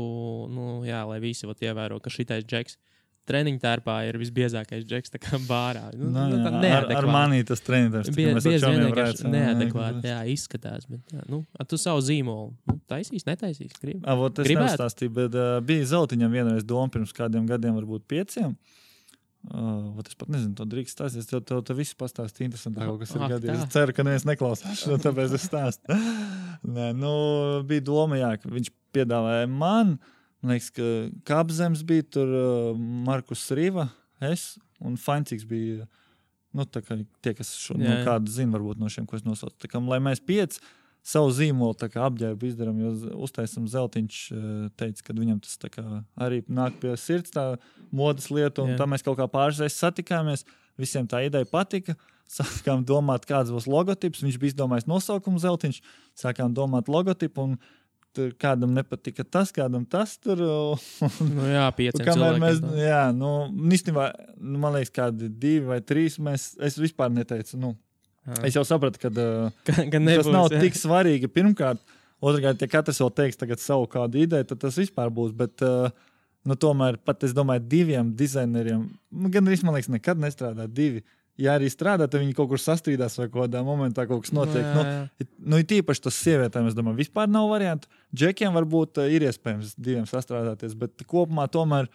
nu, 0.54 0.82
jā, 0.88 1.04
lai 1.10 1.20
visi 1.24 1.50
vat, 1.50 1.62
ievēro, 1.66 2.02
ka 2.02 2.14
šitais 2.14 2.46
džeks 2.48 2.78
treniņu 3.30 3.60
tērpā 3.62 3.96
ir 4.10 4.18
visbiezākais 4.18 4.82
džeks, 4.90 5.14
kā 5.22 5.38
bārā. 5.46 5.84
Nu, 5.94 6.10
Nu, 6.10 6.24
nu, 6.32 6.40
jā, 6.42 6.50
tā 6.50 6.72
ar, 6.80 6.88
ar 6.98 7.08
mani 7.08 7.44
tas 7.48 7.62
treniņš 7.64 8.10
Bie, 8.18 8.32
bieži 8.34 8.66
vien 8.66 8.88
vienkārši 8.88 9.30
neadekvāti. 9.30 10.10
jā, 10.10 10.18
izskatās. 10.34 10.88
Bet, 10.90 11.06
jā, 11.14 11.22
nu, 11.30 11.44
a 11.54 11.66
tu 11.70 11.78
savu 11.80 12.02
zīmolu 12.04 12.50
nu, 12.68 12.78
taisīs, 12.90 13.28
netaisīs. 13.30 13.78
Gribi. 13.78 14.02
Avot, 14.10 14.42
es 14.42 14.50
Gribētu? 14.50 14.74
neuzstāstīju, 14.74 15.14
bet 15.22 15.38
uh, 15.38 15.54
bija 15.64 15.86
zeltiņam 15.94 16.34
vienreiz 16.34 16.66
doma 16.68 16.90
pirms 16.92 17.14
kādiem 17.16 17.46
gadiem, 17.50 17.78
varbūt 17.78 18.10
pieciem. 18.10 18.58
Uh, 18.58 18.81
ot 19.50 20.08
es 20.08 20.18
pat 20.20 20.30
nezinu, 20.30 20.54
to 20.58 20.66
drīkst 20.70 20.98
stāstīt. 21.00 21.26
Tev, 21.30 21.42
tev, 21.50 21.62
tev 21.66 21.80
viss 21.82 21.96
pastāstīs 21.98 22.46
interesantāk, 22.46 22.86
kaut 22.88 23.00
kas 23.02 23.14
ir 23.16 23.24
Ak, 23.26 23.32
gadījies. 23.34 23.62
tā. 23.64 23.68
Es 23.68 23.74
ceru, 23.74 23.96
ka 23.98 24.06
neviens 24.06 24.26
neklausās, 24.30 24.84
šo, 24.84 24.98
tāpēc 25.02 25.34
es 25.38 25.48
stāstu. 25.50 25.98
Nē, 26.76 26.92
nu, 26.94 27.14
bija 27.68 27.84
doma, 27.88 28.20
jā, 28.22 28.36
ka 28.42 28.52
viņš 28.54 28.70
piedāvāja 28.94 29.48
man, 29.50 29.96
man 30.44 30.54
liekas, 30.54 30.70
ka 30.76 30.92
Kapzems 31.28 31.82
bija 31.90 32.06
tur, 32.18 32.36
uh, 32.38 32.84
Markus 33.08 33.48
Rīva, 33.58 33.88
es 34.22 34.54
un 34.80 35.00
Fanciks 35.02 35.48
bija. 35.50 35.88
Nu, 36.54 36.66
kā 36.68 36.98
tie, 37.24 37.32
kas 37.34 37.54
šo, 37.56 37.78
nu, 37.80 37.86
Jā, 37.88 38.02
jā. 38.02 38.06
kādu 38.10 38.28
zina, 38.34 38.52
varbūt 38.58 38.82
no 38.82 38.90
šiem, 38.92 39.06
ko 39.08 39.16
es 39.16 39.24
nosaucu. 39.24 39.56
Tā 39.64 39.70
kā, 39.72 39.80
lai 39.88 40.02
mēs 40.04 40.20
pieci 40.20 40.60
savu 41.02 41.32
zīmolu 41.34 41.76
apģērbu 41.82 42.48
izdarām, 42.48 42.78
jo 42.82 42.92
uztaisam 43.26 43.66
zeltiņš 43.70 44.18
eh, 44.32 44.48
teica, 44.78 45.06
ka 45.08 45.16
viņam 45.18 45.42
tas 45.42 45.58
arī 46.22 46.42
nāk 46.48 46.78
pie 46.82 46.94
sirds, 47.00 47.34
tā 47.34 47.56
modes 47.92 48.30
lieta, 48.30 48.64
un 48.64 48.76
Jā. 48.76 48.82
tā 48.82 48.88
mēs 48.90 49.06
kaut 49.06 49.18
kā 49.20 49.28
pārsteigts 49.32 49.80
satikāmies. 49.82 50.46
Visiem 50.80 51.08
tā 51.10 51.26
ideja 51.28 51.46
patika. 51.50 51.98
Sākām 52.32 52.86
domāt, 52.88 53.26
kāds 53.28 53.52
būs 53.52 53.68
logotips. 53.68 54.22
Viņš 54.24 54.38
bija 54.40 54.54
izdomājis 54.54 54.88
nosaukumu 54.88 55.42
zeltiņš. 55.44 55.82
Sākām 56.16 56.54
domāt 56.56 56.88
logotipu, 56.88 57.44
un 57.44 57.58
tur 58.16 58.32
kādam 58.40 58.72
nepatika 58.76 59.26
tas, 59.28 59.52
kādam 59.52 59.84
tas 59.90 60.16
tur. 60.22 60.40
un- 60.46 61.34
Nu, 61.34 61.50
jā, 61.50 61.66
mēs, 62.40 62.62
tā. 62.64 62.72
jā, 62.80 63.02
nu, 63.18 63.34
īstenībā, 63.76 64.08
nu, 64.40 64.62
man 64.64 64.78
liekas, 64.78 64.94
kādi 64.96 65.28
divi 65.28 65.66
vai 65.74 65.82
trīs. 65.84 66.16
Mēs, 66.24 66.54
es 66.64 66.80
vispār 66.80 67.12
neteicu, 67.12 67.60
nu. 67.60 67.76
Es 68.44 68.56
jau 68.56 68.64
sapratu, 68.68 69.00
ka 69.02 69.10
Ka- 69.66 69.86
ka 69.86 69.86
tas 69.92 70.06
nebūs, 70.06 70.32
nav 70.34 70.50
jā. 70.52 70.62
tik 70.62 70.78
svarīgi. 70.80 71.28
Pirmkārt, 71.32 71.80
otrkārt, 72.22 72.62
ja 72.62 72.68
katrs 72.68 73.02
vēl 73.02 73.14
teiks 73.18 73.38
savu 73.64 73.88
kādu 73.88 74.22
ideju, 74.22 74.48
tad 74.52 74.60
tas 74.60 74.78
vispār 74.78 75.10
būs. 75.10 75.32
Bet, 75.34 75.62
nu, 76.46 76.56
tomēr, 76.56 76.98
pat 77.06 77.24
es 77.24 77.34
domāju, 77.34 77.66
diviem 77.68 78.14
dizaineriem, 78.18 78.86
nu, 79.12 79.30
gan 79.34 79.48
arī, 79.50 79.58
man 79.64 79.76
liekas, 79.78 79.90
nekad 79.94 80.18
nestrādā 80.22 80.68
divi. 80.68 81.04
Ja 81.42 81.56
arī 81.58 81.70
strādā, 81.72 82.06
tad 82.12 82.20
viņi 82.22 82.36
kaut 82.38 82.50
kur 82.52 82.60
sastrīdās 82.62 83.16
vai 83.18 83.26
kaut 83.32 83.48
kādā 83.48 83.62
momentā 83.66 84.04
kaut 84.06 84.22
kas 84.26 84.34
notiek. 84.36 84.66
Nu, 84.76 84.84
Nu, 84.84 85.08
it- 85.20 85.32
nu, 85.40 85.58
ir 85.58 85.66
tīpaši 85.66 86.04
tas 86.04 86.18
sievietēm, 86.22 86.68
es 86.68 86.76
domāju, 86.78 87.00
vispār 87.00 87.30
nav 87.32 87.48
variantu. 87.50 87.88
Džekiem 88.14 88.54
varbūt 88.54 89.00
ir 89.10 89.22
iespējams 89.30 89.74
diviem 89.78 90.06
sastrādāties, 90.06 90.76
bet 90.78 91.02
kopumā 91.08 91.48
tomēr 91.50 91.88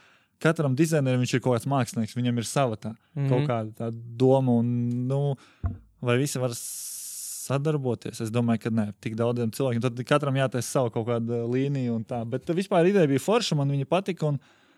katram 0.42 0.74
dizainerim 0.74 1.20
viņš 1.22 1.34
ir 1.34 1.40
kaut 1.44 1.54
kāds 1.60 1.68
mākslinieks, 1.70 2.16
viņam 2.16 2.38
ir 2.38 2.44
sava 2.48 2.76
tā, 2.76 2.90
mm 2.96 3.22
-hmm. 3.22 3.28
kaut 3.28 3.46
kāda 3.48 3.70
tā 3.76 3.90
doma. 4.16 4.52
Un, 4.58 5.06
nu, 5.06 5.36
vai 6.04 6.18
visi 6.20 6.40
var 6.42 6.54
sadarboties. 6.56 8.20
Es 8.24 8.32
domāju, 8.34 8.66
ka 8.66 8.72
ne 8.74 8.86
tik 9.02 9.16
daudziem 9.18 9.52
cilvēkiem. 9.54 9.84
Tad 9.84 10.02
katram 10.08 10.38
jātaisa 10.38 10.78
savu 10.78 10.92
kaut 10.94 11.06
kādu 11.10 11.44
līniju 11.52 11.98
un 12.00 12.06
tā. 12.08 12.22
Bet 12.28 12.48
vispār 12.56 12.90
ideja 12.90 13.10
bija 13.10 13.22
forša, 13.22 13.58
man 13.58 13.72
viņa 13.74 13.88
patika. 13.90 14.34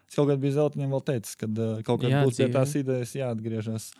Es 0.09 0.17
kaut 0.17 0.29
kādā 0.31 0.41
brīdī 0.41 0.57
Zeltiņam 0.57 0.93
vēl 0.95 1.05
teicu, 1.05 1.33
ka 1.37 1.49
uh, 1.49 1.81
kaut 1.85 2.03
kādā 2.05 2.23
būs 2.25 2.39
pie 2.41 2.49
tās 2.53 2.73
idejas 2.81 3.13
jāatgriežas. 3.17 3.91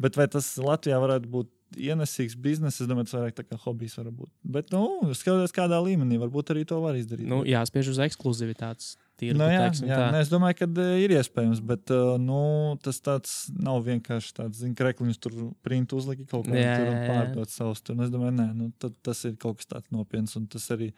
Bet 0.00 0.18
vai 0.18 0.26
tas 0.28 0.50
Latvijā 0.60 0.98
varētu 1.00 1.30
būt 1.30 1.50
ienesīgs 1.80 2.36
bizness, 2.38 2.82
es 2.82 2.90
domāju, 2.90 3.08
tas 3.08 3.16
vairāk 3.16 3.36
tā 3.38 3.44
kā 3.46 3.58
hobijs 3.64 3.96
var 3.98 4.10
būt. 4.12 4.30
Bet, 4.56 4.70
nu, 4.74 5.14
skatoties 5.16 5.54
kādā 5.54 5.78
līmenī, 5.82 6.18
varbūt 6.22 6.52
arī 6.54 6.66
to 6.68 6.78
var 6.82 6.98
izdarīt. 6.98 7.26
Nu, 7.30 7.42
jāspiež 7.48 7.94
uz 7.94 8.00
ekskluzivitātes. 8.04 8.94
Tīri, 9.14 9.36
nu, 9.38 9.46
jā, 9.46 9.68
jā, 9.86 9.94
tā. 9.94 10.06
ne, 10.10 10.20
es 10.24 10.30
domāju, 10.32 10.56
ka 10.58 10.66
uh, 10.66 10.94
ir 10.98 11.12
iespējams, 11.14 11.60
bet 11.62 11.92
uh, 11.94 12.16
nu, 12.18 12.38
tas 12.82 12.98
tāds 13.04 13.34
nav 13.54 13.84
vienkārši 13.86 14.32
tāds, 14.34 14.58
zina, 14.58 14.74
krekliņš 14.80 15.20
tur 15.22 15.36
print 15.62 15.94
uzlika 15.94 16.26
kaut 16.32 16.48
Jā, 16.50 16.80
tur 16.80 16.90
un 16.90 16.98
pārdot 17.06 17.52
savus. 17.54 17.82
Tur. 17.84 17.94
Un 17.94 18.08
Es 18.08 18.10
domāju, 18.10 18.34
nē, 18.40 18.48
nu, 18.58 18.68
tad, 18.82 18.96
tas 19.06 19.22
ir 19.28 19.36
kaut 19.38 19.60
kas 19.60 19.70
tāds 19.70 19.94
nopietns 19.94 20.34
un 20.40 20.48
tas 20.50 20.66
arī 20.74 20.90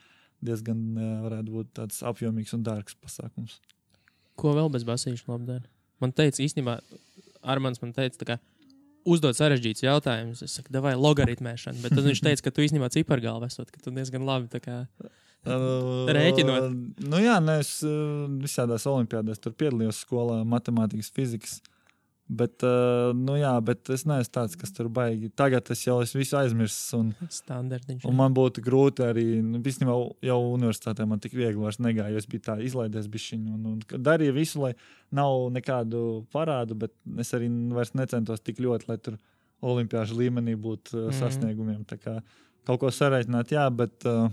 diezgan 0.45 0.81
uh, 0.97 1.13
varētu 1.27 1.59
būt 1.59 1.73
tāds 1.77 2.01
apjomīgs 2.09 2.57
un 2.57 2.65
dārgs 2.65 2.97
pasākums. 3.05 3.61
Ko 4.41 4.57
vēl 4.57 4.73
bez 4.73 4.89
basīšu 4.89 5.29
labi 5.29 5.51
dara? 5.53 5.69
Man 6.01 6.17
teica, 6.17 6.41
īstenībā, 6.45 6.81
Armāns 7.47 7.81
man 7.85 7.93
teica, 7.97 8.17
tā 8.21 8.31
kā 8.33 8.41
uzdot 9.07 9.37
sarežģītus 9.39 9.85
jautājumus. 9.87 10.43
Es 10.45 10.57
saku, 10.59 10.73
vai 10.85 10.97
logaritmēšana, 10.99 11.85
bet 11.85 11.95
tad 11.97 12.09
viņš 12.09 12.23
teica, 12.27 12.49
ka 12.49 12.53
tu 12.57 12.65
īstenībā 12.65 12.91
cipargalvā 12.93 13.49
esot, 13.53 13.71
ka 13.73 13.85
tu 13.85 13.93
diezgan 13.95 14.27
labi 14.27 14.61
kā. 14.63 14.83
Rēķinot. 16.17 16.69
Nu, 17.07 17.21
jā, 17.23 17.39
nē, 17.43 17.61
es 17.63 17.79
uh, 17.87 18.27
visādās 18.43 18.87
olimpiādēs 18.91 19.41
tur 19.43 19.55
piedalījos 19.59 20.03
skolā, 20.07 20.43
matemātikas, 20.49 21.11
fizikas. 21.15 21.61
Bet, 22.27 22.59
uh, 22.67 23.13
nu, 23.15 23.37
jā, 23.39 23.53
bet 23.63 23.87
es 23.95 24.03
neesmu 24.03 24.33
tāds, 24.35 24.57
kas 24.59 24.73
tur 24.75 24.89
baigi. 24.91 25.29
Tagad 25.39 25.69
es 25.71 25.85
jau 25.87 26.01
esmu 26.03 26.25
aizmirsis. 26.41 26.89
Un, 26.99 27.13
un 28.11 28.17
man 28.19 28.35
būtu 28.35 28.65
grūti 28.67 29.05
arī, 29.07 29.27
nu, 29.47 29.61
īstenībā 29.63 29.95
jau 30.27 30.39
universitātē 30.57 31.07
man 31.07 31.23
tik 31.23 31.37
viegli 31.39 31.63
vairs 31.63 31.79
negāja. 31.79 32.19
Es 32.19 32.27
biju 32.27 32.43
tā 32.49 32.57
izlaidies 32.67 33.07
bišķiņu 33.13 33.55
un, 33.55 33.69
un 33.77 34.03
darīju 34.09 34.35
visu, 34.35 34.65
lai 34.65 34.73
nav 35.15 35.37
nekādu 35.55 36.03
parādu, 36.35 36.75
bet 36.83 36.97
es 37.23 37.31
arī 37.39 37.47
vairs 37.77 37.95
necentos 37.95 38.43
tik 38.43 38.59
ļoti, 38.59 38.91
lai 38.91 38.99
tur 38.99 39.21
olimpiāžu 39.63 40.19
līmenī 40.19 40.57
būtu 40.59 41.07
Mhm. 41.07 41.15
sasniegumiem. 41.21 41.87
Tā 41.87 41.97
kā 42.03 42.17
kaut 42.67 42.81
ko 42.83 42.91
sareiķināt, 42.91 43.55
jā, 43.55 43.71
bet 43.71 44.03
uh, 44.05 44.27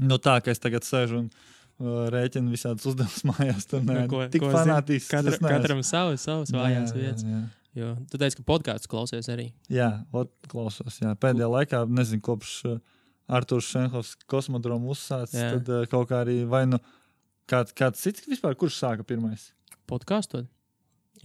nu, 0.00 0.18
tā, 0.22 0.38
ka 0.44 0.50
es 0.54 0.60
tagad 0.62 0.86
sēžu 0.86 1.22
un 1.22 1.28
uh, 1.30 2.08
rēķinu 2.12 2.52
visādus 2.52 2.86
uzdevumus 2.92 3.24
mājās, 3.32 3.66
tur 3.70 3.80
nē, 3.86 4.02
Nu, 4.02 4.08
ko- 4.12 4.26
tik 4.32 4.42
ko 4.44 4.50
fanātisks. 4.54 5.10
Katra, 5.12 5.38
katram 5.42 5.80
savs, 5.86 6.24
savs 6.28 6.52
vājās 6.54 6.92
Jā, 6.94 6.98
vietas. 7.00 7.24
jā. 7.26 7.44
Jo 7.78 7.92
tu 8.10 8.18
teici, 8.18 8.38
ka 8.40 8.42
podkāsts 8.48 8.88
klausies 8.90 9.28
arī. 9.30 9.50
Jā, 9.70 9.90
ot, 10.16 10.32
klausos. 10.50 10.96
Jā. 11.02 11.12
Pēdējā 11.20 11.46
laikā, 11.52 11.82
nezinu, 11.94 12.22
kopš 12.26 12.54
uh, 12.66 12.78
Arthurs 13.28 13.68
Šenhovs 13.70 14.14
kosmodromu 14.26 14.90
uzsācis, 14.94 15.36
Jā. 15.38 15.50
tad 15.58 15.68
uh, 15.70 15.84
kaut 15.92 16.08
kā 16.10 16.22
arī 16.24 16.40
vai 16.48 16.64
nu 16.66 16.80
kāds, 17.48 17.74
kāds 17.76 18.00
cits 18.02 18.24
vispār, 18.26 18.56
kurš 18.58 18.80
sāka 18.80 19.04
pirmais. 19.06 19.50
Podkāstot? 19.86 20.48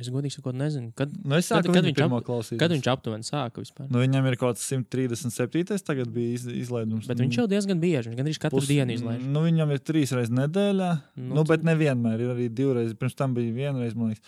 Es 0.02 0.08
godīgi 0.10 0.34
sakot, 0.34 0.56
nezinu, 0.58 0.90
kad, 0.98 1.12
Nu, 1.24 1.36
es 1.38 1.46
sāku 1.52 1.68
Kad- 1.70 1.76
kad 1.76 1.86
viņš 1.86 2.00
ap- 2.02 2.58
kad 2.60 2.72
viņš 2.74 2.88
aptuveni 2.90 3.24
sāka 3.28 3.62
vispār. 3.62 3.92
Nu, 3.92 4.00
viņam 4.02 4.26
ir 4.32 4.36
kaut 4.42 4.56
kāds 4.56 4.64
137. 4.66 5.84
tagad 5.86 6.08
bija 6.14 6.34
iz, 6.34 6.46
izlaidums. 6.48 7.06
Bet 7.08 7.18
viņš 7.22 7.38
jau 7.38 7.48
diezgan 7.48 7.80
bieži, 7.80 8.10
viņš 8.10 8.18
gandrīz 8.18 8.40
katru 8.42 8.58
Pus- 8.60 8.68
dienu 8.72 8.92
izlaiž. 8.96 9.22
Nu, 9.22 9.44
viņam 9.46 9.72
ir 9.76 9.80
trīs 9.80 10.12
reizes 10.16 10.34
nedēļā, 10.34 11.02
Nu, 11.18 11.36
nu, 11.36 11.44
bet 11.44 11.62
nevienmēr 11.64 12.20
ir 12.26 12.34
arī 12.34 12.50
divreiz. 12.50 12.94
Pirms 12.98 13.16
tam 13.16 13.36
bija 13.36 13.54
vienreiz, 13.54 13.94
man 13.96 14.10
liekas. 14.14 14.22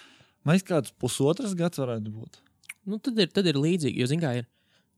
Man 0.46 0.56
liekas, 0.56 0.68
kāds 0.70 0.92
pusotras 1.02 1.56
gads 1.58 1.78
varētu 1.82 2.14
būt. 2.14 2.38
Nu, 2.86 3.00
tad, 3.00 3.18
ir, 3.18 3.28
tad 3.34 3.48
ir 3.48 3.56
līdzīgi, 3.58 3.98
jo, 3.98 4.06
zināmā 4.06 4.36
mērā, 4.44 4.46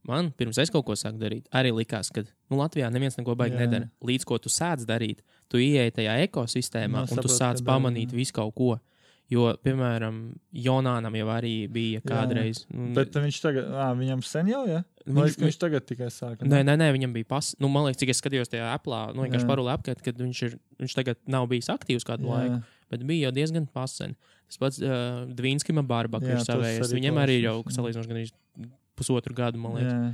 man 0.08 0.32
pirms 0.36 0.58
es 0.60 0.70
kaut 0.70 0.84
ko 0.86 0.92
sāku 1.00 1.18
darīt, 1.20 1.46
arī 1.56 1.72
likās, 1.72 2.12
ka 2.12 2.24
nu, 2.52 2.58
Latvijā 2.60 2.92
neviens 2.92 3.16
neko 3.18 3.36
baigi 3.40 3.56
nedara. 3.56 3.90
Līdz 4.04 4.26
ko 4.26 4.38
tu 4.38 4.50
sāc 4.50 4.84
darīt, 4.86 5.20
tu 5.48 5.56
ienāc 5.58 5.96
tajā 5.96 6.28
ekosistēmā 6.28 6.92
Nu, 6.92 7.00
un 7.04 7.08
tu 7.08 7.16
saprotu, 7.16 7.38
sāc 7.40 7.64
pamanīt 7.64 8.12
jā. 8.12 8.20
visu 8.20 8.34
kaut 8.34 8.54
ko. 8.56 8.80
Jo, 9.28 9.50
piemēram, 9.60 10.20
Jonānam 10.56 11.16
jau 11.20 11.28
arī 11.34 11.52
bija 11.72 12.00
kādreiz. 12.06 12.62
nu, 12.72 12.94
Bet 12.96 13.12
viņš 13.12 13.40
tagad, 13.44 13.66
à, 13.76 13.90
viņam 13.98 14.22
sen 14.24 14.48
jau, 14.48 14.62
ja? 14.70 14.86
Man 15.06 15.18
Viņš- 15.18 15.26
liekas, 15.26 15.36
ka 15.36 15.46
viņš 15.46 15.58
tagad 15.60 15.86
tikai 15.90 16.08
sāka. 16.08 16.48
Nē, 16.48 16.62
nē, 16.64 16.76
nē, 16.80 16.88
viņam 16.96 17.12
bija 17.16 17.28
pas. 17.28 17.50
Nu, 17.60 17.68
man 17.68 17.84
liekas, 17.88 18.00
cik 18.00 18.10
es 18.14 18.22
skatījos 18.22 18.48
tajā 18.48 18.70
aplā, 18.72 19.14
nu, 19.14 19.26
vienkārši 19.26 19.44
Jā. 19.44 19.52
parūlē 19.52 19.76
apkārt, 19.76 20.02
ka 20.04 20.12
viņš, 20.16 20.42
ir, 20.48 20.56
viņš 20.80 20.96
tagad 20.96 21.18
nav 21.28 21.48
bijis 21.52 21.68
aktīvs 21.68 22.08
kādu 22.08 22.24
Jā. 22.24 22.38
laiku, 22.38 22.64
bet 22.90 23.04
bija 23.04 23.28
jau 23.28 23.34
diezgan 23.36 23.68
pasen. 23.68 24.16
Tas 24.48 24.58
pats 24.64 24.80
uh, 24.80 25.28
Dvīnskis 25.28 25.76
Bārbaka 25.84 26.24
Jā, 26.24 26.40
ir 26.40 26.48
savējais. 26.48 26.88
arī 26.88 27.02
Viņam 27.02 27.20
arī 27.20 27.38
ir 27.42 27.44
jau 27.50 27.58
jā. 27.64 27.76
salīdzinoši 27.76 28.08
gan 28.08 28.72
pusotru 28.96 29.36
gadu, 29.36 29.60
man 29.60 29.76
liekas. 29.76 29.92
Jā. 29.92 30.14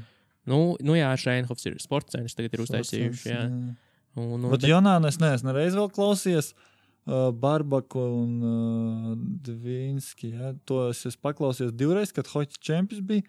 Nu, 0.50 0.76
nu 0.82 0.98
jā, 0.98 1.14
Šeinhofs 1.14 1.70
ir 1.70 1.78
sports 1.78 2.18
centrs, 2.18 2.34
tagad 2.34 2.54
ir 2.58 2.66
uztaisījuši. 2.66 3.30
Jā. 3.30 3.46
Un, 4.18 4.26
un, 4.42 4.50
Bet 4.50 4.62
bet, 4.62 4.70
Jonāna 4.70 5.08
es 5.14 5.18
neesmu 5.22 5.54
nereiz 5.54 5.78
vēl 5.78 5.90
klausies. 5.94 6.54
Uh, 6.54 6.73
Barbaku 7.06 8.00
un 8.00 8.36
uh, 8.48 9.08
Dvīnski. 9.48 10.34
Ja, 10.38 10.54
to 10.70 10.86
es 10.92 11.04
esmu 11.10 11.26
paklausījies 11.28 11.74
divreiz, 11.76 12.14
kad 12.16 12.30
Hoķis 12.32 12.62
čempions 12.64 13.04
bija. 13.08 13.26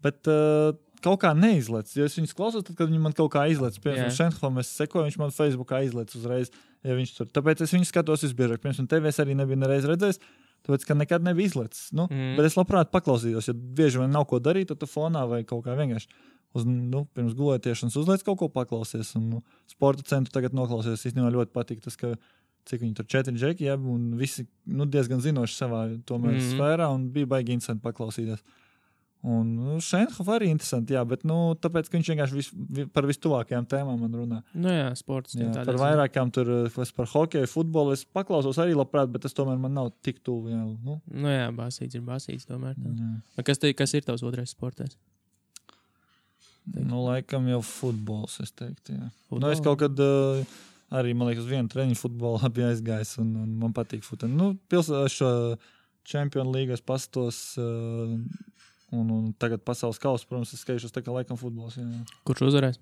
Bet 0.00 0.30
uh, 0.30 0.72
kaut 1.04 1.20
kā 1.24 1.32
neizlaiž. 1.36 1.94
Ja 1.98 2.08
es 2.08 2.16
viņus 2.18 2.36
klausos, 2.36 2.64
tad, 2.66 2.80
viņi 2.80 3.00
man 3.02 3.16
kaut 3.16 3.32
kā 3.34 3.46
izlaiž, 3.52 3.80
piemēram, 3.84 4.08
Jā. 4.08 4.16
Šenhofam, 4.22 4.60
es 4.62 4.72
sekoju, 4.76 5.06
viņš 5.08 5.18
man 5.20 5.34
Facebookā 5.36 5.82
izlaiž 5.86 6.16
uzreiz. 6.20 6.52
Ja. 6.84 6.96
Tāpēc 7.36 7.64
es 7.64 7.74
viņu 7.76 7.88
skatos 7.88 8.24
visbiežāk. 8.24 8.62
Piemēram, 8.62 8.88
tevi 8.88 9.10
es 9.12 9.20
arī 9.20 9.36
nebiju 9.36 9.60
nereiz 9.60 9.88
redzējis. 9.88 10.20
Tāpēc, 10.64 10.84
ka 10.88 10.96
nekad 10.96 11.24
nebija 11.24 11.48
izlaists. 11.48 11.88
Nu, 11.96 12.04
Mm. 12.10 12.34
Bet 12.36 12.50
es 12.50 12.56
labprāt 12.56 12.90
paklausījos, 12.92 13.48
ja 13.48 13.54
bieži 13.56 14.00
vien 14.02 14.12
nav 14.12 14.26
ko 14.28 14.40
darīt, 14.40 14.68
tad 14.68 14.80
tu 14.80 14.88
fonā 14.88 15.22
vai 15.28 15.40
kaut 15.44 15.64
kā 15.64 15.72
vienkārši 15.76 16.08
uz, 16.56 16.66
nu, 16.66 17.06
pirms 17.14 17.36
gulētiešanas 17.38 17.96
uzliec 17.96 18.24
kaut 18.26 18.38
ko 18.42 18.48
paklausies. 18.52 19.14
Un, 19.16 19.28
nu, 19.36 19.42
sporta 19.70 20.04
centru 20.04 20.34
tagad 20.34 20.56
noklausies. 20.56 21.06
Īstenībā 21.06 21.32
ļoti 21.32 21.54
patīk 21.54 21.80
tas, 21.84 21.96
ka 21.96 22.12
cik 22.68 22.82
viņi 22.84 22.96
tur 22.98 23.08
četri 23.10 23.36
džeki, 23.36 23.68
ja, 23.68 23.76
un 23.76 24.14
visi 24.20 24.46
nu, 24.70 24.86
diezgan 24.90 25.22
zinoši 25.24 25.56
savā 25.56 25.84
tomēr, 26.08 26.36
mm. 26.36 26.48
sfērā, 26.54 26.88
un 26.94 27.08
bija 27.14 27.28
baigi 27.30 27.56
interesanti 27.56 27.84
paklausīties. 27.86 28.42
Un 29.20 29.48
nu, 29.52 29.74
Šenhof 29.84 30.28
arī 30.32 30.46
interesanti, 30.48 30.94
jā, 30.96 31.02
bet 31.04 31.26
nu, 31.28 31.52
tāpēc, 31.60 31.90
ka 31.90 31.98
viņš 31.98 32.08
vienkārši 32.08 32.36
vis, 32.38 32.46
vi, 32.56 32.86
par 32.88 33.04
vistuvākajām 33.04 33.66
tēmām 33.68 34.06
runā. 34.16 34.38
nu, 34.56 34.70
jā, 34.72 34.86
sports. 34.96 35.36
Jā, 35.36 35.50
par 35.68 35.76
vairākām 35.82 36.32
tur, 36.32 36.48
es 36.70 36.94
par 36.96 37.10
hokeju, 37.10 37.50
futbolu 37.50 37.92
es 37.92 38.06
paklausos 38.08 38.56
arī 38.64 38.72
labprāt, 38.78 39.12
bet 39.12 39.26
tas 39.26 39.36
tomēr 39.36 39.60
man 39.60 39.76
nav 39.76 39.92
tik 40.00 40.22
tuvu. 40.24 40.54
Jā, 40.54 40.62
nu, 40.64 40.96
Nu, 41.12 41.28
jā, 41.28 41.50
basīts 41.52 42.00
ir 42.00 42.06
basīts 42.06 42.48
tomēr. 42.48 42.80
Kas, 43.44 43.60
te, 43.60 43.74
kas 43.76 43.92
ir 43.98 44.08
tavs 44.08 44.24
otrais 44.24 44.56
sports? 44.56 44.96
Nu, 46.70 47.04
laikam 47.04 47.44
jau 47.50 47.60
futbols, 47.66 48.38
es 48.44 48.52
teiktu. 48.56 48.96
Jā. 48.96 49.12
Futbols? 49.28 49.44
Nu, 49.44 49.52
es 49.52 49.60
kaut 49.64 49.80
kad 49.82 50.00
uh, 50.00 50.58
arī, 50.90 51.14
man 51.16 51.30
liekas, 51.30 51.46
uz 51.46 51.52
vienu 51.52 51.70
treniņu 51.72 51.98
futbolā 52.00 52.50
biju 52.56 52.70
aizgājis, 52.70 53.16
un, 53.22 53.32
un 53.44 53.56
man 53.62 53.76
patīk 53.76 54.04
futbols. 54.06 54.36
Nu, 54.36 54.52
pilsēta 54.72 55.06
šo 55.14 55.32
čempionu 56.10 56.54
līgas 56.54 56.82
pastos, 56.82 57.40
uh, 57.60 58.14
un, 58.96 59.16
un 59.16 59.32
tagad 59.38 59.64
pasaules 59.66 60.00
kausa, 60.02 60.26
protams, 60.28 60.54
es 60.56 60.64
skatīšos 60.64 60.94
tā 60.94 61.04
kā 61.06 61.14
laikam 61.14 61.38
futbols. 61.40 61.78
Jā. 61.78 62.04
Kurš 62.28 62.48
uzvarēs? 62.50 62.80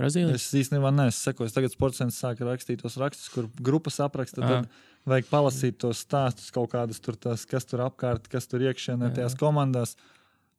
Brazīlija. 0.00 0.36
Es 0.38 0.48
īstenībā 0.56 0.92
neesmu 0.94 1.18
sekojis. 1.18 1.52
Tagad 1.52 1.74
sports 1.74 2.00
sāk 2.16 2.40
rakstīt 2.46 2.80
tos 2.80 2.96
rakstus, 3.00 3.28
kur 3.32 3.50
grupas 3.60 4.00
apraksta. 4.00 4.40
Tad 4.40 4.70
vajag 5.08 5.28
palasīt 5.30 5.78
tos 5.80 6.00
stāstus, 6.06 6.48
kaut 6.54 6.72
kādas 6.72 7.00
tur, 7.04 7.18
tās, 7.20 7.44
kas 7.48 7.68
tur 7.68 7.84
apkārt, 7.84 8.28
kas 8.32 8.48
tur 8.48 8.64
iekšienē 8.64 9.10
Jā. 9.10 9.16
tajās 9.20 9.36
komandās. 9.40 9.96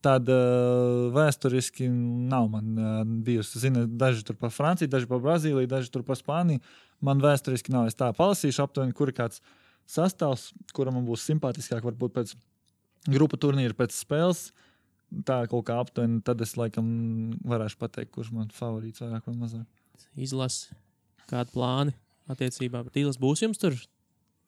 Tāda 0.01 0.33
uh, 0.33 1.07
vēsturiski 1.13 1.87
nav 1.91 2.47
man 2.49 2.69
uh, 2.73 3.01
bijusi. 3.25 3.59
Zinu, 3.61 3.85
daži 3.85 4.25
tur 4.25 4.37
par 4.39 4.53
Franciju, 4.53 4.89
daži 4.89 5.09
par 5.09 5.21
Brazīliju, 5.21 5.69
daži 5.69 5.91
tur 5.93 6.05
par 6.07 6.17
Spāniju. 6.17 6.63
Man 7.05 7.21
vēsturiski 7.21 7.73
nav. 7.73 7.89
Es 7.89 7.97
tā 7.97 8.09
palasīšu 8.17 8.63
aptuveni, 8.65 8.95
kur 8.97 9.11
ir 9.11 9.17
kāds 9.17 9.43
sastāvs, 9.89 10.49
kuram 10.73 10.97
būs 11.05 11.27
simpātiskāk, 11.29 11.85
varbūt 11.85 12.17
pēc 12.17 12.33
grupu 13.13 13.37
turnīra, 13.41 13.77
pēc 13.77 13.93
spēles. 13.93 14.49
Tā 15.27 15.41
kaut 15.51 15.65
kā 15.67 15.75
aptuveni, 15.81 16.21
tad 16.25 16.41
es 16.41 16.55
laikam 16.57 16.87
varēšu 17.45 17.77
pateikt, 17.81 18.13
kurš 18.15 18.31
man 18.33 18.51
favorīts 18.55 19.03
vairāk 19.03 19.27
vai 19.27 19.35
mazāk. 19.41 19.67
Izlasi 20.15 20.77
kādu 21.29 21.53
plānu 21.55 21.95
attiecībā 22.31 22.83
pret 22.85 23.01
Īlas. 23.03 23.19
Būs 23.19 23.43
jums 23.43 23.59
tur 23.61 23.75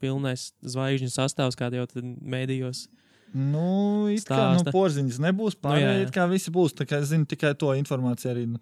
pilnais 0.04 0.51
zvaigžņu 0.66 1.12
sastāvs, 1.12 1.58
kāda 1.60 1.82
jau 1.82 1.88
tad 1.91 2.08
mēdījos. 2.08 2.88
Nu, 3.34 4.08
it 4.14 4.28
kā 4.30 4.38
nu, 4.54 4.60
Stāsta. 4.62 4.72
porziņas 4.76 5.18
nebūs. 5.24 5.56
Nu, 5.58 5.74
jā, 5.74 5.88
Pārējie 5.90 6.08
jā. 6.14 6.26
visi 6.30 6.52
būs. 6.54 6.76
Tā 6.78 6.86
kā 6.86 7.00
es 7.02 7.10
zinu 7.10 7.26
tikai 7.26 7.54
to 7.58 7.72
informāciju 7.74 8.30
arī 8.32 8.44
nu, 8.52 8.60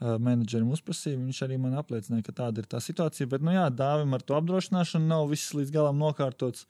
uh, 0.00 0.14
menedžerim 0.22 0.70
uzprasīja. 0.74 1.18
Viņš 1.18 1.40
arī 1.48 1.58
man 1.58 1.74
apliecināja, 1.80 2.26
ka 2.28 2.32
tāda 2.44 2.62
ir 2.62 2.68
tā 2.70 2.78
situācija. 2.84 3.26
Bet, 3.32 3.42
nu 3.42 3.50
jā, 3.56 3.64
dāvim 3.74 4.14
ar 4.14 4.22
to 4.22 4.36
apdrošināšanu 4.38 5.10
nav 5.10 5.26
viss 5.32 5.50
līdz 5.56 5.72
galam 5.74 5.98
nokārtots. 5.98 6.66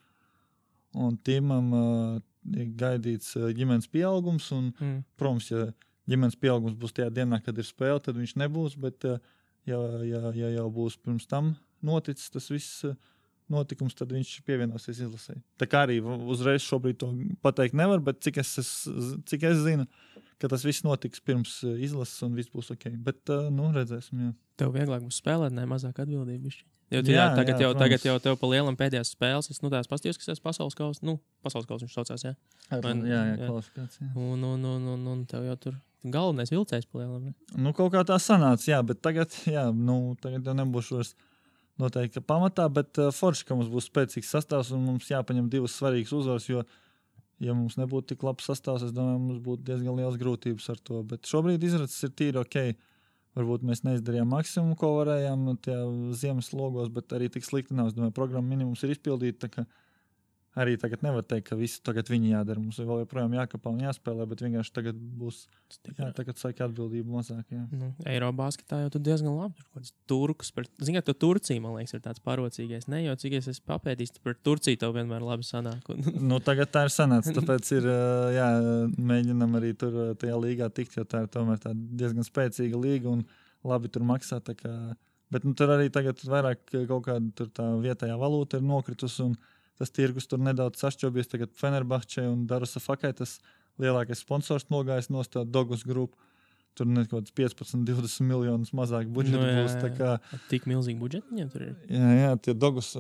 Un 0.95 1.17
Timam 1.27 1.73
uh, 1.75 2.21
ir 2.57 2.69
gaidīts 2.81 3.35
uh, 3.37 3.51
ģimenes 3.57 3.89
pieaugums. 3.93 4.51
Un, 4.57 4.73
Mm. 4.81 5.03
protams, 5.21 5.51
ja 5.51 5.67
ģimenes 6.09 6.37
pieaugums 6.41 6.77
būs 6.81 6.93
tajā 6.97 7.11
dienā, 7.11 7.43
kad 7.45 7.59
ir 7.59 7.65
spēle, 7.69 8.01
tad 8.03 8.17
viņš 8.17 8.37
nebūs. 8.41 8.79
Bet, 8.81 9.05
uh, 9.05 9.19
ja, 9.67 9.81
ja, 10.05 10.31
ja 10.37 10.49
jau 10.61 10.71
būs 10.73 10.97
pirms 11.03 11.27
tam 11.29 11.57
noticis 11.85 12.31
tas 12.33 12.49
viss. 12.49 12.85
Uh, 12.85 12.95
Notikums, 13.53 13.93
tad 13.99 14.09
viņš 14.15 14.39
pievienosies 14.47 15.03
izlasē. 15.05 15.35
Tā 15.61 15.67
kā 15.69 15.83
arī 15.85 15.99
uzreiz 16.03 16.65
šobrīd 16.65 16.97
to 17.03 17.11
pateikt 17.45 17.77
nevar, 17.77 18.01
bet 18.01 18.23
cik 18.25 18.39
es, 18.41 18.55
es, 18.63 18.71
cik 19.29 19.43
es 19.51 19.59
zinu, 19.67 19.85
ka 20.41 20.49
tas 20.49 20.65
viss 20.65 20.81
notiks 20.87 21.21
pirms 21.21 21.59
uh, 21.67 21.75
izlases 21.85 22.23
un 22.25 22.33
viss 22.39 22.49
būs 22.53 22.73
ok. 22.73 22.89
Bet, 23.05 23.21
uh, 23.29 23.51
nu, 23.53 23.69
redzēsim. 23.77 24.23
Jā. 24.25 24.33
Tev 24.61 24.73
vieglāk 24.77 25.05
būs 25.05 25.21
spēlēt, 25.21 25.53
ne 25.53 25.67
mazāk 25.69 26.01
atbildība. 26.01 26.49
Jo 26.93 27.01
Jā, 27.01 27.03
jā, 27.05 27.23
tagad, 27.35 27.57
jā, 27.59 27.65
jau, 27.67 27.71
protams. 27.73 27.81
tagad 27.83 28.05
jau 28.07 28.17
tev 28.23 28.37
pa 28.39 28.49
lielam 28.53 28.77
pēdējās 28.79 29.13
spēles, 29.17 29.49
es 29.51 29.61
nu, 29.65 29.71
tās 29.73 29.89
pastījos, 29.91 30.19
kas 30.21 30.29
ir 30.37 30.43
pasaules 30.45 30.77
kausa. 30.79 31.01
Nu, 31.05 31.17
pasaules 31.43 31.67
kausa 31.67 31.87
viņš 31.89 31.95
saucās, 31.97 32.25
jā. 32.29 32.35
Man- 32.85 33.01
jā, 33.09 33.21
jā, 33.33 33.37
jā. 33.41 33.49
kvalifikācija. 33.49 34.09
Un, 34.21 34.45
un, 34.45 34.65
un, 34.69 34.89
un, 34.95 35.07
un 35.15 35.25
tev 35.29 35.47
jau 35.49 35.57
tur 35.69 35.79
galvenais 36.05 36.53
vilcējs 36.53 36.87
pa 36.93 37.01
lielam. 37.01 37.31
ne? 37.31 37.35
Nu, 37.57 37.73
kaut 37.77 37.93
kā 37.97 38.05
tā 38.07 38.17
sanāca, 38.21 38.69
jā, 38.69 38.81
bet 38.85 39.01
tagad, 39.05 39.33
jā, 39.49 39.65
nu, 39.75 40.15
tagad 40.23 40.45
jau 40.47 40.55
nebūs 40.61 40.93
vairs 40.95 41.15
noteikti 41.81 42.23
pamatā, 42.25 42.67
bet 42.73 43.01
uh, 43.03 43.11
forši, 43.15 43.47
ka 43.49 43.59
mums 43.59 43.71
būs 43.73 43.89
spēcīgs 43.91 44.33
sastāvs 44.37 44.73
un 44.77 44.85
mums 44.87 45.11
jāpaņem 45.11 45.51
divas 45.53 45.77
svarīgas 45.79 46.15
uzvaras, 46.17 46.49
jo, 46.51 46.65
ja 47.43 47.55
mums 47.57 47.79
nebūtu 47.81 48.13
tik 48.13 48.27
labs 48.27 48.47
sastāvs, 48.51 48.87
es 48.87 48.95
domāju, 48.95 49.23
mums 49.27 49.41
būtu 49.45 49.67
diezgan 49.67 49.99
liels 49.99 50.19
grūtības 50.21 50.71
ar 50.75 50.83
to. 50.87 51.03
Bet 51.11 51.31
šobrīd 51.31 51.65
izredzes 51.67 52.07
ir 52.07 52.15
tīri 52.15 52.41
ok. 52.43 52.59
Varbūt 53.35 53.65
mēs 53.67 53.81
neizdarījām 53.83 54.29
maksimumu, 54.31 54.77
ko 54.79 54.93
varējām 55.01 55.49
tajā 55.65 55.81
ziemas 56.15 56.53
logos, 56.55 56.87
bet 56.95 57.11
arī 57.17 57.27
tik 57.35 57.43
slikti 57.43 57.75
nav. 57.75 57.89
Es 57.91 57.97
domāju, 57.97 58.15
programma 58.15 58.47
minimums 58.53 58.85
ir 58.87 58.93
izpildīta. 58.95 59.49
tā 59.51 59.65
Arī 60.55 60.77
tagad 60.79 61.01
nevar 61.03 61.25
teikt, 61.27 61.49
ka 61.49 61.57
visu 61.59 61.81
tagad 61.83 62.07
viņi 62.07 62.29
jādara. 62.31 62.61
Mums 62.63 62.77
vēl 62.79 63.01
joprojām 63.01 63.33
jākapā 63.35 63.73
un 63.75 63.81
jāspēlē, 63.83 64.27
bet 64.31 64.43
vienkārši 64.45 64.71
tagad 64.77 64.99
būs 65.19 65.41
jā, 65.89 66.13
tagad 66.15 66.39
saka 66.39 66.69
atbildība 66.69 67.11
mazāk. 67.11 67.43
Jā. 67.51 67.65
Nu, 67.75 67.89
Eirobasketā 68.07 68.79
jau 68.85 68.93
tur 68.95 69.03
diezgan 69.03 69.35
labi. 69.35 69.65
Tur 69.75 69.89
turks, 70.13 70.53
par, 70.55 70.69
zini, 70.79 70.95
ka 71.01 71.03
tu 71.09 71.17
Turcija, 71.25 71.59
man 71.65 71.75
liekas, 71.75 71.97
ir 71.97 72.05
tāds 72.05 72.23
parocīgais. 72.23 72.87
Ne 72.93 73.01
jau 73.03 73.17
cik 73.19 73.35
es 73.41 73.49
esmu 73.51 73.67
papētījis, 73.73 74.21
par 74.23 74.37
Turciju 74.47 74.79
tev 74.79 74.95
vienmēr 74.95 75.27
labi 75.27 75.49
sanāk. 75.49 75.91
Un, 75.91 76.07
Nu, 76.35 76.39
tagad 76.45 76.71
tā 76.71 76.85
ir 76.87 76.95
sanāca. 76.95 77.35
Tāpēc 77.35 77.73
ir 77.75 77.89
jā, 78.37 78.47
mēģinam 79.11 79.59
arī 79.59 79.73
tur 79.79 79.99
tajā 80.21 80.39
līgā 80.39 80.69
tikt, 80.77 80.95
jo 81.01 81.07
tā 81.09 81.25
ir 81.25 81.33
tomēr 81.35 81.59
tāda 81.65 81.99
diezgan 81.99 82.27
spēcīga 82.27 82.79
līga 82.79 83.11
un 83.11 83.27
labi 83.67 83.91
tur 83.91 84.07
maksā. 84.07 84.39
tā 84.39 84.55
Kā, 84.55 84.71
bet 85.35 85.43
nu, 85.49 85.57
tur 85.59 85.75
arī 85.75 85.91
tagad 85.91 86.23
vairāk 86.23 86.63
kaut 86.87 87.09
kāda 87.09 87.49
tā 87.59 87.69
vietējā 87.83 88.21
valūta 88.23 88.63
ir 88.63 88.71
nokritusi. 88.71 89.33
Tas 89.79 89.91
tirgus 89.91 90.27
tur 90.31 90.39
nedaudz 90.39 90.79
sašķobies. 90.79 91.29
Tagad 91.33 91.51
Fenerbahčē 91.59 92.29
un 92.31 92.47
Darusa 92.47 92.81
Fakai 92.81 93.13
tas 93.13 93.41
lielākais 93.83 94.21
sponsors 94.23 94.69
nogājis 94.71 95.11
no 95.11 95.23
tā 95.27 95.43
Dogus 95.45 95.83
grupas. 95.85 96.19
Tur 96.75 96.87
nekāds 96.91 97.31
15, 97.31 97.85
20 97.87 98.25
miljonus 98.27 98.73
mazāk 98.75 99.07
budžeta 99.15 99.39
Nu, 99.39 99.47
jā, 99.47 99.61
būs. 99.63 99.75
tā 99.79 99.91
kā- 99.95 100.39
tik 100.51 100.65
milzīgi 100.67 100.99
budžeti 100.99 101.31
viņiem 101.31 101.51
tur 101.53 101.63
ir. 101.63 101.77
Jā, 101.89 102.09
jā, 102.19 102.31
tie 102.43 102.53
Dogus 102.55 102.97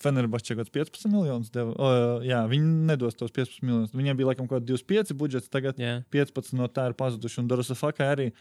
Fenerbahčē 0.00 0.56
kaut 0.56 0.64
kāds 0.64 0.72
15 0.72 1.10
miljonus 1.12 1.50
deva. 1.52 1.74
O, 1.76 2.20
jā, 2.24 2.40
viņi 2.48 2.86
nedos 2.88 3.14
tos 3.20 3.30
15 3.30 3.60
miljonus. 3.62 3.92
Viņiem 3.92 4.16
bija 4.16 4.30
laikam 4.30 4.48
kaut 4.48 4.62
kāds 4.62 4.70
25 4.72 5.12
budžets, 5.12 5.48
tagad 5.52 5.76
Jā, 5.76 5.98
15 6.10 6.54
no 6.56 6.68
tā 6.68 6.86
ir 6.88 6.94
pazuduši. 6.96 7.40
Un 7.42 7.48
Dorusa 7.48 7.76
Fakai 7.76 8.08
arī 8.16 8.32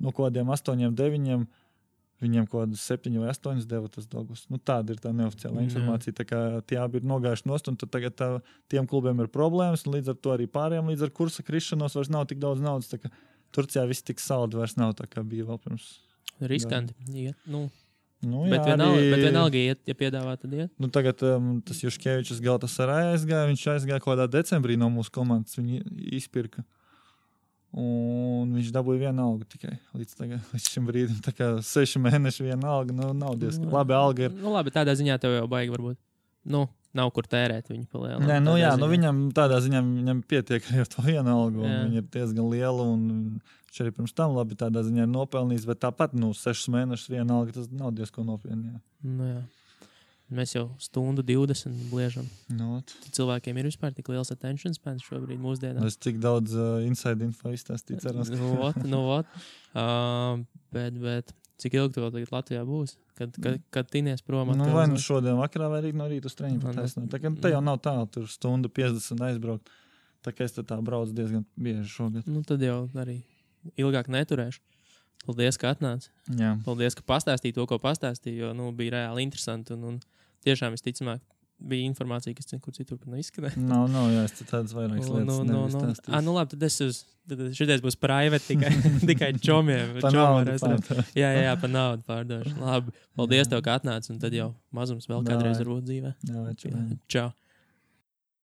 no 0.00 0.10
kaut 0.10 0.32
kādiem 0.32 0.50
8, 0.50 0.90
9. 0.94 1.46
Viņiem 2.22 2.46
kaut 2.46 2.68
kādas 2.68 2.84
7 2.86 3.18
vai 3.18 3.32
8 3.32 3.64
deva 3.66 3.90
tas 3.90 4.06
dogus. 4.06 4.44
Nu, 4.52 4.60
tāda 4.62 4.94
ir 4.94 5.00
tā 5.02 5.10
neoficiāla 5.16 5.64
informācija. 5.66 6.14
Tā 6.20 6.26
kā 6.28 6.40
tie 6.70 6.78
abi 6.78 7.00
ir 7.00 7.08
nogājuši 7.10 7.48
nost, 7.50 7.68
un 7.72 7.76
tagad 7.82 8.14
tā, 8.18 8.30
tiem 8.70 8.86
klubiem 8.86 9.18
ir 9.24 9.30
problēmas. 9.32 9.82
Līdz 9.90 10.14
ar 10.14 10.18
to 10.22 10.34
arī 10.36 10.46
pārējiem, 10.46 10.92
līdz 10.92 11.06
ar 11.08 11.14
kursa 11.18 11.42
krišanos, 11.46 11.98
vairs 11.98 12.12
nav 12.14 12.28
tik 12.30 12.38
daudz 12.42 12.62
naudas. 12.62 12.92
Turcijā 13.52 13.84
viss 13.90 14.06
tik 14.06 14.22
saldi 14.22 14.56
vairs 14.56 14.78
nav 14.80 14.94
kā 15.02 15.24
bija 15.26 15.44
vēl 15.50 15.58
pirms. 15.60 15.90
riskanti. 16.40 16.94
Ja, 17.12 17.34
nu, 17.46 17.68
Nu, 18.22 18.44
bet, 18.46 18.60
jā, 18.60 18.76
vienalga, 18.76 18.98
arī- 19.00 19.10
bet 19.10 19.24
vienalga, 19.26 19.58
iet, 19.58 19.80
ja 19.90 19.94
piedāvā, 19.98 20.36
tad 20.38 20.52
iet. 20.54 20.70
Nu, 20.78 20.86
tagad 20.94 21.22
um, 21.26 21.56
tas 21.60 21.80
Juškevičs 21.82 22.38
Galtas 22.40 22.76
arī 22.78 23.16
aizgāja. 23.16 23.48
Viņš 23.50 23.64
aizgāja 23.74 23.98
kaut 23.98 24.14
kādā 24.14 24.28
decembrī 24.30 24.76
no 24.78 24.86
mūsu 24.94 25.10
komandas. 25.10 25.56
Viņu 25.58 25.80
izpirka. 26.14 26.62
Un 27.72 28.50
viņš 28.52 28.68
dabūja 28.74 29.06
vienu 29.06 29.22
algu 29.24 29.46
tikai 29.48 29.78
līdz, 29.96 30.16
tagad, 30.18 30.44
līdz 30.52 30.66
šim 30.74 30.88
brīdim. 30.90 31.22
Tā 31.24 31.32
kā 31.32 31.46
seši 31.64 32.02
mēneši 32.04 32.44
viena 32.50 32.74
alga. 32.74 32.92
Nu, 32.96 33.12
nav 33.16 33.38
diezgan 33.40 33.64
Nu, 33.70 33.72
labi. 33.72 33.96
Alga 33.96 34.26
ir. 34.28 34.34
Nu, 34.36 34.52
labi, 34.52 34.74
tādā 34.74 34.92
ziņā 34.98 35.16
tev 35.22 35.38
jau 35.38 35.46
baigi 35.48 35.72
varbūt. 35.72 35.96
Nu, 36.52 36.66
nav 36.92 37.08
kur 37.16 37.24
tērēt 37.30 37.70
viņu 37.72 37.86
palielināt. 37.88 38.28
Nē, 38.28 38.36
nu, 38.44 38.58
jā, 38.60 38.74
nu, 38.76 38.90
viņam 38.92 39.22
tādā 39.36 39.62
ziņā 39.64 39.80
viņam 39.86 40.20
pietiek 40.28 40.68
ar 40.82 40.90
to 40.92 41.04
vienu 41.06 41.32
algu. 41.32 41.64
Viņa 41.64 42.02
ir 42.02 42.10
diezgan 42.12 42.50
liela. 42.52 42.84
Un 42.92 43.08
viņš 43.40 43.80
arī 43.86 43.94
pirms 43.96 44.12
tam 44.20 44.36
labi 44.36 44.58
tādā 44.60 44.84
ziņā 44.84 45.06
ir 45.06 45.12
nopelnījis. 45.14 45.64
Bet 45.70 45.80
tāpat, 45.86 46.12
nu, 46.18 46.34
sešus 46.36 46.68
mēnešus 46.76 47.08
viena 47.14 47.40
alga 47.40 47.56
tas 47.56 47.72
nav 47.72 47.94
diezgan 47.96 48.28
nopietni. 48.28 48.74
jā. 48.74 48.82
Nu, 49.06 49.30
jā. 49.32 49.40
Mēs 50.32 50.54
jau 50.54 50.64
stundu 50.80 51.22
20 51.26 51.90
bliežam. 51.90 52.26
Nu, 52.48 52.78
ot. 52.78 52.94
Tad 53.04 53.18
cilvēkiem 53.18 53.58
ir 53.60 53.68
vispār 53.68 53.92
tik 53.96 54.08
liels 54.12 54.32
attention 54.32 54.72
spans 54.76 55.04
šobrīd 55.04 55.40
mūsdienās. 55.42 55.84
es 55.92 56.00
tik 56.00 56.20
daudz 56.22 56.54
uh, 56.56 56.80
inside 56.86 57.24
info 57.26 57.52
izstāstīju. 57.52 58.00
Cerams, 58.04 58.32
Nu, 58.32 58.54
ot, 58.64 58.78
nu, 58.88 59.02
ot. 59.18 59.28
Uh, 59.76 60.40
bet, 60.72 60.96
bet 61.02 61.34
cik 61.62 61.76
ilgi 61.78 62.00
vēl 62.02 62.14
tagad 62.16 62.32
Latvijā 62.34 62.64
būs? 62.66 62.96
Kad, 63.18 63.36
kad, 63.44 63.60
kad 63.74 63.90
tinies 63.92 64.24
prom? 64.24 64.48
Nu, 64.56 64.64
atkal 64.64 64.78
vai 64.80 64.88
nu 64.90 64.98
šodien 65.00 65.36
vakarā, 65.38 65.68
vai 65.70 65.82
rīt 65.84 65.98
no 65.98 66.08
rīta 66.10 66.30
uz 66.30 66.36
treniņu. 66.38 66.72
Nu, 66.72 66.88
nu, 67.04 67.06
Tā 67.12 67.20
te 67.44 67.52
jau 67.52 67.62
nav 67.64 67.78
tālu, 67.84 68.08
tur 68.10 68.26
stunda 68.32 68.72
50 68.72 69.26
aizbraukt. 69.28 69.70
Tā 70.22 70.32
kā 70.32 70.46
es 70.46 70.54
tā 70.54 70.78
braucu 70.80 71.14
diezgan 71.14 71.44
bieži 71.58 71.88
šogad. 71.90 72.26
Nu, 72.30 72.44
tad 72.46 72.62
jau 72.62 72.86
arī 72.98 73.20
ilgāk 73.78 74.08
neturēšu. 74.12 74.62
Paldies, 75.26 75.58
ka 75.58 75.70
atnāci. 75.70 76.10
Jā, 76.34 76.56
Paldies, 76.66 76.96
ka 76.98 77.04
pastāstīji 77.06 77.54
to, 77.54 77.66
ko 77.70 77.78
pastāstīji, 77.82 78.40
jo 78.42 78.50
nu, 78.58 78.70
bija 78.74 78.96
reāli 78.96 79.22
interesanti. 79.26 79.76
Un, 79.76 79.84
un 79.92 80.00
tiešām 80.44 80.74
visticamāk, 80.76 81.22
bija 81.62 81.86
informācija, 81.86 82.34
kas 82.34 82.50
nekur 82.52 82.74
citur 82.74 82.98
pat 82.98 83.12
neizskanēja. 83.14 83.60
nav, 83.72 83.86
nav, 83.92 84.10
jā, 84.12 84.24
es 84.26 84.36
tādas 84.40 84.74
vairākas 84.76 85.10
lietas 85.10 85.42
nevaru 85.46 85.68
nu, 85.68 85.72
stāstīt. 85.74 86.10
ah, 86.10 86.22
nu, 86.24 86.34
labi, 86.38 86.54
tad 86.54 86.68
es 86.68 86.78
uz. 86.84 87.02
Tad 87.30 87.38
šitais 87.54 87.78
būs 87.84 87.94
private 88.02 88.42
tikai, 88.48 88.72
tikai 89.12 89.28
čomiem. 89.38 89.92
Pārdod. 90.02 90.88
Jā, 91.14 91.28
jā, 91.30 91.44
jā, 91.46 91.52
pa 91.62 91.70
naudu 91.70 92.02
pārdošu. 92.08 92.56
Labi. 92.58 92.94
Paldies, 93.14 93.46
tev, 93.46 93.62
ka 93.62 93.76
atnāci. 93.78 94.10
Un 94.10 94.18
tad 94.18 94.34
jau 94.34 94.48
mazums 94.74 95.06
vēl 95.06 95.22
kādreiz 95.28 95.62
varbūt 95.62 95.86
dzīvē. 95.86 96.12
Jā, 96.26 96.42
čau. 96.58 96.72
Jā, 96.74 96.82
Čau. 97.14 97.28